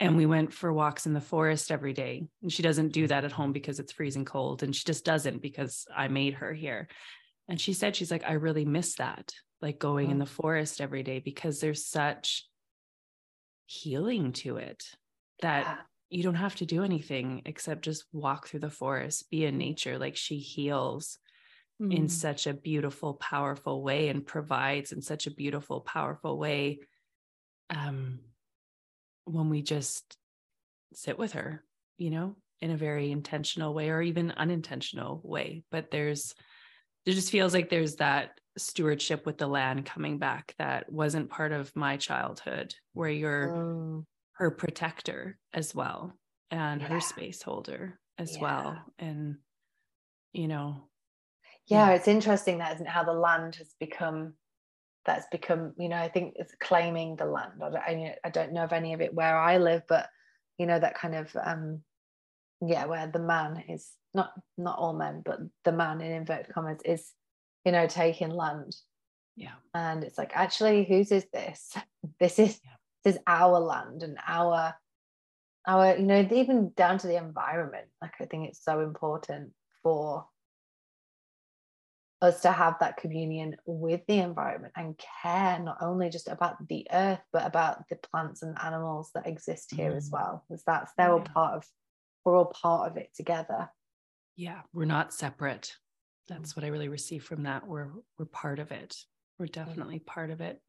and 0.00 0.16
we 0.16 0.26
went 0.26 0.52
for 0.52 0.72
walks 0.72 1.06
in 1.06 1.14
the 1.14 1.20
forest 1.20 1.70
every 1.70 1.92
day. 1.92 2.26
And 2.42 2.52
she 2.52 2.62
doesn't 2.62 2.92
do 2.92 3.06
that 3.06 3.24
at 3.24 3.32
home 3.32 3.52
because 3.52 3.78
it's 3.78 3.92
freezing 3.92 4.24
cold. 4.24 4.62
And 4.62 4.74
she 4.74 4.84
just 4.84 5.04
doesn't 5.04 5.40
because 5.40 5.86
I 5.94 6.08
made 6.08 6.34
her 6.34 6.52
here. 6.52 6.88
And 7.48 7.60
she 7.60 7.72
said, 7.72 7.94
she's 7.94 8.10
like, 8.10 8.24
I 8.24 8.32
really 8.32 8.64
miss 8.64 8.96
that, 8.96 9.32
like 9.60 9.78
going 9.78 10.08
mm. 10.08 10.12
in 10.12 10.18
the 10.18 10.26
forest 10.26 10.80
every 10.80 11.02
day 11.02 11.20
because 11.20 11.60
there's 11.60 11.86
such 11.86 12.46
healing 13.66 14.32
to 14.32 14.58
it 14.58 14.84
that 15.42 15.64
yeah 15.64 15.76
you 16.08 16.22
don't 16.22 16.34
have 16.36 16.54
to 16.56 16.66
do 16.66 16.84
anything 16.84 17.42
except 17.46 17.82
just 17.82 18.04
walk 18.12 18.46
through 18.46 18.60
the 18.60 18.70
forest, 18.70 19.28
be 19.30 19.44
in 19.44 19.58
nature. 19.58 19.98
Like 19.98 20.16
she 20.16 20.38
heals 20.38 21.18
mm. 21.82 21.94
in 21.94 22.08
such 22.08 22.46
a 22.46 22.54
beautiful, 22.54 23.14
powerful 23.14 23.82
way 23.82 24.08
and 24.08 24.24
provides 24.24 24.92
in 24.92 25.02
such 25.02 25.26
a 25.26 25.32
beautiful, 25.32 25.80
powerful 25.80 26.38
way. 26.38 26.80
Um, 27.70 28.20
when 29.24 29.50
we 29.50 29.62
just 29.62 30.16
sit 30.94 31.18
with 31.18 31.32
her, 31.32 31.64
you 31.98 32.10
know, 32.10 32.36
in 32.60 32.70
a 32.70 32.76
very 32.76 33.10
intentional 33.10 33.74
way 33.74 33.90
or 33.90 34.00
even 34.00 34.30
unintentional 34.30 35.20
way. 35.24 35.64
But 35.72 35.90
there's, 35.90 36.34
it 37.06 37.12
just 37.12 37.30
feels 37.30 37.54
like 37.54 37.70
there's 37.70 37.96
that 37.96 38.40
stewardship 38.58 39.24
with 39.24 39.38
the 39.38 39.46
land 39.46 39.86
coming 39.86 40.18
back 40.18 40.54
that 40.58 40.90
wasn't 40.90 41.30
part 41.30 41.52
of 41.52 41.74
my 41.76 41.96
childhood, 41.96 42.74
where 42.92 43.10
you're 43.10 43.48
mm 43.48 44.04
her 44.36 44.50
protector 44.50 45.38
as 45.54 45.74
well 45.74 46.12
and 46.50 46.80
yeah. 46.80 46.88
her 46.88 47.00
space 47.00 47.42
holder 47.42 47.98
as 48.18 48.36
yeah. 48.36 48.42
well 48.42 48.78
and 48.98 49.36
you 50.32 50.48
know 50.48 50.88
yeah, 51.66 51.88
yeah, 51.88 51.94
it's 51.94 52.06
interesting 52.08 52.58
that 52.58 52.74
isn't 52.74 52.88
how 52.88 53.02
the 53.02 53.12
land 53.12 53.56
has 53.56 53.74
become 53.80 54.34
that's 55.04 55.26
become 55.32 55.72
you 55.78 55.88
know 55.88 55.96
i 55.96 56.08
think 56.08 56.34
it's 56.36 56.54
claiming 56.60 57.16
the 57.16 57.24
land 57.24 57.52
I 57.62 57.94
don't, 57.94 58.14
I 58.24 58.30
don't 58.30 58.52
know 58.52 58.64
of 58.64 58.72
any 58.72 58.92
of 58.92 59.00
it 59.00 59.14
where 59.14 59.38
i 59.38 59.58
live 59.58 59.82
but 59.88 60.08
you 60.58 60.66
know 60.66 60.78
that 60.78 60.98
kind 60.98 61.14
of 61.14 61.34
um 61.42 61.80
yeah 62.60 62.84
where 62.86 63.06
the 63.06 63.18
man 63.18 63.64
is 63.68 63.90
not 64.16 64.32
not 64.56 64.78
all 64.78 64.94
men 64.94 65.22
but 65.24 65.38
the 65.64 65.72
man 65.72 66.00
in 66.00 66.10
inverted 66.10 66.52
commas 66.52 66.80
is 66.84 67.12
you 67.64 67.72
know 67.72 67.86
taking 67.86 68.30
land. 68.30 68.74
Yeah. 69.36 69.54
And 69.74 70.02
it's 70.02 70.18
like 70.18 70.32
actually 70.34 70.84
whose 70.84 71.12
is 71.12 71.26
this? 71.32 71.74
This 72.20 72.38
is 72.38 72.60
yeah. 72.64 73.10
is 73.10 73.18
our 73.26 73.58
land 73.58 74.02
and 74.02 74.16
our 74.26 74.74
our 75.66 75.96
you 75.96 76.06
know 76.06 76.26
even 76.32 76.72
down 76.76 76.98
to 76.98 77.06
the 77.06 77.16
environment. 77.16 77.86
Like 78.00 78.14
i 78.20 78.24
think 78.24 78.48
it's 78.48 78.64
so 78.64 78.80
important 78.80 79.52
for 79.82 80.26
us 82.22 82.40
to 82.42 82.50
have 82.50 82.76
that 82.80 82.96
communion 82.96 83.56
with 83.66 84.00
the 84.08 84.18
environment 84.18 84.72
and 84.76 85.00
care 85.22 85.58
not 85.58 85.78
only 85.82 86.08
just 86.08 86.28
about 86.28 86.56
the 86.68 86.86
earth 86.90 87.20
but 87.32 87.46
about 87.46 87.86
the 87.88 87.96
plants 87.96 88.42
and 88.42 88.56
animals 88.62 89.10
that 89.14 89.26
exist 89.26 89.74
here 89.74 89.92
mm. 89.92 89.96
as 89.96 90.08
well 90.10 90.42
because 90.48 90.62
that's 90.64 90.92
they're 90.96 91.12
all 91.12 91.20
part 91.20 91.54
of 91.54 91.66
we're 92.24 92.36
all 92.36 92.46
part 92.46 92.90
of 92.90 92.96
it 92.96 93.10
together 93.14 93.68
yeah 94.36 94.60
we're 94.72 94.84
not 94.84 95.14
separate. 95.14 95.74
That's 96.28 96.56
what 96.56 96.64
i 96.64 96.68
really 96.68 96.88
receive 96.88 97.24
from 97.24 97.44
that. 97.44 97.66
We're 97.66 97.90
we're 98.18 98.26
part 98.26 98.58
of 98.58 98.72
it. 98.72 98.96
We're 99.38 99.46
definitely 99.46 100.00
part 100.00 100.30
of 100.30 100.40
it. 100.40 100.60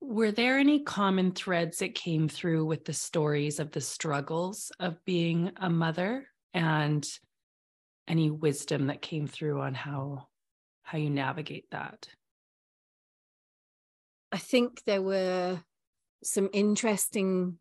Were 0.00 0.32
there 0.32 0.58
any 0.58 0.82
common 0.82 1.32
threads 1.32 1.78
that 1.78 1.94
came 1.94 2.28
through 2.28 2.64
with 2.64 2.84
the 2.86 2.92
stories 2.92 3.60
of 3.60 3.70
the 3.70 3.82
struggles 3.82 4.72
of 4.80 5.04
being 5.04 5.52
a 5.56 5.68
mother? 5.68 6.26
And 6.52 7.06
any 8.08 8.28
wisdom 8.28 8.88
that 8.88 9.00
came 9.00 9.28
through 9.28 9.60
on 9.60 9.74
how 9.74 10.26
how 10.82 10.98
you 10.98 11.10
navigate 11.10 11.70
that? 11.70 12.08
I 14.32 14.38
think 14.38 14.82
there 14.84 15.02
were 15.02 15.60
some 16.24 16.48
interesting 16.52 17.58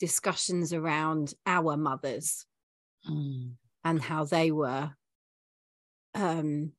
discussions 0.00 0.72
around 0.72 1.34
our 1.46 1.76
mothers. 1.76 2.46
Mm. 3.08 3.52
And 3.84 4.02
how 4.02 4.24
they 4.24 4.50
were 4.50 4.90
um 6.14 6.72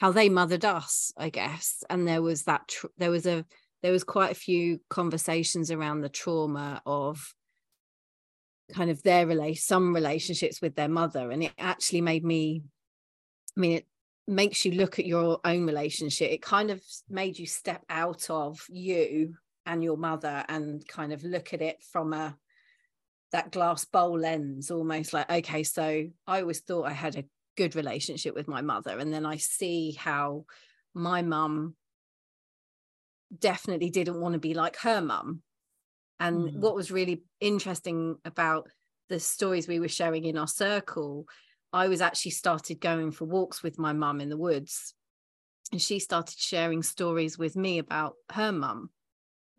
how 0.00 0.12
they 0.12 0.28
mothered 0.28 0.64
us 0.64 1.12
i 1.16 1.28
guess. 1.28 1.82
And 1.90 2.06
there 2.06 2.22
was 2.22 2.44
that 2.44 2.68
tr- 2.68 2.86
there 2.96 3.10
was 3.10 3.26
a 3.26 3.44
there 3.82 3.92
was 3.92 4.04
quite 4.04 4.32
a 4.32 4.34
few 4.34 4.80
conversations 4.90 5.70
around 5.70 6.00
the 6.00 6.08
trauma 6.08 6.82
of 6.84 7.34
kind 8.74 8.90
of 8.90 9.02
their 9.02 9.26
relate 9.26 9.54
some 9.54 9.94
relationships 9.94 10.60
with 10.60 10.74
their 10.74 10.88
mother. 10.88 11.30
And 11.30 11.42
it 11.42 11.52
actually 11.58 12.00
made 12.00 12.24
me 12.24 12.62
i 13.56 13.60
mean 13.60 13.72
it 13.78 13.86
makes 14.26 14.64
you 14.64 14.72
look 14.72 14.98
at 14.98 15.06
your 15.06 15.40
own 15.44 15.64
relationship. 15.64 16.30
It 16.30 16.42
kind 16.42 16.70
of 16.70 16.82
made 17.08 17.38
you 17.38 17.46
step 17.46 17.82
out 17.88 18.28
of 18.28 18.60
you 18.68 19.34
and 19.64 19.82
your 19.82 19.96
mother 19.96 20.44
and 20.48 20.86
kind 20.86 21.12
of 21.12 21.24
look 21.24 21.54
at 21.54 21.62
it 21.62 21.82
from 21.82 22.12
a 22.12 22.36
that 23.32 23.52
glass 23.52 23.84
bowl 23.84 24.18
lens 24.18 24.70
almost 24.70 25.12
like 25.12 25.30
okay 25.30 25.62
so 25.62 26.06
i 26.26 26.40
always 26.40 26.60
thought 26.60 26.84
i 26.84 26.92
had 26.92 27.16
a 27.16 27.24
good 27.56 27.76
relationship 27.76 28.34
with 28.34 28.48
my 28.48 28.62
mother 28.62 28.98
and 28.98 29.12
then 29.12 29.26
i 29.26 29.36
see 29.36 29.92
how 29.92 30.44
my 30.94 31.22
mum 31.22 31.74
definitely 33.36 33.90
didn't 33.90 34.20
want 34.20 34.34
to 34.34 34.38
be 34.38 34.54
like 34.54 34.76
her 34.78 35.00
mum. 35.00 35.42
And 36.20 36.50
mm. 36.50 36.56
what 36.56 36.74
was 36.74 36.90
really 36.90 37.22
interesting 37.40 38.16
about 38.24 38.68
the 39.08 39.20
stories 39.20 39.68
we 39.68 39.80
were 39.80 39.88
sharing 39.88 40.24
in 40.24 40.36
our 40.36 40.48
circle, 40.48 41.26
I 41.72 41.88
was 41.88 42.00
actually 42.00 42.32
started 42.32 42.80
going 42.80 43.12
for 43.12 43.24
walks 43.24 43.62
with 43.62 43.78
my 43.78 43.92
mum 43.92 44.20
in 44.20 44.28
the 44.28 44.36
woods. 44.36 44.94
And 45.70 45.80
she 45.80 45.98
started 45.98 46.38
sharing 46.38 46.82
stories 46.82 47.38
with 47.38 47.54
me 47.54 47.78
about 47.78 48.14
her 48.32 48.52
mum 48.52 48.90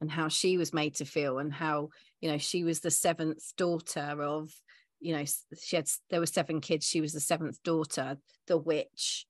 and 0.02 0.12
how 0.12 0.28
she 0.28 0.58
was 0.58 0.74
made 0.74 0.96
to 0.96 1.06
feel 1.06 1.40
and 1.40 1.54
how, 1.54 1.90
you 2.22 2.32
know, 2.32 2.38
she 2.38 2.64
was 2.64 2.80
the 2.80 2.92
seventh 2.92 3.56
daughter 3.58 4.24
of, 4.24 4.52
you 5.00 5.16
know, 5.16 5.24
she 5.62 5.76
had, 5.76 5.88
there 6.10 6.20
were 6.20 6.26
seven 6.26 6.62
kids. 6.62 6.86
She 6.86 7.02
was 7.02 7.14
the 7.14 7.20
seventh 7.20 7.62
daughter, 7.64 8.18
the 8.48 8.58
witch, 8.58 9.26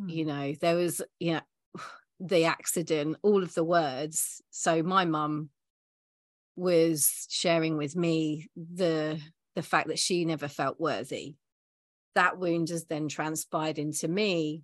mm. 0.00 0.12
you 0.12 0.24
know, 0.24 0.54
there 0.60 0.76
was, 0.76 1.02
you 1.18 1.34
know, 1.34 1.40
the 2.20 2.44
accident, 2.44 3.16
all 3.22 3.42
of 3.42 3.54
the 3.54 3.64
words. 3.64 4.40
So 4.50 4.82
my 4.82 5.04
mum 5.04 5.50
was 6.54 7.26
sharing 7.30 7.76
with 7.76 7.96
me 7.96 8.48
the 8.56 9.18
the 9.54 9.62
fact 9.62 9.88
that 9.88 9.98
she 9.98 10.24
never 10.24 10.48
felt 10.48 10.80
worthy. 10.80 11.34
That 12.14 12.38
wound 12.38 12.70
has 12.70 12.86
then 12.86 13.08
transpired 13.08 13.78
into 13.78 14.08
me. 14.08 14.62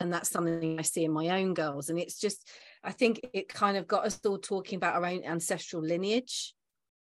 And 0.00 0.12
that's 0.12 0.28
something 0.28 0.78
I 0.78 0.82
see 0.82 1.04
in 1.04 1.12
my 1.12 1.40
own 1.40 1.54
girls. 1.54 1.88
And 1.88 2.00
it's 2.00 2.18
just, 2.18 2.48
I 2.84 2.92
think 2.92 3.20
it 3.32 3.48
kind 3.48 3.76
of 3.76 3.86
got 3.86 4.06
us 4.06 4.20
all 4.24 4.38
talking 4.38 4.76
about 4.76 4.94
our 4.94 5.06
own 5.06 5.24
ancestral 5.24 5.82
lineage 5.82 6.54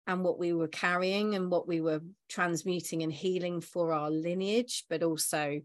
and 0.07 0.23
what 0.23 0.39
we 0.39 0.53
were 0.53 0.67
carrying 0.67 1.35
and 1.35 1.51
what 1.51 1.67
we 1.67 1.81
were 1.81 2.01
transmuting 2.27 3.03
and 3.03 3.13
healing 3.13 3.61
for 3.61 3.93
our 3.93 4.09
lineage, 4.09 4.85
but 4.89 5.03
also 5.03 5.61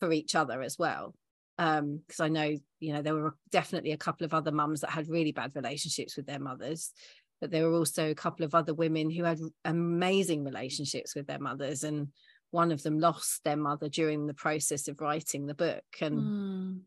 for 0.00 0.12
each 0.12 0.34
other 0.34 0.62
as 0.62 0.78
well 0.78 1.14
um 1.58 2.00
because 2.06 2.20
i 2.20 2.28
know 2.28 2.54
you 2.80 2.92
know 2.92 3.02
there 3.02 3.14
were 3.14 3.34
definitely 3.50 3.92
a 3.92 3.96
couple 3.96 4.24
of 4.24 4.34
other 4.34 4.52
mums 4.52 4.80
that 4.80 4.90
had 4.90 5.08
really 5.08 5.32
bad 5.32 5.52
relationships 5.54 6.16
with 6.16 6.26
their 6.26 6.38
mothers 6.38 6.92
but 7.40 7.50
there 7.50 7.68
were 7.68 7.76
also 7.76 8.10
a 8.10 8.14
couple 8.14 8.44
of 8.44 8.54
other 8.54 8.74
women 8.74 9.10
who 9.10 9.24
had 9.24 9.38
amazing 9.64 10.44
relationships 10.44 11.14
with 11.14 11.26
their 11.26 11.38
mothers 11.38 11.84
and 11.84 12.08
one 12.50 12.72
of 12.72 12.82
them 12.82 12.98
lost 12.98 13.42
their 13.44 13.56
mother 13.56 13.88
during 13.88 14.26
the 14.26 14.34
process 14.34 14.88
of 14.88 15.00
writing 15.00 15.46
the 15.46 15.54
book 15.54 15.84
and 16.00 16.18
mm. 16.18 16.80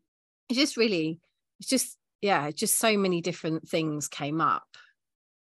it 0.48 0.54
just 0.54 0.76
really 0.76 1.20
it's 1.58 1.68
just 1.68 1.96
yeah 2.20 2.50
just 2.50 2.78
so 2.78 2.96
many 2.96 3.20
different 3.20 3.68
things 3.68 4.08
came 4.08 4.40
up. 4.40 4.66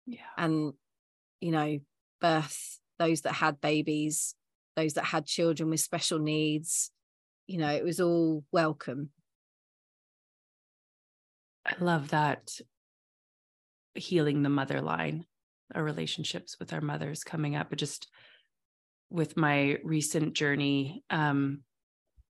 Yeah. 0.06 0.20
And 0.36 0.72
you 1.40 1.52
know 1.52 1.78
birth 2.20 2.78
those 2.98 3.20
that 3.22 3.34
had 3.34 3.60
babies 3.60 4.34
those 4.76 4.94
that 4.94 5.04
had 5.04 5.24
children 5.24 5.70
with 5.70 5.80
special 5.80 6.18
needs 6.18 6.90
you 7.46 7.58
know 7.58 7.70
it 7.70 7.84
was 7.84 8.00
all 8.00 8.44
welcome. 8.52 9.10
I 11.66 11.74
love 11.80 12.10
that 12.10 12.60
healing 13.94 14.42
the 14.42 14.48
mother 14.48 14.80
line 14.80 15.26
our 15.74 15.82
relationships 15.82 16.56
with 16.58 16.72
our 16.72 16.80
mothers 16.80 17.24
coming 17.24 17.54
up. 17.54 17.68
But 17.68 17.78
just 17.78 18.08
with 19.10 19.36
my 19.36 19.78
recent 19.82 20.34
journey 20.34 21.02
um 21.10 21.62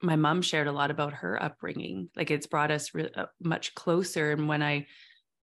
my 0.03 0.17
mom 0.17 0.43
shared 0.43 0.67
a 0.67 0.73
lot 0.73 0.91
about 0.91 1.13
her 1.13 1.43
upbringing 1.43 2.09
like 2.17 2.31
it's 2.31 2.47
brought 2.47 2.71
us 2.71 2.95
re- 2.95 3.11
uh, 3.15 3.27
much 3.43 3.75
closer 3.75 4.33
and 4.33 4.49
when 4.49 4.63
i 4.63 4.87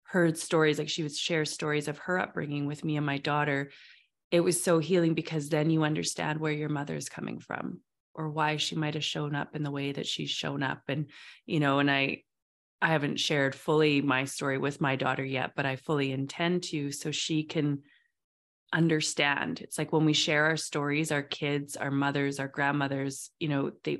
heard 0.04 0.38
stories 0.38 0.78
like 0.78 0.90
she 0.90 1.04
would 1.04 1.16
share 1.16 1.46
stories 1.46 1.88
of 1.88 1.98
her 1.98 2.20
upbringing 2.20 2.66
with 2.66 2.84
me 2.84 2.98
and 2.98 3.06
my 3.06 3.18
daughter 3.18 3.72
it 4.32 4.40
was 4.40 4.62
so 4.62 4.80
healing 4.80 5.14
because 5.14 5.50
then 5.50 5.70
you 5.70 5.84
understand 5.84 6.40
where 6.40 6.52
your 6.52 6.70
mother's 6.70 7.10
coming 7.10 7.40
from 7.40 7.80
or 8.14 8.30
why 8.30 8.58
she 8.58 8.76
might 8.76 8.94
have 8.94 9.04
shown 9.04 9.36
up 9.36 9.56
in 9.56 9.64
the 9.64 9.72
way 9.72 9.92
that 9.92 10.08
she's 10.08 10.30
shown 10.30 10.64
up 10.64 10.82
and 10.88 11.08
you 11.46 11.60
know 11.60 11.80
and 11.80 11.90
i 11.90 12.22
i 12.82 12.88
haven't 12.88 13.20
shared 13.20 13.56
fully 13.56 14.02
my 14.02 14.26
story 14.26 14.58
with 14.58 14.82
my 14.82 14.96
daughter 14.96 15.26
yet 15.26 15.52
but 15.56 15.66
i 15.66 15.76
fully 15.76 16.12
intend 16.12 16.64
to 16.64 16.92
so 16.92 17.12
she 17.12 17.44
can 17.44 17.82
understand. 18.74 19.62
It's 19.62 19.78
like 19.78 19.94
when 19.94 20.04
we 20.04 20.14
share 20.14 20.46
our 20.46 20.58
stories 20.58 21.12
our 21.12 21.24
kids 21.24 21.78
our 21.78 21.92
mothers 21.92 22.40
our 22.40 22.48
grandmothers 22.48 23.32
you 23.40 23.48
know 23.48 23.72
they 23.84 24.00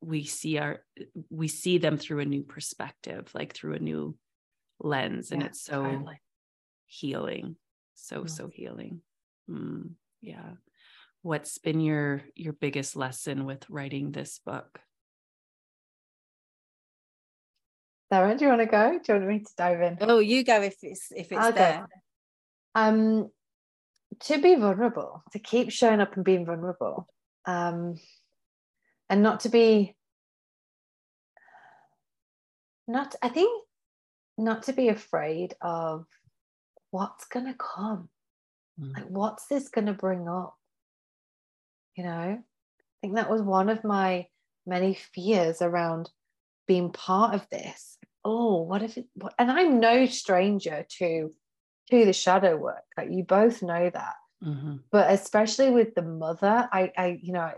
we 0.00 0.24
see 0.24 0.58
our 0.58 0.84
we 1.30 1.48
see 1.48 1.78
them 1.78 1.96
through 1.96 2.20
a 2.20 2.24
new 2.24 2.42
perspective 2.42 3.30
like 3.34 3.54
through 3.54 3.74
a 3.74 3.78
new 3.78 4.16
lens 4.78 5.32
and 5.32 5.42
it's 5.42 5.62
so 5.62 5.82
totally. 5.82 6.20
healing 6.86 7.56
so 7.94 8.22
yes. 8.22 8.36
so 8.36 8.48
healing 8.48 9.00
mm, 9.50 9.88
yeah 10.20 10.50
what's 11.22 11.58
been 11.58 11.80
your 11.80 12.22
your 12.34 12.52
biggest 12.52 12.94
lesson 12.94 13.44
with 13.44 13.68
writing 13.70 14.12
this 14.12 14.40
book 14.44 14.80
Sarah, 18.08 18.36
do 18.36 18.44
you 18.44 18.50
want 18.50 18.60
to 18.60 18.66
go? 18.66 19.00
Do 19.02 19.12
you 19.12 19.18
want 19.18 19.28
me 19.28 19.38
to 19.40 19.52
dive 19.56 19.80
in? 19.80 19.98
Oh, 20.00 20.20
you 20.20 20.44
go 20.44 20.62
if 20.62 20.76
it's 20.82 21.08
if 21.10 21.32
it's 21.32 21.54
there. 21.56 21.88
Um, 22.74 23.30
to 24.20 24.38
be 24.38 24.54
vulnerable, 24.54 25.24
to 25.32 25.40
keep 25.40 25.72
showing 25.72 26.00
up 26.00 26.14
and 26.14 26.24
being 26.24 26.46
vulnerable, 26.46 27.08
um, 27.46 27.96
and 29.08 29.22
not 29.22 29.40
to 29.40 29.48
be, 29.48 29.96
not. 32.86 33.14
I 33.22 33.28
think 33.28 33.64
not 34.38 34.64
to 34.64 34.72
be 34.72 34.88
afraid 34.88 35.54
of 35.60 36.06
what's 36.90 37.26
gonna 37.26 37.54
come. 37.54 38.08
Mm. 38.80 38.94
Like, 38.94 39.08
what's 39.08 39.46
this 39.46 39.68
gonna 39.68 39.94
bring 39.94 40.28
up? 40.28 40.56
You 41.96 42.04
know, 42.04 42.10
I 42.10 42.40
think 43.00 43.14
that 43.14 43.30
was 43.30 43.42
one 43.42 43.68
of 43.68 43.84
my 43.84 44.26
many 44.66 44.94
fears 44.94 45.62
around 45.62 46.10
being 46.66 46.90
part 46.92 47.34
of 47.34 47.48
this. 47.50 47.98
Oh, 48.24 48.62
what 48.62 48.82
if 48.82 48.98
it? 48.98 49.06
What, 49.14 49.34
and 49.38 49.50
I'm 49.50 49.80
no 49.80 50.06
stranger 50.06 50.84
to 50.98 51.30
to 51.90 52.04
the 52.04 52.12
shadow 52.12 52.56
work. 52.56 52.84
Like 52.96 53.10
you 53.10 53.24
both 53.24 53.62
know 53.62 53.90
that. 53.90 54.14
Mm-hmm. 54.44 54.76
But 54.90 55.12
especially 55.12 55.70
with 55.70 55.94
the 55.94 56.02
mother, 56.02 56.68
I, 56.72 56.92
I, 56.96 57.18
you 57.22 57.32
know, 57.32 57.52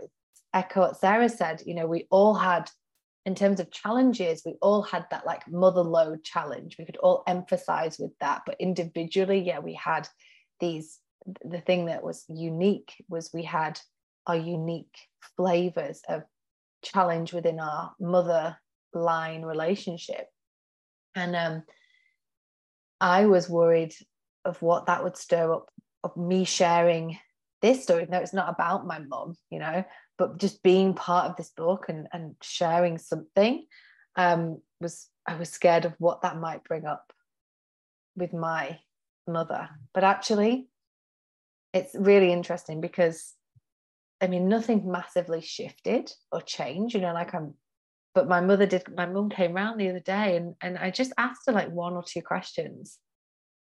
echo 0.53 0.81
what 0.81 0.97
Sarah 0.97 1.29
said. 1.29 1.61
You 1.65 1.75
know, 1.75 1.87
we 1.87 2.07
all 2.09 2.33
had, 2.33 2.69
in 3.25 3.35
terms 3.35 3.59
of 3.59 3.71
challenges, 3.71 4.43
we 4.45 4.55
all 4.61 4.81
had 4.81 5.05
that 5.11 5.25
like 5.25 5.47
mother 5.47 5.81
load 5.81 6.23
challenge. 6.23 6.77
We 6.77 6.85
could 6.85 6.97
all 6.97 7.23
emphasize 7.27 7.97
with 7.99 8.11
that, 8.19 8.43
but 8.45 8.55
individually, 8.59 9.39
yeah, 9.39 9.59
we 9.59 9.73
had 9.73 10.07
these. 10.59 10.99
The 11.43 11.61
thing 11.61 11.87
that 11.87 12.03
was 12.03 12.25
unique 12.29 12.93
was 13.09 13.31
we 13.33 13.43
had 13.43 13.79
our 14.25 14.37
unique 14.37 14.97
flavors 15.35 16.01
of 16.07 16.23
challenge 16.81 17.33
within 17.33 17.59
our 17.59 17.91
mother 17.99 18.57
line 18.93 19.43
relationship. 19.43 20.27
And 21.15 21.35
um, 21.35 21.63
I 23.01 23.25
was 23.25 23.49
worried 23.49 23.93
of 24.45 24.61
what 24.61 24.85
that 24.85 25.03
would 25.03 25.17
stir 25.17 25.53
up 25.53 25.69
of 26.03 26.15
me 26.15 26.45
sharing 26.45 27.19
this 27.61 27.83
story. 27.83 28.07
No, 28.09 28.19
it's 28.19 28.33
not 28.33 28.49
about 28.49 28.87
my 28.87 28.99
mom, 28.99 29.35
you 29.49 29.59
know, 29.59 29.83
but 30.19 30.37
just 30.37 30.61
being 30.61 30.93
part 30.93 31.29
of 31.29 31.37
this 31.37 31.49
book 31.49 31.85
and, 31.89 32.07
and 32.13 32.35
sharing 32.43 32.99
something 32.99 33.65
um, 34.15 34.61
was 34.79 35.07
I 35.25 35.35
was 35.35 35.49
scared 35.49 35.85
of 35.85 35.95
what 35.97 36.21
that 36.21 36.37
might 36.37 36.63
bring 36.63 36.85
up 36.85 37.13
with 38.15 38.33
my 38.33 38.79
mother. 39.27 39.69
But 39.93 40.03
actually, 40.03 40.67
it's 41.73 41.95
really 41.95 42.31
interesting 42.31 42.81
because 42.81 43.33
I 44.21 44.27
mean, 44.27 44.49
nothing 44.49 44.91
massively 44.91 45.41
shifted 45.41 46.11
or 46.31 46.41
changed, 46.41 46.93
you 46.93 47.01
know, 47.01 47.13
like 47.13 47.33
I'm, 47.33 47.53
but 48.13 48.27
my 48.27 48.41
mother 48.41 48.65
did, 48.65 48.83
my 48.93 49.05
mum 49.05 49.29
came 49.29 49.53
round 49.53 49.79
the 49.79 49.89
other 49.89 50.01
day 50.01 50.35
and, 50.35 50.55
and 50.61 50.77
I 50.77 50.91
just 50.91 51.13
asked 51.17 51.43
her 51.47 51.53
like 51.53 51.71
one 51.71 51.93
or 51.93 52.03
two 52.03 52.21
questions. 52.21 52.97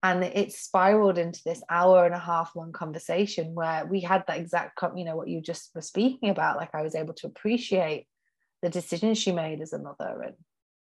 And 0.04 0.24
it 0.24 0.52
spiraled 0.52 1.16
into 1.16 1.40
this 1.44 1.62
hour 1.70 2.04
and 2.04 2.14
a 2.14 2.18
half 2.18 2.56
long 2.56 2.72
conversation 2.72 3.54
where 3.54 3.86
we 3.86 4.00
had 4.00 4.24
that 4.26 4.38
exact, 4.38 4.80
you 4.96 5.04
know, 5.04 5.14
what 5.14 5.28
you 5.28 5.40
just 5.40 5.70
were 5.74 5.80
speaking 5.80 6.28
about. 6.28 6.56
Like 6.56 6.74
I 6.74 6.82
was 6.82 6.96
able 6.96 7.14
to 7.14 7.28
appreciate 7.28 8.08
the 8.62 8.68
decisions 8.68 9.18
she 9.18 9.30
made 9.30 9.60
as 9.60 9.72
a 9.72 9.78
mother. 9.78 10.22
And 10.22 10.34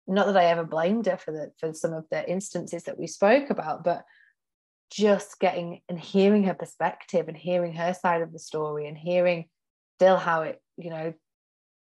not 0.07 0.27
that 0.27 0.37
I 0.37 0.47
ever 0.47 0.65
blamed 0.65 1.07
her 1.07 1.19
for 1.19 1.31
the, 1.31 1.53
for 1.59 1.75
some 1.75 1.93
of 1.93 2.07
the 2.11 2.29
instances 2.29 2.85
that 2.85 2.99
we 2.99 3.07
spoke 3.07 3.51
about, 3.51 3.85
but 3.85 4.05
just 4.91 5.39
getting 5.41 5.81
and 5.89 6.01
hearing 6.01 6.45
her 6.45 6.55
perspective 6.55 7.29
and 7.29 7.37
hearing 7.37 7.75
her 7.75 7.95
side 7.95 8.23
of 8.23 8.33
the 8.33 8.39
story 8.39 8.87
and 8.87 8.97
hearing 8.97 9.47
still 9.97 10.17
how 10.17 10.43
it, 10.43 10.61
you 10.77 10.91
know, 10.91 11.13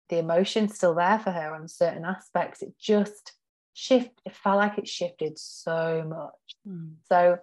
the 0.09 0.17
emotion's 0.19 0.75
still 0.75 0.95
there 0.95 1.19
for 1.19 1.31
her 1.31 1.53
on 1.53 1.67
certain 1.67 2.03
aspects. 2.03 2.61
It 2.61 2.73
just 2.79 3.33
shift, 3.79 4.11
it 4.25 4.35
felt 4.35 4.57
like 4.57 4.77
it 4.77 4.87
shifted 4.87 5.39
so 5.39 6.05
much. 6.07 6.57
Mm. 6.67 6.95
So 7.07 7.37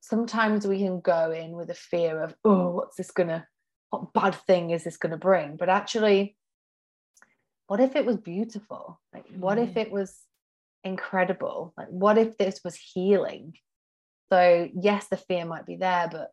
sometimes 0.00 0.66
we 0.66 0.78
can 0.78 1.00
go 1.00 1.30
in 1.30 1.52
with 1.52 1.70
a 1.70 1.74
fear 1.74 2.22
of, 2.22 2.34
oh, 2.44 2.70
what's 2.70 2.96
this 2.96 3.10
gonna, 3.10 3.46
what 3.90 4.12
bad 4.12 4.34
thing 4.46 4.70
is 4.70 4.84
this 4.84 4.96
gonna 4.96 5.16
bring? 5.16 5.56
But 5.56 5.68
actually, 5.68 6.36
what 7.66 7.80
if 7.80 7.96
it 7.96 8.06
was 8.06 8.16
beautiful? 8.16 9.00
Like, 9.12 9.26
what 9.36 9.58
mm. 9.58 9.68
if 9.68 9.76
it 9.76 9.90
was 9.90 10.16
incredible. 10.86 11.74
Like, 11.76 11.88
what 11.88 12.16
if 12.16 12.38
this 12.38 12.60
was 12.64 12.76
healing? 12.76 13.54
So, 14.32 14.68
yes, 14.74 15.08
the 15.08 15.16
fear 15.16 15.44
might 15.44 15.66
be 15.66 15.76
there, 15.76 16.08
but 16.10 16.30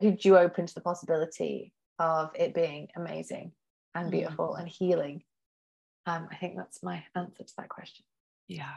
could 0.00 0.24
you 0.24 0.38
open 0.38 0.66
to 0.66 0.74
the 0.74 0.80
possibility 0.80 1.72
of 1.98 2.30
it 2.34 2.54
being 2.54 2.88
amazing 2.96 3.52
and 3.94 4.04
mm-hmm. 4.04 4.18
beautiful 4.18 4.54
mm. 4.56 4.60
and 4.60 4.68
healing? 4.68 5.22
Um, 6.08 6.28
I 6.32 6.36
think 6.36 6.56
that's 6.56 6.82
my 6.82 7.04
answer 7.14 7.44
to 7.44 7.52
that 7.58 7.68
question. 7.68 8.04
Yeah. 8.46 8.76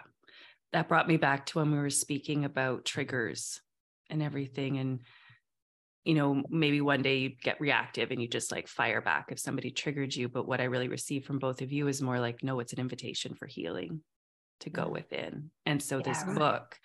That 0.74 0.90
brought 0.90 1.08
me 1.08 1.18
back 1.18 1.46
to 1.48 1.60
when 1.60 1.72
we 1.72 1.78
were 1.78 1.90
speaking 1.90 2.44
about 2.44 2.84
triggers 2.84 3.62
and 4.10 4.22
everything. 4.22 4.78
And, 4.78 5.00
you 6.04 6.14
know, 6.14 6.44
maybe 6.50 6.82
one 6.82 7.02
day 7.02 7.18
you 7.20 7.30
get 7.42 7.62
reactive 7.62 8.12
and 8.12 8.22
you 8.22 8.28
just 8.28 8.52
like 8.52 8.68
fire 8.68 9.02
back 9.02 9.28
if 9.30 9.40
somebody 9.40 9.72
triggered 9.72 10.14
you. 10.14 10.28
But 10.28 10.48
what 10.48 10.60
I 10.60 10.66
really 10.66 10.90
received 10.90 11.26
from 11.26 11.40
both 11.40 11.62
of 11.62 11.72
you 11.72 11.88
is 11.88 12.02
more 12.02 12.20
like, 12.20 12.44
no, 12.44 12.60
it's 12.60 12.74
an 12.74 12.80
invitation 12.80 13.34
for 13.36 13.48
healing 13.48 14.02
to 14.62 14.70
go 14.70 14.90
within. 14.90 15.52
And 15.66 15.82
so 15.82 15.98
yeah, 15.98 16.04
this 16.04 16.24
book, 16.24 16.78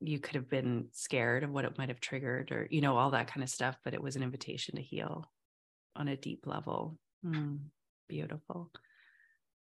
you 0.00 0.20
could 0.20 0.36
have 0.36 0.48
been 0.48 0.86
scared 0.92 1.42
of 1.42 1.50
what 1.50 1.64
it 1.64 1.76
might 1.78 1.88
have 1.88 2.00
triggered 2.00 2.52
or, 2.52 2.68
you 2.70 2.80
know, 2.80 2.96
all 2.96 3.10
that 3.10 3.26
kind 3.26 3.42
of 3.42 3.50
stuff, 3.50 3.76
but 3.84 3.94
it 3.94 4.02
was 4.02 4.14
an 4.14 4.22
invitation 4.22 4.76
to 4.76 4.82
heal 4.82 5.28
on 5.96 6.06
a 6.06 6.16
deep 6.16 6.46
level. 6.46 6.96
Mm, 7.26 7.58
beautiful. 8.08 8.70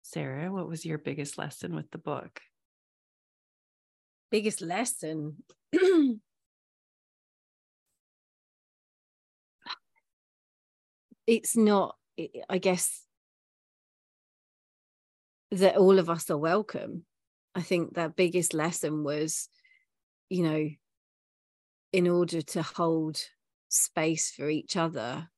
Sarah, 0.03 0.51
what 0.53 0.69
was 0.69 0.85
your 0.85 0.99
biggest 0.99 1.39
lesson 1.39 1.75
with 1.75 1.91
the 1.91 1.99
book? 1.99 2.41
Biggest 4.31 4.61
lesson? 4.62 5.43
it's 11.27 11.57
not, 11.57 11.97
I 12.49 12.59
guess, 12.59 13.05
that 15.53 15.77
all 15.77 15.99
of 15.99 16.09
us 16.09 16.31
are 16.31 16.39
welcome. 16.39 17.05
I 17.55 17.62
think 17.62 17.95
that 17.95 18.17
biggest 18.17 18.55
lesson 18.55 19.05
was, 19.05 19.49
you 20.29 20.45
know, 20.45 20.71
in 21.93 22.09
order 22.09 22.41
to 22.41 22.62
hold 22.62 23.21
space 23.69 24.31
for 24.31 24.49
each 24.49 24.77
other, 24.77 25.29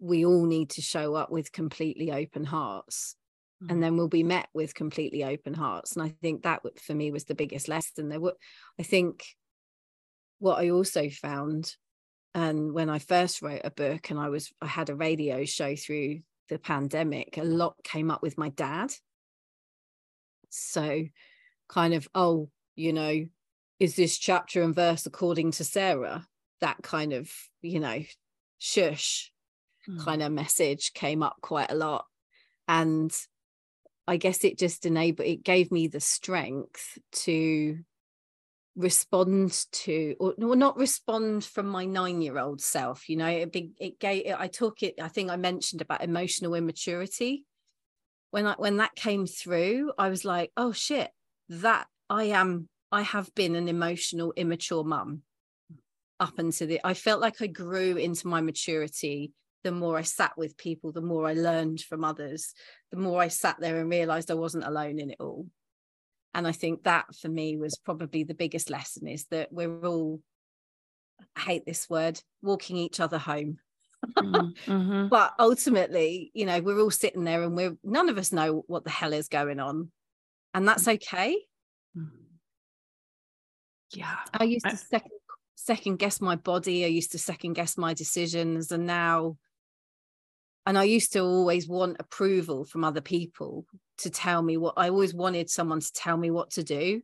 we 0.00 0.24
all 0.24 0.46
need 0.46 0.70
to 0.70 0.82
show 0.82 1.14
up 1.14 1.30
with 1.30 1.52
completely 1.52 2.10
open 2.10 2.44
hearts 2.44 3.16
Mm. 3.62 3.70
and 3.70 3.82
then 3.82 3.96
we'll 3.96 4.08
be 4.08 4.22
met 4.22 4.48
with 4.54 4.74
completely 4.74 5.22
open 5.22 5.52
hearts 5.52 5.94
and 5.94 6.02
i 6.02 6.08
think 6.22 6.42
that 6.44 6.62
for 6.80 6.94
me 6.94 7.10
was 7.10 7.24
the 7.24 7.34
biggest 7.34 7.68
lesson. 7.68 8.08
There 8.08 8.20
were 8.20 8.36
i 8.78 8.82
think 8.82 9.24
what 10.38 10.58
i 10.58 10.70
also 10.70 11.10
found 11.10 11.74
and 12.34 12.72
when 12.72 12.88
i 12.88 12.98
first 12.98 13.42
wrote 13.42 13.60
a 13.64 13.70
book 13.70 14.10
and 14.10 14.18
i 14.18 14.28
was 14.30 14.50
i 14.62 14.66
had 14.66 14.88
a 14.88 14.94
radio 14.94 15.44
show 15.44 15.76
through 15.76 16.20
the 16.48 16.58
pandemic 16.58 17.36
a 17.36 17.44
lot 17.44 17.76
came 17.84 18.10
up 18.10 18.22
with 18.22 18.38
my 18.38 18.48
dad. 18.48 18.92
So 20.48 21.04
kind 21.68 21.94
of 21.94 22.08
oh 22.14 22.48
you 22.76 22.92
know 22.92 23.26
is 23.78 23.94
this 23.94 24.18
chapter 24.18 24.62
and 24.62 24.74
verse 24.74 25.06
according 25.06 25.52
to 25.52 25.64
sarah? 25.64 26.26
That 26.62 26.78
kind 26.82 27.12
of 27.12 27.30
you 27.60 27.80
know 27.80 28.02
shush 28.58 29.32
Mm. 29.88 30.04
kind 30.04 30.22
of 30.22 30.30
message 30.30 30.92
came 30.92 31.22
up 31.22 31.36
quite 31.40 31.70
a 31.70 31.74
lot 31.74 32.04
and 32.68 33.16
i 34.06 34.18
guess 34.18 34.44
it 34.44 34.58
just 34.58 34.84
enabled 34.84 35.26
it 35.26 35.42
gave 35.42 35.72
me 35.72 35.86
the 35.86 36.00
strength 36.00 36.98
to 37.12 37.78
respond 38.76 39.64
to 39.72 40.14
or 40.20 40.34
no, 40.38 40.52
not 40.54 40.76
respond 40.76 41.44
from 41.44 41.66
my 41.66 41.84
nine 41.84 42.20
year 42.22 42.38
old 42.38 42.60
self 42.60 43.08
you 43.08 43.16
know 43.16 43.26
it 43.26 43.54
it 43.78 43.98
gave 43.98 44.34
i 44.38 44.46
took 44.46 44.82
it 44.82 44.94
i 45.00 45.08
think 45.08 45.30
i 45.30 45.36
mentioned 45.36 45.80
about 45.80 46.04
emotional 46.04 46.54
immaturity 46.54 47.44
when 48.30 48.46
i 48.46 48.54
when 48.58 48.76
that 48.76 48.94
came 48.94 49.26
through 49.26 49.92
i 49.98 50.08
was 50.08 50.24
like 50.24 50.52
oh 50.56 50.72
shit 50.72 51.10
that 51.48 51.86
i 52.08 52.24
am 52.24 52.68
i 52.92 53.02
have 53.02 53.34
been 53.34 53.56
an 53.56 53.68
emotional 53.68 54.32
immature 54.36 54.84
mum 54.84 55.22
up 56.20 56.38
until 56.38 56.68
the 56.68 56.80
i 56.84 56.94
felt 56.94 57.20
like 57.20 57.42
i 57.42 57.46
grew 57.46 57.96
into 57.96 58.28
my 58.28 58.40
maturity 58.40 59.32
the 59.62 59.72
more 59.72 59.98
I 59.98 60.02
sat 60.02 60.36
with 60.36 60.56
people, 60.56 60.92
the 60.92 61.00
more 61.00 61.26
I 61.26 61.34
learned 61.34 61.80
from 61.80 62.04
others, 62.04 62.52
the 62.90 62.96
more 62.98 63.20
I 63.20 63.28
sat 63.28 63.56
there 63.60 63.78
and 63.78 63.90
realized 63.90 64.30
I 64.30 64.34
wasn't 64.34 64.64
alone 64.64 64.98
in 64.98 65.10
it 65.10 65.18
all. 65.20 65.46
And 66.32 66.46
I 66.46 66.52
think 66.52 66.84
that 66.84 67.14
for 67.20 67.28
me 67.28 67.56
was 67.56 67.76
probably 67.76 68.24
the 68.24 68.34
biggest 68.34 68.70
lesson 68.70 69.08
is 69.08 69.26
that 69.30 69.52
we're 69.52 69.84
all, 69.84 70.20
I 71.36 71.40
hate 71.40 71.66
this 71.66 71.90
word, 71.90 72.20
walking 72.40 72.76
each 72.76 73.00
other 73.00 73.18
home. 73.18 73.58
Mm, 74.16 74.54
mhm. 74.66 75.08
But 75.10 75.34
ultimately, 75.38 76.30
you 76.32 76.46
know, 76.46 76.60
we're 76.60 76.80
all 76.80 76.90
sitting 76.90 77.24
there 77.24 77.42
and 77.42 77.56
we're 77.56 77.76
none 77.82 78.08
of 78.08 78.16
us 78.16 78.32
know 78.32 78.64
what 78.66 78.84
the 78.84 78.90
hell 78.90 79.12
is 79.12 79.28
going 79.28 79.60
on. 79.60 79.90
And 80.54 80.66
that's 80.66 80.88
okay. 80.88 81.36
Mm. 81.96 82.08
Yeah. 83.92 84.16
I 84.32 84.44
used 84.44 84.66
I- 84.66 84.70
to 84.70 84.76
second 84.76 85.10
second 85.56 85.98
guess 85.98 86.20
my 86.20 86.36
body. 86.36 86.84
I 86.84 86.88
used 86.88 87.12
to 87.12 87.18
second 87.18 87.52
guess 87.52 87.76
my 87.76 87.92
decisions, 87.94 88.72
and 88.72 88.86
now, 88.86 89.36
and 90.66 90.78
I 90.78 90.84
used 90.84 91.12
to 91.14 91.20
always 91.20 91.68
want 91.68 91.96
approval 92.00 92.64
from 92.64 92.84
other 92.84 93.00
people 93.00 93.64
to 93.98 94.10
tell 94.10 94.42
me 94.42 94.56
what 94.56 94.74
I 94.76 94.88
always 94.88 95.14
wanted 95.14 95.50
someone 95.50 95.80
to 95.80 95.92
tell 95.92 96.16
me 96.16 96.30
what 96.30 96.52
to 96.52 96.62
do. 96.62 97.02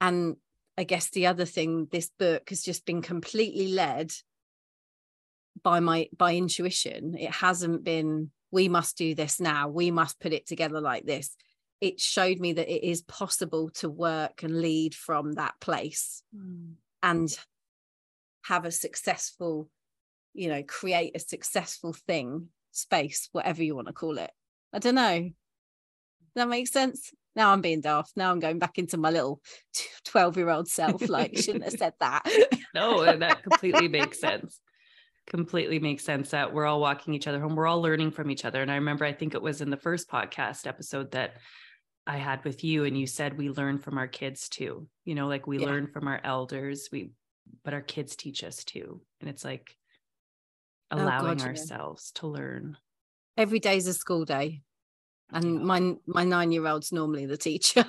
And 0.00 0.36
I 0.78 0.84
guess 0.84 1.10
the 1.10 1.26
other 1.26 1.44
thing, 1.44 1.88
this 1.90 2.10
book 2.18 2.48
has 2.50 2.62
just 2.62 2.86
been 2.86 3.02
completely 3.02 3.68
led 3.68 4.12
by 5.62 5.80
my 5.80 6.08
by 6.16 6.36
intuition. 6.36 7.16
It 7.18 7.32
hasn't 7.32 7.84
been 7.84 8.30
we 8.50 8.68
must 8.68 8.96
do 8.96 9.14
this 9.14 9.40
now. 9.40 9.68
We 9.68 9.90
must 9.90 10.20
put 10.20 10.32
it 10.32 10.46
together 10.46 10.80
like 10.80 11.04
this. 11.04 11.36
It 11.80 12.00
showed 12.00 12.38
me 12.38 12.54
that 12.54 12.68
it 12.68 12.84
is 12.86 13.02
possible 13.02 13.70
to 13.76 13.88
work 13.88 14.42
and 14.42 14.60
lead 14.60 14.94
from 14.94 15.32
that 15.32 15.54
place 15.60 16.22
Mm. 16.34 16.74
and 17.02 17.38
have 18.44 18.64
a 18.64 18.72
successful 18.72 19.70
you 20.34 20.48
know 20.48 20.62
create 20.62 21.14
a 21.14 21.20
successful 21.20 21.92
thing 21.92 22.48
space 22.70 23.28
whatever 23.32 23.62
you 23.62 23.74
want 23.74 23.86
to 23.88 23.92
call 23.92 24.18
it 24.18 24.30
i 24.72 24.78
don't 24.78 24.94
know 24.94 25.18
Does 25.20 25.32
that 26.34 26.48
makes 26.48 26.70
sense 26.70 27.12
now 27.34 27.52
i'm 27.52 27.60
being 27.60 27.80
daft 27.80 28.12
now 28.16 28.30
i'm 28.30 28.40
going 28.40 28.58
back 28.58 28.78
into 28.78 28.96
my 28.96 29.10
little 29.10 29.40
12 30.04 30.36
year 30.36 30.50
old 30.50 30.68
self 30.68 31.08
like 31.08 31.36
shouldn't 31.36 31.64
have 31.64 31.72
said 31.72 31.94
that 32.00 32.22
No, 32.74 33.00
uh, 33.00 33.16
that 33.16 33.42
completely 33.42 33.88
makes 33.88 34.20
sense. 34.20 34.60
Completely 35.26 35.78
makes 35.78 36.04
sense 36.04 36.30
that 36.30 36.52
we're 36.52 36.66
all 36.66 36.80
walking 36.80 37.14
each 37.14 37.26
other 37.26 37.40
home. 37.40 37.54
We're 37.54 37.66
all 37.66 37.82
learning 37.82 38.12
from 38.12 38.30
each 38.30 38.44
other. 38.44 38.62
And 38.62 38.70
I 38.70 38.76
remember, 38.76 39.04
I 39.04 39.12
think 39.12 39.34
it 39.34 39.42
was 39.42 39.60
in 39.60 39.70
the 39.70 39.76
first 39.76 40.08
podcast 40.08 40.66
episode 40.66 41.10
that 41.12 41.38
I 42.06 42.16
had 42.16 42.44
with 42.44 42.64
you, 42.64 42.84
and 42.84 42.98
you 42.98 43.06
said 43.06 43.36
we 43.36 43.50
learn 43.50 43.78
from 43.78 43.98
our 43.98 44.08
kids 44.08 44.48
too. 44.48 44.88
You 45.04 45.14
know, 45.14 45.28
like 45.28 45.46
we 45.46 45.58
Yeah. 45.58 45.66
learn 45.66 45.86
from 45.88 46.08
our 46.08 46.20
elders, 46.24 46.88
we, 46.90 47.10
but 47.64 47.74
our 47.74 47.82
kids 47.82 48.16
teach 48.16 48.42
us 48.42 48.64
too. 48.64 49.00
And 49.20 49.28
it's 49.28 49.44
like 49.44 49.76
Oh, 50.90 50.96
God, 50.96 51.02
allowing 51.02 51.38
yeah. 51.38 51.46
ourselves 51.46 52.10
to 52.16 52.26
learn. 52.26 52.76
Every 53.36 53.60
day 53.60 53.76
is 53.76 53.86
a 53.86 53.94
school 53.94 54.24
day 54.24 54.62
and 55.32 55.44
Yeah. 55.44 55.60
my 55.60 55.94
my 56.06 56.24
nine 56.24 56.52
year 56.52 56.66
old's 56.66 56.92
normally 56.92 57.26
the 57.26 57.36
teacher 57.36 57.84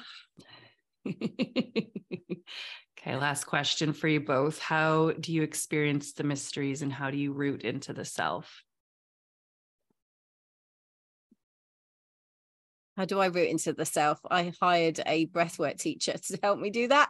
okay, 1.07 2.35
last 3.07 3.45
question 3.45 3.91
for 3.91 4.07
you 4.07 4.19
both. 4.19 4.59
How 4.59 5.11
do 5.19 5.33
you 5.33 5.41
experience 5.41 6.13
the 6.13 6.23
mysteries 6.23 6.83
and 6.83 6.93
how 6.93 7.09
do 7.09 7.17
you 7.17 7.33
root 7.33 7.63
into 7.63 7.93
the 7.93 8.05
self? 8.05 8.63
how 12.97 13.05
do 13.05 13.19
i 13.19 13.27
root 13.27 13.49
into 13.49 13.73
the 13.73 13.85
self 13.85 14.19
i 14.29 14.53
hired 14.61 14.99
a 15.05 15.25
breathwork 15.27 15.79
teacher 15.79 16.13
to 16.21 16.37
help 16.43 16.59
me 16.59 16.69
do 16.69 16.89
that 16.89 17.09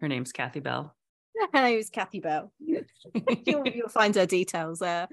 Her 0.00 0.08
name's 0.08 0.32
Kathy 0.32 0.60
Bell. 0.60 0.95
name 1.54 1.78
is 1.78 1.90
kathy 1.90 2.20
bell 2.20 2.52
you'll, 2.60 3.66
you'll 3.68 3.88
find 3.88 4.14
her 4.14 4.26
details 4.26 4.78
there 4.78 5.08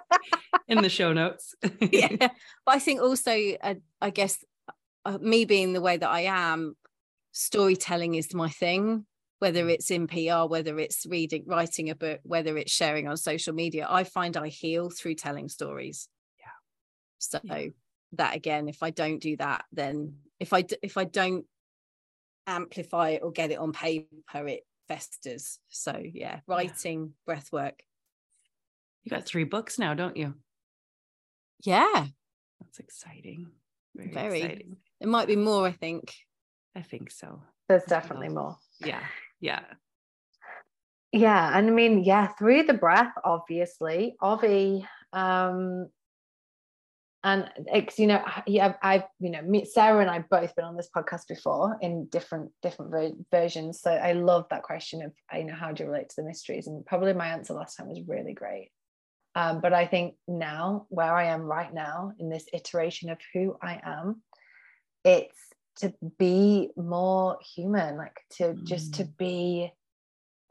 in 0.68 0.82
the 0.82 0.88
show 0.88 1.12
notes. 1.12 1.54
yeah 1.80 2.08
but 2.18 2.30
i 2.68 2.78
think 2.78 3.00
also 3.00 3.32
uh, 3.62 3.74
i 4.00 4.10
guess 4.10 4.44
uh, 5.04 5.18
me 5.20 5.44
being 5.44 5.72
the 5.72 5.80
way 5.80 5.96
that 5.96 6.08
i 6.08 6.22
am 6.22 6.74
storytelling 7.32 8.14
is 8.14 8.32
my 8.34 8.48
thing 8.48 9.04
whether 9.40 9.68
it's 9.68 9.90
in 9.90 10.06
pr 10.06 10.44
whether 10.46 10.78
it's 10.78 11.04
reading 11.06 11.44
writing 11.46 11.90
a 11.90 11.94
book 11.94 12.20
whether 12.22 12.56
it's 12.56 12.72
sharing 12.72 13.08
on 13.08 13.16
social 13.16 13.52
media 13.54 13.86
i 13.90 14.04
find 14.04 14.36
i 14.36 14.48
heal 14.48 14.90
through 14.90 15.14
telling 15.14 15.48
stories 15.48 16.08
Yeah. 16.38 16.46
so 17.18 17.40
Yeah. 17.42 17.68
that 18.12 18.36
again 18.36 18.68
if 18.68 18.82
i 18.82 18.90
don't 18.90 19.20
do 19.20 19.36
that 19.38 19.64
then 19.72 20.18
if 20.38 20.52
i 20.52 20.64
if 20.82 20.96
i 20.96 21.04
don't 21.04 21.44
amplify 22.46 23.10
it 23.10 23.22
or 23.22 23.32
get 23.32 23.50
it 23.50 23.58
on 23.58 23.72
paper 23.72 24.46
it 24.46 24.64
festers 24.88 25.58
so 25.68 26.00
yeah 26.02 26.40
writing 26.46 27.12
breath 27.26 27.50
work 27.52 27.82
You 29.04 29.10
got 29.10 29.24
three 29.26 29.44
books 29.44 29.78
now, 29.78 29.94
don't 29.94 30.16
you? 30.16 30.34
yeah 31.64 32.06
That's 32.60 32.78
exciting. 32.78 33.48
Very, 33.94 34.12
Very. 34.12 34.40
exciting. 34.42 34.76
it 35.00 35.08
might 35.08 35.28
be 35.28 35.36
more 35.36 35.66
i 35.66 35.72
think 35.72 36.12
I 36.76 36.82
think 36.82 37.10
so. 37.12 37.40
There's 37.68 37.84
definitely 37.84 38.30
more. 38.30 38.58
Yeah. 38.80 39.04
Yeah. 39.40 39.60
Yeah, 41.12 41.56
and 41.56 41.68
I 41.68 41.70
mean, 41.70 42.02
yeah, 42.02 42.26
through 42.36 42.64
the 42.64 42.74
breath, 42.74 43.12
obviously, 43.24 44.16
Ovi, 44.20 44.84
um, 45.12 45.88
and 47.24 47.50
it's 47.68 47.98
you 47.98 48.06
know, 48.06 48.22
yeah, 48.46 48.74
I've 48.82 49.04
you 49.18 49.30
know, 49.30 49.40
me, 49.42 49.64
Sarah 49.64 50.02
and 50.02 50.10
I've 50.10 50.28
both 50.28 50.54
been 50.54 50.66
on 50.66 50.76
this 50.76 50.90
podcast 50.94 51.26
before 51.26 51.78
in 51.80 52.06
different 52.06 52.52
different 52.62 52.90
ver- 52.90 53.16
versions. 53.30 53.80
So 53.80 53.90
I 53.90 54.12
love 54.12 54.46
that 54.50 54.62
question 54.62 55.02
of 55.02 55.12
you 55.34 55.44
know, 55.44 55.54
how 55.54 55.72
do 55.72 55.82
you 55.82 55.90
relate 55.90 56.10
to 56.10 56.16
the 56.18 56.24
mysteries? 56.28 56.66
And 56.66 56.84
probably 56.84 57.14
my 57.14 57.28
answer 57.28 57.54
last 57.54 57.76
time 57.76 57.88
was 57.88 58.02
really 58.06 58.34
great. 58.34 58.70
Um, 59.34 59.60
but 59.60 59.72
I 59.72 59.86
think 59.86 60.14
now, 60.28 60.86
where 60.90 61.14
I 61.16 61.24
am 61.24 61.40
right 61.40 61.72
now 61.72 62.12
in 62.20 62.28
this 62.28 62.44
iteration 62.52 63.08
of 63.10 63.18
who 63.32 63.56
I 63.60 63.80
am, 63.82 64.22
it's 65.02 65.38
to 65.78 65.92
be 66.18 66.70
more 66.76 67.38
human, 67.54 67.96
like 67.96 68.20
to 68.36 68.54
just 68.62 68.94
to 68.94 69.04
Mm. 69.04 69.16
be 69.16 69.72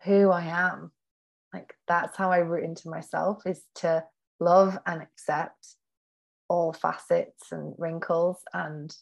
who 0.04 0.32
I 0.32 0.46
am. 0.46 0.92
Like 1.54 1.76
that's 1.88 2.18
how 2.18 2.32
I 2.32 2.40
root 2.40 2.64
into 2.64 2.90
myself 2.90 3.46
is 3.46 3.64
to 3.76 4.04
love 4.40 4.78
and 4.86 5.02
accept 5.02 5.76
all 6.54 6.72
facets 6.72 7.52
and 7.52 7.74
wrinkles 7.80 8.38
and 8.54 8.96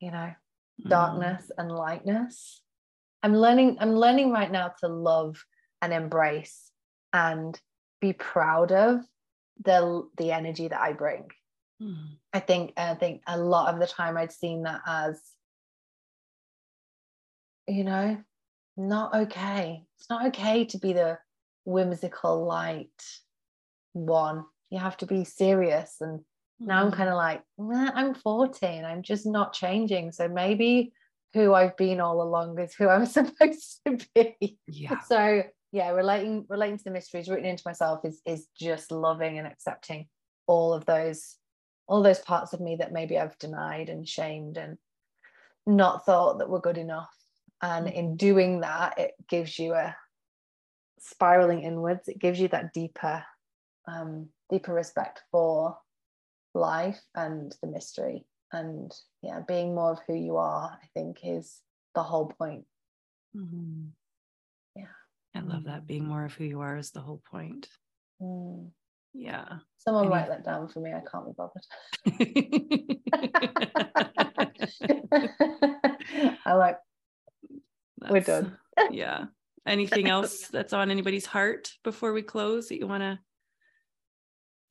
you 0.00 0.10
know 0.10 0.32
Mm. 0.80 0.90
darkness 0.90 1.50
and 1.58 1.72
lightness. 1.72 2.62
I'm 3.22 3.34
learning 3.34 3.78
I'm 3.80 3.96
learning 3.96 4.30
right 4.30 4.50
now 4.50 4.68
to 4.80 4.88
love 4.88 5.44
and 5.82 5.92
embrace 5.92 6.70
and 7.12 7.60
be 8.00 8.12
proud 8.12 8.70
of 8.70 9.00
the 9.64 10.08
the 10.16 10.30
energy 10.30 10.68
that 10.68 10.80
I 10.80 10.92
bring. 10.92 11.30
Mm. 11.82 12.18
I 12.32 12.40
think 12.40 12.74
I 12.76 12.94
think 12.94 13.22
a 13.26 13.36
lot 13.36 13.74
of 13.74 13.80
the 13.80 13.88
time 13.88 14.16
I'd 14.16 14.30
seen 14.32 14.62
that 14.62 14.82
as 14.86 15.20
you 17.66 17.82
know 17.82 18.18
not 18.76 19.14
okay. 19.22 19.84
It's 19.96 20.08
not 20.08 20.26
okay 20.28 20.64
to 20.66 20.78
be 20.78 20.92
the 20.92 21.18
whimsical 21.64 22.46
light 22.46 23.02
one. 23.94 24.44
You 24.70 24.78
have 24.78 24.96
to 24.98 25.06
be 25.06 25.24
serious 25.24 25.96
and 26.00 26.20
now 26.60 26.82
I'm 26.82 26.90
Mm. 26.90 26.96
kind 26.96 27.08
of 27.08 27.16
like 27.16 27.42
nah, 27.56 27.90
I'm 27.94 28.14
14 28.14 28.84
I'm 28.84 29.02
just 29.02 29.26
not 29.26 29.52
changing 29.52 30.12
so 30.12 30.28
maybe 30.28 30.92
who 31.34 31.54
I've 31.54 31.76
been 31.76 32.00
all 32.00 32.22
along 32.22 32.58
is 32.58 32.74
who 32.74 32.88
I'm 32.88 33.06
supposed 33.06 33.80
to 33.86 33.98
be 34.14 34.58
yeah. 34.66 35.00
so 35.00 35.42
yeah, 35.70 35.90
relating 35.90 36.46
relating 36.48 36.78
to 36.78 36.84
the 36.84 36.90
mysteries, 36.90 37.28
rooting 37.28 37.44
into 37.50 37.62
myself 37.66 38.04
is 38.04 38.20
is 38.24 38.46
just 38.58 38.90
loving 38.90 39.38
and 39.38 39.46
accepting 39.46 40.06
all 40.46 40.72
of 40.72 40.86
those 40.86 41.36
all 41.86 42.02
those 42.02 42.18
parts 42.20 42.52
of 42.52 42.60
me 42.60 42.76
that 42.76 42.92
maybe 42.92 43.18
I've 43.18 43.38
denied 43.38 43.88
and 43.88 44.08
shamed 44.08 44.56
and 44.56 44.78
not 45.66 46.04
thought 46.04 46.38
that 46.38 46.48
were 46.50 46.60
good 46.60 46.78
enough. 46.78 47.10
And 47.62 47.86
mm. 47.86 47.92
in 47.92 48.16
doing 48.16 48.60
that, 48.60 48.98
it 48.98 49.12
gives 49.28 49.58
you 49.58 49.74
a 49.74 49.96
spiraling 51.00 51.62
inwards. 51.62 52.08
It 52.08 52.18
gives 52.18 52.40
you 52.40 52.48
that 52.48 52.72
deeper, 52.72 53.24
um, 53.86 54.28
deeper 54.50 54.72
respect 54.72 55.22
for 55.30 55.76
life 56.58 57.00
and 57.14 57.54
the 57.62 57.68
mystery. 57.68 58.26
And 58.52 58.92
yeah, 59.22 59.40
being 59.46 59.74
more 59.74 59.92
of 59.92 60.00
who 60.06 60.14
you 60.14 60.36
are, 60.36 60.78
I 60.82 60.86
think, 60.94 61.18
is 61.22 61.60
the 61.94 62.02
whole 62.02 62.32
point. 62.38 62.64
Mm-hmm. 63.36 63.88
Yeah. 64.76 64.84
I 65.34 65.40
love 65.40 65.64
that. 65.64 65.86
Being 65.86 66.06
more 66.06 66.24
of 66.24 66.32
who 66.34 66.44
you 66.44 66.60
are 66.60 66.76
is 66.76 66.90
the 66.90 67.00
whole 67.00 67.22
point. 67.30 67.68
Mm. 68.22 68.68
Yeah. 69.14 69.46
Someone 69.78 70.04
and 70.04 70.12
write 70.12 70.28
that 70.28 70.44
down 70.44 70.68
for 70.68 70.80
me. 70.80 70.92
I 70.92 71.02
can't 71.10 71.26
be 71.26 71.32
bothered. 71.36 71.64
I 76.46 76.54
like, 76.54 76.78
that's, 77.98 78.12
we're 78.12 78.20
done. 78.20 78.56
yeah. 78.90 79.24
Anything 79.66 80.08
else 80.08 80.48
that's 80.48 80.72
on 80.72 80.90
anybody's 80.90 81.26
heart 81.26 81.72
before 81.84 82.12
we 82.12 82.22
close 82.22 82.68
that 82.68 82.78
you 82.78 82.86
want 82.86 83.02
to 83.02 83.18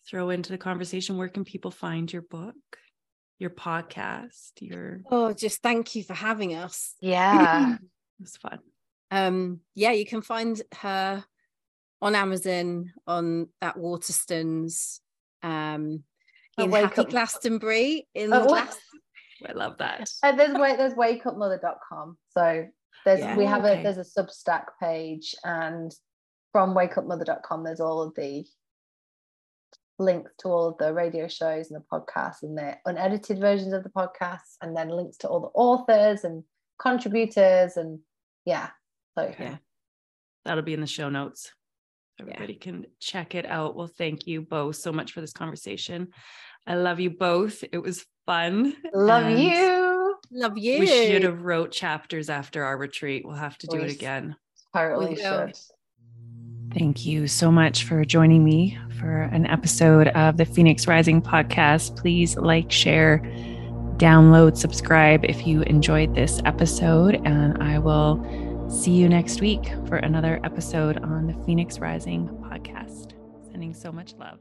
throw 0.10 0.30
into 0.30 0.52
the 0.52 0.58
conversation? 0.58 1.18
Where 1.18 1.30
can 1.30 1.44
people 1.44 1.72
find 1.72 2.12
your 2.12 2.22
book, 2.24 2.56
your 3.40 3.50
podcast, 3.50 4.52
your 4.60 5.02
Oh, 5.12 5.34
just 5.34 5.62
thank 5.62 5.96
you 5.96 6.04
for 6.04 6.14
having 6.14 6.56
us. 6.56 6.94
Yeah. 7.02 7.76
it 7.76 7.80
was 8.20 8.38
fun. 8.38 8.60
Um, 9.12 9.62
yeah, 9.76 9.92
you 9.92 10.06
can 10.06 10.22
find 10.22 10.62
her 10.80 11.24
on 12.02 12.16
Amazon 12.16 12.94
on 13.06 13.48
at 13.62 13.76
Waterstones 13.76 15.00
um 15.44 16.04
in 16.58 16.72
Happy 16.72 17.02
up. 17.02 17.10
Glastonbury 17.10 18.08
in 18.16 18.34
oh, 18.34 18.48
Glastonbury. 18.48 18.82
I 19.48 19.52
love 19.54 19.78
that. 19.78 20.10
Uh, 20.24 20.32
there's 20.32 20.54
there's 20.54 20.94
wakeupmother.com. 20.94 22.18
So 22.30 22.68
there's 23.06 23.20
yeah. 23.20 23.38
we 23.38 23.46
have 23.46 23.64
okay. 23.64 23.80
a 23.80 23.84
there's 23.84 23.98
a 23.98 24.22
Substack 24.22 24.66
page 24.82 25.36
and 25.44 25.92
from 26.52 26.74
wakeupmother.com 26.74 27.64
there's 27.64 27.80
all 27.80 28.02
of 28.02 28.16
the 28.16 28.46
links 30.00 30.32
to 30.40 30.48
all 30.48 30.70
of 30.70 30.78
the 30.78 30.94
radio 30.94 31.28
shows 31.28 31.72
and 31.72 31.82
the 31.82 31.86
podcasts 31.92 32.44
and 32.44 32.58
the 32.58 32.78
unedited 32.86 33.40
versions 33.40 33.74
of 33.74 33.84
the 33.84 33.90
podcasts 33.90 34.56
and 34.62 34.76
then 34.76 34.90
links 34.90 35.18
to 35.18 35.28
all 35.28 35.40
the 35.40 35.48
authors 35.56 36.24
and 36.24 36.44
contributors 36.80 37.78
and 37.78 38.00
yeah 38.46 38.70
so 39.18 39.34
yeah. 39.40 39.58
That'll 40.46 40.64
be 40.64 40.74
in 40.74 40.80
the 40.80 40.88
show 40.88 41.10
notes. 41.10 41.52
Everybody 42.20 42.54
yeah. 42.54 42.60
can 42.60 42.86
check 43.02 43.36
it 43.36 43.46
out. 43.46 43.76
Well 43.76 43.88
thank 43.88 44.28
you 44.28 44.42
both 44.42 44.76
so 44.76 44.92
much 44.92 45.12
for 45.12 45.22
this 45.22 45.34
conversation. 45.34 46.10
I 46.66 46.76
love 46.76 47.00
you 47.00 47.10
both. 47.10 47.64
It 47.72 47.80
was 47.80 48.06
fun. 48.26 48.76
Love 48.94 49.24
and 49.24 49.40
you. 49.40 50.16
Love 50.32 50.58
you 50.58 50.80
we 50.80 50.88
should 50.88 51.24
have 51.24 51.44
wrote 51.44 51.72
chapters 51.72 52.30
after 52.30 52.64
our 52.64 52.78
retreat. 52.78 53.24
We'll 53.26 53.36
have 53.36 53.58
to 53.60 53.68
do 53.68 53.78
it 53.78 53.92
again. 53.92 54.36
Totally 54.74 55.16
should 55.16 55.56
Thank 56.74 57.06
you 57.06 57.28
so 57.28 57.52
much 57.52 57.86
for 57.86 58.04
joining 58.06 58.44
me 58.44 58.78
for 59.00 59.22
an 59.22 59.48
episode 59.48 60.10
of 60.10 60.38
the 60.38 60.46
Phoenix 60.46 60.88
Rising 60.88 61.22
podcast. 61.22 61.96
Please 61.96 62.36
like, 62.36 62.72
share, 62.72 63.20
download, 63.98 64.58
subscribe 64.58 65.24
if 65.26 65.48
you 65.48 65.62
enjoyed 65.64 66.14
this 66.14 66.42
episode, 66.46 67.16
and 67.26 67.62
I 67.64 67.80
will 67.80 68.24
see 68.70 68.92
you 68.92 69.08
next 69.08 69.42
week 69.42 69.72
for 69.88 69.98
another 69.98 70.40
episode 70.44 70.98
on 70.98 71.28
the 71.28 71.46
Phoenix 71.46 71.80
Rising 71.80 72.28
podcast. 72.28 73.14
Sending 73.50 73.74
so 73.74 73.92
much 73.92 74.14
love. 74.20 74.40